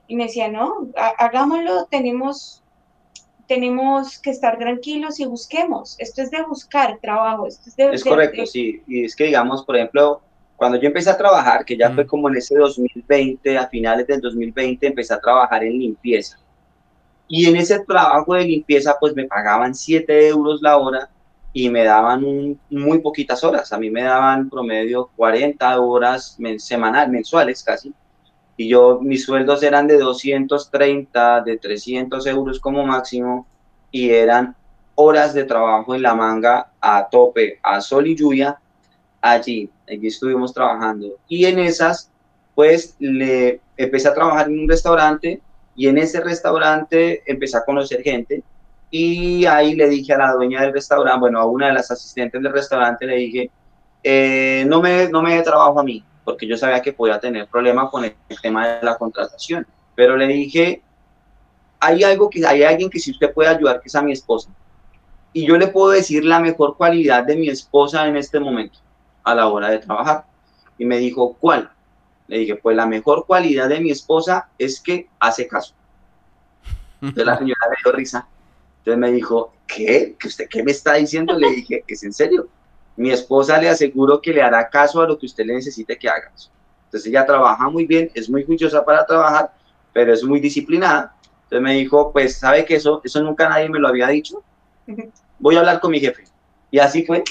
y 0.06 0.16
me 0.16 0.24
decía, 0.24 0.48
no, 0.48 0.88
ha- 0.96 1.14
hagámoslo, 1.18 1.86
tenemos 1.90 2.62
tenemos 3.46 4.18
que 4.20 4.28
estar 4.28 4.58
tranquilos 4.58 5.18
y 5.20 5.24
busquemos. 5.24 5.96
Esto 5.98 6.20
es 6.20 6.30
de 6.30 6.42
buscar 6.42 6.98
trabajo. 7.00 7.46
Esto 7.46 7.62
es 7.70 7.76
de, 7.76 7.94
Es 7.94 8.04
de- 8.04 8.10
correcto, 8.10 8.40
de- 8.42 8.46
sí. 8.46 8.82
Y 8.86 9.04
es 9.06 9.16
que, 9.16 9.24
digamos, 9.24 9.64
por 9.64 9.74
ejemplo, 9.76 10.20
cuando 10.54 10.78
yo 10.78 10.88
empecé 10.88 11.08
a 11.08 11.16
trabajar, 11.16 11.64
que 11.64 11.74
ya 11.76 11.88
Mm. 11.88 11.94
fue 11.94 12.06
como 12.06 12.28
en 12.28 12.36
ese 12.36 12.54
2020, 12.58 13.56
a 13.56 13.66
finales 13.68 14.06
del 14.06 14.20
2020, 14.20 14.86
empecé 14.86 15.14
a 15.14 15.20
trabajar 15.20 15.64
en 15.64 15.78
limpieza. 15.78 16.36
Y 17.26 17.46
en 17.48 17.56
ese 17.56 17.80
trabajo 17.86 18.34
de 18.34 18.44
limpieza, 18.44 18.96
pues 19.00 19.14
me 19.14 19.24
pagaban 19.24 19.74
7 19.74 20.28
euros 20.28 20.60
la 20.60 20.76
hora 20.76 21.08
y 21.58 21.70
me 21.70 21.82
daban 21.82 22.22
muy 22.70 22.98
poquitas 23.00 23.42
horas. 23.42 23.72
A 23.72 23.78
mí 23.78 23.90
me 23.90 24.04
daban 24.04 24.48
promedio 24.48 25.10
40 25.16 25.80
horas 25.80 26.36
men- 26.38 26.60
semanal, 26.60 27.10
mensuales 27.10 27.64
casi. 27.64 27.92
Y 28.56 28.68
yo, 28.68 29.00
mis 29.02 29.24
sueldos 29.24 29.64
eran 29.64 29.88
de 29.88 29.98
230, 29.98 31.40
de 31.40 31.58
300 31.58 32.24
euros 32.28 32.60
como 32.60 32.86
máximo, 32.86 33.44
y 33.90 34.10
eran 34.10 34.54
horas 34.94 35.34
de 35.34 35.42
trabajo 35.42 35.96
en 35.96 36.02
la 36.02 36.14
manga 36.14 36.70
a 36.80 37.08
tope, 37.08 37.58
a 37.64 37.80
sol 37.80 38.06
y 38.06 38.14
lluvia, 38.14 38.56
allí, 39.20 39.68
allí 39.88 40.06
estuvimos 40.06 40.54
trabajando. 40.54 41.16
Y 41.26 41.44
en 41.46 41.58
esas, 41.58 42.08
pues, 42.54 42.94
le 43.00 43.60
empecé 43.76 44.06
a 44.06 44.14
trabajar 44.14 44.46
en 44.46 44.60
un 44.60 44.68
restaurante, 44.68 45.42
y 45.74 45.88
en 45.88 45.98
ese 45.98 46.20
restaurante 46.20 47.24
empecé 47.26 47.56
a 47.56 47.64
conocer 47.64 48.00
gente, 48.04 48.44
y 48.90 49.44
ahí 49.44 49.74
le 49.74 49.88
dije 49.88 50.14
a 50.14 50.18
la 50.18 50.32
dueña 50.32 50.62
del 50.62 50.72
restaurante, 50.72 51.20
bueno, 51.20 51.40
a 51.40 51.44
una 51.44 51.66
de 51.66 51.74
las 51.74 51.90
asistentes 51.90 52.42
del 52.42 52.52
restaurante, 52.52 53.06
le 53.06 53.16
dije, 53.16 53.50
eh, 54.02 54.64
no, 54.66 54.80
me, 54.80 55.08
no 55.08 55.22
me 55.22 55.34
dé 55.34 55.42
trabajo 55.42 55.78
a 55.78 55.84
mí, 55.84 56.02
porque 56.24 56.46
yo 56.46 56.56
sabía 56.56 56.80
que 56.80 56.92
podía 56.92 57.20
tener 57.20 57.46
problemas 57.48 57.90
con 57.90 58.04
el, 58.04 58.14
tema 58.40 58.66
de 58.66 58.82
la 58.82 58.96
contratación. 58.96 59.66
Pero 59.94 60.16
le 60.16 60.26
dije, 60.26 60.82
hay 61.80 62.02
algo 62.02 62.30
que 62.30 62.46
hay 62.46 62.62
alguien 62.62 62.88
que 62.88 62.98
si 62.98 63.10
usted 63.10 63.32
puede 63.32 63.50
ayudar, 63.50 63.80
que 63.80 63.88
es 63.88 63.94
a 63.94 64.02
mi 64.02 64.12
esposa. 64.12 64.50
Y 65.32 65.46
yo 65.46 65.58
le 65.58 65.68
puedo 65.68 65.90
decir 65.90 66.24
la 66.24 66.40
mejor 66.40 66.76
cualidad 66.76 67.24
de 67.24 67.36
mi 67.36 67.48
esposa 67.48 68.06
en 68.06 68.16
este 68.16 68.40
momento, 68.40 68.78
a 69.22 69.34
la 69.34 69.48
hora 69.48 69.68
de 69.68 69.78
trabajar. 69.78 70.24
Y 70.78 70.86
me 70.86 70.96
dijo, 70.96 71.36
¿cuál? 71.38 71.70
Le 72.28 72.38
dije, 72.38 72.56
pues 72.56 72.76
la 72.76 72.86
mejor 72.86 73.26
cualidad 73.26 73.68
de 73.68 73.80
mi 73.80 73.90
esposa 73.90 74.48
es 74.58 74.80
que 74.80 75.08
hace 75.18 75.46
caso. 75.46 75.74
Entonces 77.00 77.26
la 77.26 77.38
señora 77.38 77.60
me 77.68 77.76
dio 77.82 77.92
risa. 77.92 78.26
Entonces 78.88 79.10
me 79.10 79.14
dijo, 79.14 79.52
¿qué? 79.66 80.16
¿Que 80.18 80.28
usted 80.28 80.48
qué 80.48 80.62
me 80.62 80.70
está 80.70 80.94
diciendo? 80.94 81.38
Le 81.38 81.50
dije, 81.50 81.84
¿es 81.86 82.02
en 82.04 82.12
serio? 82.14 82.48
Mi 82.96 83.10
esposa 83.10 83.60
le 83.60 83.68
aseguro 83.68 84.18
que 84.22 84.32
le 84.32 84.40
hará 84.40 84.70
caso 84.70 85.02
a 85.02 85.06
lo 85.06 85.18
que 85.18 85.26
usted 85.26 85.44
le 85.44 85.56
necesite 85.56 85.98
que 85.98 86.08
haga. 86.08 86.32
Entonces 86.86 87.06
ella 87.06 87.26
trabaja 87.26 87.68
muy 87.68 87.84
bien, 87.84 88.10
es 88.14 88.30
muy 88.30 88.44
juiciosa 88.44 88.82
para 88.82 89.04
trabajar, 89.04 89.52
pero 89.92 90.14
es 90.14 90.24
muy 90.24 90.40
disciplinada. 90.40 91.14
Entonces 91.20 91.60
me 91.60 91.74
dijo, 91.74 92.10
pues, 92.12 92.38
¿sabe 92.38 92.64
que 92.64 92.76
eso, 92.76 93.02
eso 93.04 93.22
nunca 93.22 93.46
nadie 93.46 93.68
me 93.68 93.78
lo 93.78 93.88
había 93.88 94.08
dicho? 94.08 94.42
Voy 95.38 95.56
a 95.56 95.58
hablar 95.58 95.80
con 95.80 95.90
mi 95.90 96.00
jefe. 96.00 96.24
Y 96.70 96.78
así 96.78 97.04
fue. 97.04 97.24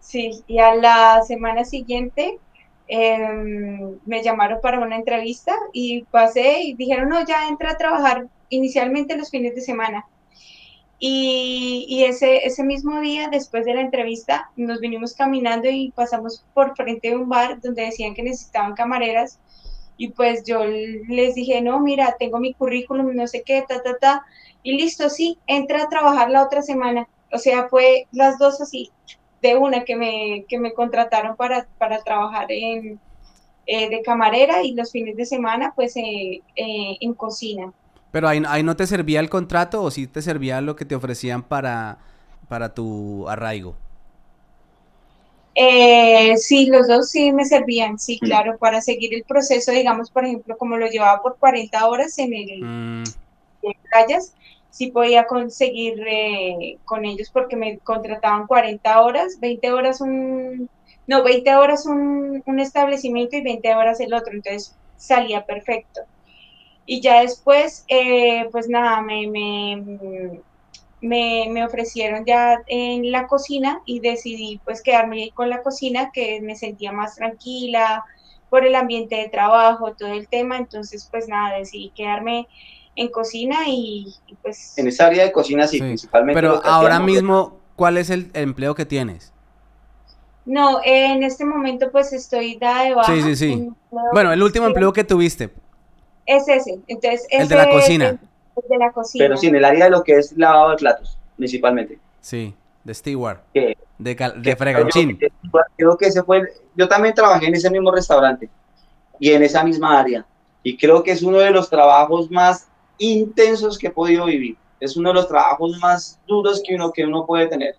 Sí, 0.00 0.42
y 0.48 0.58
a 0.58 0.74
la 0.74 1.22
semana 1.22 1.64
siguiente 1.64 2.40
em, 2.88 3.96
me 4.04 4.24
llamaron 4.24 4.60
para 4.60 4.80
una 4.80 4.96
entrevista 4.96 5.54
y 5.72 6.02
pasé 6.10 6.62
y 6.62 6.74
dijeron, 6.74 7.10
no, 7.10 7.24
ya 7.24 7.46
entra 7.46 7.70
a 7.70 7.76
trabajar 7.76 8.26
inicialmente 8.48 9.16
los 9.16 9.30
fines 9.30 9.54
de 9.54 9.60
semana. 9.60 10.04
Y, 11.00 12.04
ese, 12.04 12.44
ese 12.44 12.64
mismo 12.64 13.00
día, 13.00 13.28
después 13.30 13.64
de 13.64 13.74
la 13.74 13.82
entrevista, 13.82 14.50
nos 14.56 14.80
vinimos 14.80 15.14
caminando 15.14 15.68
y 15.68 15.92
pasamos 15.92 16.44
por 16.54 16.74
frente 16.74 17.10
de 17.10 17.16
un 17.16 17.28
bar 17.28 17.60
donde 17.60 17.82
decían 17.82 18.14
que 18.14 18.22
necesitaban 18.22 18.74
camareras. 18.74 19.38
Y 19.96 20.10
pues 20.10 20.44
yo 20.44 20.64
les 20.64 21.34
dije, 21.34 21.60
no, 21.60 21.80
mira, 21.80 22.16
tengo 22.18 22.38
mi 22.38 22.54
currículum, 22.54 23.14
no 23.14 23.26
sé 23.26 23.42
qué, 23.42 23.64
ta, 23.68 23.82
ta, 23.82 23.98
ta. 23.98 24.26
Y 24.62 24.76
listo, 24.76 25.08
sí, 25.08 25.38
entra 25.46 25.84
a 25.84 25.88
trabajar 25.88 26.30
la 26.30 26.42
otra 26.44 26.62
semana. 26.62 27.08
O 27.32 27.38
sea, 27.38 27.68
fue 27.68 28.06
las 28.12 28.38
dos 28.38 28.60
así, 28.60 28.90
de 29.42 29.56
una 29.56 29.84
que 29.84 29.96
me, 29.96 30.44
que 30.48 30.58
me 30.58 30.72
contrataron 30.72 31.36
para, 31.36 31.68
para 31.78 32.02
trabajar 32.02 32.46
en, 32.50 33.00
eh, 33.70 33.90
de 33.90 34.00
camarera 34.00 34.62
y 34.62 34.72
los 34.72 34.90
fines 34.90 35.14
de 35.14 35.26
semana, 35.26 35.74
pues 35.76 35.94
eh, 35.96 36.40
eh, 36.56 36.96
en 37.00 37.12
cocina. 37.12 37.70
Pero 38.10 38.28
ahí, 38.28 38.42
ahí 38.46 38.62
no 38.62 38.76
te 38.76 38.86
servía 38.86 39.20
el 39.20 39.28
contrato 39.28 39.82
o 39.82 39.90
sí 39.90 40.06
te 40.06 40.22
servía 40.22 40.60
lo 40.60 40.76
que 40.76 40.84
te 40.84 40.94
ofrecían 40.94 41.42
para, 41.42 41.98
para 42.48 42.74
tu 42.74 43.28
arraigo. 43.28 43.76
Eh, 45.60 46.36
sí, 46.36 46.66
los 46.66 46.86
dos 46.86 47.10
sí 47.10 47.32
me 47.32 47.44
servían, 47.44 47.98
sí, 47.98 48.18
mm. 48.22 48.24
claro, 48.24 48.58
para 48.58 48.80
seguir 48.80 49.12
el 49.12 49.24
proceso, 49.24 49.72
digamos, 49.72 50.08
por 50.08 50.24
ejemplo, 50.24 50.56
como 50.56 50.76
lo 50.76 50.86
llevaba 50.86 51.20
por 51.20 51.36
40 51.36 51.84
horas 51.88 52.16
en 52.18 52.32
el 52.32 52.62
mm. 52.62 53.04
en 53.62 53.72
playas, 53.90 54.34
sí 54.70 54.92
podía 54.92 55.26
conseguir 55.26 56.00
eh, 56.06 56.78
con 56.84 57.04
ellos 57.04 57.30
porque 57.32 57.56
me 57.56 57.78
contrataban 57.78 58.46
40 58.46 59.00
horas, 59.02 59.40
20 59.40 59.72
horas 59.72 60.00
un, 60.00 60.70
no, 61.08 61.24
20 61.24 61.56
horas 61.56 61.86
un, 61.86 62.40
un 62.46 62.60
establecimiento 62.60 63.36
y 63.36 63.42
20 63.42 63.74
horas 63.74 63.98
el 63.98 64.14
otro, 64.14 64.32
entonces 64.32 64.76
salía 64.96 65.44
perfecto. 65.44 66.02
Y 66.90 67.02
ya 67.02 67.20
después, 67.20 67.84
eh, 67.88 68.48
pues 68.50 68.66
nada, 68.66 69.02
me, 69.02 69.26
me, 71.02 71.46
me, 71.50 71.62
ofrecieron 71.66 72.24
ya 72.24 72.62
en 72.66 73.12
la 73.12 73.26
cocina 73.26 73.82
y 73.84 74.00
decidí 74.00 74.58
pues 74.64 74.80
quedarme 74.82 75.30
con 75.34 75.50
la 75.50 75.60
cocina, 75.60 76.10
que 76.14 76.40
me 76.40 76.56
sentía 76.56 76.90
más 76.90 77.16
tranquila 77.16 78.06
por 78.48 78.64
el 78.64 78.74
ambiente 78.74 79.16
de 79.16 79.28
trabajo, 79.28 79.92
todo 79.98 80.14
el 80.14 80.28
tema. 80.28 80.56
Entonces, 80.56 81.06
pues 81.10 81.28
nada, 81.28 81.58
decidí 81.58 81.90
quedarme 81.90 82.48
en 82.96 83.08
cocina 83.08 83.56
y, 83.66 84.16
pues... 84.40 84.78
En 84.78 84.88
esa 84.88 85.08
área 85.08 85.24
de 85.24 85.32
cocina 85.32 85.68
sí, 85.68 85.80
principalmente. 85.80 86.40
Pero 86.40 86.64
ahora 86.64 87.00
mismo, 87.00 87.58
¿cuál 87.76 87.98
es 87.98 88.08
el 88.08 88.30
empleo 88.32 88.74
que 88.74 88.86
tienes? 88.86 89.34
No, 90.46 90.80
en 90.82 91.22
este 91.22 91.44
momento 91.44 91.90
pues 91.92 92.14
estoy 92.14 92.56
dada 92.56 92.84
de 92.84 92.94
baja. 92.94 93.12
Sí, 93.12 93.20
sí, 93.20 93.36
sí. 93.36 93.68
Bueno, 94.14 94.32
el 94.32 94.42
último 94.42 94.64
empleo 94.64 94.94
que 94.94 95.04
tuviste. 95.04 95.50
Es 96.28 96.46
ese. 96.46 96.78
Entonces, 96.86 97.26
el 97.30 97.48
de 97.48 97.56
la 97.56 97.70
cocina. 97.70 98.08
El, 98.10 98.68
de 98.68 98.78
la 98.78 98.92
cocina. 98.92 99.24
Pero 99.24 99.36
sí, 99.38 99.46
en 99.46 99.56
el 99.56 99.64
área 99.64 99.86
de 99.86 99.90
lo 99.90 100.04
que 100.04 100.12
es 100.12 100.36
lavado 100.36 100.70
de 100.70 100.76
platos, 100.76 101.18
principalmente. 101.38 101.98
Sí, 102.20 102.54
de 102.84 102.92
steward. 102.92 103.38
De, 103.54 103.74
de 103.98 104.56
freganchín. 104.56 105.18
Creo 105.76 105.96
que 105.96 106.06
ese 106.06 106.22
fue. 106.22 106.42
yo 106.76 106.86
también 106.86 107.14
trabajé 107.14 107.46
en 107.46 107.54
ese 107.54 107.70
mismo 107.70 107.90
restaurante 107.90 108.50
y 109.18 109.30
en 109.30 109.42
esa 109.42 109.64
misma 109.64 109.98
área. 109.98 110.26
Y 110.62 110.76
creo 110.76 111.02
que 111.02 111.12
es 111.12 111.22
uno 111.22 111.38
de 111.38 111.50
los 111.50 111.70
trabajos 111.70 112.30
más 112.30 112.68
intensos 112.98 113.78
que 113.78 113.86
he 113.86 113.90
podido 113.90 114.26
vivir. 114.26 114.58
Es 114.80 114.98
uno 114.98 115.08
de 115.08 115.14
los 115.14 115.28
trabajos 115.28 115.78
más 115.80 116.20
duros 116.26 116.62
que 116.62 116.74
uno, 116.74 116.92
que 116.92 117.06
uno 117.06 117.24
puede 117.24 117.46
tener. 117.46 117.74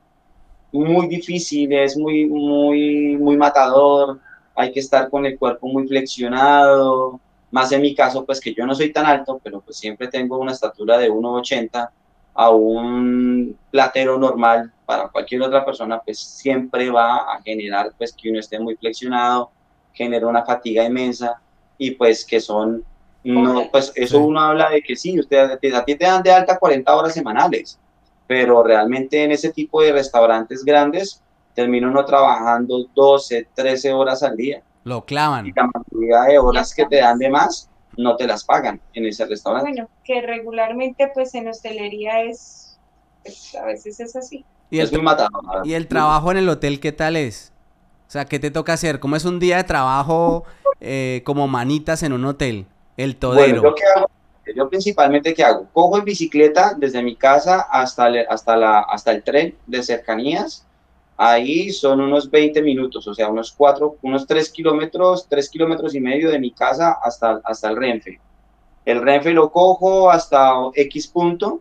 Muy 0.71 1.07
difícil, 1.07 1.71
es 1.71 1.95
muy, 1.95 2.25
muy, 2.25 3.15
muy 3.15 3.37
matador. 3.37 4.19
Hay 4.55 4.71
que 4.71 4.79
estar 4.79 5.07
con 5.07 5.27
el 5.27 5.37
cuerpo 5.37 5.67
muy 5.67 5.87
flexionado 5.87 7.21
más 7.51 7.71
en 7.71 7.81
mi 7.81 7.95
caso, 7.95 8.25
pues 8.25 8.39
que 8.39 8.53
yo 8.53 8.65
no 8.65 8.75
soy 8.75 8.91
tan 8.91 9.05
alto, 9.05 9.39
pero 9.43 9.61
pues 9.61 9.77
siempre 9.77 10.07
tengo 10.07 10.37
una 10.37 10.51
estatura 10.51 10.97
de 10.97 11.09
1,80 11.09 11.89
a 12.33 12.49
un 12.51 13.57
platero 13.71 14.17
normal 14.17 14.71
para 14.85 15.09
cualquier 15.09 15.41
otra 15.41 15.65
persona, 15.65 15.99
pues 15.99 16.19
siempre 16.19 16.89
va 16.89 17.33
a 17.33 17.41
generar 17.43 17.91
pues 17.97 18.13
que 18.13 18.29
uno 18.29 18.39
esté 18.39 18.59
muy 18.59 18.75
flexionado, 18.75 19.51
genera 19.93 20.27
una 20.27 20.45
fatiga 20.45 20.85
inmensa 20.85 21.41
y 21.77 21.91
pues 21.91 22.25
que 22.25 22.39
son, 22.39 22.83
no, 23.23 23.69
pues 23.71 23.91
eso 23.95 24.19
uno 24.21 24.39
habla 24.39 24.69
de 24.69 24.81
que 24.81 24.95
sí, 24.95 25.19
usted, 25.19 25.51
a 25.51 25.85
ti 25.85 25.95
te 25.95 26.05
dan 26.05 26.23
de 26.23 26.31
alta 26.31 26.57
40 26.57 26.95
horas 26.95 27.13
semanales, 27.13 27.79
pero 28.27 28.63
realmente 28.63 29.23
en 29.23 29.31
ese 29.31 29.51
tipo 29.51 29.81
de 29.81 29.91
restaurantes 29.91 30.63
grandes 30.63 31.21
termino 31.53 31.89
uno 31.89 32.05
trabajando 32.05 32.85
12, 32.95 33.47
13 33.53 33.91
horas 33.91 34.23
al 34.23 34.37
día. 34.37 34.61
Lo 34.89 35.05
clavan. 35.05 35.45
Y 35.45 35.51
la 35.51 35.69
mayoría 35.71 36.21
de 36.31 36.39
horas 36.39 36.73
que 36.73 36.83
te 36.87 36.95
dan 36.95 37.19
de 37.19 37.29
más 37.29 37.69
no 37.95 38.15
te 38.15 38.25
las 38.25 38.43
pagan 38.43 38.81
en 38.95 39.05
ese 39.05 39.23
restaurante. 39.27 39.69
Bueno, 39.69 39.87
que 40.03 40.19
regularmente 40.21 41.11
pues 41.13 41.35
en 41.35 41.47
hostelería 41.47 42.23
es, 42.23 42.79
pues, 43.23 43.53
a 43.53 43.65
veces 43.65 43.99
es 43.99 44.15
así. 44.15 44.43
¿Y 44.71 44.79
el, 44.79 44.89
¿Y 45.63 45.73
el 45.73 45.87
trabajo 45.87 46.31
en 46.31 46.37
el 46.37 46.49
hotel 46.49 46.79
qué 46.79 46.91
tal 46.91 47.17
es? 47.17 47.53
O 48.07 48.11
sea, 48.11 48.25
¿qué 48.25 48.39
te 48.39 48.49
toca 48.49 48.73
hacer? 48.73 48.99
¿Cómo 48.99 49.15
es 49.15 49.25
un 49.25 49.39
día 49.39 49.57
de 49.57 49.63
trabajo 49.63 50.43
eh, 50.79 51.21
como 51.23 51.47
manitas 51.47 52.01
en 52.01 52.13
un 52.13 52.25
hotel? 52.25 52.65
El 52.97 53.15
todero. 53.15 53.61
Bueno, 53.61 53.75
yo, 53.77 53.85
hago? 53.95 54.09
yo 54.55 54.69
principalmente, 54.69 55.35
¿qué 55.35 55.43
hago? 55.43 55.67
Cojo 55.71 55.99
en 55.99 56.05
bicicleta 56.05 56.73
desde 56.75 57.03
mi 57.03 57.15
casa 57.15 57.67
hasta, 57.69 58.09
hasta, 58.27 58.57
la, 58.57 58.79
hasta 58.79 59.11
el 59.11 59.21
tren 59.21 59.55
de 59.67 59.83
cercanías 59.83 60.65
Ahí 61.21 61.69
son 61.71 61.99
unos 61.99 62.31
20 62.31 62.61
minutos, 62.61 63.05
o 63.05 63.13
sea, 63.13 63.27
unos 63.27 63.51
4, 63.51 63.97
unos 64.03 64.25
3 64.25 64.49
kilómetros, 64.53 65.27
3 65.27 65.49
kilómetros 65.49 65.93
y 65.93 65.99
medio 65.99 66.31
de 66.31 66.39
mi 66.39 66.51
casa 66.51 66.97
hasta, 67.03 67.41
hasta 67.43 67.67
el 67.67 67.75
Renfe. 67.75 68.21
El 68.85 69.01
Renfe 69.01 69.33
lo 69.33 69.51
cojo 69.51 70.09
hasta 70.09 70.53
X 70.73 71.07
punto, 71.09 71.59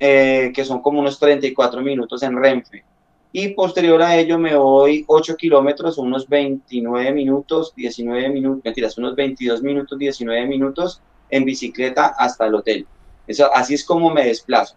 eh, 0.00 0.50
que 0.52 0.64
son 0.64 0.82
como 0.82 0.98
unos 0.98 1.20
34 1.20 1.80
minutos 1.80 2.24
en 2.24 2.36
Renfe. 2.42 2.82
Y 3.30 3.50
posterior 3.50 4.02
a 4.02 4.16
ello 4.16 4.36
me 4.36 4.56
voy 4.56 5.04
8 5.06 5.36
kilómetros, 5.36 5.96
unos 5.98 6.28
29 6.28 7.12
minutos, 7.12 7.72
19 7.76 8.30
minutos, 8.30 8.64
mentiras, 8.64 8.98
unos 8.98 9.14
22 9.14 9.62
minutos, 9.62 9.96
19 9.96 10.44
minutos 10.46 11.00
en 11.30 11.44
bicicleta 11.44 12.16
hasta 12.18 12.46
el 12.46 12.54
hotel. 12.56 12.84
Eso, 13.28 13.48
así 13.54 13.74
es 13.74 13.84
como 13.84 14.10
me 14.10 14.24
desplazo. 14.24 14.74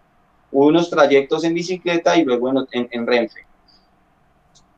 Unos 0.51 0.91
trayectos 0.91 1.43
en 1.43 1.55
bicicleta 1.55 2.15
y 2.17 2.23
luego 2.23 2.51
en, 2.71 2.87
en 2.91 3.07
Renfe. 3.07 3.47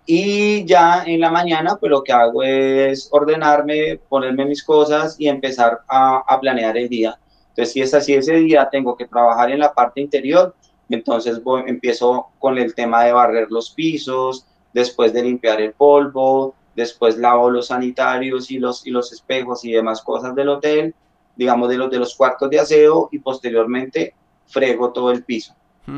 Y 0.05 0.65
ya 0.65 1.03
en 1.05 1.21
la 1.21 1.31
mañana, 1.31 1.77
pues 1.77 1.89
lo 1.89 2.03
que 2.03 2.11
hago 2.11 2.43
es 2.43 3.07
ordenarme, 3.11 3.99
ponerme 4.09 4.45
mis 4.45 4.63
cosas 4.63 5.15
y 5.17 5.29
empezar 5.29 5.81
a, 5.87 6.39
planear 6.41 6.77
el 6.77 6.89
día. 6.89 7.17
Entonces, 7.49 7.73
si 7.73 7.81
es 7.81 7.93
así 7.93 8.13
ese 8.13 8.35
día, 8.35 8.67
tengo 8.69 8.97
que 8.97 9.07
trabajar 9.07 9.51
en 9.51 9.59
la 9.59 9.73
parte 9.73 10.01
interior, 10.01 10.55
entonces 10.89 11.41
voy, 11.41 11.63
empiezo 11.67 12.27
con 12.39 12.57
el 12.57 12.75
tema 12.75 13.03
de 13.05 13.13
barrer 13.13 13.47
los 13.49 13.71
pisos, 13.71 14.45
después 14.73 15.13
de 15.13 15.23
limpiar 15.23 15.61
el 15.61 15.71
polvo, 15.73 16.55
después 16.75 17.17
lavo 17.17 17.49
los 17.49 17.67
sanitarios 17.67 18.51
y 18.51 18.59
los, 18.59 18.85
y 18.85 18.89
los 18.89 19.13
espejos 19.13 19.63
y 19.63 19.71
demás 19.71 20.01
cosas 20.01 20.35
del 20.35 20.49
hotel, 20.49 20.93
digamos 21.35 21.69
de 21.69 21.77
los, 21.77 21.91
de 21.91 21.99
los 21.99 22.15
cuartos 22.15 22.49
de 22.49 22.59
aseo 22.59 23.07
y 23.11 23.19
posteriormente 23.19 24.15
frego 24.47 24.91
todo 24.91 25.11
el 25.11 25.23
piso. 25.23 25.55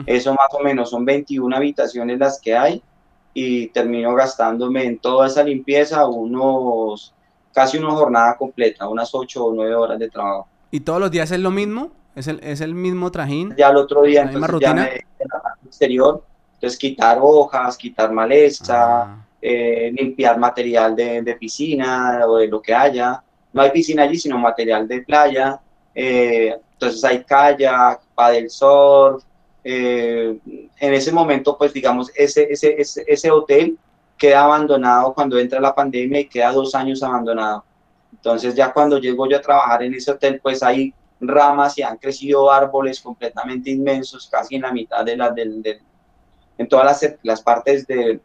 Eso 0.07 0.32
más 0.34 0.48
o 0.52 0.64
menos 0.64 0.90
son 0.90 1.06
21 1.06 1.56
habitaciones 1.56 2.18
las 2.18 2.41
que 2.41 2.56
hay 2.56 2.82
y 3.38 3.68
termino 3.68 4.16
gastándome 4.16 4.86
en 4.86 4.98
toda 4.98 5.28
esa 5.28 5.44
limpieza 5.44 6.07
unos, 6.07 7.14
casi 7.53 7.78
una 7.78 7.91
jornada 7.91 8.38
completa, 8.38 8.88
unas 8.88 9.14
8 9.14 9.45
o 9.45 9.53
9 9.53 9.76
horas 9.76 9.99
de 9.99 10.10
trabajo. 10.10 10.48
¿Y 10.72 10.80
todos 10.80 11.02
los 11.02 11.12
días 11.12 11.30
es 11.32 11.40
lo 11.41 11.52
mismo? 11.52 11.91
¿Es 12.16 12.28
el, 12.28 12.40
es 12.41 12.62
el 12.62 12.74
mismo 12.74 13.12
trajín? 13.12 13.53
Ya 13.57 13.70
el 13.70 13.76
otro 13.76 14.03
día, 14.03 14.22
entonces 14.22 14.60
ya 14.62 14.74
me, 14.74 14.82
en 14.84 15.28
la 15.32 15.41
parte 15.41 15.68
exterior, 15.68 16.24
entonces 16.53 16.80
quitar 16.80 17.20
hojas, 17.22 17.76
quitar 17.76 18.10
maleza, 18.14 19.02
ah. 19.03 19.26
eh, 19.41 19.91
limpiar 19.94 20.40
material 20.40 20.95
de, 20.95 21.22
de, 21.22 21.36
piscina 21.36 22.22
o 22.26 22.38
de 22.38 22.48
lo 22.48 22.62
que 22.62 22.74
haya. 22.74 23.22
No 23.52 23.62
hay 23.62 23.72
piscina 23.72 24.03
allí, 24.03 24.18
sino 24.18 24.38
material 24.38 24.88
de 24.88 25.02
playa. 25.02 25.60
Eh, 25.94 26.56
entonces 26.72 27.03
hay 27.03 27.22
kayak, 27.26 27.99
paddle 28.16 28.49
surf, 28.49 29.24
eh, 29.68 30.38
en 30.80 30.94
ese 30.94 31.12
momento, 31.12 31.58
pues 31.58 31.74
digamos, 31.74 32.12
ese, 32.16 32.48
ese, 32.52 32.76
ese, 32.78 33.32
hotel 33.32 33.80
queda 34.16 34.44
abandonado 34.44 35.12
cuando 35.16 35.40
entra 35.40 35.60
la 35.60 35.74
pandemia 35.74 36.20
y 36.20 36.28
queda 36.28 36.52
dos 36.52 36.76
años 36.76 37.02
abandonado. 37.02 37.66
Entonces 38.14 38.54
ya 38.54 38.72
cuando 38.72 39.00
llego 39.00 39.28
yo 39.28 39.38
a 39.38 39.42
trabajar 39.42 39.82
en 39.82 39.96
ese 39.96 40.12
hotel, 40.12 40.40
pues 40.40 40.62
hay 40.62 40.94
ramas 41.20 41.80
y 41.80 41.82
han 41.82 41.98
crecido 41.98 42.52
árboles 42.52 43.02
completamente 43.02 43.72
inmensos, 43.72 44.30
casi 44.32 44.56
en 44.56 44.62
la 44.62 44.72
mitad 44.72 45.04
de 45.04 45.18
la, 45.18 45.32
del, 45.32 45.64
en 46.60 46.68
todas 46.68 46.86
las, 46.86 47.16
las 47.24 47.42
partes 47.42 47.88
de, 47.88 48.20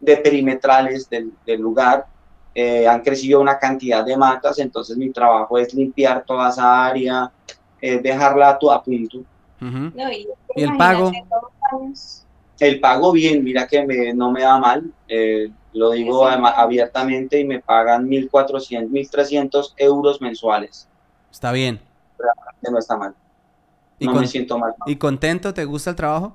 de 0.00 0.16
perimetrales 0.16 1.06
del, 1.10 1.34
del 1.44 1.60
lugar. 1.60 2.06
Eh, 2.54 2.88
han 2.88 3.02
crecido 3.02 3.42
una 3.42 3.58
cantidad 3.58 4.02
de 4.06 4.16
matas, 4.16 4.58
entonces 4.58 4.96
mi 4.96 5.10
trabajo 5.10 5.58
es 5.58 5.74
limpiar 5.74 6.24
toda 6.24 6.48
esa 6.48 6.86
área, 6.86 7.30
eh, 7.78 7.98
dejarla 7.98 8.48
a, 8.48 8.74
a 8.74 8.82
punto 8.82 9.22
y, 9.62 10.28
el 10.56 10.76
pago? 10.76 11.12
El 12.58 12.80
pago 12.80 13.12
bien, 13.12 13.42
mira 13.42 13.66
que 13.66 14.12
no 14.14 14.30
me 14.30 14.42
da 14.42 14.58
mal. 14.58 14.92
Eh, 15.08 15.50
Lo 15.72 15.90
digo 15.90 16.26
abiertamente 16.26 17.40
y 17.40 17.44
me 17.44 17.60
pagan 17.60 18.08
1.400, 18.08 18.88
1.300 18.90 19.74
euros 19.76 20.20
mensuales. 20.20 20.88
Está 21.30 21.52
bien. 21.52 21.80
no 22.70 22.78
está 22.78 22.96
mal. 22.96 23.14
No 24.00 24.14
me 24.14 24.26
siento 24.26 24.58
mal. 24.58 24.74
¿Y 24.86 24.96
contento? 24.96 25.54
¿Te 25.54 25.64
gusta 25.64 25.90
el 25.90 25.96
trabajo? 25.96 26.34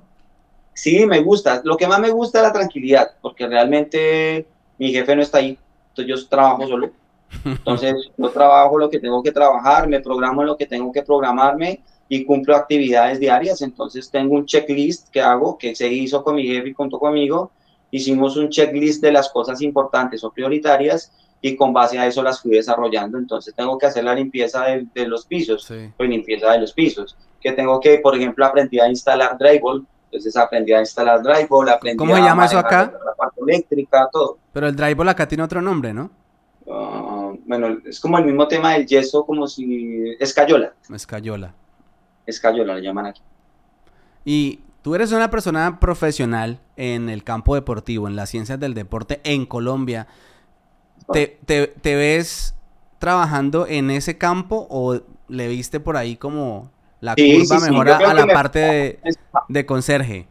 Sí, 0.74 1.06
me 1.06 1.20
gusta. 1.20 1.60
Lo 1.64 1.76
que 1.76 1.86
más 1.86 2.00
me 2.00 2.10
gusta 2.10 2.38
es 2.38 2.44
la 2.44 2.52
tranquilidad, 2.52 3.10
porque 3.20 3.46
realmente 3.46 4.46
mi 4.78 4.92
jefe 4.92 5.16
no 5.16 5.22
está 5.22 5.38
ahí. 5.38 5.58
Entonces 5.90 6.22
yo 6.22 6.28
trabajo 6.28 6.66
solo. 6.66 6.90
Entonces 7.44 8.10
yo 8.16 8.30
trabajo 8.30 8.78
lo 8.78 8.88
que 8.88 9.00
tengo 9.00 9.22
que 9.22 9.32
trabajar, 9.32 9.88
me 9.88 10.00
programo 10.00 10.42
lo 10.44 10.56
que 10.56 10.66
tengo 10.66 10.92
que 10.92 11.02
programarme 11.02 11.80
y 12.08 12.24
cumplo 12.24 12.56
actividades 12.56 13.20
diarias. 13.20 13.62
Entonces 13.62 14.10
tengo 14.10 14.34
un 14.34 14.46
checklist 14.46 15.08
que 15.10 15.20
hago, 15.20 15.58
que 15.58 15.74
se 15.74 15.88
hizo 15.88 16.24
con 16.24 16.36
mi 16.36 16.46
jefe 16.46 16.70
y 16.70 16.74
junto 16.74 16.98
conmigo. 16.98 17.50
Hicimos 17.90 18.36
un 18.36 18.48
checklist 18.48 19.02
de 19.02 19.12
las 19.12 19.28
cosas 19.30 19.60
importantes 19.62 20.24
o 20.24 20.30
prioritarias 20.30 21.12
y 21.40 21.56
con 21.56 21.72
base 21.72 21.98
a 21.98 22.06
eso 22.06 22.22
las 22.22 22.40
fui 22.40 22.52
desarrollando. 22.52 23.18
Entonces 23.18 23.54
tengo 23.54 23.78
que 23.78 23.86
hacer 23.86 24.04
la 24.04 24.14
limpieza 24.14 24.64
de, 24.64 25.06
los 25.06 25.26
pisos, 25.26 25.64
sí. 25.64 25.90
pues 25.96 26.08
limpieza 26.08 26.52
de 26.52 26.60
los 26.60 26.72
pisos. 26.72 27.16
Que 27.40 27.52
tengo 27.52 27.78
que, 27.80 27.98
por 27.98 28.16
ejemplo, 28.16 28.44
aprendí 28.44 28.80
a 28.80 28.88
instalar 28.88 29.36
drywall. 29.38 29.86
Entonces 30.06 30.36
aprendí 30.36 30.72
a 30.72 30.80
instalar 30.80 31.22
drywall, 31.22 31.68
aprendí 31.68 31.98
¿Cómo 31.98 32.16
se 32.16 32.22
llama 32.22 32.46
eso 32.46 32.58
acá? 32.58 32.92
La 33.04 33.14
parte 33.14 33.40
eléctrica, 33.46 34.08
todo. 34.10 34.38
Pero 34.52 34.68
el 34.68 34.74
drywall 34.74 35.08
acá 35.10 35.28
tiene 35.28 35.44
otro 35.44 35.60
nombre, 35.60 35.92
¿no? 35.92 36.10
Ah, 36.70 37.32
bueno, 37.46 37.78
es 37.84 38.00
como 38.00 38.18
el 38.18 38.24
mismo 38.24 38.48
tema 38.48 38.72
del 38.72 38.86
yeso, 38.86 39.24
como 39.24 39.46
si... 39.46 40.16
Escayola. 40.18 40.72
Escayola. 40.92 41.54
Escayola 42.28 42.74
le 42.74 42.82
llaman 42.82 43.06
aquí. 43.06 43.22
Y 44.24 44.60
tú 44.82 44.94
eres 44.94 45.12
una 45.12 45.30
persona 45.30 45.80
profesional 45.80 46.60
en 46.76 47.08
el 47.08 47.24
campo 47.24 47.54
deportivo, 47.54 48.06
en 48.06 48.16
las 48.16 48.30
ciencias 48.30 48.60
del 48.60 48.74
deporte 48.74 49.20
en 49.24 49.46
Colombia. 49.46 50.06
¿Te, 51.12 51.38
ves 51.82 52.54
trabajando 52.98 53.66
en 53.66 53.90
ese 53.90 54.18
campo 54.18 54.66
o 54.70 55.00
le 55.28 55.48
viste 55.48 55.80
por 55.80 55.96
ahí 55.96 56.16
como 56.16 56.70
la 57.00 57.14
curva 57.14 57.60
mejor 57.60 57.88
a, 57.88 58.14
la 58.14 58.26
parte 58.26 59.00
de, 59.48 59.66
conserje? 59.66 60.26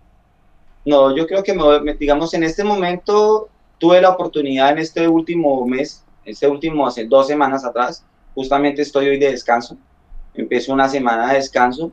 No, 0.85 1.15
yo 1.15 1.25
creo 1.25 1.43
que, 1.43 1.57
digamos, 1.99 2.33
en 2.33 2.43
este 2.43 2.63
momento 2.63 3.49
tuve 3.79 4.01
la 4.01 4.09
oportunidad 4.09 4.71
en 4.71 4.77
este 4.79 5.07
último 5.07 5.65
mes, 5.65 6.03
este 6.25 6.47
último, 6.47 6.85
hace 6.85 7.05
dos 7.05 7.27
semanas 7.27 7.65
atrás, 7.65 8.05
justamente 8.35 8.83
estoy 8.83 9.07
hoy 9.07 9.17
de 9.17 9.31
descanso, 9.31 9.77
empiezo 10.41 10.73
una 10.73 10.89
semana 10.89 11.29
de 11.29 11.35
descanso, 11.35 11.91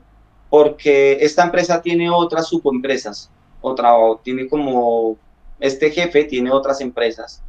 porque 0.51 1.19
esta 1.21 1.45
empresa 1.45 1.83
tiene 1.83 2.11
otras 2.11 2.49
subempresas, 2.49 3.31
otra, 3.61 3.93
tiene 4.23 4.49
como, 4.49 5.17
este 5.61 5.91
jefe 5.91 6.25
tiene 6.25 6.51
otras 6.51 6.81
empresas 6.81 7.43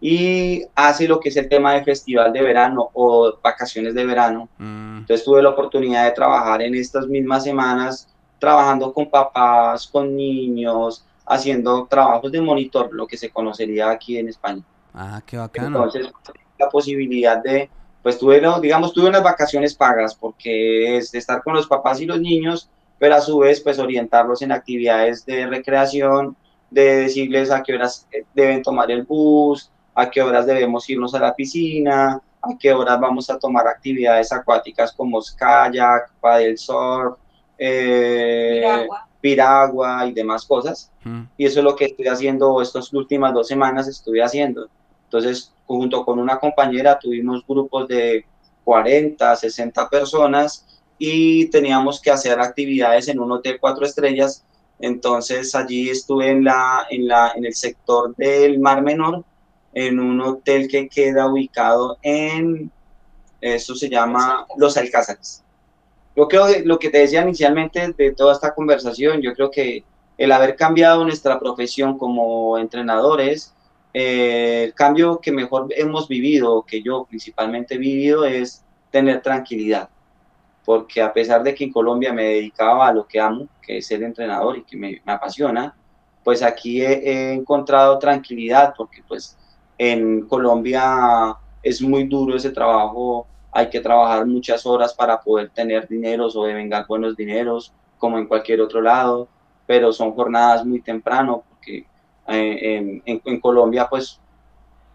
y 0.00 0.64
hace 0.74 1.06
lo 1.06 1.20
que 1.20 1.28
es 1.28 1.36
el 1.36 1.48
tema 1.48 1.74
de 1.74 1.84
festival 1.84 2.32
de 2.32 2.42
verano 2.42 2.88
o 2.94 3.34
vacaciones 3.42 3.94
de 3.94 4.06
verano. 4.06 4.48
Mm. 4.58 4.98
Entonces 4.98 5.24
tuve 5.24 5.42
la 5.42 5.50
oportunidad 5.50 6.04
de 6.04 6.12
trabajar 6.12 6.62
en 6.62 6.74
estas 6.74 7.06
mismas 7.06 7.44
semanas, 7.44 8.08
trabajando 8.38 8.92
con 8.92 9.10
papás, 9.10 9.86
con 9.86 10.16
niños, 10.16 11.04
haciendo 11.26 11.86
trabajos 11.86 12.32
de 12.32 12.40
monitor, 12.40 12.88
lo 12.92 13.06
que 13.06 13.18
se 13.18 13.30
conocería 13.30 13.90
aquí 13.90 14.16
en 14.16 14.28
España. 14.28 14.62
Ah, 14.94 15.20
qué 15.24 15.36
bacano. 15.36 15.66
Entonces, 15.68 16.10
la 16.58 16.68
posibilidad 16.68 17.42
de 17.42 17.70
pues 18.02 18.18
tuve, 18.18 18.42
digamos, 18.60 18.92
tuve 18.92 19.08
unas 19.08 19.22
vacaciones 19.22 19.74
pagas 19.74 20.14
porque 20.14 20.96
es 20.96 21.12
de 21.12 21.18
estar 21.18 21.42
con 21.42 21.54
los 21.54 21.66
papás 21.66 22.00
y 22.00 22.06
los 22.06 22.20
niños, 22.20 22.68
pero 22.98 23.14
a 23.14 23.20
su 23.20 23.38
vez, 23.38 23.60
pues 23.60 23.78
orientarlos 23.78 24.42
en 24.42 24.52
actividades 24.52 25.24
de 25.26 25.46
recreación, 25.46 26.36
de 26.70 27.02
decirles 27.02 27.50
a 27.50 27.62
qué 27.62 27.74
horas 27.74 28.06
eh, 28.12 28.24
deben 28.34 28.62
tomar 28.62 28.90
el 28.90 29.02
bus, 29.02 29.70
a 29.94 30.10
qué 30.10 30.22
horas 30.22 30.46
debemos 30.46 30.88
irnos 30.88 31.14
a 31.14 31.20
la 31.20 31.34
piscina, 31.34 32.20
a 32.42 32.58
qué 32.58 32.72
horas 32.72 32.98
vamos 33.00 33.28
a 33.28 33.38
tomar 33.38 33.66
actividades 33.66 34.32
acuáticas 34.32 34.92
como 34.92 35.20
kayak, 35.36 36.12
paddle 36.20 36.56
surf, 36.56 37.18
eh, 37.58 38.60
piragua. 38.62 39.08
piragua. 39.20 40.06
y 40.06 40.12
demás 40.12 40.46
cosas. 40.46 40.90
Y 41.36 41.46
eso 41.46 41.60
es 41.60 41.64
lo 41.64 41.76
que 41.76 41.86
estoy 41.86 42.06
haciendo 42.06 42.60
estas 42.62 42.92
últimas 42.92 43.34
dos 43.34 43.48
semanas, 43.48 43.88
estuve 43.88 44.22
haciendo. 44.22 44.68
Entonces, 45.10 45.52
junto 45.66 46.04
con 46.04 46.20
una 46.20 46.38
compañera 46.38 46.96
tuvimos 46.96 47.44
grupos 47.44 47.88
de 47.88 48.24
40, 48.62 49.34
60 49.34 49.88
personas 49.88 50.64
y 50.98 51.46
teníamos 51.46 52.00
que 52.00 52.12
hacer 52.12 52.38
actividades 52.38 53.08
en 53.08 53.18
un 53.18 53.32
hotel 53.32 53.58
cuatro 53.60 53.84
estrellas. 53.84 54.44
Entonces 54.78 55.52
allí 55.56 55.90
estuve 55.90 56.28
en, 56.28 56.44
la, 56.44 56.86
en, 56.90 57.08
la, 57.08 57.32
en 57.34 57.44
el 57.44 57.54
sector 57.56 58.14
del 58.14 58.60
Mar 58.60 58.82
Menor, 58.82 59.24
en 59.74 59.98
un 59.98 60.20
hotel 60.20 60.68
que 60.68 60.88
queda 60.88 61.26
ubicado 61.26 61.98
en, 62.02 62.70
eso 63.40 63.74
se 63.74 63.88
llama 63.88 64.46
Los 64.56 64.76
Alcázares. 64.76 65.42
Yo 66.14 66.28
creo 66.28 66.46
que 66.46 66.60
lo 66.64 66.78
que 66.78 66.90
te 66.90 66.98
decía 66.98 67.22
inicialmente 67.22 67.94
de 67.98 68.12
toda 68.12 68.34
esta 68.34 68.54
conversación, 68.54 69.22
yo 69.22 69.34
creo 69.34 69.50
que 69.50 69.82
el 70.18 70.30
haber 70.30 70.54
cambiado 70.54 71.02
nuestra 71.04 71.40
profesión 71.40 71.98
como 71.98 72.58
entrenadores, 72.58 73.54
eh, 73.92 74.64
el 74.64 74.74
cambio 74.74 75.20
que 75.20 75.32
mejor 75.32 75.68
hemos 75.76 76.08
vivido, 76.08 76.62
que 76.62 76.82
yo 76.82 77.04
principalmente 77.08 77.74
he 77.74 77.78
vivido, 77.78 78.24
es 78.24 78.64
tener 78.90 79.22
tranquilidad. 79.22 79.88
Porque 80.64 81.02
a 81.02 81.12
pesar 81.12 81.42
de 81.42 81.54
que 81.54 81.64
en 81.64 81.72
Colombia 81.72 82.12
me 82.12 82.24
dedicaba 82.24 82.88
a 82.88 82.92
lo 82.92 83.06
que 83.06 83.20
amo, 83.20 83.48
que 83.62 83.78
es 83.78 83.86
ser 83.86 84.02
entrenador 84.02 84.58
y 84.58 84.62
que 84.62 84.76
me, 84.76 85.02
apasiona, 85.06 85.74
pues 86.22 86.42
aquí 86.42 86.82
he, 86.82 87.32
encontrado 87.32 87.98
tranquilidad 87.98 88.74
porque 88.76 89.02
pues 89.08 89.36
en 89.78 90.26
Colombia 90.26 91.36
es 91.62 91.80
muy 91.80 92.04
duro 92.04 92.36
ese 92.36 92.50
trabajo, 92.50 93.26
hay 93.52 93.68
que 93.70 93.80
trabajar 93.80 94.26
muchas 94.26 94.64
horas 94.66 94.94
para 94.94 95.20
poder 95.20 95.50
tener 95.50 95.88
dineros 95.88 96.36
o 96.36 96.44
devengar 96.44 96.86
buenos 96.86 97.16
dineros, 97.16 97.72
como 97.98 98.18
en 98.18 98.26
cualquier 98.26 98.60
otro 98.60 98.80
lado, 98.80 99.28
pero 99.66 99.92
son 99.92 100.12
jornadas 100.12 100.64
muy 100.64 100.80
temprano 100.80 101.42
porque 101.48 101.86
eh, 102.30 103.02
en, 103.04 103.40
Colombia, 103.40 103.88
pues 103.88 104.20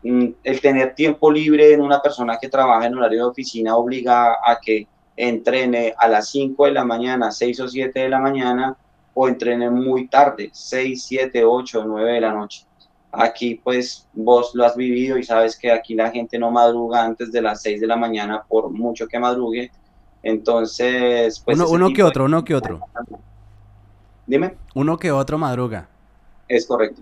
mm, 0.04 0.28
el 0.44 0.62
tener 0.62 0.96
tiempo 0.96 1.32
libre 1.32 1.74
en 1.74 1.82
una 1.82 2.02
persona 2.02 2.38
que 2.40 2.50
trabaja 2.50 2.88
en 2.88 2.96
horario 2.96 3.20
de 3.20 3.30
oficina 3.30 3.76
obliga 3.76 4.38
a 4.44 4.60
que 4.62 4.88
entrene 5.18 5.94
a 5.98 6.08
las 6.08 6.30
5 6.30 6.66
de 6.66 6.72
la 6.72 6.86
mañana, 6.86 7.32
6 7.32 7.60
o 7.62 7.68
7 7.68 8.00
de 8.00 8.10
la 8.10 8.20
mañana, 8.20 8.78
o 9.14 9.28
entrene 9.28 9.70
muy 9.70 10.08
tarde, 10.08 10.50
6, 10.54 11.04
7, 11.04 11.44
8, 11.46 11.84
9 11.86 12.14
de 12.14 12.22
la 12.22 12.34
noche. 12.34 12.66
Aquí 13.12 13.56
pues 13.64 14.08
vos 14.14 14.52
lo 14.56 14.66
has 14.66 14.76
vivido 14.76 15.18
y 15.18 15.24
sabes 15.24 15.58
que 15.58 15.72
aquí 15.72 15.96
la 15.96 16.12
gente 16.12 16.38
no 16.38 16.52
madruga 16.52 17.04
antes 17.04 17.32
de 17.32 17.42
las 17.42 17.62
6 17.62 17.80
de 17.80 17.88
la 17.88 17.96
mañana 17.96 18.44
por 18.48 18.70
mucho 18.72 19.08
que 19.08 19.20
madrugue. 19.20 19.72
Entonces, 20.22 21.40
pues... 21.40 21.58
Uno, 21.58 21.70
uno 21.70 21.94
que 21.94 22.04
otro, 22.04 22.26
uno 22.26 22.44
que 22.44 22.56
otro. 22.56 22.82
Dime. 24.28 24.56
Uno 24.74 24.98
que 24.98 25.12
otro 25.12 25.38
madruga. 25.38 25.88
Es 26.48 26.66
correcto. 26.66 27.02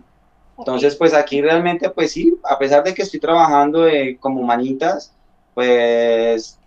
Entonces, 0.57 0.95
pues 0.95 1.13
aquí 1.13 1.41
realmente, 1.41 1.89
pues 1.89 2.11
sí, 2.11 2.37
a 2.43 2.57
pesar 2.59 2.83
de 2.83 2.93
que 2.93 3.01
estoy 3.01 3.19
trabajando 3.19 3.87
eh, 3.87 4.17
como 4.19 4.43
manitas, 4.43 5.11
pues 5.53 6.59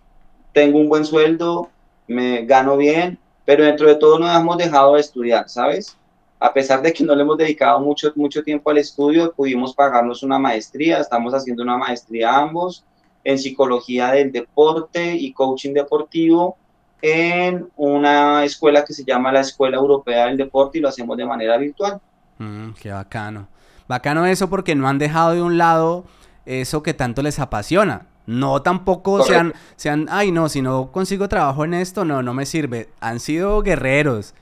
tengo 0.53 0.77
un 0.77 0.89
buen 0.89 1.05
sueldo, 1.05 1.69
me 2.07 2.45
gano 2.45 2.77
bien, 2.77 3.17
pero 3.45 3.63
dentro 3.63 3.87
de 3.87 3.95
todo 3.95 4.19
no 4.19 4.29
hemos 4.29 4.57
dejado 4.57 4.95
de 4.95 5.01
estudiar, 5.01 5.47
¿sabes? 5.49 5.95
A 6.39 6.53
pesar 6.53 6.81
de 6.81 6.93
que 6.93 7.03
no 7.03 7.15
le 7.15 7.23
hemos 7.23 7.37
dedicado 7.37 7.79
mucho, 7.79 8.11
mucho 8.15 8.43
tiempo 8.43 8.69
al 8.69 8.77
estudio, 8.77 9.33
pudimos 9.33 9.73
pagarnos 9.73 10.21
una 10.21 10.37
maestría, 10.37 10.99
estamos 10.99 11.33
haciendo 11.33 11.63
una 11.63 11.77
maestría 11.77 12.35
ambos 12.35 12.83
en 13.23 13.39
psicología 13.39 14.11
del 14.11 14.31
deporte 14.31 15.15
y 15.15 15.33
coaching 15.33 15.73
deportivo 15.73 16.57
en 17.01 17.69
una 17.75 18.43
escuela 18.43 18.83
que 18.83 18.93
se 18.93 19.03
llama 19.03 19.31
la 19.31 19.41
Escuela 19.41 19.77
Europea 19.77 20.25
del 20.25 20.37
Deporte 20.37 20.77
y 20.77 20.81
lo 20.81 20.89
hacemos 20.89 21.17
de 21.17 21.25
manera 21.25 21.57
virtual. 21.57 21.99
Mm, 22.37 22.71
qué 22.81 22.91
bacano. 22.91 23.47
Bacano 23.87 24.25
eso 24.25 24.49
porque 24.49 24.75
no 24.75 24.87
han 24.87 24.99
dejado 24.99 25.33
de 25.33 25.41
un 25.41 25.57
lado 25.57 26.05
eso 26.45 26.83
que 26.83 26.93
tanto 26.93 27.21
les 27.21 27.39
apasiona. 27.39 28.07
No 28.25 28.61
tampoco 28.61 29.23
sean, 29.23 29.53
sean, 29.77 30.07
ay 30.09 30.31
no, 30.31 30.49
si 30.49 30.61
no 30.61 30.91
consigo 30.91 31.29
trabajo 31.29 31.63
en 31.63 31.73
esto, 31.73 32.03
no, 32.03 32.21
no 32.21 32.33
me 32.33 32.45
sirve. 32.45 32.89
Han 32.99 33.21
sido 33.21 33.61
guerreros, 33.61 34.33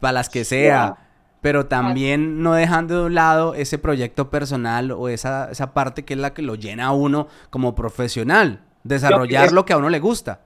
para 0.00 0.12
las 0.12 0.28
que 0.28 0.44
sea, 0.44 0.96
pero 1.40 1.66
también 1.66 2.42
no 2.42 2.54
dejando 2.54 3.00
de 3.00 3.06
un 3.06 3.14
lado 3.14 3.54
ese 3.54 3.78
proyecto 3.78 4.30
personal 4.30 4.90
o 4.90 5.08
esa, 5.08 5.50
esa 5.50 5.72
parte 5.72 6.04
que 6.04 6.14
es 6.14 6.20
la 6.20 6.34
que 6.34 6.42
lo 6.42 6.54
llena 6.54 6.86
a 6.86 6.92
uno 6.92 7.28
como 7.50 7.74
profesional, 7.74 8.60
desarrollar 8.82 9.52
lo 9.52 9.64
que 9.64 9.72
a 9.72 9.76
uno 9.76 9.88
le 9.88 10.00
gusta. 10.00 10.40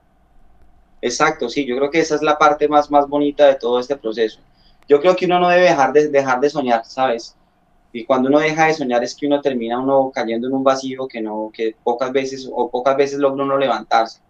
Exacto, 1.00 1.48
sí, 1.48 1.64
yo 1.66 1.76
creo 1.76 1.90
que 1.90 2.00
esa 2.00 2.14
es 2.14 2.22
la 2.22 2.38
parte 2.38 2.68
más, 2.68 2.90
más 2.90 3.08
bonita 3.08 3.46
de 3.46 3.56
todo 3.56 3.80
este 3.80 3.96
proceso. 3.96 4.40
Yo 4.88 5.00
creo 5.00 5.16
que 5.16 5.26
uno 5.26 5.40
no 5.40 5.48
debe 5.48 5.62
dejar 5.64 5.92
de, 5.92 6.08
dejar 6.08 6.40
de 6.40 6.50
soñar, 6.50 6.84
¿sabes? 6.84 7.34
Y 7.92 8.04
cuando 8.04 8.28
uno 8.28 8.38
deja 8.38 8.66
de 8.66 8.74
soñar 8.74 9.04
es 9.04 9.14
que 9.14 9.26
uno 9.26 9.40
termina 9.40 9.78
uno 9.78 10.10
cayendo 10.14 10.46
en 10.46 10.54
un 10.54 10.64
vacío 10.64 11.06
que 11.06 11.20
no, 11.20 11.50
que 11.52 11.76
pocas 11.84 12.10
veces 12.10 12.48
o 12.50 12.70
pocas 12.70 12.96
veces 12.96 13.18
logra 13.18 13.44
uno 13.44 13.58
levantarse. 13.58 14.20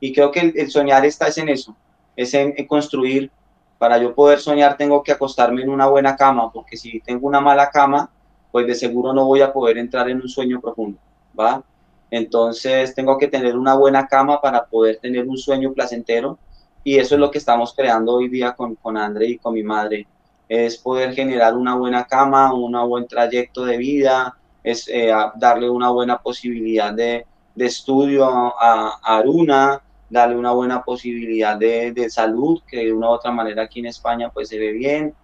Y 0.00 0.12
creo 0.12 0.30
que 0.30 0.52
el, 0.56 0.70
soñar 0.70 1.04
está 1.04 1.28
es 1.28 1.38
en 1.38 1.48
eso, 1.48 1.76
es 2.16 2.32
en, 2.34 2.54
construir. 2.66 3.30
Para 3.78 3.98
yo 3.98 4.14
poder 4.14 4.38
soñar 4.38 4.76
tengo 4.76 5.02
que 5.02 5.12
acostarme 5.12 5.62
en 5.62 5.68
una 5.68 5.88
buena 5.88 6.16
cama, 6.16 6.50
porque 6.52 6.76
si 6.76 7.00
tengo 7.00 7.26
una 7.26 7.40
mala 7.40 7.68
cama, 7.70 8.10
pues 8.50 8.66
de 8.66 8.74
seguro 8.74 9.12
no 9.12 9.26
voy 9.26 9.40
a 9.42 9.52
poder 9.52 9.76
entrar 9.76 10.08
en 10.08 10.20
un 10.20 10.28
sueño 10.28 10.60
profundo, 10.60 10.98
¿va? 11.38 11.62
Entonces 12.10 12.94
tengo 12.94 13.18
que 13.18 13.26
tener 13.26 13.56
una 13.56 13.74
buena 13.74 14.06
cama 14.06 14.40
para 14.40 14.66
poder 14.66 14.98
tener 14.98 15.26
un 15.28 15.36
sueño 15.36 15.72
placentero 15.72 16.38
y 16.84 16.98
eso 16.98 17.14
es 17.14 17.20
lo 17.20 17.30
que 17.30 17.38
estamos 17.38 17.74
creando 17.74 18.14
hoy 18.14 18.28
día 18.28 18.52
con, 18.52 18.76
con 18.76 18.96
André 18.96 19.26
y 19.26 19.38
con 19.38 19.54
mi 19.54 19.62
madre, 19.62 20.06
es 20.52 20.76
poder 20.76 21.14
generar 21.14 21.56
una 21.56 21.74
buena 21.76 22.04
cama, 22.04 22.52
un 22.52 22.72
buen 22.86 23.08
trayecto 23.08 23.64
de 23.64 23.78
vida, 23.78 24.36
es 24.62 24.86
eh, 24.86 25.10
darle 25.36 25.70
una 25.70 25.88
buena 25.88 26.18
posibilidad 26.18 26.92
de, 26.92 27.24
estudio 27.56 28.26
a, 28.26 28.98
Aruna, 29.02 29.80
darle 30.10 30.36
una 30.36 30.52
buena 30.52 30.82
posibilidad 30.82 31.56
de, 31.56 31.92
de, 31.92 32.10
salud, 32.10 32.60
que 32.66 32.84
de 32.84 32.92
una 32.92 33.08
u 33.08 33.12
otra 33.12 33.30
manera 33.30 33.62
aquí 33.62 33.80
en 33.80 33.86
España 33.86 34.28
pues 34.28 34.50
se 34.50 34.58
ve 34.58 34.72
bien. 34.72 35.14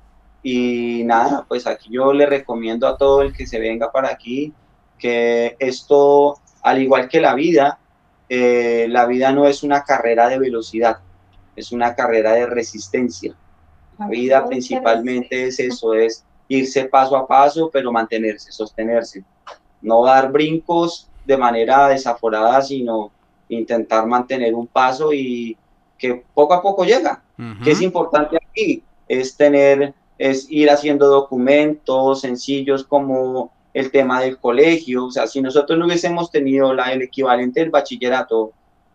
Y 0.43 1.03
nada, 1.05 1.45
pues 1.47 1.67
aquí 1.67 1.91
yo 1.91 2.15
le 2.15 2.25
recomiendo 2.25 2.89
a 2.89 2.97
todo 2.97 3.21
el 3.21 3.35
que 3.35 3.47
se 3.47 3.61
venga 3.61 3.93
para 3.93 4.09
aquí 4.09 4.55
que 4.99 5.57
esto, 5.59 6.39
al 6.63 6.81
igual 6.81 7.07
que 7.07 7.21
la 7.21 7.35
vida, 7.35 7.79
eh, 8.31 8.87
la 8.89 9.05
vida 9.05 9.31
no 9.33 9.47
es 9.47 9.63
una 9.63 9.85
carrera 9.85 10.27
de 10.29 10.39
velocidad, 10.39 11.01
es 11.55 11.71
una 11.71 11.95
carrera 11.95 12.33
de 12.33 12.47
resistencia. 12.47 13.37
La 13.99 14.09
vida 14.09 14.47
principalmente 14.47 15.49
es 15.49 15.59
eso, 15.59 15.93
es 15.93 16.25
irse 16.49 16.85
paso 16.85 17.17
a 17.17 17.27
paso, 17.27 17.71
pero 17.73 17.93
mantenerse, 17.93 18.53
sostenerse. 18.53 19.25
No 19.83 20.05
dar 20.05 20.31
brincos 20.31 21.09
de 21.27 21.37
manera 21.37 21.89
desaforada, 21.89 22.63
sino 22.63 23.11
intentar 23.49 24.07
mantener 24.07 24.55
un 24.55 24.67
paso 24.67 25.13
y 25.13 25.57
que 25.99 26.25
poco 26.33 26.55
a 26.55 26.63
poco 26.63 26.85
llega. 26.85 27.23
que 27.63 27.73
es 27.73 27.83
importante 27.83 28.37
aquí? 28.37 28.83
Es 29.09 29.37
tener, 29.37 29.95
es 30.17 30.47
ir 30.51 30.71
haciendo 30.71 31.07
documentos 31.07 32.21
sencillos 32.21 32.85
como 32.85 33.53
el 33.75 33.91
tema 33.91 34.21
del 34.21 34.39
colegio. 34.39 35.07
O 35.07 35.11
sea, 35.11 35.27
si 35.27 35.41
nosotros 35.41 35.79
no 35.79 35.87
hubiésemos 35.87 36.31
tenido 36.31 36.73
la, 36.73 36.93
el 36.93 37.03
equivalente 37.03 37.61
del 37.61 37.71
bachillerato, 37.71 38.53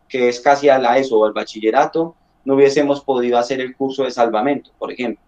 que 0.07 0.29
es 0.29 0.39
casi 0.39 0.69
a 0.69 0.79
la 0.79 0.97
ESO 0.97 1.19
o 1.19 1.25
al 1.25 1.33
bachillerato, 1.33 2.15
no 2.45 2.55
hubiésemos 2.55 3.01
podido 3.01 3.37
hacer 3.37 3.61
el 3.61 3.75
curso 3.75 4.03
de 4.03 4.11
salvamento, 4.11 4.71
por 4.77 4.91
ejemplo. 4.91 5.23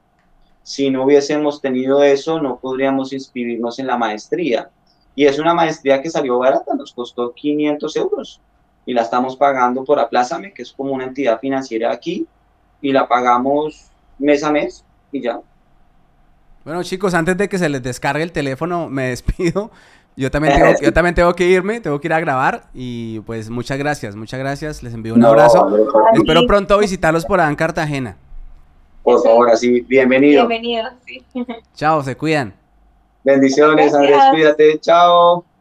Si 0.63 0.89
no 0.89 1.03
hubiésemos 1.03 1.61
tenido 1.61 2.03
eso, 2.03 2.41
no 2.41 2.57
podríamos 2.57 3.13
inscribirnos 3.13 3.79
en 3.79 3.87
la 3.87 3.97
maestría. 3.97 4.69
Y 5.15 5.25
es 5.25 5.39
una 5.39 5.53
maestría 5.53 6.01
que 6.01 6.09
salió 6.09 6.39
barata, 6.39 6.73
nos 6.73 6.91
costó 6.93 7.33
500 7.33 7.95
euros 7.95 8.41
y 8.85 8.93
la 8.93 9.01
estamos 9.01 9.35
pagando 9.35 9.83
por 9.83 9.99
Aplázame, 9.99 10.53
que 10.53 10.61
es 10.61 10.71
como 10.71 10.91
una 10.91 11.05
entidad 11.05 11.39
financiera 11.39 11.91
aquí, 11.91 12.27
y 12.81 12.91
la 12.91 13.07
pagamos 13.07 13.89
mes 14.19 14.43
a 14.43 14.51
mes 14.51 14.83
y 15.11 15.21
ya. 15.21 15.39
Bueno, 16.63 16.83
chicos, 16.83 17.13
antes 17.13 17.37
de 17.37 17.47
que 17.47 17.57
se 17.57 17.69
les 17.69 17.81
descargue 17.81 18.23
el 18.23 18.31
teléfono, 18.31 18.89
me 18.89 19.09
despido. 19.09 19.71
Yo 20.17 20.31
también, 20.31 20.55
tengo, 20.55 20.73
yo 20.81 20.93
también 20.93 21.15
tengo 21.15 21.33
que 21.33 21.45
irme, 21.47 21.81
tengo 21.81 21.99
que 21.99 22.07
ir 22.07 22.13
a 22.13 22.19
grabar 22.19 22.63
y 22.73 23.19
pues 23.21 23.49
muchas 23.49 23.77
gracias, 23.77 24.15
muchas 24.15 24.39
gracias, 24.39 24.81
les 24.81 24.93
envío 24.93 25.13
un 25.13 25.23
abrazo. 25.23 25.67
Espero 26.13 26.47
pronto 26.47 26.77
visitarlos 26.77 27.25
por 27.25 27.39
allá 27.39 27.49
en 27.49 27.55
Cartagena. 27.55 28.17
Por 29.03 29.21
favor, 29.21 29.49
así, 29.49 29.81
bienvenido. 29.81 30.47
Bienvenido, 30.47 30.89
sí. 31.05 31.23
Chao, 31.75 32.01
se 32.01 32.15
cuidan. 32.17 32.53
Bendiciones, 33.23 33.93
Andrés, 33.93 34.19
cuídate, 34.31 34.79
chao. 34.79 35.45